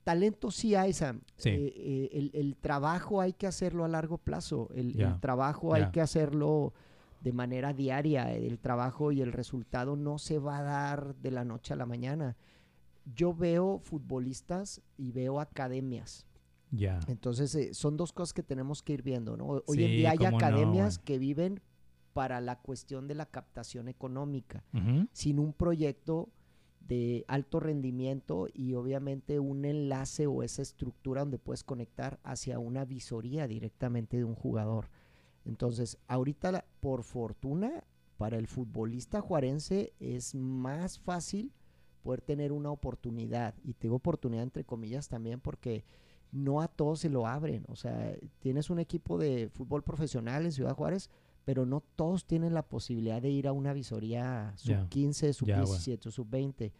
talento 0.03 0.49
sí 0.49 0.75
hay, 0.75 0.93
Sam. 0.93 1.21
Sí. 1.35 1.49
Eh, 1.49 2.09
el, 2.13 2.31
el, 2.33 2.55
trabajo 2.55 3.19
hay 3.21 3.33
que 3.33 3.47
hacerlo 3.47 3.83
a 3.83 3.89
largo 3.89 4.17
plazo. 4.17 4.69
El, 4.73 4.99
el 4.99 5.19
trabajo 5.19 5.73
hay 5.73 5.91
que 5.91 6.01
hacerlo 6.01 6.73
de 7.21 7.33
manera 7.33 7.73
diaria. 7.73 8.33
El 8.33 8.59
trabajo 8.59 9.11
y 9.11 9.21
el 9.21 9.33
resultado 9.33 9.97
no 9.97 10.17
se 10.17 10.39
va 10.39 10.59
a 10.59 10.63
dar 10.63 11.15
de 11.15 11.31
la 11.31 11.43
noche 11.43 11.73
a 11.73 11.77
la 11.77 11.85
mañana. 11.85 12.37
Yo 13.15 13.33
veo 13.33 13.79
futbolistas 13.79 14.81
y 14.97 15.11
veo 15.11 15.39
academias 15.39 16.26
entonces, 17.07 17.55
eh, 17.55 17.73
son 17.73 17.97
dos 17.97 18.11
cosas 18.11 18.33
que 18.33 18.43
tenemos 18.43 18.81
que 18.81 18.93
ir 18.93 19.03
viendo, 19.03 19.37
¿no? 19.37 19.63
Hoy 19.65 19.83
en 19.83 19.91
día 19.91 20.11
hay 20.11 20.25
academias 20.25 20.99
que 20.99 21.17
viven 21.17 21.61
para 22.13 22.41
la 22.41 22.59
cuestión 22.59 23.07
de 23.07 23.15
la 23.15 23.25
captación 23.25 23.87
económica, 23.87 24.63
sin 25.11 25.39
un 25.39 25.53
proyecto 25.53 26.29
de 26.87 27.25
alto 27.27 27.59
rendimiento 27.59 28.47
y 28.53 28.73
obviamente 28.73 29.39
un 29.39 29.65
enlace 29.65 30.25
o 30.25 30.41
esa 30.41 30.61
estructura 30.61 31.21
donde 31.21 31.37
puedes 31.37 31.63
conectar 31.63 32.19
hacia 32.23 32.59
una 32.59 32.85
visoría 32.85 33.47
directamente 33.47 34.17
de 34.17 34.23
un 34.23 34.35
jugador. 34.35 34.89
Entonces, 35.45 35.97
ahorita, 36.07 36.65
por 36.79 37.03
fortuna, 37.03 37.83
para 38.17 38.37
el 38.37 38.47
futbolista 38.47 39.21
juarense 39.21 39.93
es 39.99 40.33
más 40.33 40.99
fácil 40.99 41.51
poder 42.03 42.21
tener 42.21 42.51
una 42.51 42.71
oportunidad. 42.71 43.53
Y 43.63 43.73
tengo 43.73 43.97
oportunidad 43.97 44.43
entre 44.43 44.63
comillas 44.63 45.07
también 45.07 45.39
porque 45.39 45.83
no 46.31 46.61
a 46.61 46.67
todos 46.67 46.99
se 46.99 47.09
lo 47.09 47.27
abren. 47.27 47.65
O 47.67 47.75
sea, 47.75 48.15
tienes 48.39 48.69
un 48.69 48.79
equipo 48.79 49.17
de 49.17 49.49
fútbol 49.49 49.83
profesional 49.83 50.45
en 50.45 50.51
Ciudad 50.51 50.75
Juárez, 50.75 51.09
pero 51.45 51.65
no 51.65 51.81
todos 51.95 52.25
tienen 52.25 52.53
la 52.53 52.63
posibilidad 52.63 53.21
de 53.21 53.29
ir 53.29 53.47
a 53.47 53.53
una 53.53 53.73
visoría 53.73 54.53
sub 54.57 54.89
15, 54.89 55.33
sub 55.33 55.47
17, 55.47 56.11
sub 56.11 56.29
20. 56.29 56.73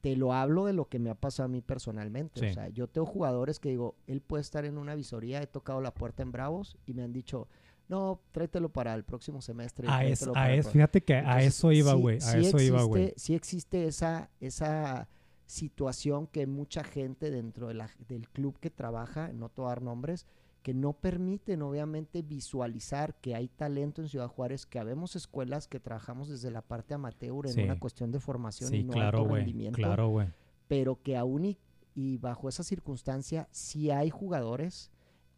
Te 0.00 0.14
lo 0.14 0.32
hablo 0.32 0.66
de 0.66 0.72
lo 0.72 0.88
que 0.88 0.98
me 0.98 1.10
ha 1.10 1.14
pasado 1.14 1.46
a 1.46 1.48
mí 1.48 1.60
personalmente. 1.60 2.48
O 2.48 2.52
sea, 2.52 2.68
yo 2.68 2.86
tengo 2.86 3.06
jugadores 3.06 3.58
que 3.58 3.70
digo, 3.70 3.96
él 4.06 4.20
puede 4.20 4.42
estar 4.42 4.64
en 4.64 4.78
una 4.78 4.94
visoría, 4.94 5.42
he 5.42 5.46
tocado 5.46 5.80
la 5.80 5.92
puerta 5.92 6.22
en 6.22 6.30
Bravos 6.30 6.76
y 6.86 6.94
me 6.94 7.02
han 7.02 7.12
dicho, 7.12 7.48
no, 7.88 8.20
tráetelo 8.32 8.68
para 8.68 8.94
el 8.94 9.04
próximo 9.04 9.40
semestre. 9.40 9.88
A, 9.88 10.04
es, 10.04 10.68
fíjate 10.70 11.02
que 11.02 11.14
a 11.14 11.42
eso 11.42 11.72
iba, 11.72 11.94
güey. 11.94 12.18
a 12.22 12.38
eso 12.38 12.60
iba, 12.60 12.82
güey. 12.84 13.12
Sí 13.16 13.34
existe 13.34 13.86
esa, 13.86 14.30
esa 14.40 15.08
situación 15.46 16.26
que 16.26 16.46
mucha 16.46 16.84
gente 16.84 17.30
dentro 17.30 17.68
del 17.68 18.28
club 18.30 18.58
que 18.58 18.70
trabaja, 18.70 19.32
no 19.32 19.48
te 19.48 19.62
dar 19.62 19.80
nombres, 19.80 20.26
que 20.66 20.74
no 20.74 20.94
permiten 20.94 21.62
obviamente 21.62 22.22
visualizar 22.22 23.14
que 23.20 23.36
hay 23.36 23.46
talento 23.46 24.02
en 24.02 24.08
Ciudad 24.08 24.26
Juárez, 24.26 24.66
que 24.66 24.80
habemos 24.80 25.14
escuelas 25.14 25.68
que 25.68 25.78
trabajamos 25.78 26.28
desde 26.28 26.50
la 26.50 26.60
parte 26.60 26.92
amateur 26.92 27.46
en 27.46 27.64
una 27.64 27.78
cuestión 27.78 28.10
de 28.10 28.18
formación 28.18 28.74
y 28.74 28.82
no 28.82 28.92
claro, 28.92 29.18
alto 29.18 29.34
rendimiento, 29.34 29.76
claro, 29.76 30.26
pero 30.66 31.00
que 31.00 31.16
aún 31.16 31.56
y, 31.94 32.18
bajo 32.18 32.48
esa 32.48 32.64
circunstancia 32.64 33.48
sí 33.52 33.92
hay 33.92 34.10
jugadores, 34.10 34.90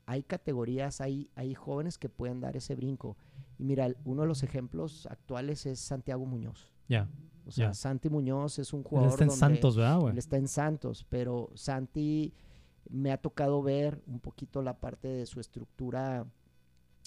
hay 0.07 0.23
categorías, 0.23 1.03
hay, 1.03 1.29
hay 1.35 1.55
jóvenes 1.55 1.99
que 1.99 2.09
pueden 2.09 2.41
dar 2.41 2.57
ese 2.57 2.75
brinco. 2.75 3.19
Y 3.59 3.65
mira, 3.65 3.95
uno 4.07 4.23
de 4.23 4.29
los 4.29 4.43
ejemplos 4.43 5.07
actuales 5.11 5.67
es 5.67 5.79
Santiago 5.79 6.25
Muñoz. 6.25 6.73
Ya. 6.89 7.07
O 7.49 7.53
sea, 7.53 7.75
Santi 7.75 8.09
Muñoz 8.11 8.59
es 8.59 8.73
un 8.73 8.83
jugador. 8.83 9.09
Él 9.09 9.13
está 9.13 9.25
en 9.25 9.31
Santos, 9.31 9.77
¿verdad, 9.77 10.01
güey? 10.01 10.13
Él 10.13 10.19
está 10.19 10.37
en 10.37 10.49
Santos, 10.49 11.07
pero 11.09 11.51
Santi 11.55 12.35
me 12.91 13.11
ha 13.11 13.17
tocado 13.17 13.63
ver 13.63 14.03
un 14.07 14.21
poquito 14.21 14.63
la 14.63 14.79
parte 14.79 15.09
de 15.09 15.27
su 15.27 15.41
estructura 15.41 16.27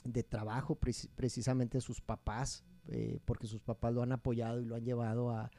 de 0.04 0.24
trabajo, 0.24 0.78
precisamente 1.16 1.80
sus 1.80 2.02
papás, 2.02 2.64
eh, 2.88 3.20
porque 3.26 3.48
sus 3.48 3.62
papás 3.62 3.94
lo 3.94 4.02
han 4.02 4.12
apoyado 4.12 4.60
y 4.60 4.66
lo 4.66 4.76
han 4.76 4.84
llevado 4.84 5.30
a. 5.30 5.52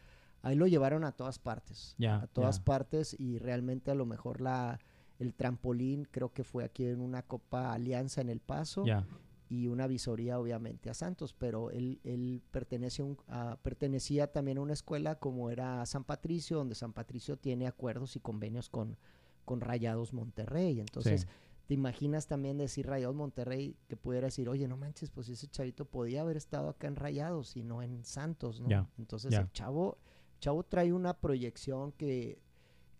Ahí 0.43 0.57
lo 0.57 0.67
llevaron 0.67 1.05
a 1.05 1.13
todas 1.13 1.39
partes. 1.39 1.95
a 2.05 2.27
todas 2.27 2.59
partes 2.59 3.15
y 3.19 3.39
realmente 3.39 3.93
a 3.93 3.95
lo 3.95 4.05
mejor 4.05 4.41
la 4.41 4.81
el 5.21 5.35
trampolín 5.35 6.09
creo 6.11 6.33
que 6.33 6.43
fue 6.43 6.65
aquí 6.65 6.85
en 6.85 7.01
una 7.01 7.23
Copa 7.23 7.73
Alianza 7.73 8.21
en 8.21 8.29
El 8.29 8.41
Paso 8.41 8.85
y 9.53 9.69
una 9.69 9.87
visoría 9.87 10.41
obviamente 10.41 10.89
a 10.89 10.95
Santos, 10.95 11.35
pero 11.35 11.71
él, 11.71 12.01
él 12.05 12.41
pertenece 12.51 13.03
un, 13.03 13.19
pertenecía 13.63 14.33
también 14.33 14.57
a 14.57 14.63
una 14.63 14.73
escuela 14.73 15.17
como 15.17 15.51
era 15.51 15.85
San 15.85 16.05
Patricio, 16.05 16.57
donde 16.57 16.75
San 16.75 16.95
Patricio 16.95 17.37
tiene 17.37 17.67
acuerdos 17.67 18.17
y 18.17 18.21
convenios 18.21 18.71
con, 18.71 18.97
con 19.45 19.61
Rayados 19.61 20.15
Monterrey. 20.15 20.81
Entonces, 20.81 21.27
te 21.67 21.75
imaginas 21.75 22.29
también 22.29 22.57
decir 22.57 22.87
Rayados 22.87 23.15
Monterrey 23.15 23.77
que 23.89 23.97
pudiera 23.97 24.29
decir, 24.29 24.49
oye, 24.49 24.67
no 24.67 24.79
manches, 24.79 25.11
pues 25.11 25.29
ese 25.29 25.47
chavito 25.49 25.85
podía 25.85 26.23
haber 26.23 26.39
estado 26.39 26.71
acá 26.71 26.87
en 26.87 26.97
Rayados 26.97 27.55
y 27.55 27.63
no 27.63 27.83
en 27.83 28.07
Santos, 28.07 28.59
¿no? 28.59 28.89
Entonces, 28.97 29.35
el 29.35 29.53
chavo, 29.53 29.99
chavo 30.41 30.63
trae 30.63 30.95
una 30.95 31.13
proyección 31.13 31.93
que, 31.93 32.41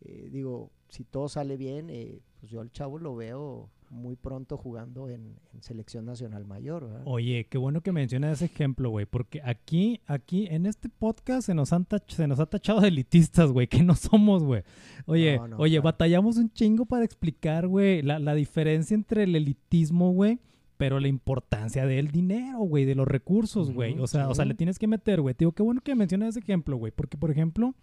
eh, 0.03 0.29
digo, 0.31 0.71
si 0.91 1.05
todo 1.05 1.31
sale 1.31 1.57
bien, 1.57 1.89
eh, 1.89 2.21
pues 2.41 2.53
yo 2.53 2.61
al 2.61 2.71
chavo 2.73 2.99
lo 2.99 3.17
veo 3.17 3.71
muy 3.93 4.17
pronto 4.17 4.57
jugando 4.57 5.09
en, 5.09 5.37
selección 5.61 6.07
nacional 6.07 6.45
mayor. 6.45 7.03
Oye, 7.05 7.47
qué 7.49 7.59
bueno 7.59 7.83
que 7.83 7.93
mencionas 7.93 8.33
ese 8.33 8.47
ejemplo, 8.47 8.91
güey, 8.91 9.07
porque 9.07 9.41
aquí, 9.45 10.01
aquí 10.07 10.49
en 10.51 10.67
este 10.67 10.89
podcast 10.89 11.47
se 11.47 11.55
nos, 11.55 11.73
han 11.73 11.87
se 12.09 12.27
nos 12.27 12.41
ha 12.41 12.47
tachado 12.47 12.81
de 12.81 12.89
elitistas, 12.89 13.53
güey, 13.53 13.69
que 13.69 13.85
no 13.85 13.95
somos, 13.95 14.43
güey. 14.43 14.65
Oye, 15.07 15.39
oye, 15.59 15.79
batallamos 15.79 16.37
un 16.37 16.51
chingo 16.51 16.87
para 16.87 17.05
explicar, 17.05 17.69
güey, 17.69 18.03
la, 18.03 18.19
la 18.19 18.35
diferencia 18.35 18.95
entre 18.95 19.25
el 19.25 19.37
elitismo, 19.37 20.11
güey, 20.13 20.41
pero 20.79 20.99
la 20.99 21.09
importancia 21.09 21.87
del 21.87 22.09
dinero, 22.09 22.59
güey, 22.61 22.85
de 22.85 22.95
los 22.95 23.07
recursos, 23.07 23.71
güey. 23.71 23.97
o 24.01 24.07
sea, 24.07 24.29
o 24.29 24.35
sea, 24.35 24.47
le 24.47 24.55
tienes 24.55 24.79
que 24.79 24.89
meter, 24.89 25.21
güey. 25.21 25.37
Digo, 25.39 25.53
qué 25.53 25.63
bueno 25.63 25.81
que 25.81 25.95
mencionas 25.95 26.31
ese 26.31 26.41
ejemplo, 26.41 26.77
güey, 26.77 26.91
porque 26.91 27.17
por 27.17 27.31
ejemplo, 27.31 27.75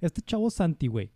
este 0.00 0.22
chavo 0.22 0.48
Santi, 0.48 0.86
güey, 0.86 1.10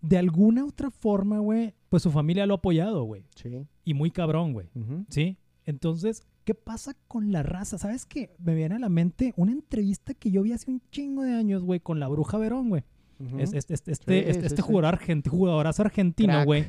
de 0.00 0.18
alguna 0.18 0.64
otra 0.64 0.90
forma, 0.90 1.38
güey, 1.38 1.74
pues 1.88 2.02
su 2.02 2.10
familia 2.10 2.46
lo 2.46 2.54
ha 2.54 2.56
apoyado, 2.58 3.04
güey. 3.04 3.24
Sí. 3.34 3.66
Y 3.84 3.94
muy 3.94 4.10
cabrón, 4.10 4.52
güey. 4.52 4.68
¿Sí? 5.08 5.38
Entonces, 5.64 6.22
¿qué 6.44 6.54
pasa 6.54 6.94
con 7.08 7.32
la 7.32 7.42
raza? 7.42 7.78
¿Sabes 7.78 8.06
qué? 8.06 8.34
Me 8.38 8.54
viene 8.54 8.76
a 8.76 8.78
la 8.78 8.88
mente 8.88 9.34
una 9.36 9.52
entrevista 9.52 10.14
que 10.14 10.30
yo 10.30 10.42
vi 10.42 10.52
hace 10.52 10.70
un 10.70 10.82
chingo 10.90 11.22
de 11.22 11.32
años, 11.34 11.62
güey, 11.62 11.80
con 11.80 12.00
la 12.00 12.08
bruja 12.08 12.38
Verón, 12.38 12.68
güey. 12.68 12.84
este, 13.38 13.74
este, 13.74 14.30
este, 14.30 14.62
jugador 14.62 14.86
argentino, 14.86 15.36
jugadorazo 15.36 15.82
argentino, 15.82 16.44
güey. 16.44 16.66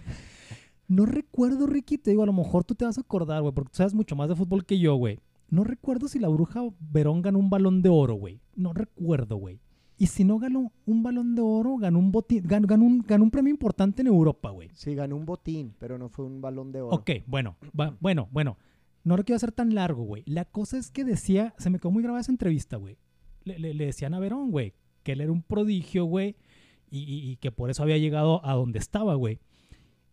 No 0.88 1.05
recuerdo, 1.05 1.67
Ricky, 1.67 1.99
te 1.99 2.09
digo, 2.09 2.23
a 2.23 2.25
lo 2.25 2.34
mejor 2.34 2.63
tú 2.63 2.73
te 2.73 2.84
vas 2.84 2.97
a 2.97 3.01
acordar, 3.01 3.41
güey, 3.41 3.53
porque 3.53 3.69
tú 3.69 3.77
sabes 3.77 3.93
mucho 3.93 4.15
más 4.15 4.27
de 4.27 4.36
fútbol 4.36 4.65
que 4.65 4.80
yo, 4.80 4.95
güey. 4.95 5.19
No 5.49 5.63
recuerdo 5.63 6.07
si 6.07 6.19
la 6.19 6.30
bruja 6.30 6.61
Verón 6.80 7.21
ganó 7.21 7.39
un 7.39 7.49
balón 7.49 7.82
de 7.82 7.89
oro, 7.89 8.15
güey. 8.15 8.41
No 8.55 8.73
recuerdo, 8.73 9.38
güey. 9.38 9.59
Y 10.01 10.07
si 10.07 10.23
no 10.23 10.39
ganó 10.39 10.71
un 10.85 11.03
balón 11.03 11.35
de 11.35 11.41
oro, 11.41 11.75
ganó 11.75 11.99
un 11.99 12.09
botín, 12.09 12.43
ganó, 12.47 12.85
un, 12.85 13.03
ganó 13.05 13.25
un 13.25 13.31
premio 13.31 13.51
importante 13.51 14.01
en 14.01 14.07
Europa, 14.07 14.49
güey. 14.49 14.69
Sí, 14.73 14.95
ganó 14.95 15.17
un 15.17 15.25
botín, 15.25 15.75
pero 15.77 15.97
no 15.97 16.07
fue 16.07 16.23
un 16.23 16.39
balón 16.39 16.71
de 16.71 16.81
oro. 16.81 16.95
Ok, 16.95 17.11
bueno, 17.27 17.57
bueno, 17.99 18.29
bueno. 18.31 18.57
No 19.03 19.17
lo 19.17 19.25
quiero 19.25 19.35
hacer 19.35 19.51
tan 19.51 19.75
largo, 19.75 20.03
güey. 20.03 20.23
La 20.25 20.45
cosa 20.45 20.77
es 20.77 20.89
que 20.89 21.03
decía, 21.03 21.53
se 21.57 21.69
me 21.69 21.79
quedó 21.79 21.91
muy 21.91 22.01
grabada 22.01 22.21
esa 22.21 22.31
entrevista, 22.31 22.77
güey. 22.77 22.97
Le, 23.43 23.59
le, 23.59 23.85
decían 23.85 24.13
a 24.13 24.19
Verón, 24.19 24.51
güey, 24.51 24.73
que 25.03 25.11
él 25.11 25.21
era 25.21 25.33
un 25.33 25.41
prodigio, 25.41 26.05
güey, 26.05 26.37
y, 26.89 27.31
y, 27.31 27.35
que 27.37 27.51
por 27.51 27.69
eso 27.69 27.83
había 27.83 27.97
llegado 27.97 28.45
a 28.45 28.53
donde 28.53 28.79
estaba, 28.79 29.15
güey. 29.15 29.41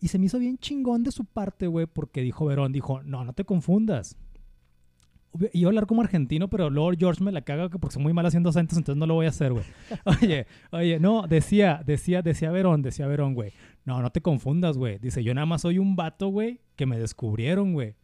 Y 0.00 0.08
se 0.08 0.18
me 0.18 0.26
hizo 0.26 0.40
bien 0.40 0.58
chingón 0.58 1.04
de 1.04 1.12
su 1.12 1.24
parte, 1.24 1.68
güey, 1.68 1.86
porque 1.86 2.22
dijo 2.22 2.44
Verón, 2.46 2.72
dijo, 2.72 3.04
no, 3.04 3.24
no 3.24 3.32
te 3.34 3.44
confundas 3.44 4.16
iba 5.52 5.68
a 5.68 5.70
hablar 5.70 5.86
como 5.86 6.02
argentino, 6.02 6.48
pero 6.48 6.70
luego 6.70 6.92
George 6.98 7.22
me 7.22 7.32
la 7.32 7.42
caga 7.42 7.68
porque 7.68 7.94
soy 7.94 8.02
muy 8.02 8.12
mal 8.12 8.26
haciendo 8.26 8.50
acentos, 8.50 8.76
entonces 8.78 8.98
no 8.98 9.06
lo 9.06 9.14
voy 9.14 9.26
a 9.26 9.30
hacer, 9.30 9.52
güey. 9.52 9.64
Oye, 10.04 10.46
oye, 10.70 11.00
no, 11.00 11.26
decía, 11.26 11.82
decía, 11.84 12.22
decía 12.22 12.50
Verón, 12.50 12.82
decía 12.82 13.06
Verón, 13.06 13.34
güey. 13.34 13.52
No, 13.84 14.02
no 14.02 14.10
te 14.10 14.20
confundas, 14.20 14.76
güey. 14.76 14.98
Dice, 14.98 15.22
yo 15.22 15.34
nada 15.34 15.46
más 15.46 15.62
soy 15.62 15.78
un 15.78 15.96
vato, 15.96 16.28
güey, 16.28 16.60
que 16.76 16.86
me 16.86 16.98
descubrieron, 16.98 17.72
güey. 17.72 17.94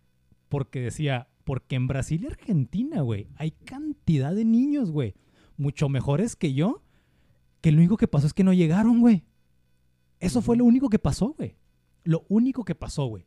Porque 0.49 0.81
decía, 0.81 1.29
porque 1.45 1.77
en 1.77 1.89
Brasil 1.89 2.23
y 2.23 2.27
Argentina, 2.27 3.01
güey, 3.03 3.29
hay 3.37 3.51
cantidad 3.51 4.35
de 4.35 4.45
niños, 4.45 4.91
güey, 4.91 5.15
mucho 5.57 5.89
mejores 5.89 6.37
que 6.37 6.55
yo, 6.55 6.83
que 7.61 7.73
lo 7.73 7.79
único 7.79 7.97
que 7.97 8.09
pasó 8.09 8.27
es 8.27 8.35
que 8.35 8.45
no 8.45 8.53
llegaron, 8.53 9.01
güey. 9.01 9.25
Eso 10.21 10.41
fue 10.41 10.57
lo 10.57 10.65
único 10.65 10.89
que 10.89 10.99
pasó, 10.99 11.35
güey. 11.37 11.57
Lo 12.05 12.25
único 12.29 12.65
que 12.65 12.75
pasó, 12.75 13.07
güey. 13.07 13.27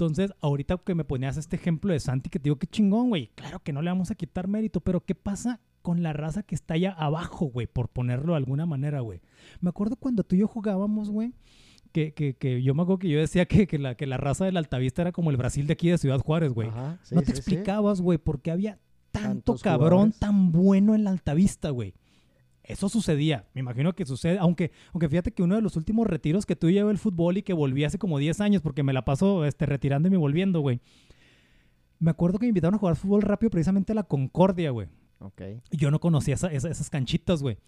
Entonces, 0.00 0.32
ahorita 0.40 0.78
que 0.78 0.94
me 0.94 1.04
ponías 1.04 1.36
este 1.36 1.56
ejemplo 1.56 1.92
de 1.92 2.00
Santi, 2.00 2.30
que 2.30 2.38
te 2.38 2.44
digo, 2.44 2.56
qué 2.56 2.66
chingón, 2.66 3.10
güey. 3.10 3.30
Claro 3.34 3.60
que 3.60 3.70
no 3.70 3.82
le 3.82 3.90
vamos 3.90 4.10
a 4.10 4.14
quitar 4.14 4.48
mérito, 4.48 4.80
pero 4.80 5.04
¿qué 5.04 5.14
pasa 5.14 5.60
con 5.82 6.02
la 6.02 6.14
raza 6.14 6.42
que 6.42 6.54
está 6.54 6.72
allá 6.72 6.92
abajo, 6.92 7.46
güey? 7.46 7.66
Por 7.66 7.88
ponerlo 7.88 8.32
de 8.32 8.38
alguna 8.38 8.64
manera, 8.64 9.00
güey. 9.00 9.20
Me 9.60 9.68
acuerdo 9.68 9.96
cuando 9.96 10.24
tú 10.24 10.36
y 10.36 10.38
yo 10.38 10.48
jugábamos, 10.48 11.10
güey. 11.10 11.34
Que, 11.92 12.14
que, 12.14 12.34
que, 12.34 12.62
yo 12.62 12.74
me 12.74 12.82
acuerdo 12.82 13.00
que 13.00 13.10
yo 13.10 13.18
decía 13.18 13.44
que, 13.44 13.66
que, 13.66 13.78
la, 13.78 13.94
que 13.94 14.06
la 14.06 14.16
raza 14.16 14.46
del 14.46 14.56
Altavista 14.56 15.02
era 15.02 15.12
como 15.12 15.30
el 15.30 15.36
Brasil 15.36 15.66
de 15.66 15.74
aquí 15.74 15.90
de 15.90 15.98
Ciudad 15.98 16.20
Juárez, 16.20 16.52
güey. 16.52 16.70
Sí, 17.02 17.14
no 17.14 17.20
te 17.20 17.26
sí, 17.26 17.32
sí. 17.32 17.38
explicabas, 17.38 18.00
güey, 18.00 18.16
por 18.16 18.40
qué 18.40 18.52
había 18.52 18.78
tanto 19.10 19.56
cabrón 19.56 19.90
jugadores. 19.90 20.18
tan 20.18 20.50
bueno 20.50 20.94
en 20.94 21.04
la 21.04 21.10
Altavista, 21.10 21.68
güey. 21.70 21.92
Eso 22.70 22.88
sucedía. 22.88 23.46
Me 23.54 23.60
imagino 23.60 23.92
que 23.94 24.04
sucede. 24.06 24.38
Aunque, 24.38 24.70
aunque 24.92 25.08
fíjate 25.08 25.32
que 25.32 25.42
uno 25.42 25.54
de 25.56 25.62
los 25.62 25.76
últimos 25.76 26.06
retiros 26.06 26.46
que 26.46 26.56
tú 26.56 26.70
llevé 26.70 26.90
el 26.90 26.98
fútbol 26.98 27.36
y 27.38 27.42
que 27.42 27.52
volví 27.52 27.84
hace 27.84 27.98
como 27.98 28.18
10 28.18 28.40
años 28.40 28.62
porque 28.62 28.82
me 28.82 28.92
la 28.92 29.04
paso 29.04 29.44
este, 29.44 29.66
retirándome 29.66 30.16
y 30.16 30.18
volviendo, 30.18 30.60
güey. 30.60 30.80
Me 31.98 32.10
acuerdo 32.10 32.38
que 32.38 32.46
me 32.46 32.50
invitaron 32.50 32.74
a 32.76 32.78
jugar 32.78 32.96
fútbol 32.96 33.22
rápido 33.22 33.50
precisamente 33.50 33.92
a 33.92 33.94
la 33.94 34.04
Concordia, 34.04 34.70
güey. 34.70 34.88
Ok. 35.18 35.42
Y 35.70 35.76
yo 35.76 35.90
no 35.90 36.00
conocía 36.00 36.34
esa- 36.34 36.50
esa- 36.52 36.70
esas 36.70 36.88
canchitas, 36.88 37.42
güey. 37.42 37.58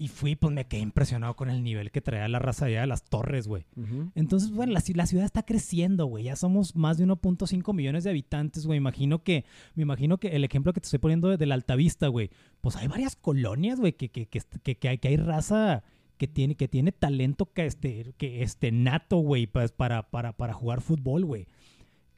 Y 0.00 0.06
fui, 0.06 0.36
pues 0.36 0.52
me 0.54 0.64
quedé 0.64 0.80
impresionado 0.80 1.34
con 1.34 1.50
el 1.50 1.64
nivel 1.64 1.90
que 1.90 2.00
traía 2.00 2.28
la 2.28 2.38
raza 2.38 2.66
allá 2.66 2.82
de 2.82 2.86
las 2.86 3.02
torres, 3.02 3.48
güey. 3.48 3.66
Entonces, 4.14 4.52
bueno, 4.52 4.72
la, 4.72 4.80
la 4.94 5.06
ciudad 5.06 5.24
está 5.24 5.42
creciendo, 5.42 6.06
güey. 6.06 6.24
Ya 6.24 6.36
somos 6.36 6.76
más 6.76 6.98
de 6.98 7.04
1.5 7.04 7.74
millones 7.74 8.04
de 8.04 8.10
habitantes, 8.10 8.64
güey. 8.64 8.76
Imagino 8.76 9.24
que, 9.24 9.44
me 9.74 9.82
imagino 9.82 10.18
que 10.18 10.28
el 10.28 10.44
ejemplo 10.44 10.72
que 10.72 10.80
te 10.80 10.86
estoy 10.86 11.00
poniendo 11.00 11.28
de, 11.28 11.36
de 11.36 11.46
la 11.46 11.56
Altavista, 11.56 12.06
güey. 12.06 12.30
Pues 12.60 12.76
hay 12.76 12.86
varias 12.86 13.16
colonias, 13.16 13.80
güey, 13.80 13.94
que, 13.94 14.08
que, 14.08 14.26
que, 14.28 14.76
que 14.76 14.88
hay, 14.88 14.98
que 14.98 15.08
hay 15.08 15.16
raza 15.16 15.82
que 16.16 16.28
tiene, 16.28 16.54
que 16.54 16.68
tiene 16.68 16.92
talento 16.92 17.52
que 17.52 17.66
este, 17.66 18.14
que 18.18 18.42
este 18.44 18.70
nato, 18.70 19.16
güey, 19.16 19.48
pues, 19.48 19.72
para, 19.72 20.08
para, 20.10 20.32
para 20.32 20.52
jugar 20.52 20.80
fútbol, 20.80 21.24
güey. 21.24 21.48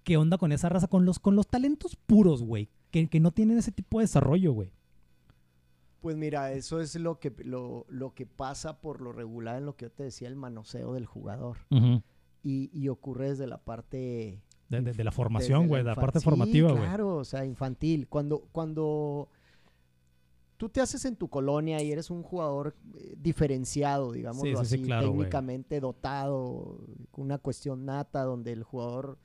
¿Qué 0.04 0.18
onda 0.18 0.36
con 0.36 0.52
esa 0.52 0.68
raza? 0.68 0.86
Con 0.86 1.06
los, 1.06 1.18
con 1.18 1.34
los 1.34 1.48
talentos 1.48 1.96
puros, 1.96 2.42
güey. 2.42 2.68
Que, 2.90 3.08
que 3.08 3.20
no 3.20 3.30
tienen 3.30 3.56
ese 3.56 3.72
tipo 3.72 4.00
de 4.00 4.04
desarrollo, 4.04 4.52
güey. 4.52 4.70
Pues 6.00 6.16
mira, 6.16 6.52
eso 6.52 6.80
es 6.80 6.94
lo 6.96 7.18
que, 7.20 7.32
lo, 7.44 7.84
lo 7.88 8.14
que 8.14 8.24
pasa 8.26 8.80
por 8.80 9.00
lo 9.00 9.12
regular 9.12 9.56
en 9.58 9.66
lo 9.66 9.76
que 9.76 9.86
yo 9.86 9.90
te 9.92 10.04
decía, 10.04 10.28
el 10.28 10.36
manoseo 10.36 10.94
del 10.94 11.06
jugador. 11.06 11.58
Y, 12.42 12.70
y 12.72 12.88
ocurre 12.88 13.28
desde 13.30 13.46
la 13.46 13.58
parte... 13.58 14.40
de, 14.68 14.80
de- 14.80 14.92
de 14.94 15.04
la 15.04 15.12
formación, 15.12 15.68
güey, 15.68 15.82
de 15.82 15.88
la 15.88 15.94
infan- 15.96 16.00
parte 16.00 16.20
formativa, 16.20 16.70
güey. 16.72 16.82
claro, 16.84 17.16
o 17.16 17.24
sea, 17.24 17.44
infantil. 17.44 18.08
Cuando, 18.08 18.46
cuando 18.52 19.28
tú 20.56 20.68
te 20.68 20.80
haces 20.80 21.04
en 21.04 21.16
tu 21.16 21.28
colonia 21.28 21.82
y 21.82 21.90
eres 21.92 22.10
un 22.10 22.22
jugador 22.22 22.74
eh, 22.98 23.14
diferenciado, 23.18 24.12
digámoslo 24.12 24.60
sí, 24.60 24.66
sí, 24.66 24.74
así, 24.76 24.84
claro, 24.84 25.08
técnicamente 25.10 25.80
dotado, 25.80 26.78
con 27.10 27.24
una 27.24 27.38
cuestión 27.38 27.84
nata, 27.84 28.22
donde 28.24 28.52
el 28.52 28.62
jugador 28.62 29.18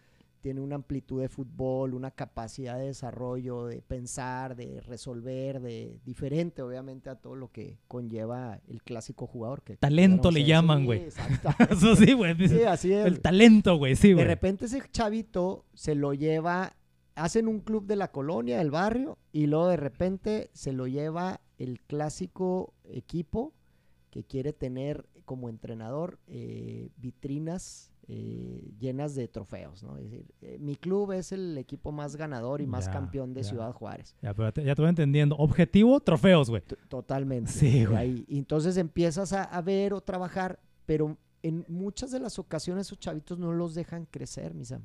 tiene 0.46 0.62
una 0.62 0.76
amplitud 0.76 1.22
de 1.22 1.28
fútbol, 1.28 1.96
una 1.96 2.12
capacidad 2.12 2.78
de 2.78 2.86
desarrollo, 2.86 3.66
de 3.66 3.82
pensar, 3.82 4.56
de 4.56 4.80
resolver, 4.80 5.60
de 5.60 6.00
diferente, 6.06 6.62
obviamente, 6.62 7.10
a 7.10 7.16
todo 7.16 7.36
lo 7.36 7.52
que 7.52 7.80
conlleva 7.88 8.60
el 8.68 8.84
clásico 8.84 9.26
jugador. 9.26 9.64
Que 9.64 9.76
Talento 9.78 10.30
le 10.30 10.44
llaman, 10.44 10.82
Sí, 10.82 10.86
güey. 10.86 11.00
exactamente. 11.06 11.74
Eso 11.74 11.96
sí, 11.96 12.14
güey. 12.14 12.36
Sí, 12.48 12.62
así 12.62 12.94
es. 12.94 13.08
El 13.08 13.22
talento, 13.22 13.76
güey, 13.80 13.96
sí, 13.96 14.10
De 14.10 14.14
güey. 14.14 14.28
repente 14.28 14.66
ese 14.66 14.84
chavito 14.92 15.66
se 15.74 15.96
lo 15.96 16.14
lleva, 16.14 16.76
hacen 17.16 17.48
un 17.48 17.60
club 17.62 17.88
de 17.88 17.96
la 17.96 18.12
colonia, 18.12 18.60
del 18.60 18.70
barrio, 18.70 19.18
y 19.32 19.48
luego 19.48 19.70
de 19.70 19.78
repente 19.78 20.52
se 20.54 20.74
lo 20.74 20.86
lleva 20.86 21.42
el 21.58 21.82
clásico 21.82 22.76
equipo 22.84 23.52
que 24.12 24.24
quiere 24.24 24.54
tener 24.54 25.08
como 25.26 25.50
entrenador 25.50 26.20
eh, 26.28 26.90
vitrinas 26.98 27.92
eh, 28.08 28.72
llenas 28.80 29.16
de 29.16 29.28
trofeos, 29.28 29.82
¿no? 29.84 29.98
Es 29.98 30.04
decir, 30.12 30.26
eh, 30.42 30.58
mi 30.60 30.76
club 30.76 31.12
es 31.12 31.32
el 31.32 31.58
equipo 31.58 31.92
más 31.92 32.16
ganador 32.16 32.62
y 32.62 32.68
más 32.68 32.86
Ya, 32.86 32.92
campeón 32.92 33.34
de 33.34 33.42
ya. 33.42 33.50
Ciudad 33.50 33.74
Juárez. 33.74 34.16
Ya, 34.22 34.34
pero 34.34 34.54
te, 34.54 34.64
ya 34.64 34.76
te 34.76 34.82
voy 34.84 34.90
entendiendo. 34.90 35.36
Objetivo, 35.38 36.00
trofeos, 36.00 36.50
güey. 36.52 36.62
Totalmente. 36.88 37.52
Sí, 37.52 37.84
güey. 37.86 38.24
y 38.28 38.38
entonces 38.38 38.78
empiezas 38.78 39.34
a, 39.34 39.44
a 39.44 39.62
ver 39.62 39.94
o 39.94 40.02
trabajar, 40.02 40.60
pero 40.86 41.18
en 41.42 41.66
muchas 41.68 42.12
de 42.12 42.20
las 42.20 42.38
ocasiones 42.40 42.88
esos 42.88 43.00
chavitos 43.00 43.40
no 43.40 43.52
los 43.54 43.74
dejan 43.74 44.06
crecer, 44.06 44.54
mi 44.54 44.66
Sam. 44.66 44.84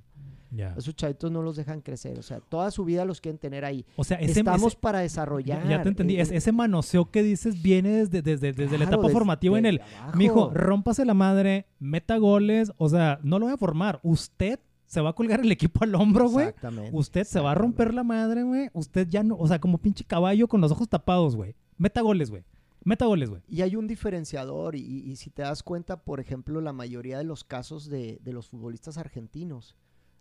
Ya. 0.50 0.74
Esos 0.76 0.96
chavitos 0.96 1.30
no 1.30 1.42
los 1.42 1.56
dejan 1.56 1.80
crecer. 1.80 2.18
O 2.18 2.22
sea, 2.22 2.40
toda 2.40 2.70
su 2.70 2.84
vida 2.84 3.04
los 3.04 3.20
quieren 3.20 3.38
tener 3.38 3.64
ahí. 3.64 3.84
O 3.96 4.02
sea, 4.04 4.16
ese, 4.18 4.40
Estamos 4.40 4.72
ese- 4.72 4.80
para 4.80 4.98
desarrollar. 5.00 5.68
ya 5.68 5.82
te 5.82 5.88
entendí. 5.90 6.16
eh, 6.16 6.22
Es- 6.22 6.32
ese 6.32 6.50
manoseo 6.52 7.10
que 7.10 7.22
dices 7.22 7.62
viene 7.62 7.90
desde, 7.90 8.20
desde, 8.22 8.52
desde 8.52 8.76
la 8.78 8.84
etapa 8.84 9.02
desde- 9.02 9.12
formativa 9.12 9.58
en 9.58 9.66
el... 9.66 9.80
abajo. 9.80 10.16
Mijo, 10.18 10.50
rómpase 10.52 11.04
la 11.04 11.14
madre, 11.14 11.66
meta 11.78 12.16
goles. 12.16 12.72
O 12.78 12.88
sea, 12.88 13.20
no 13.22 13.38
lo 13.38 13.46
voy 13.46 13.54
a 13.54 13.58
formar. 13.58 14.00
Usted 14.02 14.58
se 14.86 15.00
va 15.00 15.10
a 15.10 15.12
colgar 15.12 15.38
el 15.40 15.52
equipo 15.52 15.84
al 15.84 15.94
hombro, 15.94 16.28
güey. 16.28 16.48
Exactamente. 16.48 16.90
Usted 16.92 17.24
se 17.24 17.38
va 17.38 17.52
a 17.52 17.54
romper 17.54 17.94
la 17.94 18.02
madre, 18.02 18.42
güey. 18.42 18.70
Usted 18.72 19.06
ya 19.08 19.22
no... 19.22 19.36
O 19.36 19.46
sea, 19.46 19.60
como 19.60 19.78
pinche 19.78 20.02
caballo 20.04 20.48
con 20.48 20.60
los 20.60 20.72
ojos 20.72 20.88
tapados, 20.88 21.36
güey. 21.36 21.54
Meta 21.78 22.00
goles, 22.00 22.28
güey. 22.28 22.42
Meta 22.82 23.06
goles, 23.06 23.30
güey. 23.30 23.40
Y 23.46 23.62
hay 23.62 23.76
un 23.76 23.86
diferenciador. 23.86 24.74
Y, 24.74 24.80
y 24.80 25.14
si 25.14 25.30
te 25.30 25.42
das 25.42 25.62
cuenta, 25.62 26.02
por 26.02 26.18
ejemplo, 26.18 26.60
la 26.60 26.72
mayoría 26.72 27.18
de 27.18 27.24
los 27.24 27.44
casos 27.44 27.88
de, 27.88 28.18
de 28.24 28.32
los 28.32 28.48
futbolistas 28.48 28.98
argentinos, 28.98 29.76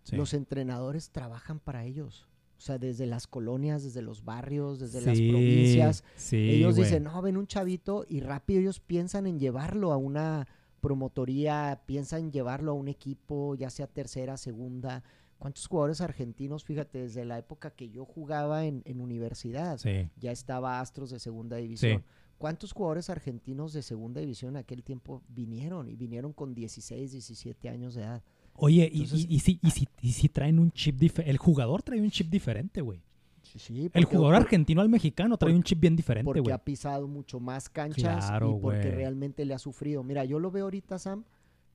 Sí. 0.09 0.15
los 0.17 0.33
entrenadores 0.33 1.09
trabajan 1.11 1.59
para 1.59 1.85
ellos. 1.85 2.27
O 2.57 2.61
sea, 2.61 2.77
desde 2.77 3.05
las 3.05 3.25
colonias, 3.25 3.83
desde 3.83 4.01
los 4.01 4.25
barrios, 4.25 4.79
desde 4.79 4.99
las 5.01 5.17
provincias. 5.17 6.03
sí, 6.17 6.35
ellos 6.51 6.75
güey. 6.75 6.85
dicen, 6.87 7.03
no, 7.03 7.21
ven 7.21 7.37
un 7.37 7.47
chavito 7.47 8.05
y 8.09 8.19
rápido 8.19 8.59
ellos 8.59 8.79
piensan 8.81 9.27
en 9.27 9.39
llevarlo 9.39 9.93
a 9.93 9.97
una 9.97 10.45
promotoría, 10.81 11.81
piensan 11.85 12.21
en 12.25 12.31
llevarlo 12.31 12.71
a 12.71 12.75
un 12.75 12.87
equipo, 12.87 13.55
ya 13.55 13.69
sea 13.69 13.87
tercera, 13.87 14.35
segunda. 14.37 15.03
¿Cuántos 15.37 15.67
jugadores 15.67 16.01
argentinos, 16.01 16.65
fíjate, 16.65 16.99
desde 17.03 17.23
la 17.23 17.37
época 17.37 17.71
que 17.71 17.89
yo 17.89 18.03
jugaba 18.03 18.65
en, 18.65 18.81
en 18.85 18.99
universidad, 18.99 19.77
Sí. 19.77 20.09
ya 20.19 20.31
estaba 20.33 20.81
Astros 20.81 21.11
de 21.11 21.19
segunda 21.19 21.55
división? 21.57 22.03
¿Cuántos 22.37 22.73
jugadores 22.73 23.09
argentinos 23.09 23.71
de 23.73 23.81
segunda 23.81 24.19
división 24.19 24.51
en 24.55 24.57
aquel 24.57 24.83
tiempo 24.83 25.21
vinieron? 25.29 25.87
Y 25.89 25.95
vinieron 25.95 26.33
con 26.33 26.53
16, 26.53 27.11
17 27.11 27.69
años 27.69 27.95
de 27.95 28.01
edad. 28.03 28.23
Oye, 28.61 28.89
y- 28.91 29.03
Entonces- 29.03 29.25
y, 29.29 29.35
y, 29.35 29.39
si, 29.39 29.59
y, 29.61 29.71
si, 29.71 29.87
y 30.01 30.11
si 30.11 30.29
traen 30.29 30.59
un 30.59 30.71
chip 30.71 30.95
diferente. 30.97 31.31
El 31.31 31.37
jugador 31.37 31.81
trae 31.83 32.01
un 32.01 32.09
chip 32.11 32.29
diferente, 32.29 32.81
güey. 32.81 33.01
Sí, 33.43 33.57
sí, 33.59 33.81
El 33.85 33.89
porque- 33.91 34.05
jugador 34.17 34.35
argentino 34.35 34.81
al 34.81 34.89
mexicano 34.89 35.37
trae 35.37 35.49
porque- 35.49 35.57
un 35.57 35.63
chip 35.63 35.79
bien 35.79 35.95
diferente, 35.95 36.25
porque 36.25 36.41
güey. 36.41 36.53
ha 36.53 36.57
pisado 36.63 37.07
mucho 37.07 37.39
más 37.39 37.67
canchas 37.69 38.27
Claro, 38.27 38.57
y 38.57 38.61
porque 38.61 38.91
realmente 38.91 39.43
le 39.45 39.53
ha 39.55 39.59
sufrido. 39.59 40.03
Mira, 40.03 40.23
yo 40.25 40.37
lo 40.39 40.51
veo 40.51 40.65
ahorita, 40.65 40.99
Sam, 40.99 41.23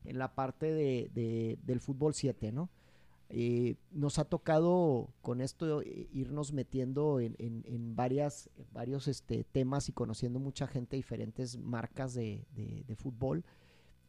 en 0.04 0.18
la 0.18 0.34
parte 0.34 0.66
de, 0.72 1.10
de- 1.14 1.58
del 1.64 1.80
fútbol 1.80 2.14
7, 2.14 2.52
¿no? 2.52 2.68
Eh, 3.30 3.74
nos 3.90 4.18
ha 4.20 4.24
tocado 4.26 5.08
con 5.22 5.40
esto 5.40 5.80
eh, 5.82 6.06
irnos 6.12 6.52
metiendo 6.52 7.18
en, 7.18 7.34
en- 7.38 7.64
en 7.66 7.96
varias, 7.96 8.50
varios 8.72 9.08
este, 9.08 9.42
temas 9.50 9.88
y 9.88 9.92
conociendo 9.92 10.38
mucha 10.38 10.66
gente, 10.68 10.94
diferentes 10.96 11.56
marcas 11.58 12.14
de, 12.14 12.44
de- 12.54 12.84
de 12.86 12.94
fútbol. 12.96 13.42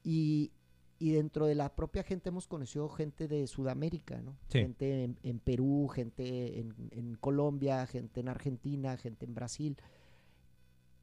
Y, 0.03 0.51
y 0.97 1.11
dentro 1.11 1.45
de 1.45 1.55
la 1.55 1.75
propia 1.75 2.03
gente 2.03 2.29
hemos 2.29 2.47
conocido 2.47 2.87
gente 2.89 3.27
de 3.27 3.47
Sudamérica, 3.47 4.21
¿no? 4.21 4.37
Sí. 4.47 4.59
Gente 4.59 5.03
en, 5.03 5.17
en 5.23 5.39
Perú, 5.39 5.89
gente 5.93 6.59
en, 6.59 6.73
en 6.91 7.15
Colombia, 7.15 7.85
gente 7.85 8.21
en 8.21 8.29
Argentina, 8.29 8.97
gente 8.97 9.25
en 9.25 9.33
Brasil. 9.33 9.77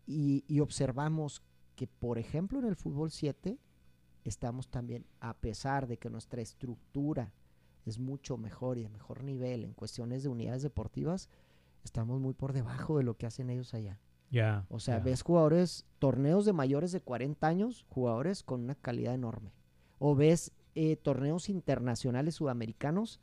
Y, 0.07 0.45
y 0.49 0.61
observamos 0.61 1.43
que, 1.77 1.87
por 1.87 2.19
ejemplo, 2.19 2.59
en 2.59 2.67
el 2.67 2.77
fútbol 2.77 3.11
7 3.11 3.59
estamos 4.25 4.69
también, 4.69 5.05
a 5.21 5.35
pesar 5.35 5.87
de 5.87 5.99
que 5.99 6.09
nuestra 6.09 6.41
estructura 6.41 7.33
es 7.85 7.99
mucho 7.99 8.37
mejor 8.37 8.79
y 8.79 8.83
de 8.83 8.89
mejor 8.89 9.25
nivel 9.25 9.65
en 9.65 9.73
cuestiones 9.73 10.23
de 10.23 10.29
unidades 10.29 10.63
deportivas, 10.63 11.29
estamos 11.85 12.21
muy 12.21 12.33
por 12.33 12.53
debajo 12.53 12.99
de 12.99 13.05
lo 13.05 13.17
que 13.17 13.27
hacen 13.27 13.51
ellos 13.51 13.75
allá. 13.75 13.99
Ya. 14.31 14.65
O 14.71 14.81
sea, 14.81 14.99
ves 14.99 15.23
jugadores, 15.23 15.85
torneos 15.99 16.47
de 16.47 16.55
mayores 16.55 16.93
de 16.93 17.03
40 17.03 17.47
años, 17.47 17.85
jugadores 17.91 18.43
con 18.43 18.63
una 18.63 18.75
calidad 18.75 19.15
enorme. 19.15 19.53
O 20.05 20.17
ves 20.17 20.53
eh, 20.75 20.97
torneos 20.97 21.49
internacionales 21.49 22.35
sudamericanos 22.35 23.21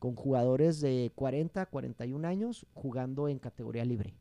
con 0.00 0.14
jugadores 0.14 0.80
de 0.80 1.12
40, 1.14 1.66
41 1.66 2.26
años 2.26 2.66
jugando 2.74 3.28
en 3.28 3.38
categoría 3.38 3.84
libre. 3.84 4.14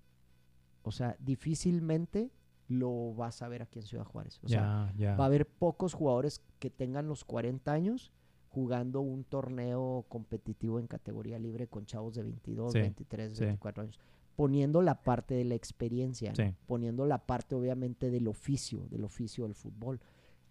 O 0.83 0.91
sea, 0.91 1.15
difícilmente 1.19 2.29
lo 2.67 3.13
vas 3.15 3.41
a 3.41 3.47
ver 3.47 3.61
aquí 3.63 3.79
en 3.79 3.85
Ciudad 3.85 4.05
Juárez. 4.05 4.39
O 4.43 4.47
sea, 4.47 4.91
ya, 4.95 5.13
ya. 5.13 5.15
va 5.15 5.25
a 5.25 5.27
haber 5.27 5.47
pocos 5.47 5.93
jugadores 5.93 6.41
que 6.59 6.69
tengan 6.69 7.07
los 7.07 7.23
40 7.23 7.71
años 7.71 8.11
jugando 8.49 9.01
un 9.01 9.23
torneo 9.23 10.05
competitivo 10.07 10.79
en 10.79 10.87
categoría 10.87 11.39
libre 11.39 11.67
con 11.67 11.85
chavos 11.85 12.15
de 12.15 12.23
22, 12.23 12.71
Sí, 12.71 12.79
23, 12.79 13.37
sí. 13.37 13.43
24 13.45 13.83
años, 13.83 13.99
poniendo 14.35 14.81
la 14.81 15.03
parte 15.03 15.33
de 15.33 15.43
la 15.43 15.55
experiencia, 15.55 16.33
poniendo 16.65 17.05
la 17.05 17.17
parte 17.25 17.55
obviamente 17.55 18.09
del 18.09 18.27
oficio, 18.27 18.87
del 18.89 19.03
oficio 19.03 19.43
del 19.45 19.55
fútbol. 19.55 19.99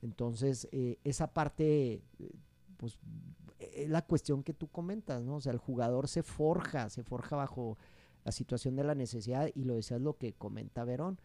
Entonces, 0.04 0.68
eh, 0.70 0.98
esa 1.02 1.32
parte, 1.32 2.02
pues, 2.76 2.98
es 3.58 3.88
la 3.88 4.02
cuestión 4.02 4.42
que 4.42 4.52
tú 4.52 4.68
comentas, 4.68 5.22
¿no? 5.22 5.36
O 5.36 5.40
sea, 5.40 5.52
el 5.52 5.58
jugador 5.58 6.08
se 6.08 6.22
forja, 6.22 6.90
se 6.90 7.02
forja 7.02 7.36
bajo 7.36 7.78
la 8.22 8.30
situación 8.30 8.76
de 8.76 8.84
la 8.84 8.94
necesidad 8.94 9.48
y 9.54 9.64
lo 9.64 9.74
decías 9.74 10.02
lo 10.02 10.18
que 10.18 10.34
comenta 10.34 10.84
Verón. 10.84 11.18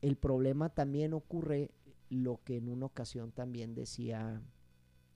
El 0.00 0.16
problema 0.16 0.70
también 0.70 1.12
ocurre 1.12 1.70
lo 2.08 2.40
que 2.44 2.56
en 2.56 2.70
una 2.70 2.86
ocasión 2.86 3.30
también 3.30 3.74
decía 3.74 4.40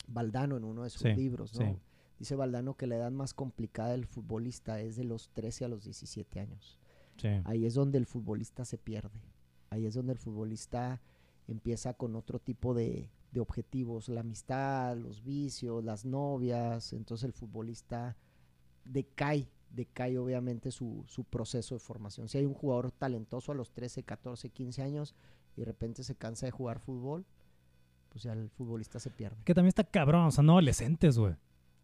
Valdano 0.07 0.59
en 0.59 0.65
uno 0.65 0.85
de 0.85 0.91
sus 0.91 1.03
Sí, 1.03 1.15
libros, 1.15 1.59
¿no? 1.59 1.67
sí. 1.67 1.79
Dice 2.19 2.35
Valdano 2.35 2.77
que 2.77 2.87
la 2.87 2.97
edad 2.97 3.11
más 3.11 3.33
complicada 3.33 3.93
del 3.93 4.05
futbolista 4.05 4.81
es 4.83 4.97
de 4.97 5.05
los 5.05 5.31
13 5.31 5.65
a 5.65 5.69
los 5.69 5.85
17 5.85 6.41
años. 6.41 6.79
Sí. 7.17 7.29
Ahí 7.45 7.65
es 7.65 7.73
donde 7.73 7.97
el 7.97 8.05
futbolista 8.05 8.67
se 8.67 8.77
pierde. 8.77 9.23
Ahí 9.71 9.87
es 9.87 9.95
donde 9.95 10.13
el 10.13 10.19
futbolista 10.19 11.01
empieza 11.49 11.95
con 11.95 12.15
otro 12.15 12.39
tipo 12.39 12.73
de, 12.75 13.11
de 13.33 13.41
objetivos, 13.41 14.09
la 14.09 14.21
amistad, 14.21 14.97
los 14.97 15.25
vicios, 15.25 15.83
las 15.85 16.05
novias. 16.05 16.93
Entonces 16.93 17.25
el 17.25 17.33
futbolista 17.33 18.17
decae, 18.85 19.49
decae 19.71 20.19
obviamente 20.19 20.71
su, 20.71 21.05
su 21.09 21.25
proceso 21.25 21.75
de 21.75 21.81
formación. 21.81 22.29
Si 22.29 22.39
hay 22.39 22.45
un 22.45 22.55
jugador 22.55 22.93
talentoso 22.93 23.53
a 23.53 23.55
los 23.55 23.71
13, 23.73 24.03
14, 24.05 24.51
15 24.51 24.83
años 24.83 25.15
y 25.57 25.61
de 25.61 25.65
repente 25.67 26.05
se 26.05 26.15
cansa 26.15 26.47
de 26.47 26.53
jugar 26.53 26.79
fútbol, 26.79 27.25
pues 28.11 28.23
ya 28.25 28.33
el 28.33 28.49
futbolista 28.51 28.99
se 29.01 29.11
pierde. 29.11 29.37
Que 29.45 29.55
también 29.55 29.69
está 29.69 29.85
cabrón, 29.85 30.27
o 30.27 30.31
sea, 30.31 30.45
no 30.45 30.53
adolescentes, 30.53 31.19
güey. 31.19 31.35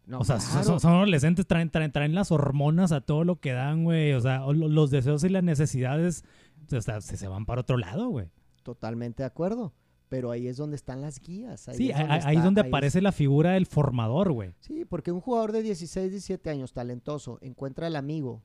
No, 0.07 0.19
o 0.19 0.23
sea, 0.23 0.39
son- 0.39 0.51
claro. 0.51 0.65
son, 0.65 0.79
son 0.79 0.93
adolescentes, 0.93 1.47
traen, 1.47 1.71
traen, 1.71 1.91
traen 1.91 2.13
las 2.13 2.31
hormonas 2.31 2.91
a 2.91 3.01
todo 3.01 3.23
lo 3.23 3.39
que 3.39 3.51
dan, 3.53 3.83
güey. 3.83 4.13
O 4.13 4.21
sea, 4.21 4.45
los 4.53 4.91
deseos 4.91 5.23
y 5.23 5.29
las 5.29 5.43
necesidades 5.43 6.23
o 6.71 6.81
sea, 6.81 7.01
se, 7.01 7.17
se 7.17 7.27
van 7.27 7.45
para 7.47 7.61
otro 7.61 7.77
lado, 7.77 8.09
güey. 8.09 8.29
Totalmente 8.65 9.21
de 9.21 9.27
acuerdo. 9.27 9.73
Pero 10.09 10.31
ahí 10.31 10.47
es 10.47 10.57
donde 10.57 10.75
están 10.75 11.01
las 11.01 11.19
guías. 11.19 11.67
Ahí 11.69 11.77
Sí, 11.77 11.89
es 11.91 11.95
ahí, 11.95 12.01
donde 12.07 12.25
ahí 12.27 12.35
es 12.37 12.43
donde 12.43 12.61
ahí 12.61 12.67
es- 12.67 12.71
aparece 12.71 13.01
la 13.01 13.11
figura 13.11 13.51
del 13.51 13.67
formador, 13.67 14.31
güey. 14.31 14.53
Sí, 14.59 14.83
porque 14.85 15.11
un 15.11 15.21
jugador 15.21 15.51
de 15.51 15.61
16, 15.61 16.09
17 16.11 16.49
años, 16.49 16.73
talentoso, 16.73 17.37
encuentra 17.41 17.85
al 17.87 17.95
amigo 17.95 18.41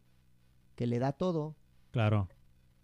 que 0.75 0.87
le 0.87 0.99
da 0.99 1.13
todo, 1.13 1.57
Claro, 1.91 2.29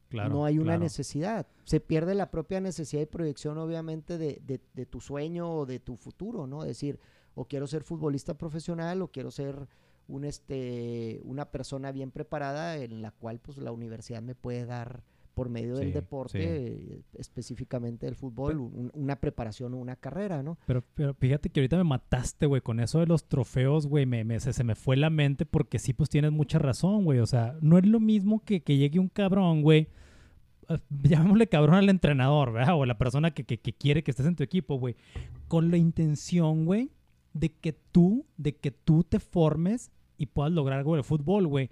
claro. 0.09 0.31
no 0.31 0.45
hay 0.47 0.57
una 0.59 0.73
claro. 0.73 0.81
necesidad. 0.85 1.47
Se 1.65 1.79
pierde 1.81 2.15
la 2.15 2.31
propia 2.31 2.61
necesidad 2.61 3.03
y 3.03 3.07
proyección, 3.07 3.59
obviamente, 3.59 4.17
de, 4.19 4.41
de- 4.47 4.61
de 4.73 4.87
tu 4.87 5.01
sueño 5.01 5.51
o 5.53 5.67
de 5.67 5.79
tu 5.79 5.97
futuro, 5.97 6.47
¿no? 6.47 6.63
Es 6.63 6.69
decir, 6.69 6.99
o 7.35 7.45
quiero 7.47 7.67
ser 7.67 7.83
futbolista 7.83 8.35
profesional 8.39 9.03
o 9.03 9.09
quiero 9.09 9.31
ser 9.31 9.69
un, 10.09 10.25
este, 10.25 11.21
una 11.25 11.51
persona 11.51 11.93
bien 11.93 12.11
preparada 12.13 12.77
en 12.77 13.03
la 13.03 13.11
cual 13.11 13.41
pues, 13.41 13.59
la 13.59 13.73
universidad 13.73 14.23
me 14.23 14.35
puede 14.35 14.65
dar 14.65 15.03
por 15.37 15.51
medio 15.51 15.77
del 15.77 15.89
Sí, 15.89 15.93
deporte, 15.93 16.39
sí. 16.41 16.45
eh, 16.49 17.03
específicamente 17.13 18.07
del 18.07 18.15
fútbol, 18.15 18.59
un- 18.59 18.91
una 18.95 19.17
preparación 19.17 19.75
o 19.75 19.77
una 19.77 19.95
carrera, 19.95 20.43
¿no? 20.43 20.57
Pero, 20.67 20.83
pero 20.95 21.13
fíjate 21.13 21.51
que 21.51 21.61
ahorita 21.61 21.77
me 21.77 21.85
mataste, 21.85 22.47
güey, 22.47 22.63
con 22.63 22.81
eso 22.81 23.01
de 23.01 23.07
los 23.07 23.29
trofeos, 23.29 23.87
güey, 23.87 24.07
me, 24.07 24.25
me- 24.25 24.41
se, 24.41 24.55
se 24.55 24.65
me 24.65 24.75
fue 24.75 24.97
la 24.97 25.11
mente 25.11 25.45
porque 25.45 25.79
sí, 25.79 25.93
pues 25.93 26.09
tienes 26.09 26.33
mucha 26.33 26.59
razón, 26.59 27.05
güey. 27.05 27.19
O 27.19 27.27
sea, 27.27 27.55
no 27.61 27.77
es 27.77 27.85
lo 27.87 28.01
mismo 28.01 28.43
que, 28.47 28.63
que 28.63 28.79
llegue 28.79 28.99
un 28.99 29.09
cabrón, 29.11 29.61
güey. 29.61 29.89
eh, 30.71 30.79
Llamémosle 31.03 31.49
cabrón 31.49 31.75
al 31.77 31.91
entrenador, 31.91 32.53
¿verdad? 32.53 32.75
O 32.75 32.85
a 32.85 32.87
la 32.87 32.97
persona 32.97 33.33
que, 33.33 33.45
que- 33.45 33.59
que 33.59 33.75
quiere 33.75 34.03
que 34.03 34.13
estés 34.13 34.25
en 34.27 34.37
tu 34.37 34.43
equipo, 34.43 34.79
güey. 34.79 34.97
Con 35.49 35.71
la 35.71 35.77
intención, 35.77 36.65
güey, 36.65 36.91
de 37.35 37.51
que 37.53 37.75
tú, 37.75 38.25
de 38.39 38.57
que 38.57 38.71
tú 38.71 39.05
te 39.05 39.21
formes 39.21 39.93
y 40.17 40.25
puedas 40.25 40.51
lograr 40.53 40.79
algo 40.79 40.97
de 40.97 41.03
fútbol, 41.03 41.47
güey. 41.47 41.69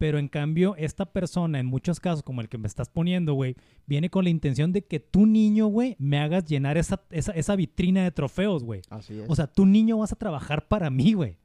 Pero 0.00 0.18
en 0.18 0.28
cambio, 0.28 0.76
esta 0.78 1.04
persona, 1.04 1.60
en 1.60 1.66
muchos 1.66 2.00
casos, 2.00 2.22
como 2.22 2.40
el 2.40 2.48
que 2.48 2.56
me 2.56 2.66
estás 2.66 2.88
poniendo, 2.88 3.34
güey, 3.34 3.54
viene 3.86 4.08
con 4.08 4.24
la 4.24 4.30
intención 4.30 4.72
de 4.72 4.80
que 4.82 4.98
tu 4.98 5.26
niño, 5.26 5.66
güey, 5.66 5.94
me 5.98 6.18
hagas 6.18 6.46
llenar 6.46 6.78
esa, 6.78 7.02
esa, 7.10 7.32
esa 7.32 7.54
vitrina 7.54 8.02
de 8.02 8.10
trofeos, 8.10 8.64
güey. 8.64 8.80
Así 8.88 9.18
es. 9.20 9.28
O 9.28 9.36
sea, 9.36 9.46
tu 9.46 9.66
niño 9.66 9.98
vas 9.98 10.10
a 10.10 10.16
trabajar 10.16 10.66
para 10.68 10.88
mí, 10.88 11.12
güey. 11.12 11.36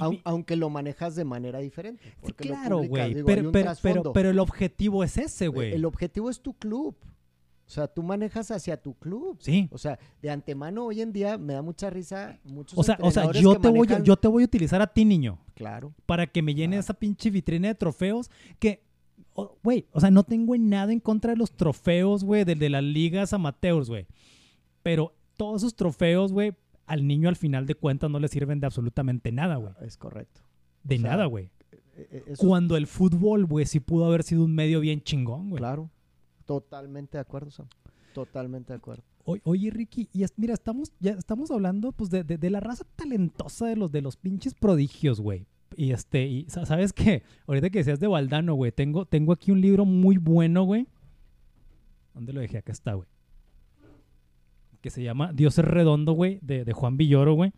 Aun- 0.00 0.20
aunque 0.24 0.54
lo 0.56 0.68
manejas 0.68 1.14
de 1.14 1.24
manera 1.24 1.60
diferente. 1.60 2.02
Porque 2.20 2.44
claro, 2.48 2.80
güey. 2.88 3.14
Pero, 3.14 3.24
pero, 3.52 3.72
pero, 3.80 4.12
pero 4.12 4.28
el 4.28 4.38
objetivo 4.38 5.02
es 5.02 5.16
ese, 5.16 5.48
güey. 5.48 5.72
El 5.72 5.86
objetivo 5.86 6.28
es 6.28 6.40
tu 6.42 6.52
club. 6.52 6.94
O 7.74 7.80
sea, 7.80 7.88
tú 7.88 8.02
manejas 8.04 8.50
hacia 8.52 8.80
tu 8.80 8.94
club. 8.94 9.36
Sí. 9.40 9.68
O 9.72 9.78
sea, 9.78 9.98
de 10.22 10.30
antemano 10.30 10.84
hoy 10.86 11.00
en 11.00 11.12
día 11.12 11.36
me 11.38 11.54
da 11.54 11.62
mucha 11.62 11.90
risa 11.90 12.38
muchos 12.44 12.78
O 12.78 12.84
sea, 12.84 12.96
o 13.00 13.10
sea 13.10 13.32
yo, 13.32 13.58
te 13.58 13.68
voy 13.68 13.88
a, 13.92 14.00
yo 14.02 14.16
te 14.16 14.28
voy 14.28 14.44
a 14.44 14.46
utilizar 14.46 14.80
a 14.80 14.86
ti, 14.86 15.04
niño, 15.04 15.38
Claro. 15.54 15.92
para 16.06 16.26
que 16.28 16.40
me 16.40 16.54
llene 16.54 16.78
esa 16.78 16.94
pinche 16.94 17.30
vitrina 17.30 17.66
de 17.68 17.74
trofeos 17.74 18.30
que, 18.60 18.84
güey, 19.64 19.86
o 19.90 20.00
sea, 20.00 20.10
no 20.12 20.22
tengo 20.22 20.56
nada 20.56 20.92
en 20.92 21.00
contra 21.00 21.32
de 21.32 21.36
los 21.36 21.50
trofeos, 21.50 22.22
güey, 22.22 22.44
de, 22.44 22.54
de 22.54 22.70
las 22.70 22.84
ligas 22.84 23.32
amateurs, 23.32 23.88
güey. 23.88 24.06
Pero 24.84 25.14
todos 25.36 25.62
esos 25.62 25.74
trofeos, 25.74 26.32
güey, 26.32 26.52
al 26.86 27.06
niño 27.06 27.28
al 27.28 27.36
final 27.36 27.66
de 27.66 27.74
cuentas 27.74 28.08
no 28.10 28.20
le 28.20 28.28
sirven 28.28 28.60
de 28.60 28.66
absolutamente 28.66 29.32
nada, 29.32 29.56
güey. 29.56 29.72
Es 29.82 29.96
correcto. 29.96 30.42
De 30.84 30.96
O 30.96 30.98
nada, 31.00 31.24
güey. 31.26 31.50
E- 31.96 32.08
e- 32.10 32.32
eso- 32.32 32.46
Cuando 32.46 32.76
el 32.76 32.86
fútbol, 32.86 33.46
güey, 33.46 33.66
sí 33.66 33.80
pudo 33.80 34.04
haber 34.06 34.22
sido 34.22 34.44
un 34.44 34.54
medio 34.54 34.80
bien 34.80 35.00
chingón, 35.02 35.48
güey. 35.50 35.58
Claro. 35.60 35.90
Totalmente 36.46 37.16
de 37.18 37.22
acuerdo, 37.22 37.50
Sam. 37.50 37.66
Totalmente 38.14 38.72
de 38.72 38.76
acuerdo. 38.76 39.02
O- 39.24 39.38
Oye, 39.44 39.70
Ricky, 39.70 40.08
y 40.12 40.22
es- 40.22 40.34
mira, 40.36 40.54
estamos, 40.54 40.92
ya 41.00 41.12
estamos 41.12 41.50
hablando 41.50 41.92
pues 41.92 42.10
de, 42.10 42.22
de- 42.24 42.38
de 42.38 42.50
la 42.50 42.60
raza 42.60 42.84
talentosa 42.96 43.66
de 43.66 43.76
los, 43.76 43.90
de 43.90 44.02
los 44.02 44.16
pinches 44.16 44.54
prodigios, 44.54 45.20
güey. 45.20 45.46
Y 45.76 45.90
este, 45.92 46.26
y 46.26 46.44
sa- 46.48 46.66
sabes 46.66 46.92
qué, 46.92 47.22
ahorita 47.48 47.70
que 47.70 47.78
decías 47.78 47.98
de 48.00 48.06
Valdano, 48.06 48.54
güey, 48.54 48.70
tengo, 48.72 49.06
tengo 49.06 49.32
aquí 49.32 49.50
un 49.50 49.60
libro 49.60 49.84
muy 49.84 50.18
bueno, 50.18 50.62
güey. 50.64 50.86
¿Dónde 52.12 52.32
lo 52.32 52.40
dejé? 52.40 52.58
Acá 52.58 52.70
está, 52.72 52.94
güey. 52.94 53.08
Que 54.80 54.90
se 54.90 55.02
llama 55.02 55.32
Dios 55.32 55.58
es 55.58 55.64
redondo, 55.64 56.12
güey, 56.12 56.38
de, 56.42 56.64
de 56.64 56.72
Juan 56.72 56.96
Villoro, 56.96 57.34
güey. 57.34 57.52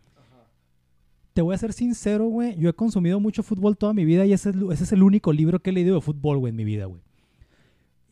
Te 1.33 1.41
voy 1.43 1.53
a 1.53 1.57
ser 1.59 1.73
sincero, 1.73 2.25
güey. 2.25 2.57
Yo 2.57 2.69
he 2.69 2.73
consumido 2.73 3.19
mucho 3.19 3.43
fútbol 3.43 3.77
toda 3.77 3.93
mi 3.93 4.05
vida 4.05 4.25
y 4.25 4.33
ese 4.33 4.49
es, 4.49 4.55
lu- 4.55 4.71
ese 4.71 4.85
es 4.85 4.91
el 4.93 5.03
único 5.03 5.31
libro 5.33 5.59
que 5.59 5.69
he 5.69 5.73
leído 5.73 5.93
de 5.95 6.01
fútbol, 6.01 6.39
güey, 6.39 6.49
en 6.51 6.55
mi 6.55 6.63
vida, 6.63 6.85
güey. 6.85 7.01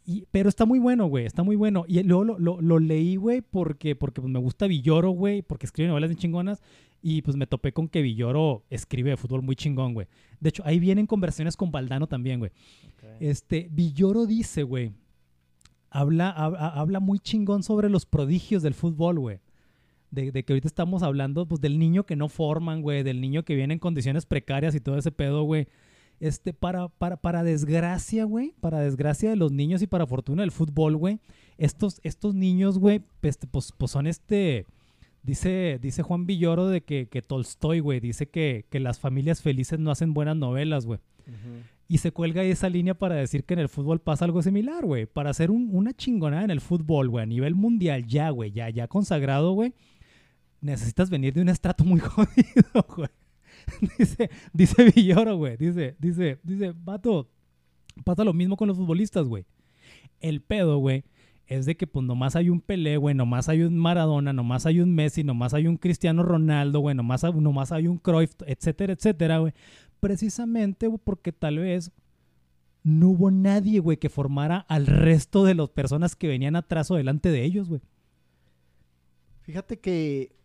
Y- 0.06 0.26
pero 0.32 0.50
está 0.50 0.66
muy 0.66 0.78
bueno, 0.80 1.08
güey, 1.08 1.26
está 1.26 1.42
muy 1.44 1.56
bueno. 1.56 1.84
Y 1.88 2.02
luego 2.04 2.24
lo, 2.24 2.40
lo- 2.40 2.62
lo 2.62 2.80
leí, 2.80 3.16
güey, 3.16 3.42
porque, 3.42 3.96
porque 3.96 4.22
pues, 4.22 4.32
me 4.32 4.40
gusta 4.40 4.68
Villoro, 4.68 5.10
güey, 5.12 5.42
porque 5.42 5.66
escribe 5.66 5.90
novelas 5.90 6.10
bien 6.10 6.20
chingonas. 6.20 6.62
Y 7.02 7.22
pues 7.22 7.38
me 7.38 7.46
topé 7.46 7.72
con 7.72 7.88
que 7.88 8.02
Villoro 8.02 8.64
escribe 8.70 9.12
de 9.12 9.18
fútbol 9.18 9.42
muy 9.44 9.56
chingón, 9.56 9.94
güey. 9.94 10.08
De 10.40 10.50
hecho, 10.50 10.64
ahí 10.66 10.80
vienen 10.80 11.06
conversaciones 11.06 11.56
con 11.56 11.72
Valdano 11.72 12.08
también, 12.08 12.40
güey. 12.40 12.52
Este, 13.20 13.68
Villoro 13.72 14.26
dice, 14.26 14.64
güey, 14.64 14.92
habla, 15.90 16.34
hab- 16.36 16.56
ha- 16.58 16.80
habla 16.80 17.00
muy 17.00 17.20
chingón 17.20 17.64
sobre 17.64 17.90
los 17.90 18.06
prodigios 18.06 18.64
del 18.64 18.74
fútbol, 18.74 19.20
güey. 19.20 19.40
De, 20.12 20.32
de 20.32 20.44
que 20.44 20.54
ahorita 20.54 20.68
estamos 20.68 21.04
hablando, 21.04 21.48
pues, 21.48 21.62
del 21.62 21.78
niño 21.78 22.06
que 22.06 22.16
no 22.16 22.30
forman, 22.30 22.82
güey, 22.82 23.04
del 23.04 23.22
niño 23.22 23.44
que 23.44 23.56
viene 23.56 23.74
en 23.74 23.80
condiciones 23.80 24.26
precarias 24.26 24.74
y 24.76 24.80
todo 24.80 24.98
ese 24.98 25.12
pedo, 25.12 25.44
güey. 25.44 25.68
Este, 26.20 26.54
para, 26.54 26.88
para, 26.88 27.18
para 27.18 27.44
desgracia, 27.44 28.24
güey, 28.24 28.54
para 28.62 28.80
desgracia 28.80 29.30
de 29.30 29.36
los 29.36 29.52
niños 29.52 29.82
y 29.82 29.88
para 29.88 30.08
fortuna 30.08 30.44
del 30.44 30.52
fútbol, 30.52 30.96
güey, 30.96 31.20
estos, 31.58 32.00
estos 32.04 32.34
niños, 32.36 32.80
güey, 32.80 33.02
pues, 33.22 33.38
pues, 33.52 33.74
pues 33.78 33.92
son 33.92 34.08
este, 34.08 34.66
dice, 35.24 35.78
dice 35.82 36.04
Juan 36.04 36.26
Villoro 36.26 36.68
de 36.68 36.82
que, 36.82 37.08
que 37.08 37.22
Tolstoy, 37.22 37.80
güey, 37.82 38.00
dice 38.00 38.28
que, 38.30 38.66
que 38.70 38.80
las 38.80 39.00
familias 39.00 39.42
felices 39.42 39.78
no 39.80 39.92
hacen 39.92 40.14
buenas 40.14 40.38
novelas, 40.38 40.86
güey. 40.86 41.00
Y 41.88 41.98
se 42.00 42.12
cuelga 42.12 42.42
ahí 42.42 42.50
esa 42.50 42.70
línea 42.70 42.94
para 42.96 43.16
decir 43.16 43.44
que 43.44 43.54
en 43.54 43.60
el 43.60 43.70
fútbol 43.70 44.00
pasa 44.00 44.26
algo 44.26 44.42
similar, 44.42 44.86
güey. 44.86 45.06
Para 45.06 45.30
hacer 45.30 45.52
un- 45.52 45.70
una 45.72 45.94
chingonada 45.94 46.44
en 46.44 46.50
el 46.52 46.62
fútbol, 46.62 47.10
güey, 47.10 47.24
a 47.24 47.28
nivel 47.28 47.54
mundial, 47.56 48.08
ya, 48.08 48.30
güey, 48.32 48.52
ya, 48.52 48.70
ya 48.70 48.88
consagrado, 48.88 49.52
güey, 49.52 49.74
necesitas 50.62 51.10
venir 51.10 51.34
de 51.34 51.42
un 51.42 51.50
estrato 51.50 51.84
muy 51.84 52.00
jodido, 52.00 52.86
güey. 52.96 53.10
dice, 53.98 54.30
dice 54.54 54.92
Villoro, 54.96 55.38
güey, 55.38 55.58
dice, 55.58 55.96
dice, 56.00 56.40
dice, 56.44 56.74
vato, 56.76 57.30
pasa 58.04 58.24
lo 58.24 58.34
mismo 58.34 58.58
con 58.58 58.68
los 58.68 58.78
futbolistas, 58.78 59.28
güey. 59.28 59.46
El 60.20 60.42
pedo, 60.42 60.78
güey, 60.78 61.04
es 61.48 61.66
de 61.66 61.78
que 61.78 61.88
pues 61.88 62.06
nomás 62.06 62.36
hay 62.36 62.50
un 62.50 62.62
Pelé, 62.62 62.98
güey, 62.98 63.16
nomás 63.16 63.50
hay 63.50 63.62
un 63.62 63.78
Maradona, 63.78 64.34
nomás 64.34 64.66
hay 64.66 64.80
un 64.80 64.94
Messi, 64.94 65.24
nomás 65.24 65.54
hay 65.54 65.68
un 65.68 65.78
Cristiano 65.78 66.24
Ronaldo, 66.24 66.80
güey, 66.80 66.96
nomás, 66.96 67.24
nomás 67.24 67.72
hay 67.72 67.88
un 67.88 67.98
Cruyff, 67.98 68.34
etcétera, 68.46 68.94
etcétera, 68.94 69.40
güey. 69.40 69.54
Precisamente 70.00 70.90
porque 71.04 71.32
tal 71.32 71.60
vez 71.60 71.92
no 72.84 73.10
hubo 73.10 73.32
nadie, 73.32 73.80
güey, 73.80 73.98
que 73.98 74.10
formara 74.10 74.60
al 74.70 74.88
resto 74.88 75.44
de 75.44 75.56
las 75.56 75.70
personas 75.70 76.16
que 76.16 76.28
venían 76.28 76.56
atrás 76.56 76.90
o 76.92 76.96
delante 76.96 77.32
de 77.32 77.44
ellos, 77.44 77.70
güey. 77.70 77.82
Fíjate 79.42 79.80
que 79.80 80.36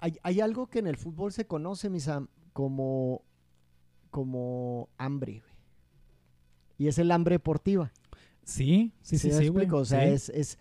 hay, 0.00 0.18
hay 0.22 0.40
algo 0.40 0.68
que 0.68 0.78
en 0.78 0.86
el 0.86 0.96
fútbol 0.96 1.32
se 1.32 1.46
conoce, 1.46 1.90
Misam, 1.90 2.28
como, 2.52 3.22
como 4.10 4.88
hambre, 4.98 5.40
güey. 5.40 5.52
Y 6.78 6.88
es 6.88 6.98
el 6.98 7.10
hambre 7.10 7.34
deportiva. 7.34 7.92
Sí, 8.44 8.92
sí, 9.02 9.18
sí, 9.18 9.28
me 9.28 9.32
sí, 9.32 9.38
güey. 9.48 9.64
explico? 9.64 9.78
O 9.78 9.84
sea, 9.84 10.02
sí. 10.02 10.14
es, 10.14 10.28
es 10.30 10.58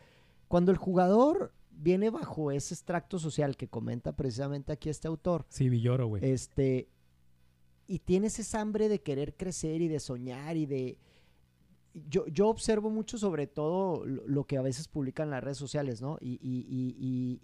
cuando 0.48 0.72
el 0.72 0.78
jugador 0.78 1.54
viene 1.70 2.10
bajo 2.10 2.52
ese 2.52 2.74
extracto 2.74 3.20
social 3.20 3.56
que 3.56 3.68
comenta 3.68 4.16
precisamente 4.16 4.72
aquí 4.72 4.90
este 4.90 5.08
autor. 5.08 5.46
Sí, 5.50 5.70
Villoro, 5.70 6.08
güey. 6.08 6.26
Este, 6.26 6.90
y 7.86 8.00
tienes 8.00 8.40
esa 8.40 8.62
hambre 8.62 8.90
de 8.90 9.02
querer 9.02 9.36
crecer 9.36 9.82
y 9.82 9.88
de 9.88 10.00
soñar 10.00 10.58
y 10.58 10.66
de... 10.66 10.98
Yo, 12.10 12.28
yo 12.28 12.48
observo 12.50 12.90
mucho 12.90 13.18
sobre 13.18 13.48
todo 13.48 14.06
lo, 14.06 14.44
que 14.46 14.58
a 14.58 14.62
veces 14.62 14.88
publican 14.88 15.30
las 15.30 15.44
redes 15.44 15.58
sociales, 15.58 16.02
¿no? 16.02 16.18
Y, 16.22 16.34
y- 16.42 16.66
y- 16.70 16.96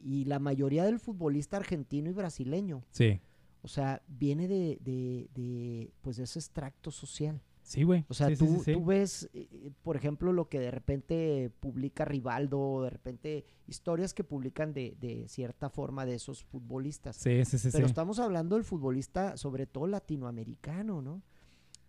y- 0.04 0.22
y 0.22 0.26
la 0.26 0.40
mayoría 0.40 0.84
del 0.86 1.00
futbolista 1.00 1.58
argentino 1.58 2.10
y 2.10 2.14
brasileño, 2.14 2.84
Sí. 2.92 3.20
o 3.62 3.68
sea, 3.68 4.02
viene 4.08 4.48
de, 4.48 4.78
de, 4.82 5.30
de, 5.34 5.92
pues, 6.02 6.18
de 6.18 6.24
ese 6.24 6.40
extracto 6.40 6.92
social. 6.92 7.42
Sí, 7.66 7.84
güey. 7.84 8.04
O 8.10 8.14
sea, 8.14 8.28
Sí, 8.28 8.36
tú, 8.36 8.46
sí, 8.58 8.60
sí. 8.66 8.74
tú 8.74 8.84
ves, 8.84 9.30
eh, 9.34 9.72
por 9.84 9.96
ejemplo, 9.96 10.34
lo 10.34 10.50
que 10.50 10.60
de 10.60 10.70
repente 10.70 11.50
publica 11.62 12.04
Rivaldo, 12.04 12.82
de 12.84 12.90
repente 12.90 13.46
historias 13.68 14.14
que 14.14 14.26
publican 14.26 14.74
de, 14.74 14.98
de 15.00 15.30
cierta 15.30 15.70
forma 15.70 16.06
de 16.06 16.16
esos 16.16 16.44
futbolistas. 16.44 17.16
Sí, 17.16 17.46
sí, 17.46 17.58
sí, 17.58 17.70
Pero 17.72 17.86
estamos 17.88 18.20
hablando 18.20 18.56
del 18.58 18.66
futbolista, 18.66 19.38
sobre 19.38 19.66
todo 19.66 19.88
latinoamericano, 19.88 21.02
¿no? 21.02 21.22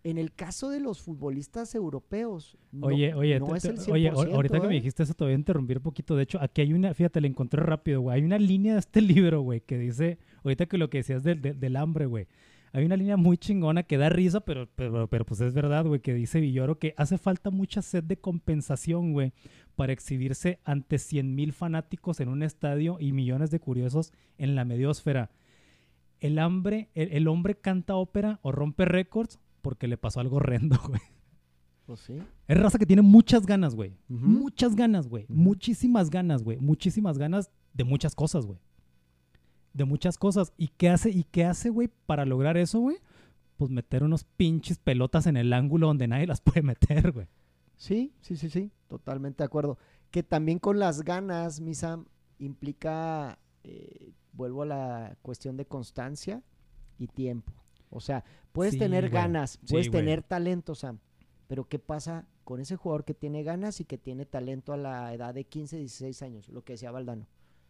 En 0.05 0.17
el 0.19 0.31
caso 0.33 0.69
de 0.69 0.79
los 0.79 1.01
futbolistas 1.01 1.73
europeos, 1.73 2.57
no, 2.71 2.87
Oye, 2.87 3.13
oye, 3.15 3.39
no 3.39 3.55
es 3.55 3.65
el 3.65 3.77
100%, 3.79 3.91
oye, 3.91 4.11
ahor- 4.11 4.31
ahorita 4.33 4.59
que 4.61 4.67
me 4.67 4.73
¿eh? 4.73 4.77
dijiste 4.77 5.01
eso, 5.01 5.15
te 5.15 5.23
voy 5.23 5.33
a 5.33 5.35
interrumpir 5.35 5.77
un 5.77 5.83
poquito. 5.83 6.15
De 6.15 6.21
hecho, 6.23 6.39
aquí 6.39 6.61
hay 6.61 6.73
una, 6.73 6.93
fíjate, 6.93 7.19
la 7.21 7.27
encontré 7.27 7.61
rápido, 7.63 8.01
güey. 8.01 8.17
Hay 8.19 8.23
una 8.23 8.37
línea 8.37 8.73
de 8.73 8.79
este 8.79 9.01
libro, 9.31 9.41
güey, 9.41 9.61
que 9.61 9.77
dice, 9.79 10.19
ahorita 10.43 10.67
que 10.67 10.77
lo 10.77 10.89
que 10.91 10.99
decías 10.99 11.23
del, 11.23 11.41
del, 11.41 11.59
del 11.59 11.75
hambre, 11.75 12.05
güey. 12.05 12.27
Hay 12.71 12.85
una 12.85 12.97
línea 12.97 13.15
muy 13.17 13.37
chingona 13.37 13.83
que 13.83 13.97
da 13.97 14.09
risa, 14.09 14.41
pero, 14.41 14.67
pero, 14.75 15.07
pero 15.07 15.25
pues 15.25 15.39
es 15.41 15.53
verdad, 15.53 15.85
güey, 15.85 16.01
que 16.01 16.13
dice 16.13 16.39
Villoro 16.41 16.77
que 16.77 16.93
hace 16.97 17.17
falta 17.17 17.49
mucha 17.49 17.81
sed 17.81 18.03
de 18.03 18.17
compensación, 18.17 19.13
güey, 19.13 19.31
para 19.75 19.93
exhibirse 19.93 20.59
ante 20.65 20.99
100 20.99 21.33
mil 21.35 21.51
fanáticos 21.53 22.19
en 22.19 22.27
un 22.27 22.43
estadio 22.43 22.97
y 22.99 23.11
millones 23.13 23.49
de 23.49 23.59
curiosos 23.61 24.11
en 24.37 24.55
la 24.55 24.65
mediosfera. 24.65 25.31
El 26.19 26.37
hambre, 26.37 26.89
el, 26.95 27.11
el 27.13 27.27
hombre 27.27 27.55
canta 27.55 27.95
ópera 27.95 28.39
o 28.41 28.51
rompe 28.51 28.85
récords 28.85 29.39
porque 29.65 29.87
le 29.87 29.97
pasó 29.97 30.19
algo 30.19 30.35
horrendo, 30.35 30.77
güey. 30.87 31.01
Pues 31.87 31.99
sí. 32.01 32.19
Es 32.47 32.55
raza 32.55 32.77
que 32.77 32.85
tiene 32.85 33.01
muchas 33.01 33.47
ganas, 33.47 33.73
güey. 33.73 33.97
Muchas 34.07 34.75
ganas, 34.75 35.07
güey. 35.07 35.25
Muchísimas 35.27 36.11
ganas, 36.11 36.43
güey. 36.43 36.59
Muchísimas 36.59 37.17
ganas 37.17 37.49
de 37.73 37.83
muchas 37.83 38.13
cosas, 38.13 38.45
güey. 38.45 38.59
De 39.73 39.83
muchas 39.83 40.19
cosas. 40.19 40.53
¿Y 40.55 40.67
qué 40.67 40.89
hace, 40.89 41.09
y 41.09 41.23
qué 41.23 41.45
hace, 41.45 41.71
güey, 41.71 41.89
para 42.05 42.25
lograr 42.25 42.57
eso, 42.57 42.79
güey? 42.79 42.97
Pues 43.57 43.71
meter 43.71 44.03
unos 44.03 44.23
pinches 44.23 44.77
pelotas 44.77 45.25
en 45.25 45.35
el 45.35 45.51
ángulo 45.51 45.87
donde 45.87 46.07
nadie 46.07 46.27
las 46.27 46.41
puede 46.41 46.61
meter, 46.61 47.11
güey. 47.11 47.27
Sí, 47.75 48.13
sí, 48.21 48.35
sí, 48.35 48.51
sí, 48.51 48.71
totalmente 48.87 49.39
de 49.39 49.45
acuerdo. 49.45 49.79
Que 50.11 50.21
también 50.21 50.59
con 50.59 50.77
las 50.77 51.01
ganas, 51.01 51.59
Misa, 51.59 52.03
implica, 52.37 53.39
eh, 53.63 54.11
vuelvo 54.31 54.61
a 54.61 54.67
la 54.67 55.17
cuestión 55.23 55.57
de 55.57 55.65
constancia 55.65 56.43
y 56.99 57.07
tiempo. 57.07 57.64
O 57.95 58.01
sea, 58.01 58.23
puedes 58.51 58.73
Sí, 58.73 58.79
tener 58.79 59.09
ganas, 59.09 59.59
puedes 59.69 59.89
tener 59.89 60.21
talento, 60.23 60.75
Sam, 60.75 60.99
pero 61.47 61.67
¿qué 61.67 61.79
pasa 61.79 62.27
con 62.43 62.59
ese 62.59 62.75
jugador 62.75 63.05
que 63.05 63.13
tiene 63.13 63.43
ganas 63.43 63.79
y 63.79 63.85
que 63.85 63.97
tiene 63.97 64.25
talento 64.25 64.73
a 64.73 64.77
la 64.77 65.13
edad 65.13 65.33
de 65.33 65.45
15, 65.45 65.77
16 65.77 66.21
años? 66.21 66.49
Lo 66.49 66.63
que 66.63 66.73
decía 66.73 66.91
Valdano. 66.91 67.25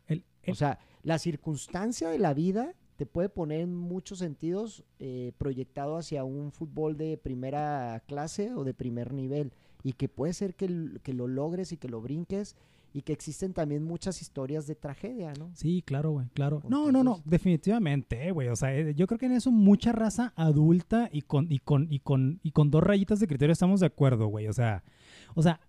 El- 0.08 0.24
el- 0.44 0.52
O 0.52 0.56
sea, 0.56 0.80
la 1.04 1.20
circunstancia 1.20 2.10
de 2.10 2.20
la 2.20 2.34
vida 2.34 2.74
te 2.98 3.06
puede 3.06 3.30
poner 3.30 3.62
en 3.62 3.76
muchos 3.76 4.20
sentidos 4.20 4.84
eh, 5.00 5.34
proyectado 5.38 5.98
hacia 5.98 6.24
un 6.24 6.52
fútbol 6.52 6.98
de 6.98 7.18
primera 7.18 8.02
clase 8.08 8.54
o 8.54 8.64
de 8.64 8.74
primer 8.74 9.14
nivel 9.14 9.52
y 9.84 9.94
que 9.94 10.08
puede 10.10 10.34
ser 10.34 10.56
que, 10.56 11.00
que 11.04 11.14
lo 11.14 11.28
logres 11.28 11.72
y 11.72 11.78
que 11.78 11.90
lo 11.90 12.02
brinques 12.02 12.56
y 12.96 13.02
que 13.02 13.12
existen 13.12 13.52
también 13.52 13.84
muchas 13.84 14.22
historias 14.22 14.68
de 14.68 14.76
tragedia, 14.76 15.34
¿no? 15.38 15.52
Sí, 15.54 15.84
claro, 15.86 16.12
güey, 16.12 16.28
claro. 16.34 16.62
No, 16.70 16.94
no, 16.94 17.04
no, 17.04 17.22
definitivamente, 17.26 18.32
güey. 18.32 18.48
O 18.48 18.56
sea, 18.56 18.74
eh, 18.74 18.96
yo 18.96 19.06
creo 19.06 19.20
que 19.20 19.26
en 19.26 19.34
eso 19.34 19.52
mucha 19.52 19.92
raza 19.92 20.32
adulta 20.38 21.10
y 21.12 21.24
con, 21.24 21.52
y 21.52 21.60
con, 21.60 21.92
y 21.92 22.00
con, 22.00 22.40
y 22.42 22.52
con 22.52 22.72
dos 22.72 22.82
rayitas 22.82 23.20
de 23.20 23.28
criterio 23.28 23.52
estamos 23.52 23.82
de 23.82 23.88
acuerdo, 23.88 24.28
güey. 24.28 24.48
O 24.48 24.54
sea, 24.54 24.86
o 25.34 25.44
sea, 25.44 25.60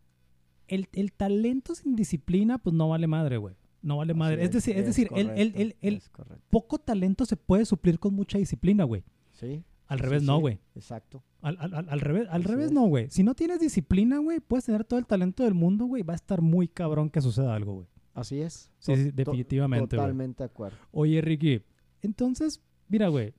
el, 0.69 0.89
el 0.93 1.13
talento 1.13 1.75
sin 1.75 1.97
disciplina, 1.97 2.59
pues 2.59 2.77
no 2.77 2.91
vale 2.91 3.09
madre, 3.09 3.39
güey. 3.39 3.57
No 3.83 3.97
vale 3.97 4.15
madre. 4.15 4.45
Es 4.45 4.53
decir, 4.53 4.77
es, 4.77 4.87
decir, 4.87 5.09
el, 5.11 5.31
el, 5.31 5.53
correcto, 5.53 5.61
el, 5.61 5.77
el 5.81 5.97
es 5.97 6.09
correcto. 6.11 6.45
poco 6.49 6.79
talento 6.79 7.27
se 7.27 7.37
puede 7.37 7.65
suplir 7.65 7.99
con 7.99 8.15
mucha 8.15 8.39
disciplina, 8.39 8.85
güey. 8.85 9.03
Sí. 9.33 9.65
Al 9.89 9.99
revés, 10.01 10.23
sí, 10.23 10.27
no, 10.27 10.37
sí, 10.37 10.41
güey. 10.41 10.59
Exacto. 10.75 11.23
Al, 11.43 11.57
al- 11.61 11.75
al- 11.75 11.89
al 11.89 12.01
revés, 12.01 12.27
al 12.31 12.43
Así 12.43 12.51
revés 12.51 12.67
es. 12.67 12.73
no, 12.73 12.83
güey. 12.87 13.09
Si 13.11 13.23
no 13.23 13.35
tienes 13.35 13.61
disciplina, 13.61 14.19
güey, 14.19 14.41
puedes 14.41 14.65
tener 14.65 14.85
todo 14.85 14.99
el 14.99 15.07
talento 15.07 15.45
del 15.45 15.55
mundo, 15.55 15.85
güey. 15.87 16.03
Va 16.03 16.13
a 16.15 16.17
estar 16.17 16.41
muy 16.43 16.67
cabrón 16.69 17.09
que 17.11 17.21
suceda 17.21 17.55
algo, 17.55 17.75
güey. 17.75 17.87
Así 18.15 18.41
es. 18.41 18.71
Sí, 18.79 18.93
To- 18.93 18.97
sí, 18.97 19.05
to- 19.11 19.17
definitivamente, 19.17 19.97
güey. 19.97 20.07
Totalmente 20.07 20.43
de 20.43 20.47
acuerdo. 20.47 20.77
Oye, 20.91 21.21
Ricky, 21.21 21.63
entonces, 22.03 22.61
mira, 22.89 23.09
güey. 23.09 23.33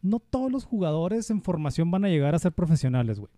No 0.00 0.18
todos 0.18 0.50
los 0.50 0.64
jugadores 0.64 1.30
en 1.30 1.42
formación 1.42 1.90
van 1.90 2.04
a 2.04 2.08
llegar 2.08 2.34
a 2.34 2.38
ser 2.38 2.52
profesionales, 2.52 3.20
güey. 3.20 3.30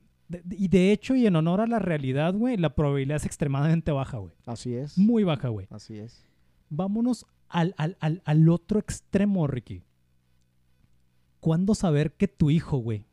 Y 0.51 0.69
de 0.69 0.93
hecho, 0.93 1.15
y 1.15 1.27
en 1.27 1.37
honor 1.37 1.61
a 1.61 1.67
la 1.67 1.79
realidad, 1.79 2.33
güey, 2.35 2.57
la 2.57 2.75
probabilidad 2.75 3.17
es 3.17 3.27
extremadamente 3.27 3.93
baja, 3.93 4.17
güey. 4.19 4.33
Así 4.47 4.75
es. 4.75 4.97
Muy 4.97 5.25
baja, 5.25 5.49
güey. 5.49 5.67
Así 5.71 5.99
es. 5.99 6.25
Vámonos 6.71 7.27
al, 7.49 7.75
al, 7.77 7.97
al, 8.01 8.23
al 8.25 8.49
otro 8.49 8.79
extremo, 8.81 9.47
Ricky. 9.47 9.83
¿Cuándo 11.45 11.75
saber 11.75 12.15
que 12.15 12.27
tu 12.27 12.49
hijo, 12.49 12.79
güey, 12.79 13.05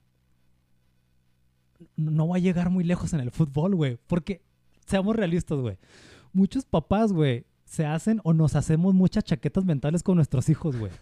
no 1.98 2.30
va 2.30 2.38
a 2.38 2.40
llegar 2.40 2.70
muy 2.70 2.86
lejos 2.86 3.12
en 3.12 3.20
el 3.20 3.30
fútbol, 3.30 3.76
güey? 3.76 4.00
Porque, 4.08 4.42
seamos 4.86 5.18
realistas, 5.18 5.60
güey. 5.60 5.78
Muchos 6.32 6.64
papás, 6.64 7.12
güey, 7.12 7.46
se 7.66 7.86
hacen 7.86 8.22
o 8.24 8.32
nos 8.32 8.56
hacemos 8.56 8.94
muchas 8.94 9.26
chaquetas 9.26 9.66
mentales 9.66 10.02
con 10.02 10.16
nuestros 10.16 10.48
hijos, 10.48 10.78
güey. 10.78 10.94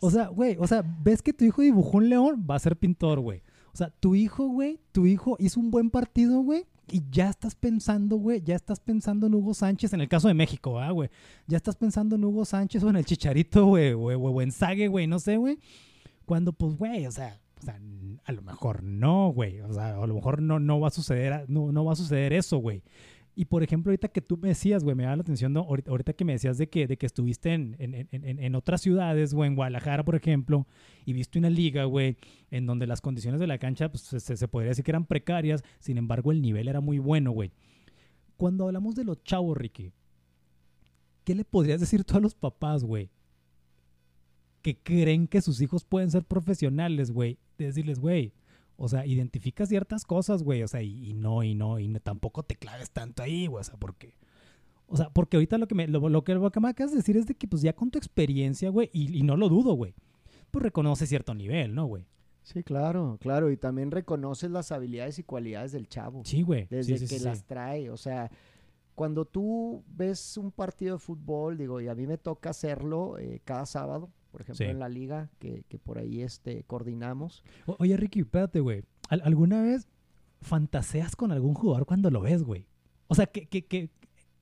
O 0.00 0.12
sea, 0.12 0.28
güey, 0.28 0.58
o 0.60 0.66
sea, 0.68 0.84
ves 1.02 1.22
que 1.22 1.32
tu 1.32 1.44
hijo 1.44 1.60
dibujó 1.62 1.96
un 1.96 2.08
león, 2.08 2.46
va 2.48 2.54
a 2.54 2.60
ser 2.60 2.76
pintor, 2.76 3.18
güey. 3.18 3.42
O 3.74 3.76
sea, 3.76 3.90
tu 3.90 4.14
hijo, 4.14 4.46
güey, 4.46 4.78
tu 4.92 5.06
hijo 5.06 5.34
hizo 5.40 5.58
un 5.58 5.72
buen 5.72 5.90
partido, 5.90 6.40
güey, 6.40 6.66
y 6.88 7.02
ya 7.10 7.30
estás 7.30 7.56
pensando, 7.56 8.14
güey, 8.14 8.42
ya 8.42 8.54
estás 8.54 8.78
pensando 8.78 9.26
en 9.26 9.34
Hugo 9.34 9.54
Sánchez, 9.54 9.92
en 9.92 10.02
el 10.02 10.08
caso 10.08 10.28
de 10.28 10.34
México, 10.34 10.78
ah, 10.78 10.92
güey. 10.92 11.10
Ya 11.48 11.56
estás 11.56 11.74
pensando 11.74 12.14
en 12.14 12.24
Hugo 12.24 12.44
Sánchez 12.44 12.84
o 12.84 12.90
en 12.90 12.94
el 12.94 13.04
Chicharito, 13.04 13.66
güey, 13.66 13.92
o, 13.92 14.40
en 14.40 14.52
Sague, 14.52 14.86
güey, 14.86 15.08
no 15.08 15.18
sé, 15.18 15.36
güey. 15.36 15.58
Cuando, 16.30 16.52
pues, 16.52 16.76
güey, 16.76 17.06
o 17.06 17.10
sea, 17.10 17.40
o 17.60 17.62
sea, 17.64 17.80
a 18.24 18.30
lo 18.30 18.40
mejor 18.42 18.84
no, 18.84 19.32
güey. 19.32 19.58
O 19.62 19.72
sea, 19.72 20.00
a 20.00 20.06
lo 20.06 20.14
mejor 20.14 20.40
no, 20.40 20.60
no 20.60 20.78
va 20.78 20.86
a 20.86 20.92
suceder, 20.92 21.44
no, 21.48 21.72
no 21.72 21.84
va 21.84 21.94
a 21.94 21.96
suceder 21.96 22.32
eso, 22.32 22.58
güey. 22.58 22.84
Y 23.34 23.46
por 23.46 23.64
ejemplo, 23.64 23.90
ahorita 23.90 24.06
que 24.06 24.20
tú 24.20 24.36
me 24.36 24.46
decías, 24.46 24.84
güey, 24.84 24.94
me 24.94 25.02
da 25.02 25.16
la 25.16 25.22
atención, 25.22 25.52
¿no? 25.52 25.62
ahorita, 25.62 25.90
ahorita 25.90 26.12
que 26.12 26.24
me 26.24 26.34
decías 26.34 26.56
de 26.56 26.68
que, 26.68 26.86
de 26.86 26.96
que 26.96 27.06
estuviste 27.06 27.52
en, 27.52 27.74
en, 27.80 28.06
en, 28.12 28.38
en- 28.38 28.54
otras 28.54 28.80
ciudades, 28.80 29.34
güey, 29.34 29.48
en 29.48 29.56
Guadalajara, 29.56 30.04
por 30.04 30.14
ejemplo, 30.14 30.68
y 31.04 31.14
viste 31.14 31.40
una 31.40 31.50
liga, 31.50 31.82
güey, 31.82 32.16
en 32.52 32.64
donde 32.64 32.86
las 32.86 33.00
condiciones 33.00 33.40
de 33.40 33.48
la 33.48 33.58
cancha, 33.58 33.90
pues 33.90 34.02
se 34.02 34.46
podría 34.48 34.68
decir 34.68 34.84
que 34.84 34.92
eran 34.92 35.06
precarias, 35.06 35.64
sin 35.80 35.98
embargo, 35.98 36.30
el 36.30 36.40
nivel 36.42 36.68
era 36.68 36.80
muy 36.80 37.00
bueno, 37.00 37.32
güey. 37.32 37.50
Cuando 38.36 38.66
hablamos 38.66 38.94
de 38.94 39.02
los 39.02 39.20
chavos, 39.24 39.56
Ricky, 39.56 39.90
¿qué 41.24 41.34
le 41.34 41.44
podrías 41.44 41.80
decir 41.80 42.04
tú 42.04 42.16
a 42.18 42.20
los 42.20 42.36
papás, 42.36 42.84
güey? 42.84 43.10
Que 44.62 44.76
creen 44.76 45.26
que 45.26 45.40
sus 45.40 45.60
hijos 45.60 45.84
pueden 45.84 46.10
ser 46.10 46.24
profesionales, 46.24 47.10
güey. 47.12 47.38
De 47.58 47.66
decirles, 47.66 47.98
güey, 47.98 48.32
o 48.76 48.88
sea, 48.88 49.06
identifica 49.06 49.64
ciertas 49.66 50.04
cosas, 50.04 50.42
güey. 50.42 50.62
O 50.62 50.68
sea, 50.68 50.82
y, 50.82 51.10
y 51.10 51.14
no, 51.14 51.42
y 51.42 51.54
no, 51.54 51.78
y 51.78 51.88
no- 51.88 52.00
tampoco 52.00 52.42
te 52.42 52.56
claves 52.56 52.90
tanto 52.90 53.22
ahí, 53.22 53.46
güey. 53.46 53.60
O 53.60 53.64
sea, 53.64 53.76
porque. 53.76 54.14
O 54.86 54.96
sea, 54.96 55.08
porque 55.10 55.36
ahorita 55.36 55.56
lo 55.56 55.68
que 55.68 55.74
me, 55.76 55.86
lo, 55.86 56.08
lo 56.08 56.24
que, 56.24 56.34
lo 56.34 56.50
que 56.50 56.60
me 56.60 56.68
acabas 56.68 56.90
de 56.90 56.96
decir 56.96 57.16
es 57.16 57.26
de 57.26 57.34
que, 57.36 57.46
pues 57.46 57.62
ya 57.62 57.72
con 57.74 57.90
tu 57.90 57.98
experiencia, 57.98 58.70
güey, 58.70 58.90
y, 58.92 59.16
y 59.18 59.22
no 59.22 59.36
lo 59.36 59.48
dudo, 59.48 59.74
güey, 59.74 59.94
pues 60.50 60.64
reconoce 60.64 61.06
cierto 61.06 61.32
nivel, 61.32 61.74
¿no, 61.76 61.86
güey? 61.86 62.04
Sí, 62.42 62.64
claro, 62.64 63.16
claro. 63.20 63.50
Y 63.52 63.56
también 63.56 63.92
reconoces 63.92 64.50
las 64.50 64.72
habilidades 64.72 65.18
y 65.20 65.22
cualidades 65.22 65.70
del 65.72 65.86
chavo. 65.88 66.22
Sí, 66.24 66.42
güey. 66.42 66.66
desde 66.70 66.98
Sí, 66.98 67.06
sí, 67.06 67.14
que 67.14 67.18
sí, 67.20 67.24
las 67.24 67.44
trae. 67.44 67.88
O 67.90 67.96
sea, 67.96 68.30
cuando 68.96 69.24
tú 69.26 69.84
ves 69.86 70.36
un 70.36 70.50
partido 70.50 70.96
de 70.96 70.98
fútbol, 70.98 71.56
digo, 71.56 71.80
y 71.80 71.86
a 71.86 71.94
mí 71.94 72.06
me 72.08 72.18
toca 72.18 72.50
hacerlo 72.50 73.16
eh, 73.18 73.40
cada 73.44 73.66
sábado, 73.66 74.10
por 74.30 74.42
ejemplo, 74.42 74.64
Sí. 74.64 74.70
en 74.70 74.78
la 74.78 74.88
liga, 74.88 75.30
que, 75.38 75.64
que 75.68 75.78
por 75.78 75.98
ahí 75.98 76.22
este, 76.22 76.62
coordinamos. 76.64 77.42
O- 77.66 77.76
oye, 77.78 77.96
Ricky, 77.96 78.20
espérate, 78.20 78.60
güey. 78.60 78.84
¿Al- 79.08 79.22
¿Alguna 79.24 79.62
vez 79.62 79.88
fantaseas 80.40 81.16
con 81.16 81.32
algún 81.32 81.54
jugador 81.54 81.86
cuando 81.86 82.10
lo 82.10 82.20
ves, 82.22 82.42
güey? 82.42 82.66
O 83.08 83.14
sea, 83.14 83.26
que, 83.26 83.46
que, 83.46 83.64
que 83.66 83.90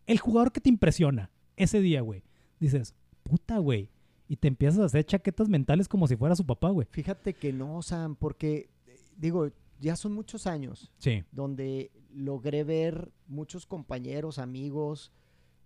el 0.07 0.19
jugador 0.19 0.53
que 0.53 0.61
te 0.61 0.69
impresiona 0.69 1.31
ese 1.57 1.81
día, 1.81 2.01
güey, 2.03 2.23
dices, 2.61 2.95
puta, 3.23 3.59
güey. 3.59 3.91
Y 4.31 4.37
te 4.37 4.49
empiezas 4.49 4.81
a 4.81 4.85
hacer 4.85 5.05
chaquetas 5.07 5.49
mentales 5.49 5.89
como 5.89 6.07
si 6.07 6.15
fuera 6.17 6.37
su 6.37 6.45
papá, 6.45 6.69
güey. 6.69 6.87
Fíjate 6.91 7.33
que 7.33 7.53
no, 7.53 7.81
Sam, 7.81 8.15
porque, 8.15 8.69
digo, 9.17 9.49
ya 9.81 9.97
son 9.97 10.13
muchos 10.13 10.47
años 10.47 10.93
Sí. 10.99 11.25
donde 11.33 11.91
logré 12.13 12.63
ver 12.63 13.11
muchos 13.27 13.65
compañeros, 13.65 14.39
amigos, 14.39 15.13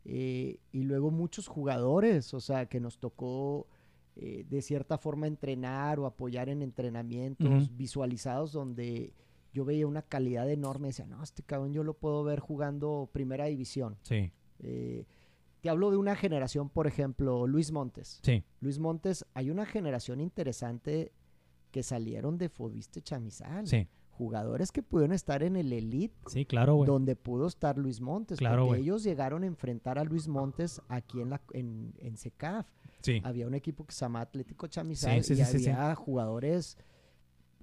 eh, 0.05 0.59
y 0.71 0.83
luego 0.85 1.11
muchos 1.11 1.49
jugadores, 1.49 2.35
o 2.35 2.41
sea, 2.41 2.67
que 2.67 2.79
nos 2.81 2.99
tocó 2.99 3.67
eh, 4.15 4.45
de 4.49 4.63
cierta 4.63 4.99
forma 4.99 5.27
entrenar 5.27 5.99
o 5.99 6.07
apoyar 6.07 6.49
en 6.49 6.63
entrenamientos 6.63 7.75
visualizados 7.77 8.53
donde 8.53 9.15
yo 9.53 9.65
veía 9.65 9.87
una 9.87 10.03
calidad 10.03 10.51
enorme, 10.51 10.89
decía, 10.89 11.07
no, 11.07 11.23
este 11.23 11.43
cabrón 11.43 11.73
yo 11.73 11.83
lo 11.83 11.95
puedo 11.95 12.25
ver 12.25 12.41
jugando 12.41 13.09
primera 13.13 13.47
división. 13.47 13.99
Sí. 14.03 14.33
Eh, 14.61 15.07
te 15.61 15.71
hablo 15.71 15.91
de 15.91 15.97
una 15.97 16.17
generación, 16.17 16.69
por 16.69 16.87
ejemplo, 16.87 17.47
Luis 17.47 17.71
Montes. 17.71 18.21
Sí. 18.23 18.45
Luis 18.61 18.79
Montes, 18.79 19.25
hay 19.35 19.51
una 19.51 19.65
generación 19.65 20.21
interesante 20.21 21.13
que 21.71 21.83
salieron 21.83 22.37
de 22.37 22.49
Fodiste 22.49 23.01
Chamizal. 23.01 23.67
Sí. 23.67 23.89
Jugadores 24.13 24.71
que 24.73 24.83
pudieron 24.83 25.13
estar 25.15 25.43
en 25.43 25.57
el 25.57 25.73
Elite, 25.73 26.15
Sí, 26.27 26.45
claro, 26.45 26.77
güey. 26.77 26.87
donde 26.87 27.17
pudo 27.17 27.47
estar 27.47 27.79
Luis 27.79 28.01
Montes. 28.01 28.39
Claro, 28.39 28.67
porque 28.67 28.83
ellos 28.83 29.03
llegaron 29.03 29.43
a 29.43 29.47
enfrentar 29.47 29.99
a 29.99 30.05
Luis 30.05 30.29
Montes 30.29 30.81
aquí 30.89 31.21
en, 31.21 31.31
la, 31.31 31.41
en, 31.53 31.95
en 31.99 32.17
CECAF. 32.17 32.67
Sí. 33.01 33.21
Había 33.25 33.47
un 33.47 33.55
equipo 33.55 33.85
que 33.87 33.93
se 33.93 34.01
llama 34.01 34.21
Atlético 34.21 34.67
Chamizal 34.69 35.25
Sí, 35.25 35.35
sí, 35.35 35.41
y 35.41 35.69
había 35.71 35.95
jugadores, 35.95 36.77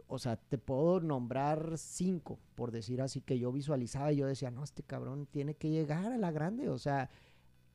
o 0.08 0.18
sea, 0.20 0.36
te 0.38 0.58
puedo 0.58 1.00
nombrar 1.00 1.78
cinco, 1.78 2.40
por 2.56 2.72
decir 2.72 3.02
así, 3.02 3.22
que 3.22 3.38
yo 3.40 3.52
visualizaba 3.52 4.12
y 4.12 4.18
yo 4.18 4.28
decía, 4.28 4.50
no, 4.52 4.64
este 4.64 4.84
cabrón 4.84 5.28
tiene 5.32 5.54
que 5.54 5.70
llegar 5.70 6.12
a 6.12 6.18
la 6.18 6.32
grande. 6.32 6.68
O 6.70 6.78
sea, 6.80 7.10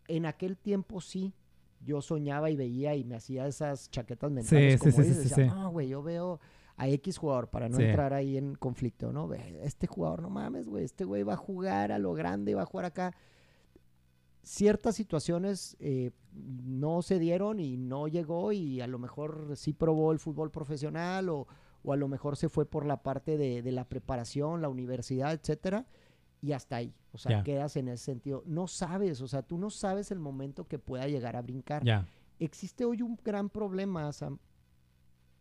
en 0.09 0.27
aquel 0.27 0.57
tiempo 0.59 1.01
sí, 1.01 1.33
yo 1.81 2.03
soñaba 2.03 2.51
y 2.51 2.57
veía 2.57 2.97
y 2.97 3.05
me 3.05 3.15
hacía 3.17 3.47
esas 3.47 3.89
chaquetas 3.91 4.31
mentales. 4.33 4.75
sí, 4.75 4.79
como 4.81 4.93
sí, 4.93 5.03
dices, 5.03 5.19
decía, 5.31 5.45
sí. 5.49 5.51
no, 5.55 5.71
güey, 5.71 5.89
yo 5.89 6.03
veo 6.03 6.41
a 6.77 6.89
X 6.89 7.19
jugador 7.19 7.49
para 7.51 7.69
no 7.69 7.77
Sí. 7.79 7.85
entrar 7.85 8.13
ahí 8.13 8.37
en 8.37 8.55
conflicto, 8.57 9.13
¿no? 9.13 9.33
Este 9.35 9.87
jugador, 9.87 10.23
no 10.23 10.31
mames, 10.31 10.67
güey, 10.69 10.85
este 10.85 11.05
güey 11.05 11.23
va 11.23 11.35
a 11.35 11.37
jugar 11.37 11.93
a 11.93 11.99
lo 11.99 12.15
grande, 12.15 12.55
va 12.55 12.63
a 12.63 12.67
jugar 12.67 12.87
acá. 12.87 13.15
Ciertas 14.43 14.95
situaciones 14.95 15.75
eh, 15.81 16.11
no 16.35 17.01
se 17.01 17.19
dieron 17.19 17.61
y 17.61 17.79
no 17.79 18.09
llegó 18.09 18.53
y 18.53 18.83
a 18.83 18.87
lo 18.87 18.99
mejor 18.99 19.53
sí 19.57 19.73
probó 19.73 20.13
el 20.13 20.19
fútbol 20.19 20.51
profesional 20.51 21.31
o, 21.31 21.47
o 21.83 21.93
a 21.95 21.97
lo 21.97 22.09
mejor 22.09 22.37
se 22.37 22.51
fue 22.51 22.67
por 22.67 22.85
la 22.85 23.03
parte 23.03 23.39
de, 23.39 23.63
de 23.63 23.73
la 23.73 23.89
preparación, 23.89 24.61
la 24.61 24.69
universidad, 24.69 25.33
etcétera, 25.33 25.87
y 26.43 26.53
hasta 26.53 26.77
ahí. 26.77 26.93
O 27.13 27.19
sea, 27.19 27.43
quedas 27.43 27.77
en 27.77 27.89
ese 27.89 28.05
sentido. 28.05 28.43
No 28.45 28.67
sabes, 28.67 29.23
o 29.23 29.29
sea, 29.29 29.41
tú 29.43 29.57
no 29.57 29.71
sabes 29.71 30.11
el 30.11 30.19
momento 30.19 30.67
que 30.67 30.79
pueda 30.79 31.07
llegar 31.07 31.37
a 31.37 31.43
brincar 31.43 31.83
Ya. 31.85 32.07
existe 32.39 32.85
hoy 32.85 33.01
un 33.01 33.17
gran 33.25 33.49
problema, 33.49 34.13
Sam, 34.13 34.39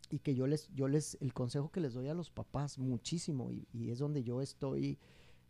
y 0.10 0.20
que 0.20 0.36
yo 0.36 0.48
les, 0.48 0.70
yo 0.74 0.88
les, 0.88 1.18
el 1.22 1.34
consejo 1.34 1.72
que 1.72 1.80
les 1.80 1.94
doy 1.94 2.08
a 2.10 2.14
los 2.14 2.30
papás 2.30 2.78
muchísimo, 2.78 3.52
y, 3.52 3.68
y 3.74 3.90
es 3.92 4.00
donde 4.00 4.24
yo 4.24 4.42
estoy 4.42 5.00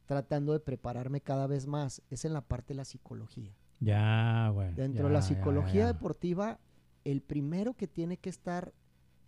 tratando 0.05 0.53
de 0.53 0.59
prepararme 0.59 1.21
cada 1.21 1.47
vez 1.47 1.65
más, 1.67 2.01
es 2.09 2.25
en 2.25 2.33
la 2.33 2.41
parte 2.41 2.73
de 2.73 2.77
la 2.77 2.85
psicología. 2.85 3.55
Ya, 3.79 4.49
güey. 4.53 4.73
Dentro 4.73 5.03
ya, 5.03 5.07
de 5.07 5.13
la 5.13 5.19
ya, 5.19 5.25
psicología 5.27 5.81
ya. 5.81 5.87
deportiva, 5.87 6.59
el 7.03 7.21
primero 7.21 7.73
que 7.73 7.87
tiene 7.87 8.17
que 8.17 8.29
estar 8.29 8.73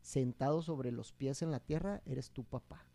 sentado 0.02 0.61
sobre 0.61 0.91
los 0.91 1.11
pies 1.11 1.41
en 1.41 1.52
la 1.52 1.60
tierra 1.60 2.02
eres 2.06 2.30
tu 2.31 2.43
papá. 2.43 2.85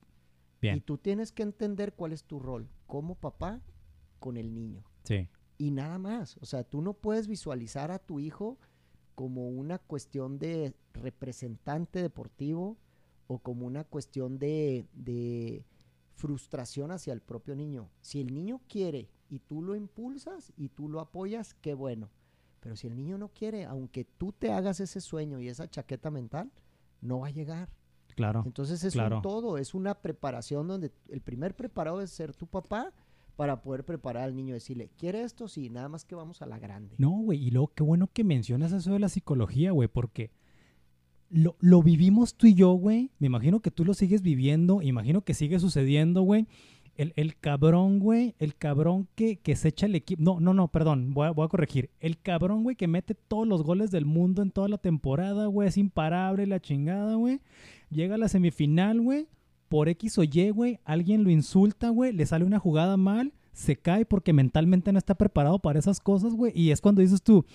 Bien. 0.63 0.77
Y 0.77 0.81
tú 0.81 0.99
tienes 0.99 1.33
que 1.33 1.43
entender 1.43 1.95
cuál 1.95 2.13
es 2.13 2.25
tu 2.25 2.39
rol 2.39 2.69
como 2.87 3.15
papá 3.15 3.61
con 4.19 4.37
el 4.37 4.53
niño 4.55 4.85
Sí. 5.05 5.29
y 5.59 5.71
nada 5.71 5.99
más. 5.99 6.37
O 6.39 6.47
sea, 6.47 6.65
tú 6.65 6.83
no 6.83 6.93
puedes 6.95 7.27
visualizar 7.29 7.91
a 7.91 7.99
tu 7.99 8.21
hijo 8.21 8.59
como 9.21 9.49
una 9.51 9.79
cuestión 9.79 10.39
de 10.39 10.75
representante 10.95 12.01
deportivo 12.01 12.79
o 13.27 13.39
como 13.39 13.67
una 13.67 13.85
cuestión 13.85 14.39
de, 14.39 14.87
de 14.95 15.67
frustración 16.15 16.91
hacia 16.91 17.13
el 17.13 17.21
propio 17.21 17.55
niño. 17.55 17.91
Si 18.01 18.23
el 18.23 18.33
niño 18.33 18.63
quiere 18.67 19.11
y 19.29 19.41
tú 19.41 19.61
lo 19.61 19.77
impulsas 19.77 20.55
y 20.57 20.71
tú 20.71 20.89
lo 20.89 21.01
apoyas, 21.01 21.53
qué 21.53 21.75
bueno. 21.75 22.09
Pero 22.61 22.77
si 22.77 22.87
el 22.87 22.97
niño 22.97 23.19
no 23.19 23.29
quiere, 23.29 23.67
aunque 23.67 24.07
tú 24.07 24.33
te 24.33 24.53
hagas 24.53 24.81
ese 24.81 25.03
sueño 25.03 25.39
y 25.39 25.49
esa 25.49 25.69
chaqueta 25.69 26.11
mental, 26.11 26.51
no 27.03 27.21
va 27.21 27.27
a 27.27 27.31
llegar. 27.31 27.69
Claro. 28.17 28.43
Entonces 28.47 28.83
es 28.85 28.95
claro. 28.95 29.17
un 29.17 29.23
todo, 29.23 29.59
es 29.59 29.75
una 29.75 30.01
preparación 30.01 30.67
donde 30.67 30.93
el 31.11 31.21
primer 31.21 31.55
preparado 31.55 32.01
es 32.01 32.11
ser 32.11 32.35
tu 32.35 32.47
papá 32.47 32.95
para 33.41 33.63
poder 33.63 33.87
preparar 33.87 34.25
al 34.25 34.37
niño, 34.37 34.53
decirle, 34.53 34.91
¿quiere 34.99 35.23
esto? 35.23 35.49
Sí, 35.49 35.71
nada 35.71 35.89
más 35.89 36.05
que 36.05 36.15
vamos 36.15 36.43
a 36.43 36.47
la 36.47 36.59
grande. 36.59 36.97
No, 36.99 37.09
güey, 37.13 37.43
y 37.43 37.51
luego 37.51 37.73
qué 37.75 37.83
bueno 37.83 38.07
que 38.13 38.23
mencionas 38.23 38.71
eso 38.71 38.93
de 38.93 38.99
la 38.99 39.09
psicología, 39.09 39.71
güey, 39.71 39.89
porque 39.89 40.31
lo, 41.31 41.57
lo 41.59 41.83
vivimos 41.83 42.35
tú 42.35 42.49
y 42.49 42.53
yo, 42.53 42.73
güey. 42.73 43.13
Me 43.19 43.29
imagino 43.29 43.61
que 43.61 43.71
tú 43.71 43.87
lo 43.87 43.95
sigues 43.95 44.21
viviendo, 44.21 44.83
imagino 44.83 45.23
que 45.23 45.33
sigue 45.33 45.59
sucediendo, 45.59 46.21
güey. 46.21 46.49
El, 46.97 47.15
el 47.17 47.35
cabrón, 47.35 47.99
güey, 47.99 48.35
el 48.41 48.57
cabrón 48.57 49.09
que, 49.15 49.39
que 49.39 49.57
se 49.57 49.69
echa 49.69 49.87
el 49.87 49.95
equipo. 49.95 50.23
No, 50.23 50.39
no, 50.39 50.53
no, 50.53 50.69
perdón, 50.69 51.15
voy 51.15 51.29
a, 51.29 51.31
voy 51.31 51.47
a 51.47 51.49
corregir. 51.49 51.89
El 51.99 52.21
cabrón, 52.21 52.63
güey, 52.63 52.77
que 52.77 52.89
mete 52.89 53.15
todos 53.15 53.49
los 53.49 53.63
goles 53.63 53.91
del 53.91 54.05
mundo 54.05 54.43
en 54.43 54.51
toda 54.51 54.69
la 54.69 54.77
temporada, 54.77 55.47
güey, 55.47 55.67
es 55.67 55.79
imparable 55.79 56.47
la 56.47 56.61
chingada, 56.61 57.15
güey. 57.15 57.41
Llega 57.89 58.17
a 58.17 58.19
la 58.19 58.29
semifinal, 58.29 59.01
güey, 59.01 59.29
por 59.71 59.89
X 59.89 60.19
o 60.19 60.25
Y, 60.25 60.51
güey, 60.51 60.81
alguien 60.85 61.23
lo 61.25 61.31
insulta, 61.31 61.89
güey, 61.91 62.13
le 62.13 62.27
sale 62.27 62.45
una 62.45 62.59
jugada 62.59 62.97
mal, 62.99 63.33
se 63.53 63.77
cae 63.77 64.05
porque 64.05 64.33
mentalmente 64.33 64.93
no 64.93 64.99
está 64.99 65.15
preparado 65.15 65.61
para 65.61 65.79
esas 65.79 66.01
cosas, 66.01 66.35
güey, 66.35 66.53
y 66.55 66.73
es 66.73 66.81
cuando 66.81 67.01
dices 67.01 67.23
tú, 67.23 67.47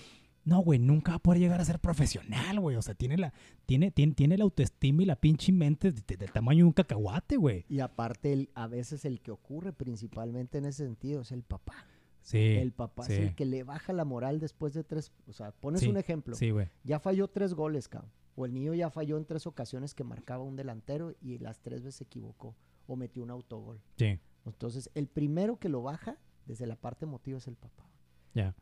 no, 0.44 0.60
güey, 0.60 0.78
nunca 0.78 1.12
va 1.12 1.16
a 1.16 1.22
poder 1.22 1.40
llegar 1.40 1.60
a 1.60 1.64
ser 1.66 1.78
profesional, 1.78 2.58
güey, 2.58 2.76
o 2.76 2.80
sea, 2.82 2.94
tiene 2.94 3.18
la, 3.18 3.34
tiene, 3.66 3.90
tiene, 3.90 4.14
tiene 4.14 4.38
la 4.38 4.44
autoestima 4.44 5.02
y 5.02 5.06
la 5.06 5.16
pinche 5.16 5.52
mente 5.52 5.92
de- 5.92 6.00
de- 6.06 6.16
del 6.16 6.32
tamaño 6.32 6.58
de 6.58 6.64
un 6.64 6.72
cacahuate, 6.72 7.36
güey. 7.36 7.64
Y 7.68 7.80
aparte, 7.80 8.32
el- 8.32 8.48
a 8.54 8.66
veces 8.66 9.04
el 9.04 9.20
que 9.20 9.30
ocurre 9.32 9.72
principalmente 9.72 10.56
en 10.58 10.64
ese 10.64 10.84
sentido 10.84 11.20
es 11.20 11.32
el 11.32 11.42
papá. 11.42 11.74
Sí. 12.22 12.38
el 12.38 12.72
papá 12.72 13.04
sí. 13.04 13.12
es 13.12 13.18
el 13.20 13.34
que 13.36 13.44
le 13.44 13.62
baja 13.62 13.92
la 13.92 14.04
moral 14.04 14.40
después 14.40 14.74
de 14.74 14.82
tres, 14.82 15.12
o 15.28 15.32
sea, 15.32 15.52
pones 15.52 15.82
Sí, 15.82 15.88
un 15.88 15.96
ejemplo, 15.96 16.34
Sí, 16.34 16.50
güey. 16.50 16.66
ya 16.82 16.98
falló 16.98 17.28
tres 17.28 17.54
goles, 17.54 17.86
cabrón. 17.86 18.10
O 18.36 18.46
el 18.46 18.54
niño 18.54 18.74
ya 18.74 18.90
falló 18.90 19.16
en 19.16 19.24
tres 19.24 19.46
ocasiones 19.46 19.94
que 19.94 20.04
marcaba 20.04 20.44
un 20.44 20.56
delantero 20.56 21.14
y 21.20 21.38
las 21.38 21.60
tres 21.60 21.82
veces 21.82 21.96
se 21.96 22.04
equivocó 22.04 22.54
o 22.86 22.94
metió 22.94 23.22
un 23.22 23.30
autogol. 23.30 23.80
Sí, 23.96 24.18
Entonces, 24.44 24.90
el 24.94 25.08
primero 25.08 25.58
que 25.58 25.68
lo 25.68 25.82
baja 25.82 26.18
desde 26.46 26.66
la 26.66 26.76
parte 26.76 27.04
emotiva 27.04 27.38
es 27.38 27.48
el 27.48 27.56
papá. 27.56 27.90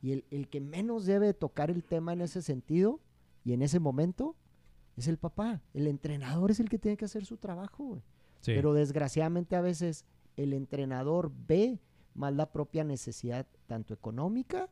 Y 0.00 0.12
el, 0.12 0.24
el 0.30 0.48
que 0.48 0.60
menos 0.60 1.04
debe 1.04 1.34
tocar 1.34 1.68
el 1.68 1.82
tema 1.82 2.12
en 2.12 2.20
ese 2.20 2.42
sentido 2.42 3.00
y 3.44 3.54
en 3.54 3.60
ese 3.60 3.80
momento 3.80 4.36
es 4.96 5.08
el 5.08 5.18
papá. 5.18 5.60
El 5.74 5.88
entrenador 5.88 6.52
es 6.52 6.60
el 6.60 6.68
que 6.68 6.78
tiene 6.78 6.96
que 6.96 7.06
hacer 7.06 7.24
su 7.24 7.38
trabajo. 7.38 8.00
Sí. 8.40 8.52
Pero 8.54 8.72
desgraciadamente 8.72 9.56
a 9.56 9.60
veces 9.60 10.04
el 10.36 10.52
entrenador 10.52 11.32
ve 11.48 11.80
más 12.14 12.32
la 12.32 12.52
propia 12.52 12.84
necesidad, 12.84 13.46
tanto 13.66 13.94
económica 13.94 14.70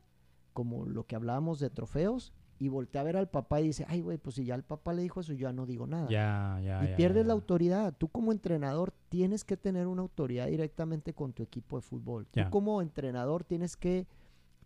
como 0.53 0.85
lo 0.85 1.05
que 1.05 1.15
hablábamos 1.15 1.59
de 1.59 1.69
trofeos, 1.69 2.31
y 2.63 2.69
voltea 2.69 3.01
a 3.01 3.03
ver 3.03 3.17
al 3.17 3.27
papá 3.27 3.59
y 3.59 3.65
dice, 3.65 3.85
ay, 3.89 3.99
güey, 3.99 4.17
pues 4.17 4.37
si 4.37 4.45
ya 4.45 4.55
el 4.55 4.63
papá 4.63 4.93
le 4.93 5.01
dijo 5.01 5.19
eso, 5.19 5.33
yo 5.33 5.49
ya 5.49 5.51
no 5.51 5.65
digo 5.65 5.85
nada. 5.85 6.07
ya, 6.09 6.61
ya. 6.63 6.85
y 6.85 6.91
ya, 6.91 6.95
pierdes 6.95 7.23
ya. 7.23 7.27
la 7.27 7.33
autoridad. 7.33 7.93
Tú 7.97 8.07
como 8.07 8.31
entrenador 8.31 8.93
tienes 9.09 9.43
que 9.43 9.57
tener 9.57 9.85
una 9.85 10.01
autoridad 10.01 10.47
directamente 10.47 11.13
con 11.13 11.33
tu 11.33 11.43
equipo 11.43 11.75
de 11.75 11.81
fútbol. 11.81 12.25
Tú 12.27 12.39
como 12.51 12.81
entrenador 12.81 13.43
tienes 13.43 13.75
que 13.75 14.07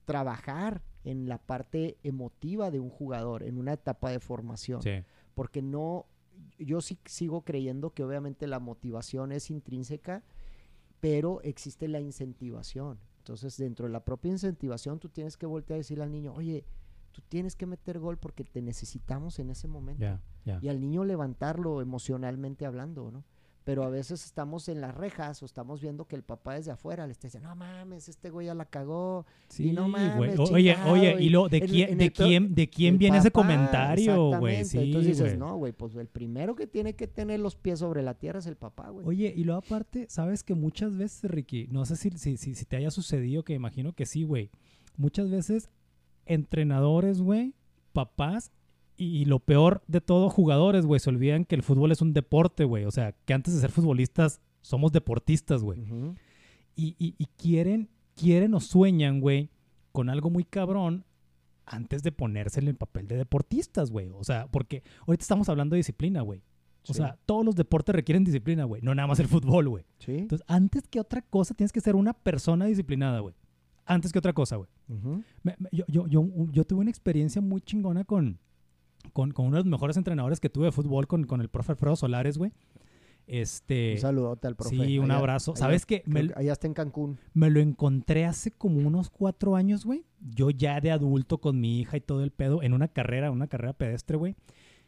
trabajar 0.05 0.83
en 1.05 1.27
la 1.27 1.39
parte 1.39 1.97
emotiva 2.03 2.69
de 2.69 2.79
un 2.79 2.91
jugador, 2.91 3.41
en 3.41 3.57
una 3.57 3.73
etapa 3.73 4.11
de 4.11 4.19
formación 4.19 4.83
Sí, 4.83 5.03
porque 5.33 5.63
no, 5.63 6.05
yo 6.59 6.81
sí 6.81 6.99
sigo 7.05 7.41
creyendo 7.41 7.95
que 7.95 8.03
obviamente 8.03 8.45
la 8.45 8.59
motivación 8.59 9.31
es 9.31 9.49
intrínseca, 9.49 10.23
pero 10.99 11.41
existe 11.41 11.87
la 11.87 11.99
incentivación. 11.99 12.99
Entonces, 13.17 13.57
dentro 13.57 13.87
de 13.87 13.91
la 13.91 14.05
propia 14.05 14.29
incentivación, 14.29 14.99
tú 14.99 15.09
tienes 15.09 15.35
que 15.35 15.47
voltear 15.47 15.77
a 15.77 15.79
decirle 15.79 16.03
al 16.03 16.11
niño, 16.11 16.35
oye, 16.35 16.63
tú 17.17 17.23
tienes 17.27 17.55
que 17.55 17.65
meter 17.65 17.97
gol 17.97 18.17
porque 18.17 18.43
te 18.43 18.61
necesitamos 18.61 19.39
en 19.39 19.49
ese 19.49 19.67
momento. 19.67 20.19
Y 20.61 20.67
al 20.67 20.79
niño 20.79 21.03
levantarlo 21.03 21.81
emocionalmente 21.81 22.65
hablando, 22.65 23.09
¿no? 23.11 23.23
Pero 23.63 23.83
a 23.83 23.89
veces 23.89 24.23
estamos 24.23 24.69
en 24.69 24.79
las 24.79 24.95
rejas 24.95 25.43
o 25.43 25.45
estamos 25.45 25.81
viendo 25.81 26.05
que 26.05 26.15
el 26.15 26.23
papá 26.23 26.53
desde 26.53 26.71
afuera 26.71 27.05
le 27.05 27.11
está 27.11 27.27
diciendo, 27.27 27.49
no 27.49 27.55
mames, 27.57 28.07
este 28.07 28.29
güey 28.29 28.45
ya 28.45 28.53
la 28.53 28.63
cagó. 28.63 29.25
Sí, 29.49 29.73
no 29.73 29.89
güey. 29.89 29.91
mames, 30.07 30.39
Oye, 30.39 30.73
chingado, 30.75 30.93
oye, 30.93 31.15
y 31.19 31.25
y 31.25 31.29
lo, 31.29 31.49
¿de 31.49 31.61
quién, 31.61 31.97
de 31.97 32.11
quién, 32.13 32.55
de 32.55 32.69
quién 32.69 32.97
viene 32.97 33.17
ese 33.17 33.29
comentario, 33.29 34.39
güey? 34.39 34.63
Sí, 34.63 34.77
Entonces 34.77 35.07
dices, 35.07 35.25
güey. 35.35 35.37
no, 35.37 35.57
güey, 35.57 35.73
pues 35.73 35.93
el 35.95 36.07
primero 36.07 36.55
que 36.55 36.65
tiene 36.65 36.95
que 36.95 37.07
tener 37.07 37.41
los 37.41 37.57
pies 37.57 37.79
sobre 37.79 38.03
la 38.03 38.13
tierra 38.13 38.39
es 38.39 38.45
el 38.45 38.55
papá, 38.55 38.89
güey. 38.89 39.05
Oye, 39.05 39.33
y 39.35 39.43
luego 39.43 39.59
aparte, 39.59 40.05
sabes 40.07 40.43
que 40.43 40.53
muchas 40.55 40.95
veces, 40.95 41.29
Ricky, 41.29 41.67
no 41.69 41.83
sé 41.85 41.97
si, 41.97 42.11
si, 42.11 42.37
si, 42.37 42.55
si 42.55 42.63
te 42.65 42.77
haya 42.77 42.89
sucedido, 42.91 43.43
que 43.43 43.53
imagino 43.53 43.91
que 43.91 44.05
sí, 44.05 44.23
güey. 44.23 44.49
Muchas 44.95 45.29
veces, 45.29 45.69
entrenadores, 46.27 47.21
güey, 47.21 47.53
papás, 47.93 48.51
y, 48.97 49.05
y 49.21 49.25
lo 49.25 49.39
peor 49.39 49.83
de 49.87 50.01
todo, 50.01 50.29
jugadores, 50.29 50.85
güey, 50.85 50.99
se 50.99 51.09
olvidan 51.09 51.45
que 51.45 51.55
el 51.55 51.63
fútbol 51.63 51.91
es 51.91 52.01
un 52.01 52.13
deporte, 52.13 52.63
güey. 52.63 52.85
O 52.85 52.91
sea, 52.91 53.11
que 53.25 53.33
antes 53.33 53.53
de 53.53 53.61
ser 53.61 53.71
futbolistas, 53.71 54.41
somos 54.61 54.91
deportistas, 54.91 55.61
güey. 55.63 55.79
Y, 56.75 56.95
y- 56.99 57.15
y 57.17 57.25
quieren, 57.37 57.89
quieren 58.15 58.53
o 58.53 58.59
sueñan, 58.59 59.19
güey, 59.21 59.49
con 59.91 60.09
algo 60.09 60.29
muy 60.29 60.43
cabrón 60.43 61.05
antes 61.65 62.01
de 62.03 62.11
ponerse 62.11 62.59
en 62.59 62.67
el 62.67 62.75
papel 62.75 63.07
de 63.07 63.17
deportistas, 63.17 63.91
güey. 63.91 64.09
O 64.13 64.23
sea, 64.23 64.47
porque 64.47 64.83
ahorita 65.05 65.21
estamos 65.23 65.49
hablando 65.49 65.73
de 65.75 65.77
disciplina, 65.77 66.21
güey. 66.21 66.41
O 66.89 66.93
Sí. 66.93 66.99
sea, 66.99 67.17
todos 67.25 67.43
los 67.45 67.55
deportes 67.55 67.93
requieren 67.93 68.23
disciplina, 68.23 68.63
güey. 68.63 68.81
No 68.81 68.95
nada 68.95 69.07
más 69.07 69.19
el 69.19 69.27
fútbol, 69.27 69.67
güey. 69.67 69.85
Sí. 69.99 70.13
Entonces, 70.19 70.45
antes 70.47 70.87
que 70.87 70.99
otra 71.01 71.21
cosa, 71.21 71.53
tienes 71.53 71.73
que 71.73 71.81
ser 71.81 71.95
una 71.95 72.13
persona 72.13 72.65
disciplinada, 72.65 73.19
güey. 73.19 73.35
Antes 73.87 74.11
que 74.11 74.19
otra 74.19 74.33
cosa, 74.33 74.57
güey. 74.57 74.69
Me- 75.43 75.55
me- 75.57 75.69
yo, 75.71 75.85
yo, 75.87 76.05
yo, 76.07 76.27
yo 76.51 76.63
tuve 76.65 76.81
una 76.81 76.89
experiencia 76.91 77.41
muy 77.41 77.61
chingona 77.61 78.03
con, 78.03 78.37
con, 79.13 79.31
con 79.31 79.45
uno 79.47 79.55
de 79.57 79.63
los 79.63 79.71
mejores 79.71 79.97
entrenadores 79.97 80.39
que 80.39 80.49
tuve 80.49 80.65
de 80.65 80.71
fútbol, 80.71 81.07
con, 81.07 81.23
con 81.23 81.41
el 81.41 81.49
profe 81.49 81.71
Alfredo 81.71 81.95
Solares, 81.95 82.37
güey. 82.37 82.51
Este. 83.25 83.93
Un 83.95 83.99
saludote 83.99 84.47
al 84.47 84.55
profe. 84.55 84.75
sí, 84.75 84.99
un 84.99 85.11
Allá- 85.11 85.19
abrazo. 85.19 85.51
allá- 85.51 85.59
¿Sabes 85.59 85.85
qué? 85.85 86.01
Me, 86.05 86.29
allá 86.35 86.53
está 86.53 86.67
en 86.67 86.73
Cancún. 86.73 87.19
me 87.33 87.49
lo 87.49 87.59
encontré 87.59 88.25
hace 88.25 88.51
como 88.51 88.85
unos 88.87 89.09
cuatro 89.09 89.55
años, 89.55 89.85
güey. 89.85 90.05
yo 90.21 90.49
ya 90.49 90.79
de 90.79 90.91
adulto 90.91 91.39
con 91.39 91.59
mi 91.59 91.79
hija 91.81 91.97
y 91.97 92.01
todo 92.01 92.23
el 92.23 92.31
pedo, 92.31 92.63
en 92.63 92.73
una 92.73 92.87
carrera, 92.87 93.29
una 93.31 93.47
carrera 93.47 93.73
pedestre, 93.73 94.15
güey. 94.17 94.35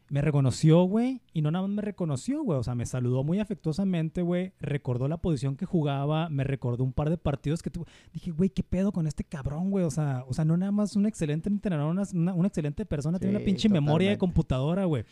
Me 0.10 0.22
reconoció, 0.22 0.84
güey, 0.84 1.22
y 1.34 1.42
no 1.44 1.52
nada 1.52 1.68
más 1.68 1.76
me 1.76 1.82
reconoció, 1.84 2.42
güey. 2.44 2.58
O 2.58 2.64
sea, 2.64 2.74
me 2.74 2.86
saludó 2.88 3.24
muy 3.24 3.40
afectuosamente, 3.40 4.22
güey. 4.24 4.54
Recordó 4.60 5.08
la 5.08 5.18
posición 5.18 5.56
que 5.56 5.66
jugaba, 5.66 6.30
me 6.30 6.44
recordó 6.44 6.84
un 6.84 6.94
par 6.94 7.10
de 7.12 7.18
partidos 7.18 7.62
que 7.62 7.70
tuvo. 7.70 7.86
Dije, 8.12 8.32
güey, 8.32 8.50
¿qué 8.50 8.64
pedo 8.64 8.92
con 8.92 9.06
este 9.06 9.24
cabrón, 9.24 9.70
güey? 9.70 9.86
O 9.86 9.92
sea, 9.92 10.24
o 10.28 10.34
sea, 10.34 10.46
no 10.46 10.58
nada 10.58 10.72
más 10.72 10.96
un 10.96 11.06
excelente 11.06 11.48
entrenador, 11.50 11.92
una, 11.92 12.04
una, 12.14 12.34
una 12.34 12.48
excelente 12.48 12.86
persona, 12.86 13.20
tiene 13.20 13.36
una 13.36 13.46
pinche 13.46 13.68
memoria 13.70 14.08
de 14.10 14.14
computadora, 14.20 14.86
güey. 14.86 15.04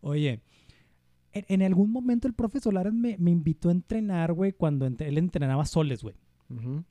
Oye, 0.00 0.40
en, 1.32 1.44
en 1.48 1.62
algún 1.62 1.92
momento 1.92 2.26
el 2.26 2.34
profe 2.34 2.58
Solares 2.58 2.92
me, 2.92 3.16
me 3.18 3.30
invitó 3.30 3.68
a 3.68 3.72
entrenar, 3.72 4.32
güey, 4.32 4.52
cuando 4.52 4.86
ent- 4.88 5.02
él 5.02 5.16
entrenaba 5.18 5.64
soles, 5.64 6.02
güey. 6.02 6.16
Ujú. 6.48 6.82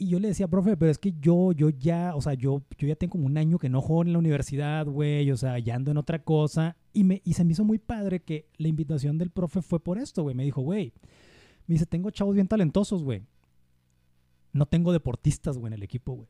Y 0.00 0.08
yo 0.08 0.18
le 0.18 0.28
decía, 0.28 0.48
profe, 0.48 0.78
pero 0.78 0.90
es 0.90 0.96
que 0.96 1.12
yo, 1.20 1.52
yo 1.52 1.68
ya, 1.68 2.14
o 2.16 2.22
sea, 2.22 2.32
yo, 2.32 2.62
yo 2.78 2.88
ya 2.88 2.96
tengo 2.96 3.12
como 3.12 3.26
un 3.26 3.36
año 3.36 3.58
que 3.58 3.68
no 3.68 3.82
juego 3.82 4.00
en 4.00 4.14
la 4.14 4.18
universidad, 4.18 4.86
güey, 4.86 5.30
o 5.30 5.36
sea, 5.36 5.58
ya 5.58 5.74
ando 5.74 5.90
en 5.90 5.98
otra 5.98 6.20
cosa. 6.22 6.78
Y, 6.94 7.04
me, 7.04 7.20
y 7.22 7.34
se 7.34 7.44
me 7.44 7.52
hizo 7.52 7.66
muy 7.66 7.78
padre 7.78 8.20
que 8.20 8.48
la 8.56 8.68
invitación 8.68 9.18
del 9.18 9.28
profe 9.28 9.60
fue 9.60 9.78
por 9.78 9.98
esto, 9.98 10.22
güey. 10.22 10.34
Me 10.34 10.42
dijo, 10.42 10.62
güey, 10.62 10.94
me 11.66 11.74
dice, 11.74 11.84
tengo 11.84 12.10
chavos 12.10 12.34
bien 12.34 12.48
talentosos, 12.48 13.04
güey. 13.04 13.26
No 14.54 14.64
tengo 14.64 14.90
deportistas, 14.94 15.58
güey, 15.58 15.68
en 15.68 15.74
el 15.74 15.82
equipo, 15.82 16.14
güey. 16.14 16.28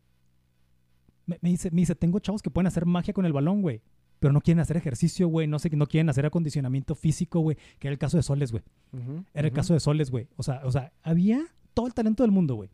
Me, 1.26 1.38
me 1.40 1.51
dice, 1.51 1.70
me 1.70 1.82
dice, 1.82 1.94
tengo 1.94 2.18
chavos 2.18 2.42
que 2.42 2.51
pueden 2.51 2.66
hacer 2.66 2.86
magia 2.86 3.14
con 3.14 3.24
el 3.24 3.32
balón, 3.32 3.62
güey. 3.62 3.82
Pero 4.18 4.32
no 4.32 4.40
quieren 4.40 4.59
hacer 4.59 4.78
ejercicio, 4.78 5.28
güey. 5.28 5.47
No 5.47 5.60
sé, 5.60 5.70
no 5.76 5.86
quieren 5.86 6.09
hacer 6.09 6.26
acondicionamiento 6.26 6.97
físico, 6.97 7.38
güey. 7.38 7.56
Que 7.78 7.86
era 7.86 7.92
el 7.92 7.98
caso 8.01 8.16
de 8.16 8.24
Soles, 8.24 8.51
güey. 8.51 8.64
Era 9.32 9.47
el 9.47 9.55
caso 9.55 9.74
de 9.74 9.80
Soles, 9.80 10.10
güey. 10.10 10.26
O 10.36 10.42
sea, 10.42 10.60
o 10.64 10.72
sea, 10.72 10.92
había 11.02 11.40
todo 11.72 11.86
el 11.86 11.94
talento 11.94 12.24
del 12.24 12.32
mundo, 12.32 12.56
güey. 12.56 12.68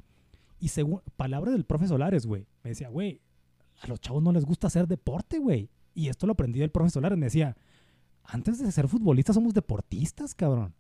Y 0.59 0.69
según 0.69 1.03
palabra 1.16 1.53
del 1.53 1.65
profe 1.65 1.89
Solares, 1.89 2.27
güey, 2.27 2.47
me 2.62 2.70
decía, 2.70 2.89
güey, 2.89 3.20
a 3.83 3.87
los 3.87 4.01
chavos 4.01 4.23
no 4.23 4.33
les 4.33 4.45
gusta 4.45 4.69
hacer 4.69 4.87
deporte, 4.87 5.39
güey. 5.39 5.70
Y 5.95 6.09
esto 6.09 6.27
lo 6.27 6.33
aprendí 6.33 6.61
del 6.61 6.70
profe 6.70 6.91
Solares. 6.91 7.19
Me 7.19 7.27
decía, 7.27 7.57
antes 8.24 8.59
de 8.59 8.70
ser 8.73 8.89
futbolistas 8.89 9.35
somos 9.35 9.55
deportistas, 9.55 10.35
cabrón. 10.35 10.74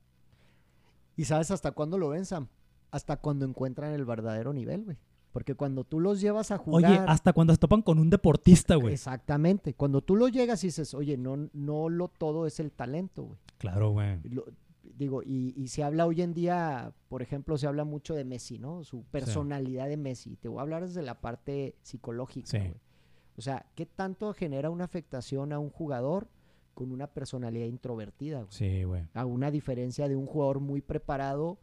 ¿Y 1.16 1.24
sabes 1.24 1.50
hasta 1.50 1.72
cuándo 1.72 1.98
lo 1.98 2.08
ven, 2.08 2.24
Sam? 2.24 2.48
Hasta 2.90 3.16
cuando 3.16 3.44
encuentran 3.44 3.92
el 3.92 4.04
verdadero 4.04 4.52
nivel, 4.52 4.84
güey. 4.84 4.98
Porque 5.32 5.54
cuando 5.54 5.84
tú 5.84 6.00
los 6.00 6.20
llevas 6.20 6.50
a 6.50 6.56
jugar... 6.56 6.90
Oye, 6.90 7.00
hasta 7.06 7.34
cuando 7.34 7.52
se 7.52 7.58
topan 7.58 7.82
con 7.82 7.98
un 7.98 8.08
deportista, 8.08 8.76
güey. 8.76 8.94
Exactamente. 8.94 9.74
Cuando 9.74 10.00
tú 10.00 10.16
lo 10.16 10.28
llegas 10.28 10.64
y 10.64 10.68
dices, 10.68 10.94
oye, 10.94 11.18
no, 11.18 11.50
no 11.52 11.90
lo 11.90 12.08
todo 12.08 12.46
es 12.46 12.58
el 12.58 12.72
talento, 12.72 13.24
güey. 13.24 13.38
Claro, 13.58 13.90
güey. 13.90 14.18
Digo, 14.96 15.22
y, 15.22 15.52
y 15.56 15.68
se 15.68 15.82
habla 15.84 16.06
hoy 16.06 16.22
en 16.22 16.32
día, 16.32 16.92
por 17.08 17.20
ejemplo, 17.22 17.58
se 17.58 17.66
habla 17.66 17.84
mucho 17.84 18.14
de 18.14 18.24
Messi, 18.24 18.58
¿no? 18.58 18.82
Su 18.82 19.04
personalidad 19.04 19.88
de 19.88 19.96
Messi. 19.96 20.36
Te 20.36 20.48
voy 20.48 20.58
a 20.58 20.62
hablar 20.62 20.86
desde 20.86 21.02
la 21.02 21.20
parte 21.20 21.76
psicológica, 21.82 22.48
Sí. 22.48 22.72
O 23.38 23.42
sea, 23.42 23.66
¿qué 23.74 23.84
tanto 23.84 24.32
genera 24.32 24.70
una 24.70 24.84
afectación 24.84 25.52
a 25.52 25.58
un 25.58 25.68
jugador 25.68 26.28
con 26.72 26.90
una 26.90 27.06
personalidad 27.06 27.66
introvertida, 27.66 28.38
güey? 28.38 28.48
Sí, 28.50 28.84
güey. 28.84 29.04
A 29.12 29.26
una 29.26 29.50
diferencia 29.50 30.08
de 30.08 30.16
un 30.16 30.24
jugador 30.24 30.60
muy 30.60 30.80
preparado 30.80 31.58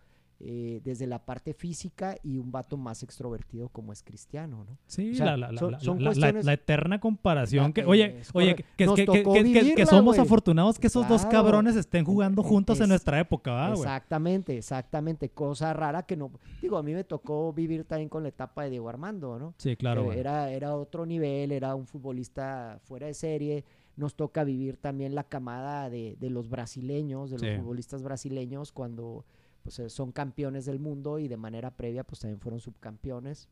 eh, 0.45 0.82
desde 0.84 1.07
la 1.07 1.20
parte 1.20 1.53
física 1.53 2.18
y 2.22 2.38
un 2.38 2.52
vato 2.52 2.76
más 2.76 3.02
extrovertido 3.02 3.70
como 3.70 3.94
es 3.94 4.03
Cristiano, 4.03 4.65
¿no? 4.70 4.78
Sí, 4.88 5.11
O 5.11 5.15
sea, 5.15 5.38
la, 5.38 5.56
son- 5.57 5.72
la- 5.72 5.80
son 5.80 5.98
la- 5.99 6.03
la- 6.03 6.10
cuestiones- 6.11 6.45
la 6.45 6.53
eterna 6.53 6.99
comparación. 6.99 7.68
La- 7.68 7.72
que, 7.74 7.86
oye, 7.86 8.18
es 8.20 8.30
oye, 8.34 8.56
que, 8.76 8.86
Nos 8.86 8.95
que- 8.95 9.06
que- 9.06 9.06
tocó 9.06 9.34
que- 9.34 9.44
que- 9.44 9.53
que 9.53 9.61
vivirla, 9.61 9.86
somos 9.86 10.20
afortunados 10.20 10.80
que 10.80 10.88
esos 10.88 11.07
dos 11.07 11.26
cabrones 11.28 11.76
estén 11.78 12.03
jugando 12.03 12.41
Es- 12.41 12.48
juntos 12.48 12.78
en 12.80 12.84
es- 12.84 12.90
nuestra 12.90 13.20
época, 13.20 13.52
¿va, 13.52 13.68
güey? 13.70 13.80
Exactamente, 13.80 14.57
exactamente. 14.57 15.30
Cosa 15.30 15.74
rara 15.74 16.03
que 16.03 16.18
no. 16.18 16.30
Digo, 16.61 16.78
a 16.78 16.84
mí 16.84 16.94
me 16.94 17.03
tocó 17.06 17.53
vivir 17.53 17.86
también 17.86 18.10
con 18.10 18.24
la 18.24 18.30
etapa 18.30 18.64
de 18.64 18.72
Diego 18.72 18.90
Armando, 18.90 19.40
¿no? 19.40 19.53
Sí, 19.57 19.76
claro, 19.78 20.11
Eh, 20.11 20.20
era, 20.20 20.52
era 20.52 20.76
otro 20.76 21.06
nivel, 21.06 21.52
era 21.53 21.74
un 21.76 21.88
futbolista 21.88 22.80
fuera 22.84 23.07
de 23.07 23.14
serie. 23.14 23.64
Nos 23.95 24.15
toca 24.15 24.44
vivir 24.44 24.78
también 24.78 25.14
la 25.14 25.24
camada 25.24 25.90
de, 25.90 26.18
de 26.20 26.30
los 26.32 26.49
brasileños, 26.49 27.30
de 27.30 27.38
los 27.38 27.48
Sí. 27.48 27.57
futbolistas 27.61 28.02
brasileños, 28.03 28.72
cuando 28.72 29.24
pues, 29.64 29.80
eh, 29.80 29.90
son 29.90 30.11
campeones 30.11 30.65
del 30.65 30.80
mundo 30.80 31.18
y 31.19 31.27
de 31.27 31.38
manera 31.38 31.72
previa 31.72 32.03
pues 32.03 32.19
también 32.19 32.40
fueron 32.40 32.60
subcampeones. 32.60 33.49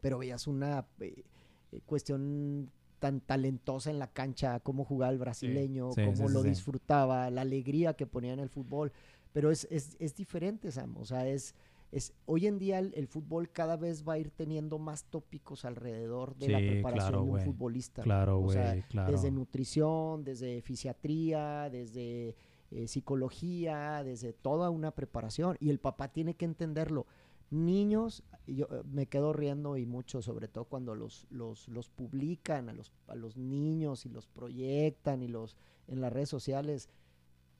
Pero 0.00 0.18
veías 0.18 0.46
una 0.46 0.86
eh, 1.00 1.24
eh, 1.72 1.80
cuestión 1.84 2.70
tan 2.98 3.20
talentosa 3.20 3.90
en 3.90 3.98
la 3.98 4.06
cancha, 4.06 4.60
cómo 4.60 4.84
jugaba 4.84 5.12
el 5.12 5.18
brasileño, 5.18 5.90
sí, 5.92 6.02
cómo 6.04 6.16
sí, 6.16 6.28
sí, 6.28 6.32
lo 6.32 6.42
sí. 6.42 6.48
disfrutaba, 6.50 7.28
la 7.30 7.40
alegría 7.42 7.94
que 7.94 8.06
ponía 8.06 8.32
en 8.32 8.38
el 8.40 8.48
fútbol. 8.48 8.92
Pero 9.32 9.50
es, 9.50 9.66
es, 9.70 9.96
es 9.98 10.14
diferente, 10.14 10.70
Sam. 10.70 10.96
O 10.98 11.04
sea, 11.04 11.26
es, 11.26 11.54
es 11.90 12.12
hoy 12.26 12.46
en 12.46 12.58
día 12.58 12.78
el, 12.78 12.92
el 12.94 13.08
fútbol 13.08 13.50
cada 13.50 13.76
vez 13.76 14.06
va 14.06 14.12
a 14.14 14.18
ir 14.18 14.30
teniendo 14.30 14.78
más 14.78 15.04
tópicos 15.04 15.64
alrededor 15.64 16.36
de 16.36 16.48
la 16.48 16.58
Sí, 16.60 16.66
preparación 16.68 17.08
claro, 17.10 17.16
de 17.18 17.24
un 17.24 17.30
güey. 17.30 17.44
futbolista. 17.44 18.02
Claro, 18.02 18.38
O 18.38 18.42
güey, 18.42 18.56
sea, 18.56 18.82
claro. 18.88 19.10
Desde 19.12 19.30
nutrición, 19.30 20.22
desde 20.22 20.62
fisiatría, 20.62 21.68
desde 21.70 22.36
eh, 22.74 22.88
psicología, 22.88 24.02
desde 24.02 24.32
toda 24.32 24.70
una 24.70 24.92
preparación. 24.92 25.56
Y 25.60 25.70
el 25.70 25.78
papá 25.78 26.08
tiene 26.08 26.34
que 26.34 26.44
entenderlo. 26.44 27.06
Niños, 27.50 28.24
yo 28.46 28.66
eh, 28.70 28.82
me 28.90 29.06
quedo 29.06 29.32
riendo 29.32 29.76
y 29.76 29.84
mucho, 29.84 30.22
sobre 30.22 30.48
todo 30.48 30.64
cuando 30.64 30.94
los, 30.94 31.26
los, 31.30 31.68
los 31.68 31.90
publican 31.90 32.70
a 32.70 32.72
los, 32.72 32.92
a 33.08 33.14
los 33.14 33.36
niños 33.36 34.06
y 34.06 34.08
los 34.08 34.26
proyectan 34.26 35.22
y 35.22 35.28
los 35.28 35.56
en 35.88 36.00
las 36.00 36.12
redes 36.12 36.28
sociales. 36.30 36.88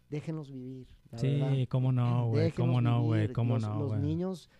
Déjenlos 0.09 0.51
vivir. 0.51 0.87
la 1.11 1.21
verdad. 1.21 1.53
Sí, 1.53 1.67
cómo 1.67 1.93
no, 1.93 2.29
güey. 2.29 2.53
Cómo 2.53 2.81
no, 2.81 3.03
güey. 3.03 3.33
Cómo 3.33 3.55
los, 3.55 3.63
no, 3.63 3.79
Los 3.81 3.99
niños, 3.99 4.51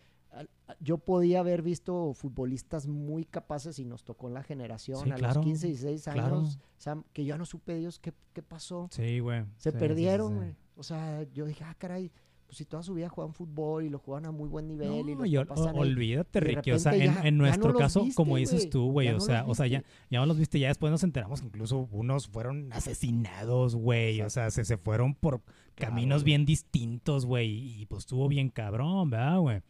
yo 0.81 0.99
podía 0.99 1.41
haber 1.41 1.63
visto 1.63 2.13
futbolistas 2.15 2.87
muy 2.87 3.25
capaces 3.25 3.79
y 3.79 3.85
nos 3.85 4.05
tocó 4.05 4.29
en 4.29 4.35
la 4.35 4.43
generación 4.43 5.03
Sí, 5.05 5.11
a 5.11 5.15
claro, 5.17 5.35
los 5.35 5.45
15, 5.45 5.67
16 5.69 6.09
años, 6.09 6.59
claro. 6.79 7.05
Que 7.13 7.25
yo 7.25 7.37
no 7.39 7.45
supe 7.45 7.77
Dios 7.77 7.99
qué, 7.99 8.13
qué 8.33 8.43
pasó. 8.43 8.89
Sí, 8.91 9.19
güey. 9.21 9.45
Se 9.59 9.71
Sí, 9.71 9.77
perdieron, 9.79 10.37
güey. 10.37 10.55
O 10.77 10.83
sea, 10.83 11.23
yo 11.33 11.45
dije, 11.47 11.65
ah, 11.65 11.75
caray, 11.79 12.11
pues 12.53 12.59
si 12.59 12.65
toda 12.67 12.83
su 12.83 12.93
vida 12.93 13.09
jugaban 13.09 13.33
fútbol 13.33 13.83
y 13.83 13.89
lo 13.89 13.99
jugaban 13.99 14.27
a 14.27 14.31
muy 14.31 14.47
buen 14.47 14.69
nivel 14.69 15.09
y 15.09 15.15
No, 15.15 15.25
y 15.25 15.37
están 15.39 15.59
ahí. 15.69 15.75
olvídate, 15.75 16.39
de 16.39 16.47
Ricky. 16.49 16.73
O 16.73 16.79
sea, 16.79 16.93
en, 16.95 17.01
ya- 17.15 17.21
en 17.21 17.25
ya 17.25 17.31
no 17.31 17.37
nuestro 17.39 17.73
caso, 17.75 18.01
viste, 18.05 18.15
como 18.15 18.37
dices 18.37 18.69
tú, 18.69 18.91
güey, 18.93 19.09
o 19.09 19.15
no 19.15 19.21
sea, 19.21 19.47
o 19.47 19.55
sea, 19.55 19.67
ya, 19.69 19.83
ya 20.11 20.21
no 20.21 20.27
los 20.27 20.37
viste, 20.39 20.59
ya 20.61 20.69
después 20.69 20.91
nos 20.91 21.03
enteramos 21.03 21.41
que 21.41 21.47
incluso 21.47 21.89
unos 21.91 22.29
fueron 22.29 22.71
asesinados, 22.73 23.75
güey. 23.75 24.21
O 24.21 24.29
sea, 24.29 24.51
se, 24.51 24.67
se 24.67 24.77
fueron 24.77 25.15
por 25.15 25.41
Claro, 25.75 25.93
caminos 25.95 26.23
bien 26.23 26.45
distintos, 26.45 27.25
güey. 27.25 27.81
Y 27.81 27.87
pues 27.87 28.01
estuvo 28.01 28.29
bien 28.29 28.51
cabrón, 28.51 29.09
¿verdad, 29.09 29.39
güey? 29.39 29.63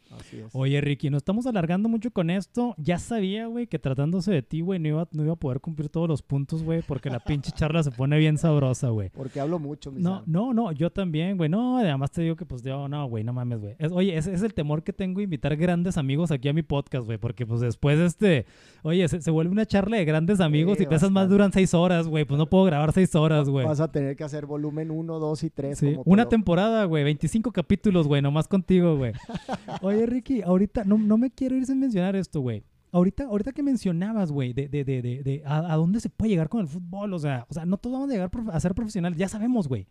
Oye, 0.51 0.81
Ricky, 0.81 1.09
nos 1.09 1.19
estamos 1.21 1.45
alargando 1.47 1.87
mucho 1.87 2.11
con 2.11 2.29
esto. 2.29 2.75
Ya 2.77 2.99
sabía, 2.99 3.47
güey, 3.47 3.67
que 3.67 3.79
tratándose 3.79 4.29
de 4.31 4.41
ti, 4.41 4.59
güey, 4.59 4.79
no 4.79 4.89
iba, 4.89 5.07
no 5.13 5.23
iba 5.23 5.31
a 5.33 5.37
poder 5.37 5.61
cumplir 5.61 5.87
todos 5.87 6.09
los 6.09 6.21
puntos, 6.21 6.61
güey, 6.61 6.81
porque 6.81 7.09
la 7.09 7.21
pinche 7.21 7.51
charla 7.53 7.81
se 7.83 7.91
pone 7.91 8.17
bien 8.17 8.37
sabrosa, 8.37 8.89
güey. 8.89 9.11
Porque 9.11 9.39
hablo 9.39 9.59
mucho, 9.59 9.93
mi 9.93 10.01
No, 10.01 10.23
no, 10.25 10.53
no, 10.53 10.73
yo 10.73 10.91
también, 10.91 11.37
güey. 11.37 11.49
No, 11.49 11.77
además 11.77 12.11
te 12.11 12.21
digo 12.21 12.35
que 12.35 12.45
pues 12.45 12.61
yo, 12.73 12.87
no, 12.87 13.07
güey, 13.07 13.23
no 13.23 13.33
mames, 13.33 13.59
güey. 13.61 13.75
Es- 13.77 13.91
oye, 13.91 14.17
ese 14.17 14.33
es 14.33 14.41
el 14.41 14.53
temor 14.53 14.83
que 14.83 14.93
tengo 14.93 15.21
invitar 15.21 15.55
grandes 15.55 15.97
amigos 15.97 16.31
aquí 16.31 16.49
a 16.49 16.53
mi 16.53 16.63
podcast, 16.63 17.05
güey, 17.05 17.17
porque 17.17 17.45
pues 17.45 17.61
después 17.61 17.99
este, 17.99 18.45
oye, 18.81 19.07
se, 19.07 19.21
se 19.21 19.31
vuelve 19.31 19.51
una 19.51 19.65
charla 19.65 19.97
de 19.97 20.05
grandes 20.05 20.39
amigos 20.39 20.77
Sí, 20.77 20.83
y 20.83 20.87
pesas 20.87 21.11
más 21.11 21.29
duran 21.29 21.51
seis 21.53 21.73
horas, 21.73 22.07
güey. 22.07 22.25
Pues 22.25 22.37
no 22.37 22.49
puedo 22.49 22.63
grabar 22.65 22.91
seis 22.91 23.13
horas, 23.15 23.49
güey. 23.49 23.65
Vas 23.65 23.79
a 23.79 23.91
tener 23.91 24.15
que 24.15 24.23
hacer 24.23 24.45
volumen 24.45 24.91
1, 24.91 25.19
2 25.19 25.43
y 25.43 25.49
3. 25.49 25.77
Sí, 25.77 25.95
una 26.05 26.27
temporada, 26.27 26.85
güey, 26.85 27.03
25 27.03 27.51
capítulos, 27.51 28.07
güey, 28.07 28.21
nomás 28.21 28.47
contigo, 28.47 28.97
güey. 28.97 29.13
Oye, 29.81 30.05
Ricky, 30.05 30.41
ahorita 30.41 30.83
no, 30.85 30.97
no 30.97 31.17
me 31.17 31.29
quiero 31.31 31.55
ir 31.55 31.65
sin 31.65 31.79
mencionar 31.79 32.15
esto, 32.15 32.41
güey. 32.41 32.63
Ahorita, 32.93 33.23
ahorita 33.25 33.51
que 33.53 33.63
mencionabas, 33.63 34.31
güey, 34.31 34.53
de, 34.53 34.69
de, 34.69 34.85
de, 34.85 35.01
de, 35.01 35.23
de 35.23 35.41
a, 35.45 35.73
a 35.73 35.75
dónde 35.75 35.99
se 35.99 36.09
puede 36.09 36.29
llegar 36.29 36.47
con 36.47 36.61
el 36.61 36.67
fútbol, 36.67 37.11
o 37.13 37.17
sea, 37.17 37.47
o 37.49 37.53
sea, 37.53 37.65
no 37.65 37.77
todos 37.77 37.95
vamos 37.95 38.09
a 38.09 38.13
llegar 38.13 38.29
a 38.51 38.59
ser 38.59 38.75
profesionales, 38.75 39.17
ya 39.17 39.27
sabemos, 39.27 39.67
güey. 39.67 39.87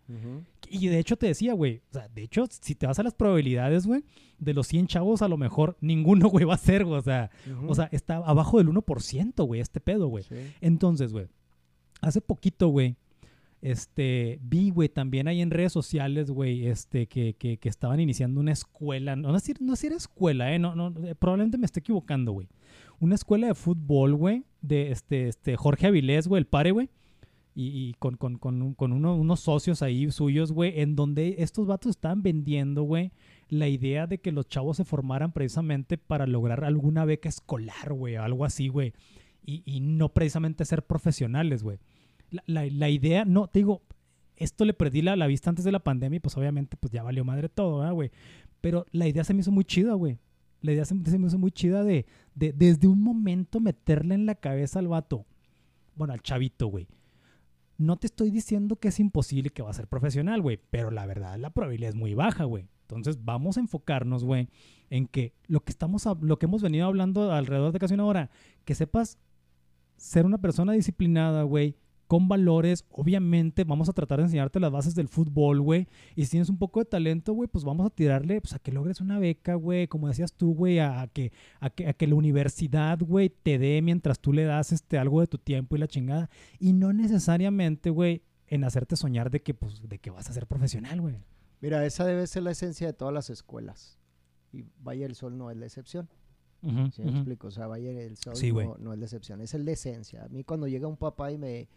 Y 0.70 0.86
de 0.86 1.00
hecho 1.00 1.16
te 1.16 1.26
decía, 1.26 1.52
güey, 1.52 1.82
o 1.90 1.92
sea, 1.94 2.08
de 2.08 2.22
hecho, 2.22 2.44
si 2.48 2.76
te 2.76 2.86
vas 2.86 3.00
a 3.00 3.02
las 3.02 3.12
probabilidades, 3.12 3.88
güey, 3.88 4.04
de 4.38 4.54
los 4.54 4.68
100 4.68 4.86
chavos, 4.86 5.20
a 5.20 5.26
lo 5.26 5.36
mejor 5.36 5.76
ninguno, 5.80 6.28
güey, 6.30 6.44
va 6.44 6.54
a 6.54 6.58
ser, 6.58 6.84
güey, 6.84 6.98
o 6.98 7.02
sea, 7.02 7.30
o 7.66 7.74
sea, 7.74 7.88
está 7.90 8.16
abajo 8.16 8.58
del 8.58 8.68
1%, 8.68 9.46
güey, 9.46 9.60
este 9.60 9.80
pedo, 9.80 10.06
güey. 10.06 10.24
Entonces, 10.60 11.12
güey, 11.12 11.26
hace 12.00 12.20
poquito, 12.20 12.68
güey, 12.68 12.96
este, 13.62 14.38
vi, 14.42 14.70
güey, 14.70 14.88
también 14.88 15.28
ahí 15.28 15.40
en 15.40 15.50
redes 15.50 15.72
sociales, 15.72 16.30
güey, 16.30 16.66
este, 16.66 17.06
que, 17.06 17.34
que, 17.34 17.56
que 17.58 17.68
estaban 17.68 18.00
iniciando 18.00 18.40
una 18.40 18.52
escuela, 18.52 19.16
no, 19.16 19.32
no 19.32 19.38
sé, 19.38 19.54
no 19.60 19.76
sé 19.76 19.86
era 19.86 19.96
escuela, 19.96 20.52
eh, 20.52 20.58
no, 20.58 20.74
no, 20.74 20.88
eh, 21.06 21.14
probablemente 21.14 21.58
me 21.58 21.64
esté 21.66 21.80
equivocando, 21.80 22.32
güey. 22.32 22.48
Una 23.00 23.14
escuela 23.14 23.46
de 23.46 23.54
fútbol, 23.54 24.14
güey, 24.16 24.44
de 24.60 24.90
este, 24.90 25.28
este, 25.28 25.56
Jorge 25.56 25.86
Avilés, 25.86 26.28
güey, 26.28 26.40
el 26.40 26.46
pare, 26.46 26.72
güey. 26.72 26.90
Y, 27.54 27.66
y 27.68 27.94
con, 27.98 28.16
con, 28.16 28.38
con, 28.38 28.72
con 28.74 28.92
uno- 28.92 29.14
unos 29.14 29.40
socios 29.40 29.82
ahí 29.82 30.10
suyos, 30.10 30.52
güey, 30.52 30.80
en 30.80 30.96
donde 30.96 31.36
estos 31.38 31.66
vatos 31.66 31.90
estaban 31.90 32.22
vendiendo, 32.22 32.82
güey, 32.82 33.12
la 33.48 33.68
idea 33.68 34.06
de 34.06 34.18
que 34.18 34.32
los 34.32 34.48
chavos 34.48 34.78
se 34.78 34.84
formaran 34.84 35.32
precisamente 35.32 35.98
para 35.98 36.26
lograr 36.26 36.64
alguna 36.64 37.04
beca 37.04 37.28
escolar, 37.28 37.92
güey, 37.92 38.16
algo 38.16 38.44
así, 38.46 38.68
güey. 38.68 38.94
Y, 39.44 39.62
y 39.66 39.80
no 39.80 40.08
precisamente 40.08 40.64
ser 40.64 40.84
profesionales, 40.86 41.62
güey. 41.62 41.78
La, 42.46 42.66
la- 42.66 42.88
idea, 42.88 43.24
no, 43.24 43.46
te 43.48 43.60
digo, 43.60 43.82
esto 44.36 44.64
le 44.64 44.74
perdí 44.74 45.02
la, 45.02 45.14
la 45.16 45.26
vista 45.26 45.50
antes 45.50 45.64
de 45.64 45.72
la 45.72 45.78
pandemia 45.84 46.16
y 46.16 46.20
pues 46.20 46.36
obviamente 46.36 46.76
pues 46.76 46.92
ya 46.92 47.02
valió 47.02 47.24
madre 47.24 47.48
todo, 47.48 47.78
¿verdad, 47.78 47.92
güey? 47.92 48.10
Pero 48.60 48.86
la 48.90 49.06
idea 49.06 49.22
se 49.24 49.34
me 49.34 49.40
hizo 49.40 49.52
muy 49.52 49.64
chida, 49.64 49.94
güey. 49.94 50.18
La 50.60 50.72
idea 50.72 50.84
se, 50.84 50.94
me 50.94 51.26
hizo 51.26 51.38
muy 51.38 51.50
chida 51.50 51.84
de, 51.84 52.06
de 52.34 52.52
desde 52.52 52.86
un 52.88 53.02
momento 53.02 53.60
meterle 53.60 54.14
en 54.14 54.26
la 54.26 54.34
cabeza 54.36 54.78
al 54.78 54.88
vato. 54.88 55.26
Bueno, 55.96 56.12
al 56.14 56.22
chavito, 56.22 56.68
güey. 56.68 56.86
No 57.78 57.96
te 57.96 58.06
estoy 58.06 58.30
diciendo 58.30 58.76
que 58.76 58.88
es 58.88 59.00
imposible 59.00 59.50
que 59.50 59.62
va 59.62 59.70
a 59.70 59.74
ser 59.74 59.88
profesional, 59.88 60.40
güey, 60.40 60.60
pero 60.70 60.90
la 60.90 61.04
verdad 61.06 61.36
la 61.38 61.50
probabilidad 61.50 61.90
es 61.90 61.96
muy 61.96 62.14
baja, 62.14 62.44
güey. 62.44 62.68
Entonces 62.82 63.24
vamos 63.24 63.56
a 63.56 63.60
enfocarnos, 63.60 64.22
güey, 64.24 64.48
en 64.90 65.06
que 65.06 65.32
lo 65.48 65.60
que 65.64 65.72
estamos, 65.72 66.06
lo 66.20 66.38
que 66.38 66.46
hemos 66.46 66.62
venido 66.62 66.86
hablando 66.86 67.32
alrededor 67.32 67.72
de 67.72 67.78
casi 67.78 67.94
una 67.94 68.04
hora, 68.04 68.30
que 68.64 68.74
sepas 68.74 69.18
ser 69.96 70.26
una 70.26 70.38
persona 70.38 70.72
disciplinada, 70.72 71.42
güey, 71.44 71.76
con 72.12 72.28
valores. 72.28 72.84
Obviamente 72.90 73.64
vamos 73.64 73.88
a 73.88 73.94
tratar 73.94 74.18
de 74.18 74.24
enseñarte 74.24 74.60
las 74.60 74.70
bases 74.70 74.94
del 74.94 75.08
fútbol, 75.08 75.62
güey. 75.62 75.88
Y 76.14 76.24
si 76.26 76.32
tienes 76.32 76.50
un 76.50 76.58
poco 76.58 76.80
de 76.80 76.84
talento, 76.84 77.32
güey, 77.32 77.48
pues 77.48 77.64
vamos 77.64 77.86
a 77.86 77.88
tirarle, 77.88 78.38
pues 78.38 78.52
a 78.52 78.58
que 78.58 78.70
logres 78.70 79.00
una 79.00 79.18
beca, 79.18 79.54
güey, 79.54 79.88
como 79.88 80.08
decías 80.08 80.34
tú, 80.34 80.52
güey, 80.52 80.78
a, 80.78 81.00
a 81.00 81.06
que, 81.06 81.32
a, 81.58 81.70
que, 81.70 81.88
a 81.88 81.94
que 81.94 82.06
la 82.06 82.14
universidad, 82.14 82.98
güey, 83.00 83.30
te 83.30 83.58
dé 83.58 83.80
mientras 83.80 84.20
tú 84.20 84.34
le 84.34 84.44
das 84.44 84.72
este, 84.72 84.98
algo 84.98 85.22
de 85.22 85.26
tu 85.26 85.38
tiempo 85.38 85.74
y 85.74 85.78
la 85.78 85.86
chingada. 85.86 86.28
Y 86.58 86.74
no 86.74 86.92
necesariamente, 86.92 87.88
güey, 87.88 88.20
en 88.46 88.64
hacerte 88.64 88.96
soñar 88.96 89.30
de 89.30 89.40
que, 89.40 89.54
pues, 89.54 89.88
de 89.88 89.98
que 89.98 90.10
vas 90.10 90.28
a 90.28 90.34
ser 90.34 90.46
profesional, 90.46 91.00
güey. 91.00 91.16
Mira, 91.62 91.86
esa 91.86 92.04
debe 92.04 92.26
ser 92.26 92.42
la 92.42 92.50
esencia 92.50 92.88
de 92.88 92.92
todas 92.92 93.14
las 93.14 93.30
escuelas. 93.30 93.96
Y 94.52 94.66
Valle 94.86 95.04
del 95.04 95.14
Sol 95.14 95.38
no 95.38 95.50
es 95.50 95.56
la 95.56 95.64
excepción. 95.64 96.10
¿Sí 96.60 97.02
me 97.02 97.10
explico? 97.10 97.46
O 97.46 97.50
sea, 97.50 97.68
Valle 97.68 97.94
del 97.94 98.18
Sol 98.18 98.36
Sí, 98.36 98.52
no, 98.52 98.76
no 98.78 98.92
es 98.92 98.98
la 98.98 99.06
excepción, 99.06 99.40
es 99.40 99.52
de 99.52 99.72
esencia. 99.72 100.24
A 100.24 100.28
mí 100.28 100.44
cuando 100.44 100.68
llega 100.68 100.86
un 100.86 100.98
papá 100.98 101.32
y 101.32 101.38
me, 101.38 101.68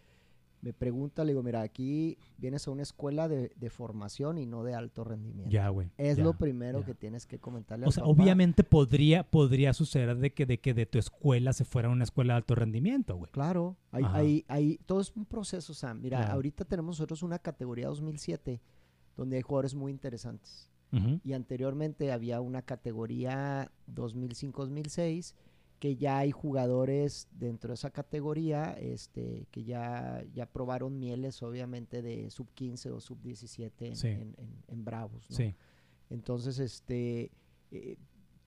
me 0.65 0.73
pregunta, 0.73 1.23
le 1.23 1.33
digo, 1.33 1.43
mira, 1.43 1.61
aquí 1.61 2.17
vienes 2.39 2.67
a 2.67 2.71
una 2.71 2.81
escuela 2.81 3.27
de, 3.27 3.51
de 3.55 3.69
formación 3.69 4.39
y 4.39 4.47
no 4.47 4.63
de 4.63 4.73
alto 4.73 5.03
rendimiento. 5.03 5.51
Ya, 5.51 5.69
güey. 5.69 5.91
es 5.95 6.17
ya, 6.17 6.23
lo 6.23 6.33
primero 6.33 6.79
ya. 6.79 6.87
que 6.87 6.95
tienes 6.95 7.27
que 7.27 7.37
comentarle 7.37 7.85
O 7.85 7.91
sea, 7.91 8.01
papá. 8.03 8.11
obviamente 8.11 8.63
podría, 8.63 9.21
podría 9.29 9.73
suceder 9.73 10.17
de 10.17 10.33
que, 10.33 10.47
de 10.47 10.59
que 10.59 10.73
de 10.73 10.87
tu 10.87 10.97
escuela 10.97 11.53
se 11.53 11.65
fuera 11.65 11.87
una 11.89 12.03
escuela 12.03 12.33
de 12.33 12.37
alto 12.37 12.55
rendimiento, 12.55 13.15
güey. 13.15 13.31
Claro, 13.31 13.77
hay, 13.91 14.03
hay, 14.11 14.45
hay- 14.47 14.79
todo 14.87 15.01
es 15.01 15.15
un 15.15 15.25
proceso, 15.25 15.75
Sam. 15.75 16.01
Mira, 16.01 16.31
ahorita 16.31 16.65
tenemos 16.65 16.95
nosotros 16.97 17.21
una 17.21 17.37
categoría 17.37 17.87
2007 17.87 18.59
donde 19.15 19.35
hay 19.35 19.43
jugadores 19.43 19.75
muy 19.75 19.91
interesantes. 19.91 20.69
Y 21.23 21.33
anteriormente 21.33 22.11
había 22.11 22.39
una 22.41 22.61
categoría 22.61 23.69
2005-2006 23.93 25.33
que 25.85 25.95
ya 25.97 26.17
hay 26.17 26.31
jugadores 26.31 27.27
dentro 27.31 27.67
de 27.67 27.75
esa 27.75 27.91
categoría 27.91 28.71
este, 28.79 29.45
que 29.51 29.63
ya, 29.63 30.23
ya 30.33 30.47
probaron 30.47 30.97
mieles, 30.97 31.43
obviamente, 31.43 32.01
de 32.01 32.31
sub 32.31 32.47
15 32.55 32.89
o 32.89 32.99
sub 32.99 33.21
17 33.21 33.89
en, 33.89 33.95
Sí. 33.95 34.07
en- 34.07 34.33
en- 34.39 34.63
en 34.67 34.83
Bravos. 34.83 35.29
¿no? 35.29 35.35
Sí, 35.35 35.53
Entonces, 36.09 36.57
este, 36.57 37.29
eh, 37.69 37.97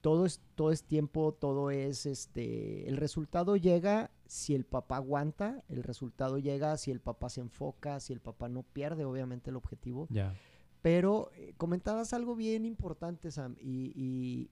todo, 0.00 0.26
es, 0.26 0.40
todo 0.56 0.72
es 0.72 0.82
tiempo, 0.82 1.32
todo 1.32 1.70
es, 1.70 2.06
este, 2.06 2.88
el 2.88 2.96
resultado 2.96 3.54
llega 3.56 4.10
si 4.26 4.56
el 4.56 4.64
papá 4.64 4.96
aguanta, 4.96 5.62
el 5.68 5.84
resultado 5.84 6.38
llega 6.38 6.76
si 6.76 6.90
el 6.90 6.98
papá 7.00 7.28
se 7.28 7.40
enfoca, 7.40 8.00
si 8.00 8.12
el 8.12 8.20
papá 8.20 8.48
no 8.48 8.64
pierde, 8.64 9.04
obviamente, 9.04 9.50
el 9.50 9.56
objetivo. 9.56 10.08
ya. 10.10 10.34
Pero 10.82 11.30
eh, 11.34 11.54
comentabas 11.56 12.12
algo 12.12 12.34
bien 12.36 12.64
importante, 12.64 13.30
Sam, 13.30 13.54
y, 13.60 13.92
y 13.96 14.50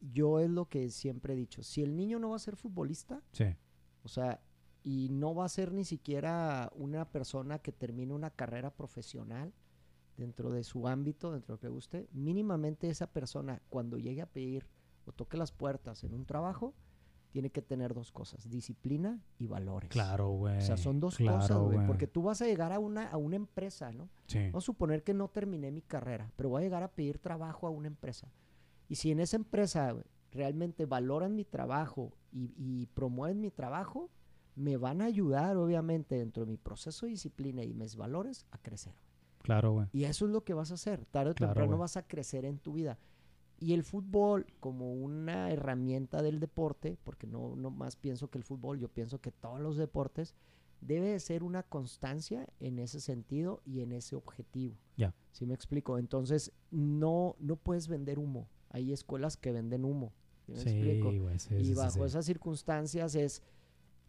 yo 0.00 0.40
es 0.40 0.50
lo 0.50 0.68
que 0.68 0.90
siempre 0.90 1.34
he 1.34 1.36
dicho, 1.36 1.62
si 1.62 1.82
el 1.82 1.96
niño 1.96 2.18
no 2.18 2.30
va 2.30 2.36
a 2.36 2.40
ser 2.40 2.56
futbolista, 2.56 3.22
Sí. 3.32 3.44
o 4.02 4.08
sea, 4.08 4.40
y 4.82 5.08
no 5.10 5.34
va 5.34 5.44
a 5.44 5.48
ser 5.48 5.72
ni 5.72 5.84
siquiera 5.84 6.70
una 6.74 7.04
persona 7.10 7.58
que 7.58 7.70
termine 7.72 8.14
una 8.14 8.30
carrera 8.30 8.70
profesional 8.70 9.52
dentro 10.16 10.50
de 10.50 10.64
su 10.64 10.88
ámbito, 10.88 11.32
dentro 11.32 11.54
de 11.56 11.56
lo 11.56 11.60
que 11.60 11.68
guste, 11.68 12.08
mínimamente 12.12 12.88
esa 12.88 13.06
persona 13.12 13.60
cuando 13.68 13.98
llegue 13.98 14.22
a 14.22 14.26
pedir 14.26 14.66
o 15.06 15.12
toque 15.12 15.36
las 15.36 15.52
puertas 15.52 16.02
en 16.04 16.14
un 16.14 16.24
trabajo, 16.24 16.74
tiene 17.30 17.50
que 17.50 17.62
tener 17.62 17.94
dos 17.94 18.10
cosas, 18.10 18.48
disciplina 18.50 19.20
y 19.38 19.46
valores. 19.46 19.88
Claro, 19.90 20.30
güey. 20.30 20.58
O 20.58 20.60
sea, 20.62 20.76
son 20.76 20.98
dos 20.98 21.16
Claro, 21.16 21.38
cosas, 21.38 21.58
güey, 21.58 21.86
porque 21.86 22.06
tú 22.08 22.22
vas 22.22 22.42
a 22.42 22.46
llegar 22.46 22.72
a 22.72 22.78
una, 22.80 23.06
a 23.08 23.16
una 23.18 23.36
empresa, 23.36 23.92
¿no? 23.92 24.08
Sí. 24.26 24.38
Vamos 24.46 24.64
a 24.64 24.66
suponer 24.66 25.04
que 25.04 25.14
no 25.14 25.28
terminé 25.28 25.70
mi 25.70 25.80
carrera, 25.82 26.32
pero 26.36 26.48
voy 26.48 26.62
a 26.62 26.64
llegar 26.64 26.82
a 26.82 26.90
pedir 26.90 27.18
trabajo 27.18 27.66
a 27.66 27.70
una 27.70 27.86
empresa. 27.86 28.32
Y 28.90 28.96
si 28.96 29.10
en 29.10 29.20
esa 29.20 29.36
empresa 29.36 29.96
realmente 30.32 30.84
valoran 30.84 31.34
mi 31.34 31.44
trabajo 31.44 32.12
y, 32.32 32.52
y 32.58 32.86
promueven 32.86 33.40
mi 33.40 33.50
trabajo, 33.50 34.10
me 34.56 34.76
van 34.76 35.00
a 35.00 35.06
ayudar, 35.06 35.56
obviamente, 35.56 36.16
dentro 36.16 36.44
de 36.44 36.50
mi 36.50 36.56
proceso 36.58 37.06
de 37.06 37.12
disciplina 37.12 37.62
y 37.62 37.72
mis 37.72 37.96
valores, 37.96 38.44
a 38.50 38.58
crecer. 38.58 38.92
Claro, 39.42 39.72
güey. 39.72 39.86
Y 39.92 40.04
eso 40.04 40.26
es 40.26 40.32
lo 40.32 40.44
que 40.44 40.54
vas 40.54 40.70
a 40.70 40.74
hacer. 40.74 41.06
Tarde 41.06 41.30
o 41.30 41.34
Claro, 41.34 41.54
temprano 41.54 41.78
vas 41.78 41.96
a 41.96 42.06
crecer 42.06 42.44
en 42.44 42.58
tu 42.58 42.74
vida. 42.74 42.98
Y 43.58 43.74
el 43.74 43.84
fútbol 43.84 44.46
como 44.58 44.92
una 44.92 45.50
herramienta 45.50 46.20
del 46.20 46.40
deporte, 46.40 46.98
porque 47.04 47.26
no, 47.26 47.54
no 47.56 47.70
más 47.70 47.96
pienso 47.96 48.28
que 48.28 48.38
el 48.38 48.44
fútbol, 48.44 48.78
yo 48.78 48.88
pienso 48.88 49.20
que 49.20 49.30
todos 49.30 49.60
los 49.60 49.76
deportes, 49.76 50.34
debe 50.80 51.08
de 51.08 51.20
ser 51.20 51.42
una 51.42 51.62
constancia 51.62 52.48
en 52.58 52.78
ese 52.78 53.00
sentido 53.00 53.60
y 53.64 53.82
en 53.82 53.92
ese 53.92 54.16
objetivo. 54.16 54.76
Ya. 54.96 55.14
¿Sí 55.30 55.46
me 55.46 55.54
explico? 55.54 55.98
Entonces, 55.98 56.52
no, 56.70 57.36
no 57.38 57.56
puedes 57.56 57.86
vender 57.86 58.18
humo. 58.18 58.48
Hay 58.70 58.92
escuelas 58.92 59.36
que 59.36 59.52
venden 59.52 59.84
humo. 59.84 60.12
¿Sí 60.46 60.52
me 60.52 60.58
Sí, 60.62 60.68
explico? 60.70 61.12
Sí, 61.38 61.54
y 61.56 61.64
sí, 61.66 61.74
bajo 61.74 62.04
esas 62.06 62.24
circunstancias 62.26 63.14
es, 63.14 63.42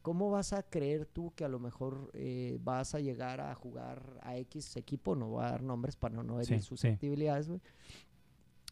¿cómo 0.01 0.31
vas 0.31 0.53
a 0.53 0.63
creer 0.63 1.05
tú 1.05 1.33
que 1.35 1.45
a 1.45 1.49
lo 1.49 1.59
mejor 1.59 2.09
eh, 2.13 2.59
vas 2.63 2.95
a 2.95 2.99
llegar 2.99 3.41
a 3.41 3.53
jugar 3.55 4.19
a 4.23 4.37
X 4.37 4.75
equipo? 4.77 5.15
No 5.15 5.27
voy 5.29 5.43
a 5.43 5.51
dar 5.51 5.63
nombres 5.63 5.95
para 5.95 6.15
no, 6.15 6.23
no 6.23 6.39
herir 6.39 6.61
susceptibilidades, 6.61 7.47
güey. 7.49 7.61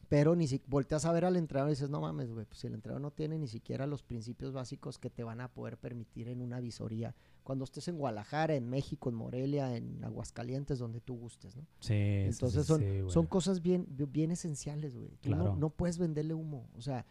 Pero 0.10 0.36
ni 0.36 0.48
si 0.48 0.60
volteas 0.65 1.06
a 1.06 1.11
ver 1.11 1.23
al 1.23 1.36
entrenador 1.38 1.69
y 1.69 1.73
dices, 1.73 1.90
no 1.91 2.02
mames, 2.02 2.31
güey, 2.31 2.45
pues 2.48 2.60
si 2.60 2.65
el 2.68 2.73
entrenador 2.73 2.99
no 3.02 3.11
tiene 3.11 3.38
ni 3.38 3.48
siquiera 3.48 3.86
los 3.86 4.02
principios 4.02 4.53
básicos 4.53 4.98
que 4.98 5.11
te 5.11 5.23
van 5.23 5.40
a 5.40 5.49
poder 5.53 5.77
permitir 5.77 6.30
en 6.30 6.41
una 6.41 6.60
visoría 6.60 7.14
cuando 7.44 7.64
estés 7.64 7.88
en 7.90 7.98
Guadalajara, 7.99 8.56
en 8.56 8.68
México, 8.68 9.10
en 9.10 9.15
Morelia, 9.15 9.77
en 9.77 10.03
Aguascalientes, 10.03 10.80
donde 10.80 10.99
tú 10.99 11.15
gustes, 11.15 11.56
¿no? 11.56 11.61
Sí, 11.80 11.94
sí, 11.94 11.94
Entonces 12.26 12.61
sí, 12.64 12.68
son, 12.68 12.81
sí, 12.81 13.02
son 13.07 13.27
cosas 13.27 13.61
bien, 13.61 13.86
bi- 13.88 14.06
bien 14.06 14.31
esenciales, 14.31 14.95
güey. 14.98 15.11
Tú 15.22 15.30
no- 15.30 15.36
Claro. 15.44 15.56
no, 15.57 15.69
puedes 15.69 15.99
venderle 15.99 16.34
humo. 16.34 16.68
O 16.76 16.81
sea, 16.81 17.06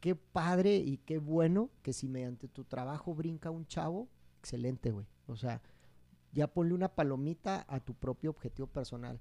qué 0.00 0.14
padre 0.14 0.76
y 0.76 0.98
qué 0.98 1.16
bueno 1.16 1.70
que 1.82 1.94
si 1.94 2.06
mediante 2.06 2.48
tu 2.48 2.64
trabajo 2.64 3.14
brinca 3.14 3.50
un 3.50 3.66
chavo, 3.66 4.08
excelente, 4.40 4.90
güey. 4.90 5.06
O 5.26 5.36
sea, 5.36 5.62
ya 6.32 6.48
ponle 6.48 6.74
una 6.74 6.88
palomita 6.88 7.64
a 7.66 7.80
tu 7.80 7.94
propio 7.94 8.28
objetivo 8.28 8.66
personal. 8.66 9.20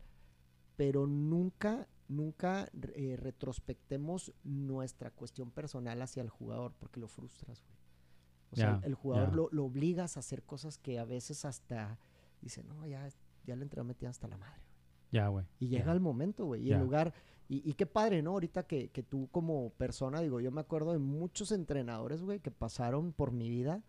Pero 0.75 1.05
nunca, 1.07 1.87
nunca 2.11 2.69
eh, 2.93 3.15
retrospectemos 3.17 4.33
nuestra 4.43 5.11
cuestión 5.11 5.51
personal 5.51 6.01
hacia 6.01 6.21
el 6.21 6.29
jugador 6.29 6.73
porque 6.79 6.99
lo 6.99 7.07
frustras, 7.07 7.63
güey. 7.63 7.77
O 8.51 8.55
sea, 8.57 8.81
el 8.83 8.95
jugador 8.95 9.33
lo, 9.33 9.47
lo 9.51 9.63
obligas 9.65 10.17
a 10.17 10.19
hacer 10.19 10.43
cosas 10.43 10.77
que 10.77 10.99
a 10.99 11.05
veces 11.05 11.45
hasta 11.45 11.97
dice, 12.41 12.63
no, 12.63 12.85
ya, 12.85 13.07
ya 13.45 13.55
le 13.55 13.63
entrenador 13.63 13.87
me 13.87 13.93
tiene 13.95 14.09
hasta 14.09 14.27
la 14.27 14.35
madre. 14.37 14.61
Ya, 15.11 15.29
güey. 15.29 15.45
Y 15.59 15.67
llega 15.69 15.93
el 15.93 16.01
momento, 16.01 16.45
güey. 16.45 16.63
Y 16.67 16.73
en 16.73 16.81
lugar. 16.81 17.13
Y, 17.47 17.69
y 17.69 17.73
qué 17.75 17.85
padre, 17.85 18.21
¿no? 18.21 18.31
Ahorita 18.31 18.63
que, 18.63 18.89
que 18.89 19.03
tú, 19.03 19.29
como 19.31 19.69
persona, 19.71 20.19
digo, 20.21 20.41
yo 20.41 20.51
me 20.51 20.59
acuerdo 20.61 20.91
de 20.91 20.99
muchos 20.99 21.51
entrenadores, 21.53 22.21
güey, 22.23 22.39
que 22.41 22.51
pasaron 22.51 23.13
por 23.13 23.31
mi 23.31 23.49
vida. 23.49 23.83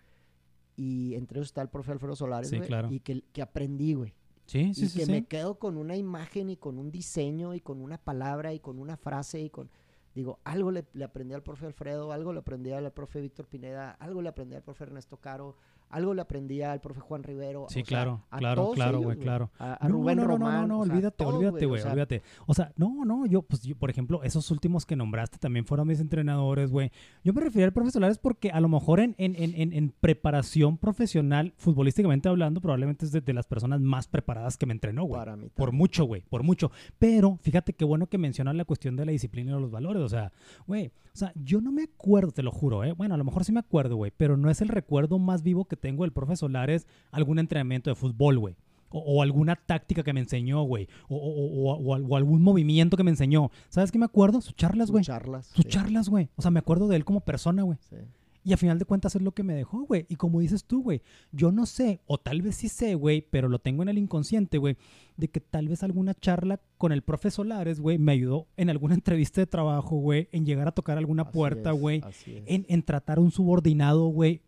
Y 0.76 1.14
entre 1.16 1.38
ellos 1.38 1.48
está 1.48 1.62
el 1.62 1.68
profe 1.68 1.92
Alfredo 1.92 2.14
Solares, 2.16 2.48
Sí, 2.50 2.56
güey. 2.56 2.68
claro. 2.68 2.90
Y 2.92 3.00
que, 3.00 3.22
que 3.32 3.42
aprendí, 3.42 3.94
güey. 3.94 4.14
Sí, 4.52 4.74
sí, 4.74 4.84
y 4.84 4.88
sí. 4.88 4.98
que 4.98 5.06
me 5.06 5.24
quedo 5.24 5.58
con 5.58 5.78
una 5.78 5.96
imagen 5.96 6.50
y 6.50 6.56
con 6.58 6.78
un 6.78 6.90
diseño 6.90 7.54
y 7.54 7.60
con 7.60 7.80
una 7.80 7.96
palabra 7.96 8.52
y 8.52 8.60
con 8.60 8.78
una 8.78 8.98
frase 8.98 9.40
y 9.40 9.48
con. 9.48 9.70
Digo, 10.14 10.40
algo 10.44 10.70
le, 10.70 10.84
le 10.92 11.04
aprendí 11.04 11.32
al 11.32 11.42
profe 11.42 11.64
Alfredo, 11.64 12.12
algo 12.12 12.34
le 12.34 12.40
aprendí 12.40 12.70
al 12.70 12.92
profe 12.92 13.22
Víctor 13.22 13.46
Pineda, 13.46 13.92
algo 13.92 14.20
le 14.20 14.28
aprendí 14.28 14.54
al 14.54 14.62
profe 14.62 14.84
Ernesto 14.84 15.16
Caro, 15.16 15.56
algo 15.92 16.14
le 16.14 16.22
aprendí 16.22 16.62
al 16.62 16.80
profe 16.80 17.00
Juan 17.00 17.22
Rivero. 17.22 17.66
Sí, 17.68 17.80
o 17.80 17.84
claro, 17.84 18.24
a 18.30 18.38
claro, 18.38 18.62
todos 18.62 18.74
claro, 18.74 19.00
güey, 19.00 19.18
claro. 19.18 19.50
A, 19.58 19.84
a 19.84 19.88
No, 19.88 19.94
Rubén 19.94 20.16
no, 20.16 20.22
no, 20.22 20.28
Román. 20.28 20.62
No, 20.62 20.66
no, 20.66 20.80
o 20.80 20.84
sea, 20.84 20.94
olvídate, 20.94 21.24
olvídate, 21.24 21.66
o 21.66 21.68
güey, 21.68 21.82
sea, 21.82 21.90
olvídate. 21.92 22.22
O 22.46 22.54
sea, 22.54 22.72
no, 22.76 23.04
no, 23.04 23.26
yo, 23.26 23.42
pues, 23.42 23.62
yo, 23.62 23.76
por 23.76 23.90
ejemplo, 23.90 24.22
esos 24.22 24.50
últimos 24.50 24.86
que 24.86 24.96
nombraste 24.96 25.38
también 25.38 25.64
fueron 25.66 25.86
mis 25.86 26.00
entrenadores, 26.00 26.70
güey. 26.70 26.90
Yo 27.22 27.32
me 27.32 27.40
refería 27.40 27.66
al 27.66 27.72
profe 27.72 27.90
Solares 27.90 28.18
porque 28.18 28.50
a 28.50 28.60
lo 28.60 28.68
mejor 28.68 29.00
en, 29.00 29.14
en, 29.18 29.36
en, 29.36 29.54
en, 29.54 29.72
en 29.72 29.90
preparación 30.00 30.78
profesional, 30.78 31.52
futbolísticamente 31.56 32.28
hablando, 32.28 32.60
probablemente 32.60 33.04
es 33.04 33.12
de, 33.12 33.20
de 33.20 33.32
las 33.32 33.46
personas 33.46 33.80
más 33.80 34.08
preparadas 34.08 34.56
que 34.56 34.66
me 34.66 34.72
entrenó, 34.72 35.04
güey. 35.04 35.18
Para 35.18 35.36
mí 35.36 35.50
Por 35.54 35.66
también. 35.68 35.78
mucho, 35.78 36.04
güey, 36.04 36.22
por 36.22 36.42
mucho. 36.42 36.70
Pero 36.98 37.38
fíjate 37.42 37.72
qué 37.74 37.84
bueno 37.84 38.06
que 38.06 38.18
mencionan 38.18 38.56
la 38.56 38.64
cuestión 38.64 38.96
de 38.96 39.04
la 39.06 39.12
disciplina 39.12 39.56
y 39.56 39.60
los 39.60 39.70
valores. 39.70 40.02
O 40.02 40.08
sea, 40.08 40.32
güey, 40.66 40.92
o 41.14 41.16
sea, 41.16 41.32
yo 41.34 41.60
no 41.60 41.72
me 41.72 41.82
acuerdo, 41.82 42.32
te 42.32 42.42
lo 42.42 42.50
juro, 42.50 42.84
¿eh? 42.84 42.92
Bueno, 42.92 43.14
a 43.14 43.18
lo 43.18 43.24
mejor 43.24 43.44
sí 43.44 43.52
me 43.52 43.60
acuerdo, 43.60 43.96
güey, 43.96 44.12
pero 44.16 44.36
no 44.38 44.48
es 44.48 44.62
el 44.62 44.68
recuerdo 44.68 45.18
más 45.18 45.42
vivo 45.42 45.66
que 45.66 45.76
tengo 45.82 46.04
del 46.04 46.12
profe 46.12 46.36
Solares 46.36 46.86
algún 47.10 47.38
entrenamiento 47.38 47.90
de 47.90 47.94
fútbol, 47.96 48.38
güey. 48.38 48.56
O, 48.94 48.98
o 49.00 49.22
alguna 49.22 49.56
táctica 49.56 50.02
que 50.02 50.12
me 50.12 50.20
enseñó, 50.20 50.62
güey. 50.62 50.86
O, 51.08 51.16
o- 51.16 51.72
o- 51.72 51.94
o- 51.94 51.96
o 52.08 52.16
algún 52.16 52.42
movimiento 52.42 52.96
que 52.96 53.02
me 53.04 53.10
enseñó. 53.10 53.50
¿Sabes 53.68 53.90
qué 53.90 53.98
me 53.98 54.04
acuerdo? 54.04 54.40
Sus 54.40 54.54
charlas, 54.54 54.86
Sus 54.88 54.92
güey. 54.92 55.04
charlas. 55.04 55.46
Sus 55.46 55.64
sí, 55.64 55.70
charlas, 55.70 56.08
güey. 56.08 56.28
O 56.36 56.42
sea, 56.42 56.50
me 56.50 56.58
acuerdo 56.60 56.88
de 56.88 56.96
él 56.96 57.04
como 57.04 57.20
persona, 57.20 57.62
güey. 57.62 57.78
sí. 57.90 57.96
Y 58.44 58.52
a 58.52 58.56
final 58.56 58.76
de 58.76 58.84
cuentas 58.84 59.14
es 59.14 59.22
lo 59.22 59.30
que 59.30 59.44
me 59.44 59.54
dejó, 59.54 59.84
güey. 59.86 60.04
Y 60.08 60.16
como 60.16 60.40
dices 60.40 60.64
tú, 60.64 60.82
güey, 60.82 61.00
yo 61.30 61.52
no 61.52 61.64
sé, 61.64 62.00
o 62.06 62.18
tal 62.18 62.42
vez 62.42 62.56
sí 62.56 62.68
sé, 62.68 62.96
güey, 62.96 63.24
pero 63.30 63.48
lo 63.48 63.60
tengo 63.60 63.84
en 63.84 63.88
el 63.88 63.98
inconsciente, 63.98 64.58
güey, 64.58 64.76
de 65.16 65.28
que 65.28 65.38
tal 65.38 65.68
vez 65.68 65.84
alguna 65.84 66.12
charla 66.14 66.60
con 66.76 66.90
el 66.90 67.02
profe 67.02 67.30
Solares, 67.30 67.78
güey, 67.78 67.98
me 67.98 68.10
ayudó 68.10 68.48
en 68.56 68.68
alguna 68.68 68.94
entrevista 69.00 69.40
de 69.40 69.46
trabajo, 69.46 69.94
güey, 69.98 70.28
en 70.32 70.44
llegar 70.44 70.66
a 70.66 70.72
tocar 70.72 70.98
alguna 70.98 71.22
Así 71.22 71.32
puerta, 71.32 71.70
güey, 71.70 72.02
en, 72.26 72.66
en 72.68 72.82
tratar 72.82 73.18
a 73.18 73.20
un 73.20 73.30
subordinado, 73.30 74.06
güey. 74.08 74.42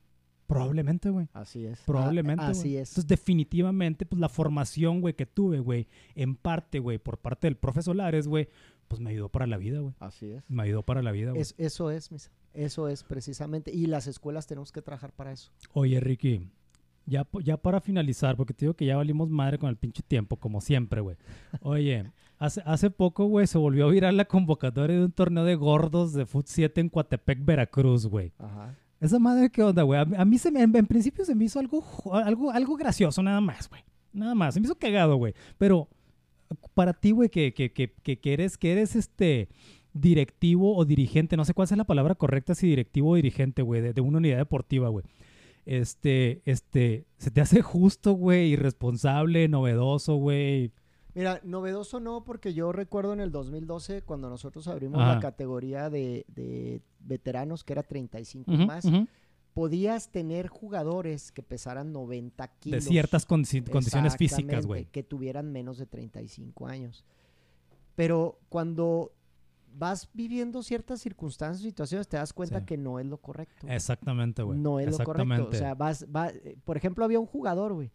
Probablemente, 0.46 1.10
güey. 1.10 1.26
Así 1.32 1.64
es. 1.64 1.80
Probablemente. 1.86 2.44
A- 2.44 2.48
así 2.48 2.76
es. 2.76 2.90
Entonces, 2.90 3.06
definitivamente, 3.08 4.06
pues 4.06 4.20
la 4.20 4.28
formación, 4.28 5.00
güey, 5.00 5.14
que 5.14 5.26
tuve, 5.26 5.58
güey, 5.60 5.88
en 6.14 6.36
parte, 6.36 6.78
güey, 6.78 6.98
por 6.98 7.18
parte 7.18 7.46
del 7.46 7.56
profe 7.56 7.82
Solares, 7.82 8.28
güey, 8.28 8.48
pues 8.88 9.00
me 9.00 9.10
ayudó 9.10 9.28
para 9.30 9.46
la 9.46 9.56
vida, 9.56 9.80
güey. 9.80 9.94
Así 10.00 10.30
es. 10.30 10.44
Me 10.48 10.62
ayudó 10.64 10.82
para 10.82 11.02
la 11.02 11.12
vida, 11.12 11.30
güey. 11.30 11.40
Es- 11.42 11.54
eso 11.58 11.90
es, 11.90 12.12
misa. 12.12 12.30
Eso 12.52 12.88
es 12.88 13.02
precisamente. 13.02 13.72
Y 13.72 13.86
las 13.86 14.06
escuelas 14.06 14.46
tenemos 14.46 14.70
que 14.70 14.82
trabajar 14.82 15.12
para 15.12 15.32
eso. 15.32 15.50
Oye, 15.72 15.98
Ricky, 16.00 16.48
ya 17.06 17.24
para 17.56 17.80
finalizar, 17.80 18.36
porque 18.36 18.54
te 18.54 18.64
digo 18.66 18.74
que 18.74 18.86
ya 18.86 18.96
valimos 18.96 19.28
madre 19.30 19.58
con 19.58 19.68
el 19.70 19.76
pinche 19.76 20.02
tiempo, 20.02 20.36
como 20.36 20.60
siempre, 20.60 21.00
güey. 21.00 21.16
Oye, 21.60 22.12
hace, 22.38 22.62
hace 22.64 22.90
poco, 22.90 23.26
güey, 23.26 23.46
se 23.46 23.58
volvió 23.58 23.86
a 23.86 23.90
virar 23.90 24.14
la 24.14 24.24
convocatoria 24.26 24.96
de 24.98 25.04
un 25.06 25.12
torneo 25.12 25.44
de 25.44 25.54
gordos 25.56 26.12
de 26.12 26.26
Foot 26.26 26.46
7 26.46 26.80
en 26.80 26.88
Coatepec, 26.88 27.44
Veracruz, 27.44 28.06
güey. 28.06 28.32
Ajá. 28.38 28.74
Esa 29.04 29.18
madre, 29.18 29.50
¿qué 29.50 29.62
onda, 29.62 29.82
güey? 29.82 30.00
A, 30.00 30.24
mí- 30.24 30.38
se 30.38 30.50
me, 30.50 30.62
en, 30.62 30.74
en 30.74 30.86
principio 30.86 31.24
se 31.24 31.34
me 31.34 31.44
hizo 31.44 31.58
algo, 31.60 31.84
algo, 32.12 32.50
algo 32.50 32.76
gracioso, 32.76 33.22
nada 33.22 33.40
más, 33.40 33.68
güey. 33.68 33.82
Nada 34.12 34.34
más. 34.34 34.54
Se 34.54 34.60
me 34.60 34.64
hizo 34.66 34.76
cagado, 34.78 35.16
güey. 35.16 35.34
Pero 35.58 35.88
para 36.72 36.94
ti, 36.94 37.10
güey, 37.10 37.28
que, 37.28 37.52
que, 37.52 37.72
que, 37.72 37.92
que, 38.02 38.18
que 38.18 38.32
eres, 38.32 38.56
que 38.56 38.72
eres 38.72 38.96
este 38.96 39.48
directivo 39.92 40.74
o 40.76 40.84
dirigente, 40.84 41.36
no 41.36 41.44
sé 41.44 41.52
cuál 41.52 41.66
es 41.70 41.76
la 41.76 41.84
palabra 41.84 42.14
correcta, 42.14 42.54
si 42.54 42.66
directivo 42.66 43.10
o 43.10 43.14
dirigente, 43.16 43.60
güey, 43.62 43.80
de, 43.82 43.92
de 43.92 44.00
una 44.00 44.18
unidad 44.18 44.38
deportiva, 44.38 44.88
güey. 44.88 45.04
Este, 45.66 46.40
este, 46.46 47.04
se 47.18 47.30
te 47.30 47.40
hace 47.40 47.60
justo, 47.62 48.12
güey, 48.12 48.52
irresponsable, 48.52 49.48
novedoso, 49.48 50.16
güey. 50.16 50.72
Mira, 51.14 51.40
novedoso 51.44 52.00
no, 52.00 52.24
porque 52.24 52.54
yo 52.54 52.72
recuerdo 52.72 53.12
en 53.12 53.20
el 53.20 53.30
2012 53.30 54.02
cuando 54.02 54.28
nosotros 54.28 54.66
abrimos 54.68 55.00
Ajá. 55.00 55.14
la 55.14 55.20
categoría 55.20 55.88
de, 55.90 56.24
de 56.28 56.80
veteranos, 57.00 57.62
que 57.62 57.72
era 57.72 57.82
35 57.84 58.50
Ujú, 58.50 58.62
más, 58.66 58.84
ujú. 58.84 59.06
podías 59.52 60.10
tener 60.10 60.48
jugadores 60.48 61.30
que 61.30 61.42
pesaran 61.42 61.92
90 61.92 62.44
De 62.46 62.52
kilos. 62.58 62.84
ciertas 62.84 63.28
condi- 63.28 63.70
condiciones 63.70 64.16
físicas, 64.16 64.66
güey. 64.66 64.86
Que 64.86 65.02
tuvieran 65.04 65.52
menos 65.52 65.78
de 65.78 65.86
35 65.86 66.66
años. 66.66 67.04
Pero 67.94 68.40
cuando 68.48 69.12
vas 69.76 70.08
viviendo 70.14 70.62
ciertas 70.62 71.00
circunstancias, 71.00 71.62
situaciones, 71.62 72.08
te 72.08 72.16
das 72.16 72.32
cuenta 72.32 72.60
Sí. 72.60 72.66
que 72.66 72.76
no 72.76 72.98
es 72.98 73.06
lo 73.06 73.18
correcto. 73.18 73.66
Exactamente, 73.68 74.42
güey. 74.42 74.58
No 74.58 74.80
es 74.80 74.98
lo 74.98 75.04
correcto. 75.04 75.48
O 75.48 75.52
sea, 75.52 75.74
vas, 75.74 76.06
va- 76.14 76.30
eh, 76.30 76.56
por 76.64 76.76
ejemplo, 76.76 77.04
había 77.04 77.20
un 77.20 77.26
jugador, 77.26 77.72
güey, 77.74 77.90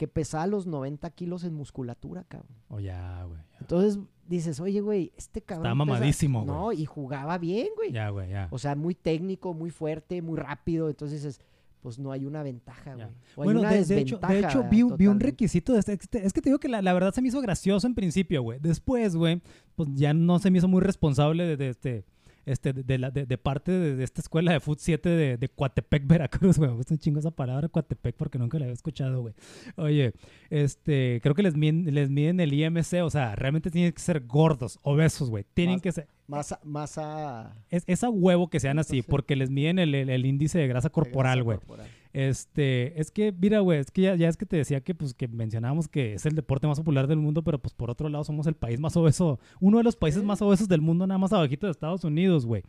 que 0.00 0.08
pesaba 0.08 0.46
los 0.46 0.66
90 0.66 1.10
kilos 1.10 1.44
en 1.44 1.52
musculatura, 1.52 2.24
cabrón. 2.24 2.56
O 2.70 2.80
ya, 2.80 3.22
güey. 3.24 3.38
Entonces 3.60 3.98
dices, 4.26 4.58
oye, 4.58 4.80
güey, 4.80 5.12
este 5.14 5.42
cabrón. 5.42 5.66
Está 5.66 5.72
pesa-". 5.74 5.84
mamadísimo, 5.84 6.42
No, 6.46 6.72
y 6.72 6.86
jugaba 6.86 7.36
bien, 7.36 7.68
güey. 7.76 7.92
Ya, 7.92 8.08
güey, 8.08 8.30
ya. 8.30 8.48
O 8.50 8.56
sea, 8.56 8.74
muy 8.74 8.94
técnico, 8.94 9.52
muy 9.52 9.68
fuerte, 9.68 10.22
muy 10.22 10.38
rápido. 10.38 10.88
Entonces 10.88 11.22
dices, 11.22 11.38
pues 11.82 11.98
no 11.98 12.12
hay 12.12 12.24
una 12.24 12.42
ventaja, 12.42 12.94
güey. 12.94 13.08
Bueno, 13.36 13.60
una 13.60 13.72
de, 13.72 13.84
de 13.84 13.98
hecho, 14.00 14.16
de 14.26 14.38
hecho 14.38 14.64
vi, 14.70 14.82
un- 14.82 14.96
vi 14.96 15.06
un 15.06 15.18
totalmente. 15.18 15.26
requisito. 15.26 15.74
De 15.74 15.80
este, 15.80 15.92
este- 15.92 16.24
es 16.24 16.32
que 16.32 16.40
te 16.40 16.48
digo 16.48 16.58
que 16.58 16.68
la, 16.70 16.80
la 16.80 16.94
verdad 16.94 17.12
se 17.12 17.20
me 17.20 17.28
hizo 17.28 17.42
gracioso 17.42 17.86
en 17.86 17.94
principio, 17.94 18.40
güey. 18.42 18.58
Después, 18.58 19.14
güey, 19.16 19.42
pues 19.76 19.90
ya 19.92 20.14
no 20.14 20.38
se 20.38 20.50
me 20.50 20.56
hizo 20.56 20.66
muy 20.68 20.80
responsable 20.80 21.44
de, 21.44 21.58
de 21.58 21.68
este. 21.68 22.06
Este, 22.46 22.72
de, 22.72 22.98
la, 22.98 23.10
de, 23.10 23.26
de 23.26 23.38
parte 23.38 23.70
de, 23.70 23.96
de 23.96 24.02
esta 24.04 24.20
escuela 24.20 24.52
de 24.52 24.60
Foot 24.60 24.78
7 24.80 25.08
de, 25.08 25.36
de 25.36 25.48
Coatepec, 25.48 26.06
Veracruz, 26.06 26.58
güey. 26.58 26.70
Me 26.70 26.76
gusta 26.76 26.94
un 26.94 26.98
chingo 26.98 27.18
esa 27.20 27.30
palabra, 27.30 27.68
Coatepec, 27.68 28.16
porque 28.16 28.38
nunca 28.38 28.58
la 28.58 28.64
había 28.64 28.74
escuchado, 28.74 29.20
güey. 29.20 29.34
Oye, 29.76 30.12
este, 30.48 31.20
creo 31.22 31.34
que 31.34 31.42
les 31.42 31.54
miden, 31.56 31.94
les 31.94 32.10
miden 32.10 32.40
el 32.40 32.52
IMC, 32.52 33.02
o 33.04 33.10
sea, 33.10 33.34
realmente 33.36 33.70
tienen 33.70 33.92
que 33.92 34.00
ser 34.00 34.20
gordos, 34.26 34.78
obesos, 34.82 35.30
güey. 35.30 35.44
Tienen 35.54 35.80
que 35.80 35.92
ser, 35.92 36.08
Masa, 36.26 36.60
masa 36.62 37.56
es, 37.70 37.82
es 37.88 38.04
a 38.04 38.08
huevo 38.10 38.48
que 38.50 38.60
sean 38.60 38.78
así, 38.78 39.02
porque 39.02 39.34
les 39.36 39.50
miden 39.50 39.78
el, 39.80 39.94
el- 39.94 40.10
el 40.10 40.24
índice 40.26 40.58
de 40.58 40.68
grasa 40.68 40.88
corporal, 40.90 41.42
güey. 41.42 41.58
corporal. 41.58 41.88
Este, 42.12 43.00
es 43.00 43.10
que, 43.12 43.32
mira, 43.32 43.60
güey, 43.60 43.78
es 43.78 43.90
que 43.90 44.02
ya, 44.02 44.16
ya 44.16 44.28
es 44.28 44.36
que 44.36 44.44
te 44.46 44.56
decía 44.56 44.80
que, 44.80 44.94
pues, 44.94 45.14
que 45.14 45.28
mencionábamos 45.28 45.86
que 45.88 46.14
es 46.14 46.26
el 46.26 46.34
deporte 46.34 46.66
más 46.66 46.78
popular 46.78 47.06
del 47.06 47.18
mundo, 47.18 47.42
pero, 47.44 47.60
pues, 47.60 47.72
por 47.72 47.90
otro 47.90 48.08
lado, 48.08 48.24
somos 48.24 48.46
el 48.48 48.54
país 48.54 48.80
más 48.80 48.96
obeso, 48.96 49.38
uno 49.60 49.78
de 49.78 49.84
los 49.84 49.94
países 49.96 50.20
Sí. 50.22 50.26
más 50.26 50.42
obesos 50.42 50.66
del 50.68 50.80
mundo, 50.80 51.06
nada 51.06 51.18
más 51.18 51.32
abajito 51.32 51.66
de 51.66 51.70
Estados 51.70 52.02
Unidos, 52.04 52.46
güey. 52.46 52.62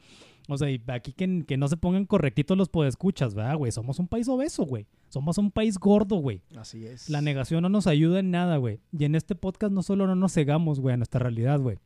O 0.48 0.58
sea, 0.58 0.70
y 0.70 0.82
aquí 0.88 1.14
que, 1.14 1.44
que 1.46 1.58
no 1.58 1.68
se 1.68 1.78
pongan 1.78 2.06
correctitos 2.06 2.58
los 2.58 2.70
podescuchas, 2.70 3.34
¿verdad, 3.34 3.58
güey? 3.58 3.72
Somos 3.72 4.00
un 4.00 4.08
país 4.08 4.28
obeso, 4.28 4.64
güey. 4.66 4.86
Somos 5.10 5.38
un 5.38 5.52
país 5.52 5.78
gordo, 5.80 6.18
güey. 6.18 6.42
Así 6.58 6.86
es. 6.86 7.10
La 7.10 7.22
negación 7.22 7.62
no 7.64 7.70
nos 7.70 7.88
ayuda 7.88 8.20
en 8.20 8.32
nada, 8.32 8.58
güey. 8.58 8.80
Y 8.92 9.06
en 9.06 9.16
este 9.16 9.36
podcast 9.36 9.72
no 9.74 9.82
solo 9.84 10.08
no 10.08 10.16
nos 10.16 10.34
cegamos, 10.34 10.80
güey, 10.80 10.94
a 10.94 10.98
nuestra 10.98 11.20
realidad, 11.20 11.60
güey. 11.60 11.78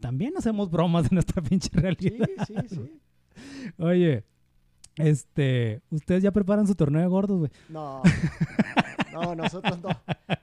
También 0.00 0.32
hacemos 0.36 0.70
bromas 0.70 1.08
de 1.08 1.14
nuestra 1.14 1.42
pinche 1.42 1.68
Sí, 1.72 1.78
realidad. 1.78 2.26
sí, 2.46 2.54
sí. 2.68 2.80
Oye, 3.78 4.24
este, 5.06 5.80
ustedes 5.90 6.22
ya 6.22 6.30
preparan 6.32 6.66
su 6.66 6.74
torneo 6.74 7.00
de 7.00 7.06
gordos, 7.08 7.38
güey. 7.38 7.50
No. 7.68 8.02
No, 9.12 9.34
nosotros 9.34 9.78
no. 9.82 9.88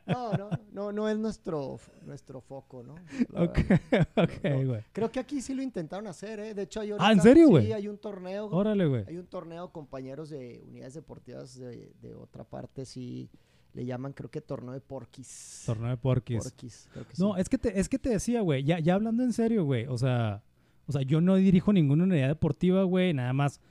No, 0.07 0.33
no, 0.33 0.49
no, 0.71 0.91
no 0.91 1.09
es 1.09 1.17
nuestro, 1.17 1.79
nuestro 2.05 2.41
foco, 2.41 2.83
¿no? 2.83 2.95
La 3.29 3.43
Ok, 3.43 3.59
verdad. 3.89 4.07
ok, 4.17 4.43
No, 4.43 4.49
no. 4.61 4.67
güey. 4.69 4.81
Creo 4.91 5.11
que 5.11 5.19
aquí 5.19 5.41
sí 5.41 5.53
lo 5.55 5.61
intentaron 5.61 6.07
hacer, 6.07 6.39
¿eh? 6.39 6.53
De 6.53 6.63
hecho, 6.63 6.81
hay 6.81 6.91
Ah, 6.91 6.95
¿en 6.95 7.01
ahorita- 7.01 7.23
serio, 7.23 7.47
güey? 7.49 7.65
Sí, 7.67 7.73
hay 7.73 7.87
un 7.87 7.97
torneo. 7.97 8.47
Órale, 8.47 8.85
güey. 8.85 9.05
Hay 9.07 9.17
un 9.17 9.25
torneo, 9.27 9.71
compañeros 9.71 10.29
de 10.29 10.61
unidades 10.67 10.93
deportivas 10.95 11.57
de, 11.57 11.93
de 12.01 12.13
otra 12.15 12.43
parte, 12.43 12.85
sí 12.85 13.29
le 13.73 13.85
llaman, 13.85 14.11
creo 14.11 14.31
que 14.31 14.41
torneo 14.41 14.73
de 14.73 14.81
porquis. 14.81 15.63
Torneo 15.65 15.89
de 15.89 15.97
porquis. 15.97 16.43
Porquis, 16.43 16.89
creo 16.91 17.05
que 17.07 17.13
No, 17.19 17.35
sí. 17.35 17.41
es 17.41 17.49
que 17.49 17.57
te, 17.59 17.79
es 17.79 17.87
que 17.89 17.99
te 17.99 18.09
decía, 18.09 18.41
güey, 18.41 18.63
ya, 18.63 18.79
ya 18.79 18.95
hablando 18.95 19.23
en 19.23 19.33
serio, 19.33 19.65
güey, 19.65 19.85
o 19.85 19.97
sea, 19.99 20.41
o 20.87 20.91
sea, 20.91 21.03
yo 21.03 21.21
no 21.21 21.35
dirijo 21.35 21.71
ninguna 21.71 22.05
unidad 22.05 22.27
deportiva, 22.27 22.83
güey, 22.83 23.13
nada 23.13 23.33
más. 23.33 23.61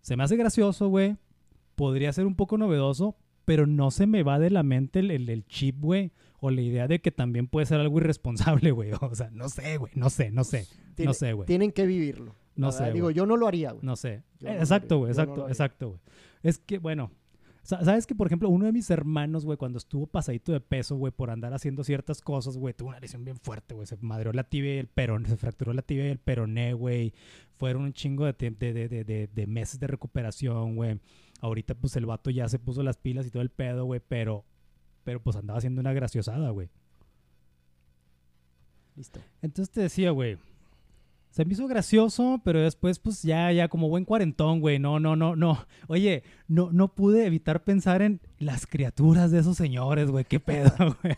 Se 0.00 0.16
me 0.16 0.24
hace 0.24 0.36
gracioso, 0.36 0.88
güey. 0.88 1.16
Podría 1.76 2.12
ser 2.12 2.26
un 2.26 2.34
poco 2.34 2.58
novedoso, 2.58 3.16
pero 3.44 3.66
no 3.66 3.90
se 3.90 4.06
me 4.06 4.22
va 4.22 4.38
de 4.38 4.50
la 4.50 4.62
mente 4.62 4.98
el, 5.00 5.10
el- 5.10 5.28
el 5.30 5.46
chip, 5.46 5.76
güey, 5.80 6.12
o 6.40 6.50
la 6.50 6.60
idea 6.60 6.88
de 6.88 7.00
que 7.00 7.10
también 7.10 7.46
puede 7.46 7.66
ser 7.66 7.80
algo 7.80 7.98
irresponsable, 7.98 8.70
güey. 8.72 8.90
O 9.00 9.14
sea, 9.14 9.30
no 9.32 9.48
sé, 9.48 9.76
güey, 9.78 9.92
no 9.94 10.10
sé, 10.10 10.30
no 10.30 10.44
sé, 10.44 10.66
Tiene- 10.94 11.08
no 11.10 11.14
sé, 11.14 11.32
güey. 11.32 11.46
Tienen 11.46 11.72
que 11.72 11.86
vivirlo. 11.86 12.34
No 12.56 12.72
sé. 12.72 12.92
Digo, 12.92 13.10
yo 13.10 13.24
no 13.24 13.36
lo 13.36 13.46
haría, 13.46 13.72
güey. 13.72 13.84
No 13.84 13.96
sé. 13.96 14.14
Eh, 14.14 14.22
no 14.40 14.50
exacto, 14.50 14.98
güey, 14.98 15.08
no 15.14 15.22
exacto, 15.22 15.48
exacto, 15.48 15.88
güey. 15.88 16.00
Es 16.42 16.58
que, 16.58 16.78
bueno, 16.78 17.10
sabes 17.62 18.06
que, 18.06 18.14
por 18.14 18.26
ejemplo, 18.26 18.48
uno 18.48 18.66
de 18.66 18.72
mis 18.72 18.90
hermanos, 18.90 19.44
güey, 19.44 19.58
cuando 19.58 19.78
estuvo 19.78 20.06
pasadito 20.06 20.52
de 20.52 20.60
peso, 20.60 20.96
güey, 20.96 21.12
por 21.12 21.30
andar 21.30 21.52
haciendo 21.54 21.84
ciertas 21.84 22.20
cosas, 22.20 22.56
güey, 22.56 22.74
tuvo 22.74 22.88
una 22.88 23.00
lesión 23.00 23.24
bien 23.24 23.36
fuerte, 23.36 23.74
güey. 23.74 23.86
Se 23.86 23.96
madreó 24.00 24.32
la 24.32 24.44
tibia 24.44 24.74
y 24.74 24.78
el 24.78 24.88
peroné, 24.88 25.28
se 25.28 25.36
fracturó 25.36 25.72
la 25.72 25.82
tibia 25.82 26.06
y 26.06 26.10
el 26.10 26.18
peroné, 26.18 26.74
güey. 26.74 27.12
Fueron 27.56 27.82
un 27.82 27.92
chingo 27.92 28.24
de 28.24 29.46
meses 29.46 29.78
de 29.78 29.86
recuperación, 29.86 30.76
güey. 30.76 31.00
Ahorita, 31.40 31.74
pues, 31.74 31.96
el 31.96 32.06
vato 32.06 32.30
ya 32.30 32.48
se 32.48 32.58
puso 32.58 32.82
las 32.82 32.96
pilas 32.96 33.26
y 33.26 33.30
todo 33.30 33.42
el 33.42 33.50
pedo, 33.50 33.84
güey, 33.84 34.00
pero, 34.06 34.44
pero, 35.04 35.22
pues, 35.22 35.36
andaba 35.36 35.58
haciendo 35.58 35.80
una 35.80 35.92
graciosada, 35.92 36.50
güey. 36.50 36.68
Listo. 38.96 39.20
Entonces 39.42 39.72
te 39.72 39.80
decía, 39.80 40.10
güey. 40.10 40.38
Se 41.30 41.44
me 41.44 41.52
hizo 41.52 41.68
gracioso, 41.68 42.40
pero 42.44 42.60
después, 42.60 42.98
pues 42.98 43.22
ya, 43.22 43.52
ya, 43.52 43.68
como 43.68 43.88
buen 43.88 44.04
cuarentón, 44.04 44.60
güey. 44.60 44.78
No, 44.80 44.98
no, 44.98 45.14
no, 45.14 45.36
no. 45.36 45.64
Oye, 45.86 46.24
no, 46.48 46.72
no 46.72 46.94
pude 46.94 47.24
evitar 47.26 47.62
pensar 47.62 48.02
en 48.02 48.20
las 48.38 48.66
criaturas 48.66 49.30
de 49.30 49.38
esos 49.38 49.56
señores, 49.56 50.10
güey. 50.10 50.24
Qué 50.24 50.40
pedo, 50.40 50.72
güey. 51.02 51.16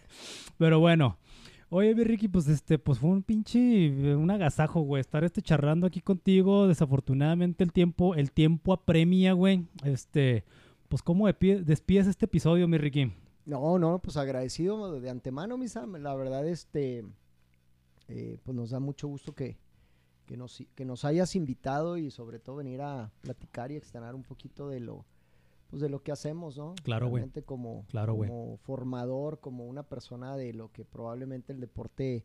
Pero 0.59 0.81
bueno. 0.81 1.19
Oye, 1.75 1.95
mi 1.95 2.05
Ricky, 2.05 2.29
pues 2.29 2.49
este, 2.49 2.79
pues 2.79 2.99
fue 2.99 3.09
un 3.09 3.23
pinche, 3.23 4.15
un 4.15 4.31
agasajo, 4.31 4.83
güey, 4.83 5.01
estar 5.01 5.25
este 5.25 5.41
charlando 5.41 5.87
aquí 5.87 6.03
contigo. 6.03 6.69
Desafortunadamente 6.69 7.65
el 7.65 7.73
tiempo, 7.73 8.15
el 8.15 8.31
tiempo 8.31 8.75
apremia, 8.75 9.33
güey. 9.33 9.67
Este, 9.83 10.45
pues 10.91 11.01
cómo 11.03 11.27
despides 11.27 12.07
este 12.07 12.27
episodio, 12.27 12.69
mi 12.69 12.77
Ricky. 12.77 13.11
No, 13.47 13.79
no, 13.79 14.01
pues 14.01 14.19
agradecido 14.19 15.01
de 15.01 15.09
antemano, 15.09 15.57
Misa. 15.57 15.87
La 15.87 16.15
verdad, 16.15 16.47
este, 16.47 17.07
eh, 18.09 18.37
pues 18.45 18.55
nos 18.55 18.69
da 18.69 18.79
mucho 18.79 19.09
gusto 19.09 19.35
que, 19.35 19.57
que, 20.33 20.39
nos, 20.39 20.63
que 20.75 20.87
nos 20.87 21.05
hayas 21.05 21.37
invitado 21.37 21.99
y 21.99 22.11
sobre 22.11 22.39
todo 22.39 22.57
venir 22.57 22.81
a 22.81 23.13
platicar 23.21 23.71
y 23.71 23.77
externar 23.77 24.15
un 24.15 24.23
poquito 24.23 24.67
de 24.71 24.81
lo, 24.81 25.05
pues 25.69 25.83
de 25.83 25.91
lo 25.91 26.03
que 26.03 26.11
hacemos, 26.11 26.57
¿no? 26.57 26.75
Claro, 26.85 27.09
güey. 27.09 27.29
Como, 27.45 27.85
Claro, 27.89 28.17
como 28.17 28.57
formador, 28.57 29.41
como 29.41 29.67
una 29.67 29.83
persona 29.83 30.35
de 30.39 30.55
lo 30.55 30.73
que 30.73 30.87
probablemente 30.87 31.53
el 31.53 31.61
deporte 31.61 32.25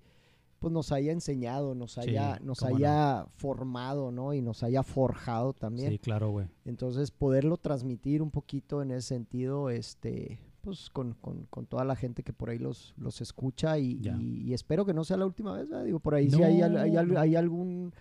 pues 0.59 0.71
nos 0.71 0.93
haya 0.93 1.11
enseñado, 1.11 1.75
nos 1.75 1.91
Sí, 1.95 1.99
haya, 1.99 2.39
nos 2.41 2.61
no. 2.61 2.67
haya 2.77 3.25
formado, 3.35 4.09
¿no? 4.09 4.33
Y 4.33 4.41
nos 4.41 4.63
haya 4.63 4.83
forjado 4.83 5.51
también. 5.51 5.91
Sí, 5.91 5.99
claro, 5.99 6.29
güey. 6.29 6.47
Entonces, 6.63 7.11
poderlo 7.11 7.57
transmitir 7.57 8.21
un 8.21 8.31
poquito 8.31 8.81
en 8.81 8.91
ese 8.91 9.09
sentido, 9.09 9.69
este, 9.69 10.39
pues 10.61 10.89
con, 10.89 11.13
con- 11.21 11.45
con 11.49 11.65
toda 11.65 11.85
la 11.85 11.95
gente 11.95 12.23
que 12.23 12.33
por 12.33 12.49
ahí 12.49 12.59
los, 12.59 12.93
los 12.97 13.21
escucha 13.21 13.77
y, 13.77 13.99
Ya. 13.99 14.15
y- 14.19 14.43
y 14.49 14.53
espero 14.53 14.85
que 14.85 14.93
no 14.93 15.03
sea 15.03 15.17
la 15.17 15.25
última 15.25 15.53
vez, 15.55 15.69
¿verdad? 15.69 15.85
Digo, 15.85 15.99
por 15.99 16.15
ahí 16.15 16.29
si 16.29 16.41
hay, 16.43 16.61
hay, 16.61 16.91
No, 16.91 17.03
no. 17.03 17.19
hay 17.19 17.35
algún 17.35 17.93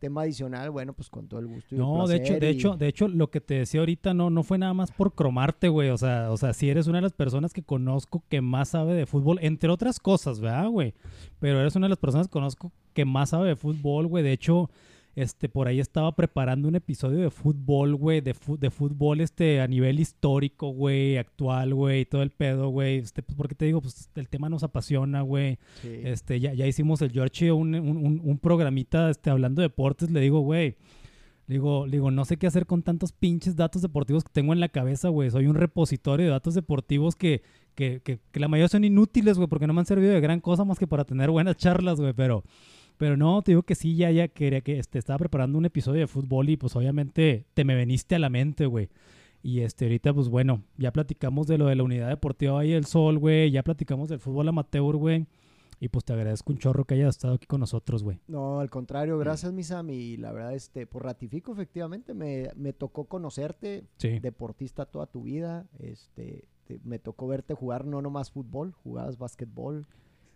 tema 0.00 0.22
adicional, 0.22 0.70
bueno, 0.70 0.92
pues 0.92 1.10
con 1.10 1.26
todo 1.26 1.40
el 1.40 1.46
gusto. 1.48 1.74
Y 1.74 1.78
no, 1.78 2.06
de 2.06 2.16
hecho, 2.16 2.38
de 2.38 2.48
hecho, 2.50 2.76
de 2.76 2.86
hecho, 2.86 3.08
lo 3.08 3.30
que 3.30 3.40
te 3.40 3.54
decía 3.54 3.80
ahorita 3.80 4.14
no, 4.14 4.30
no 4.30 4.44
fue 4.44 4.56
nada 4.56 4.72
más 4.72 4.92
por 4.92 5.12
cromarte, 5.12 5.68
güey. 5.68 5.90
O 5.90 5.98
sea, 5.98 6.30
o 6.30 6.36
sea, 6.36 6.52
si 6.54 6.70
eres 6.70 6.86
una 6.86 6.98
de 6.98 7.02
las 7.02 7.12
personas 7.12 7.52
que 7.52 7.62
conozco 7.64 8.22
que 8.28 8.40
más 8.40 8.68
sabe 8.68 8.94
de 8.94 9.06
fútbol, 9.06 9.38
entre 9.42 9.70
otras 9.70 9.98
cosas, 9.98 10.38
¿verdad, 10.40 10.68
güey? 10.68 10.94
Pero 11.40 11.60
eres 11.60 11.74
una 11.74 11.86
de 11.86 11.90
las 11.90 11.98
personas 11.98 12.28
que 12.28 12.32
conozco 12.32 12.70
que 12.94 13.04
más 13.04 13.30
sabe 13.30 13.48
de 13.48 13.56
fútbol, 13.56 14.06
güey. 14.06 14.22
De 14.22 14.32
hecho, 14.32 14.70
este, 15.18 15.48
por 15.48 15.66
ahí 15.66 15.80
estaba 15.80 16.14
preparando 16.14 16.68
un 16.68 16.76
episodio 16.76 17.18
de 17.18 17.30
fútbol, 17.30 17.96
güey, 17.96 18.20
de, 18.20 18.36
de 18.60 18.70
fútbol, 18.70 19.20
este, 19.20 19.60
a 19.60 19.66
nivel 19.66 19.98
histórico, 19.98 20.68
güey, 20.68 21.16
actual, 21.16 21.74
güey, 21.74 22.04
todo 22.04 22.22
el 22.22 22.30
pedo, 22.30 22.68
güey. 22.68 22.98
Este, 22.98 23.24
pues, 23.24 23.36
porque 23.36 23.56
te 23.56 23.64
digo, 23.64 23.80
pues, 23.80 24.08
el 24.14 24.28
tema 24.28 24.48
nos 24.48 24.62
apasiona, 24.62 25.22
güey. 25.22 25.58
Este, 25.82 26.38
ya, 26.38 26.54
ya 26.54 26.68
hicimos 26.68 27.02
el 27.02 27.10
George 27.10 27.50
un, 27.50 27.74
un, 27.74 28.20
un, 28.22 28.38
programita, 28.38 29.10
este, 29.10 29.30
hablando 29.30 29.60
de 29.60 29.66
deportes. 29.66 30.08
Le 30.08 30.20
digo, 30.20 30.38
güey, 30.38 30.76
le 31.48 31.54
digo, 31.56 31.88
digo, 31.88 32.12
no 32.12 32.24
sé 32.24 32.36
qué 32.36 32.46
hacer 32.46 32.66
con 32.66 32.84
tantos 32.84 33.10
pinches 33.10 33.56
datos 33.56 33.82
deportivos 33.82 34.22
que 34.22 34.30
tengo 34.32 34.52
en 34.52 34.60
la 34.60 34.68
cabeza, 34.68 35.08
güey. 35.08 35.32
Soy 35.32 35.48
un 35.48 35.56
repositorio 35.56 36.26
de 36.26 36.30
datos 36.30 36.54
deportivos 36.54 37.16
que, 37.16 37.42
que, 37.74 38.02
que, 38.04 38.20
que 38.30 38.38
la 38.38 38.46
mayoría 38.46 38.68
son 38.68 38.84
inútiles, 38.84 39.36
güey, 39.36 39.48
porque 39.48 39.66
no 39.66 39.72
me 39.72 39.80
han 39.80 39.86
servido 39.86 40.12
de 40.12 40.20
gran 40.20 40.38
cosa 40.38 40.64
más 40.64 40.78
que 40.78 40.86
para 40.86 41.04
tener 41.04 41.28
buenas 41.28 41.56
charlas, 41.56 42.00
güey, 42.00 42.12
pero... 42.12 42.44
Pero 42.98 43.16
no, 43.16 43.40
te 43.42 43.52
digo 43.52 43.62
que 43.62 43.74
sí, 43.74 43.96
ya, 43.96 44.10
ya 44.10 44.28
quería 44.28 44.60
que 44.60 44.78
este, 44.78 44.98
estaba 44.98 45.18
preparando 45.18 45.56
un 45.56 45.64
episodio 45.64 46.00
de 46.00 46.06
fútbol 46.06 46.48
y 46.50 46.56
pues 46.56 46.74
obviamente 46.76 47.46
te 47.54 47.64
me 47.64 47.76
veniste 47.76 48.16
a 48.16 48.18
la 48.18 48.28
mente, 48.28 48.66
güey. 48.66 48.90
Y 49.42 49.60
este, 49.60 49.84
ahorita, 49.84 50.12
pues 50.12 50.28
bueno, 50.28 50.62
ya 50.76 50.92
platicamos 50.92 51.46
de 51.46 51.58
lo 51.58 51.66
de 51.66 51.76
la 51.76 51.84
unidad 51.84 52.08
deportiva 52.08 52.60
ahí 52.60 52.72
el 52.72 52.86
Sol, 52.86 53.18
güey. 53.18 53.52
Ya 53.52 53.62
platicamos 53.62 54.08
del 54.08 54.18
fútbol 54.18 54.48
amateur, 54.48 54.96
güey. 54.96 55.26
Y 55.80 55.88
pues 55.88 56.04
te 56.04 56.12
agradezco 56.12 56.52
un 56.52 56.58
chorro 56.58 56.84
que 56.84 56.94
hayas 56.94 57.14
estado 57.14 57.34
aquí 57.34 57.46
con 57.46 57.60
nosotros, 57.60 58.02
güey. 58.02 58.18
No, 58.26 58.58
al 58.58 58.68
contrario, 58.68 59.16
gracias, 59.16 59.52
mi 59.52 59.62
Sam. 59.62 59.90
Y 59.90 60.16
la 60.16 60.32
verdad, 60.32 60.54
este, 60.54 60.88
pues 60.88 61.04
ratifico, 61.04 61.52
efectivamente, 61.52 62.14
me, 62.14 62.50
me 62.56 62.72
tocó 62.72 63.04
conocerte, 63.04 63.84
deportista 64.20 64.86
toda 64.86 65.06
tu 65.06 65.22
vida. 65.22 65.68
Este, 65.78 66.48
me 66.82 66.98
tocó 66.98 67.28
verte 67.28 67.54
jugar 67.54 67.86
no 67.86 68.02
nomás 68.02 68.32
fútbol, 68.32 68.72
jugabas 68.72 69.18
básquetbol. 69.18 69.86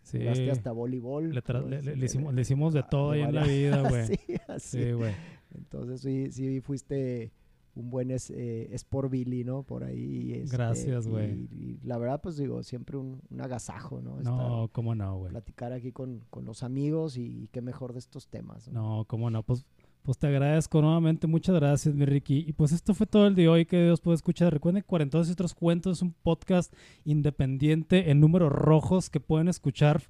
Sí. 0.03 0.27
hasta 0.51 0.73
voleibol. 0.73 1.31
Le, 1.31 2.05
hicimos, 2.05 2.35
le, 2.35 2.43
hicimos, 2.43 2.73
de 2.73 2.81
ah, 2.81 2.89
todo 2.89 3.13
ahí 3.13 3.23
en 3.23 3.35
la 3.35 3.45
vida, 3.45 3.83
güey. 3.89 4.07
sí, 4.07 4.19
así. 4.49 4.93
güey. 4.93 5.15
Entonces 5.55 6.01
sí, 6.01 6.33
sí 6.33 6.61
fuiste 6.61 7.33
un 7.75 7.91
buen 7.91 8.11
es, 8.11 8.31
eh, 8.31 8.69
Sport 8.75 9.11
Billy, 9.11 9.45
¿no? 9.45 9.63
Por 9.63 9.85
ahí. 9.85 10.33
Este, 10.35 10.57
Gracias, 10.57 11.09
güey. 11.09 11.49
Y, 11.51 11.81
la 11.85 11.99
verdad, 11.99 12.21
pues 12.21 12.37
digo, 12.37 12.63
siempre 12.63 12.97
un, 12.97 13.21
agasajo, 13.39 14.01
¿no? 14.03 14.21
no, 14.21 14.69
cómo 14.73 14.95
no, 14.95 15.19
güey. 15.19 15.31
Platicar 15.31 15.73
aquí 15.73 15.93
con, 15.93 16.23
con 16.31 16.45
los 16.45 16.63
amigos 16.63 17.17
y, 17.17 17.49
qué 17.53 17.63
mejor 17.63 17.93
de 17.93 18.01
estos 18.01 18.29
temas. 18.29 18.69
¿no? 18.69 18.99
no, 18.99 19.05
cómo 19.07 19.31
no. 19.31 19.43
Pues 19.43 19.65
pues 20.03 20.19
te 20.19 20.27
agradezco 20.27 20.83
nuevamente, 20.83 21.27
muchas 21.27 21.55
gracias, 21.55 21.95
mi 21.95 22.05
Ricky. 22.05 22.45
Y 22.47 22.53
pues 22.53 22.73
esto 22.73 22.93
fue 22.93 23.07
todo 23.07 23.27
el 23.27 23.35
de 23.35 23.49
hoy. 23.49 23.67
Que 23.67 23.85
Dios 23.85 24.01
puede 24.01 24.17
escuchar. 24.17 24.53
Recuerden 24.53 24.83
Cuarentones 24.85 25.29
y 25.29 25.33
otros 25.33 25.55
cuentos. 25.55 25.99
Es 25.99 26.03
un 26.03 26.13
podcast 26.13 26.75
independiente 27.05 28.11
en 28.11 28.21
números 28.21 28.51
rojos 28.51 29.11
que 29.11 29.21
pueden 29.21 29.49
escuchar 29.49 30.03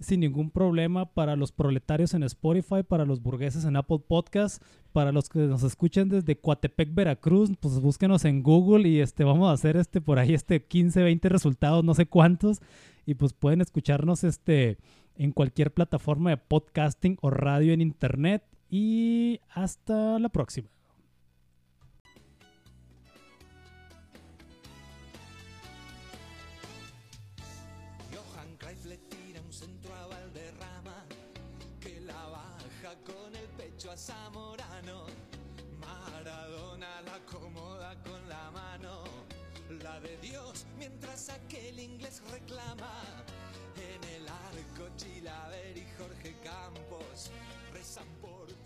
sin 0.00 0.20
ningún 0.20 0.50
problema 0.50 1.06
para 1.06 1.36
los 1.36 1.52
proletarios 1.52 2.12
en 2.14 2.24
Spotify, 2.24 2.82
para 2.86 3.04
los 3.04 3.22
burgueses 3.22 3.64
en 3.64 3.76
Apple 3.76 4.00
Podcast, 4.06 4.62
para 4.92 5.12
los 5.12 5.28
que 5.28 5.38
nos 5.40 5.62
escuchen 5.62 6.08
desde 6.08 6.36
Coatepec, 6.36 6.92
Veracruz, 6.92 7.52
pues 7.60 7.80
búsquenos 7.80 8.24
en 8.24 8.42
Google 8.42 8.88
y 8.88 9.00
este 9.00 9.24
vamos 9.24 9.48
a 9.48 9.52
hacer 9.52 9.76
este 9.76 10.00
por 10.00 10.18
ahí 10.18 10.34
este 10.34 10.64
15, 10.64 11.02
20 11.02 11.28
resultados, 11.28 11.84
no 11.84 11.94
sé 11.94 12.06
cuántos. 12.06 12.60
Y 13.06 13.14
pues 13.14 13.32
pueden 13.32 13.60
escucharnos 13.60 14.24
este 14.24 14.78
en 15.16 15.32
cualquier 15.32 15.72
plataforma 15.72 16.30
de 16.30 16.36
podcasting 16.36 17.18
o 17.20 17.30
radio 17.30 17.72
en 17.72 17.80
internet 17.80 18.42
y 18.74 19.38
hasta 19.50 20.18
la 20.18 20.30
próxima. 20.30 20.70
Johan 28.10 28.56
Cruyff 28.56 28.84
le 28.86 28.96
tira 28.96 29.42
un 29.42 29.52
centro 29.52 29.94
a 29.94 30.06
Valderrama, 30.06 31.04
que 31.80 32.00
la 32.00 32.14
baja 32.14 32.96
con 33.04 33.36
el 33.36 33.46
pecho 33.58 33.90
a 33.90 33.96
Zamorano. 33.96 35.04
Maradona 35.78 37.02
la 37.02 37.16
acomoda 37.16 37.94
con 38.02 38.26
la 38.26 38.50
mano, 38.52 39.04
la 39.82 40.00
de 40.00 40.16
Dios, 40.16 40.64
mientras 40.78 41.28
aquel 41.28 41.78
inglés 41.78 42.22
reclama. 42.30 43.02
En 43.76 44.04
el 44.16 44.28
arco 44.28 44.88
Chilaver 44.96 45.76
y 45.76 45.86
Jorge 45.98 46.34
Campos 46.42 47.30
rezan 47.72 48.06
por 48.20 48.61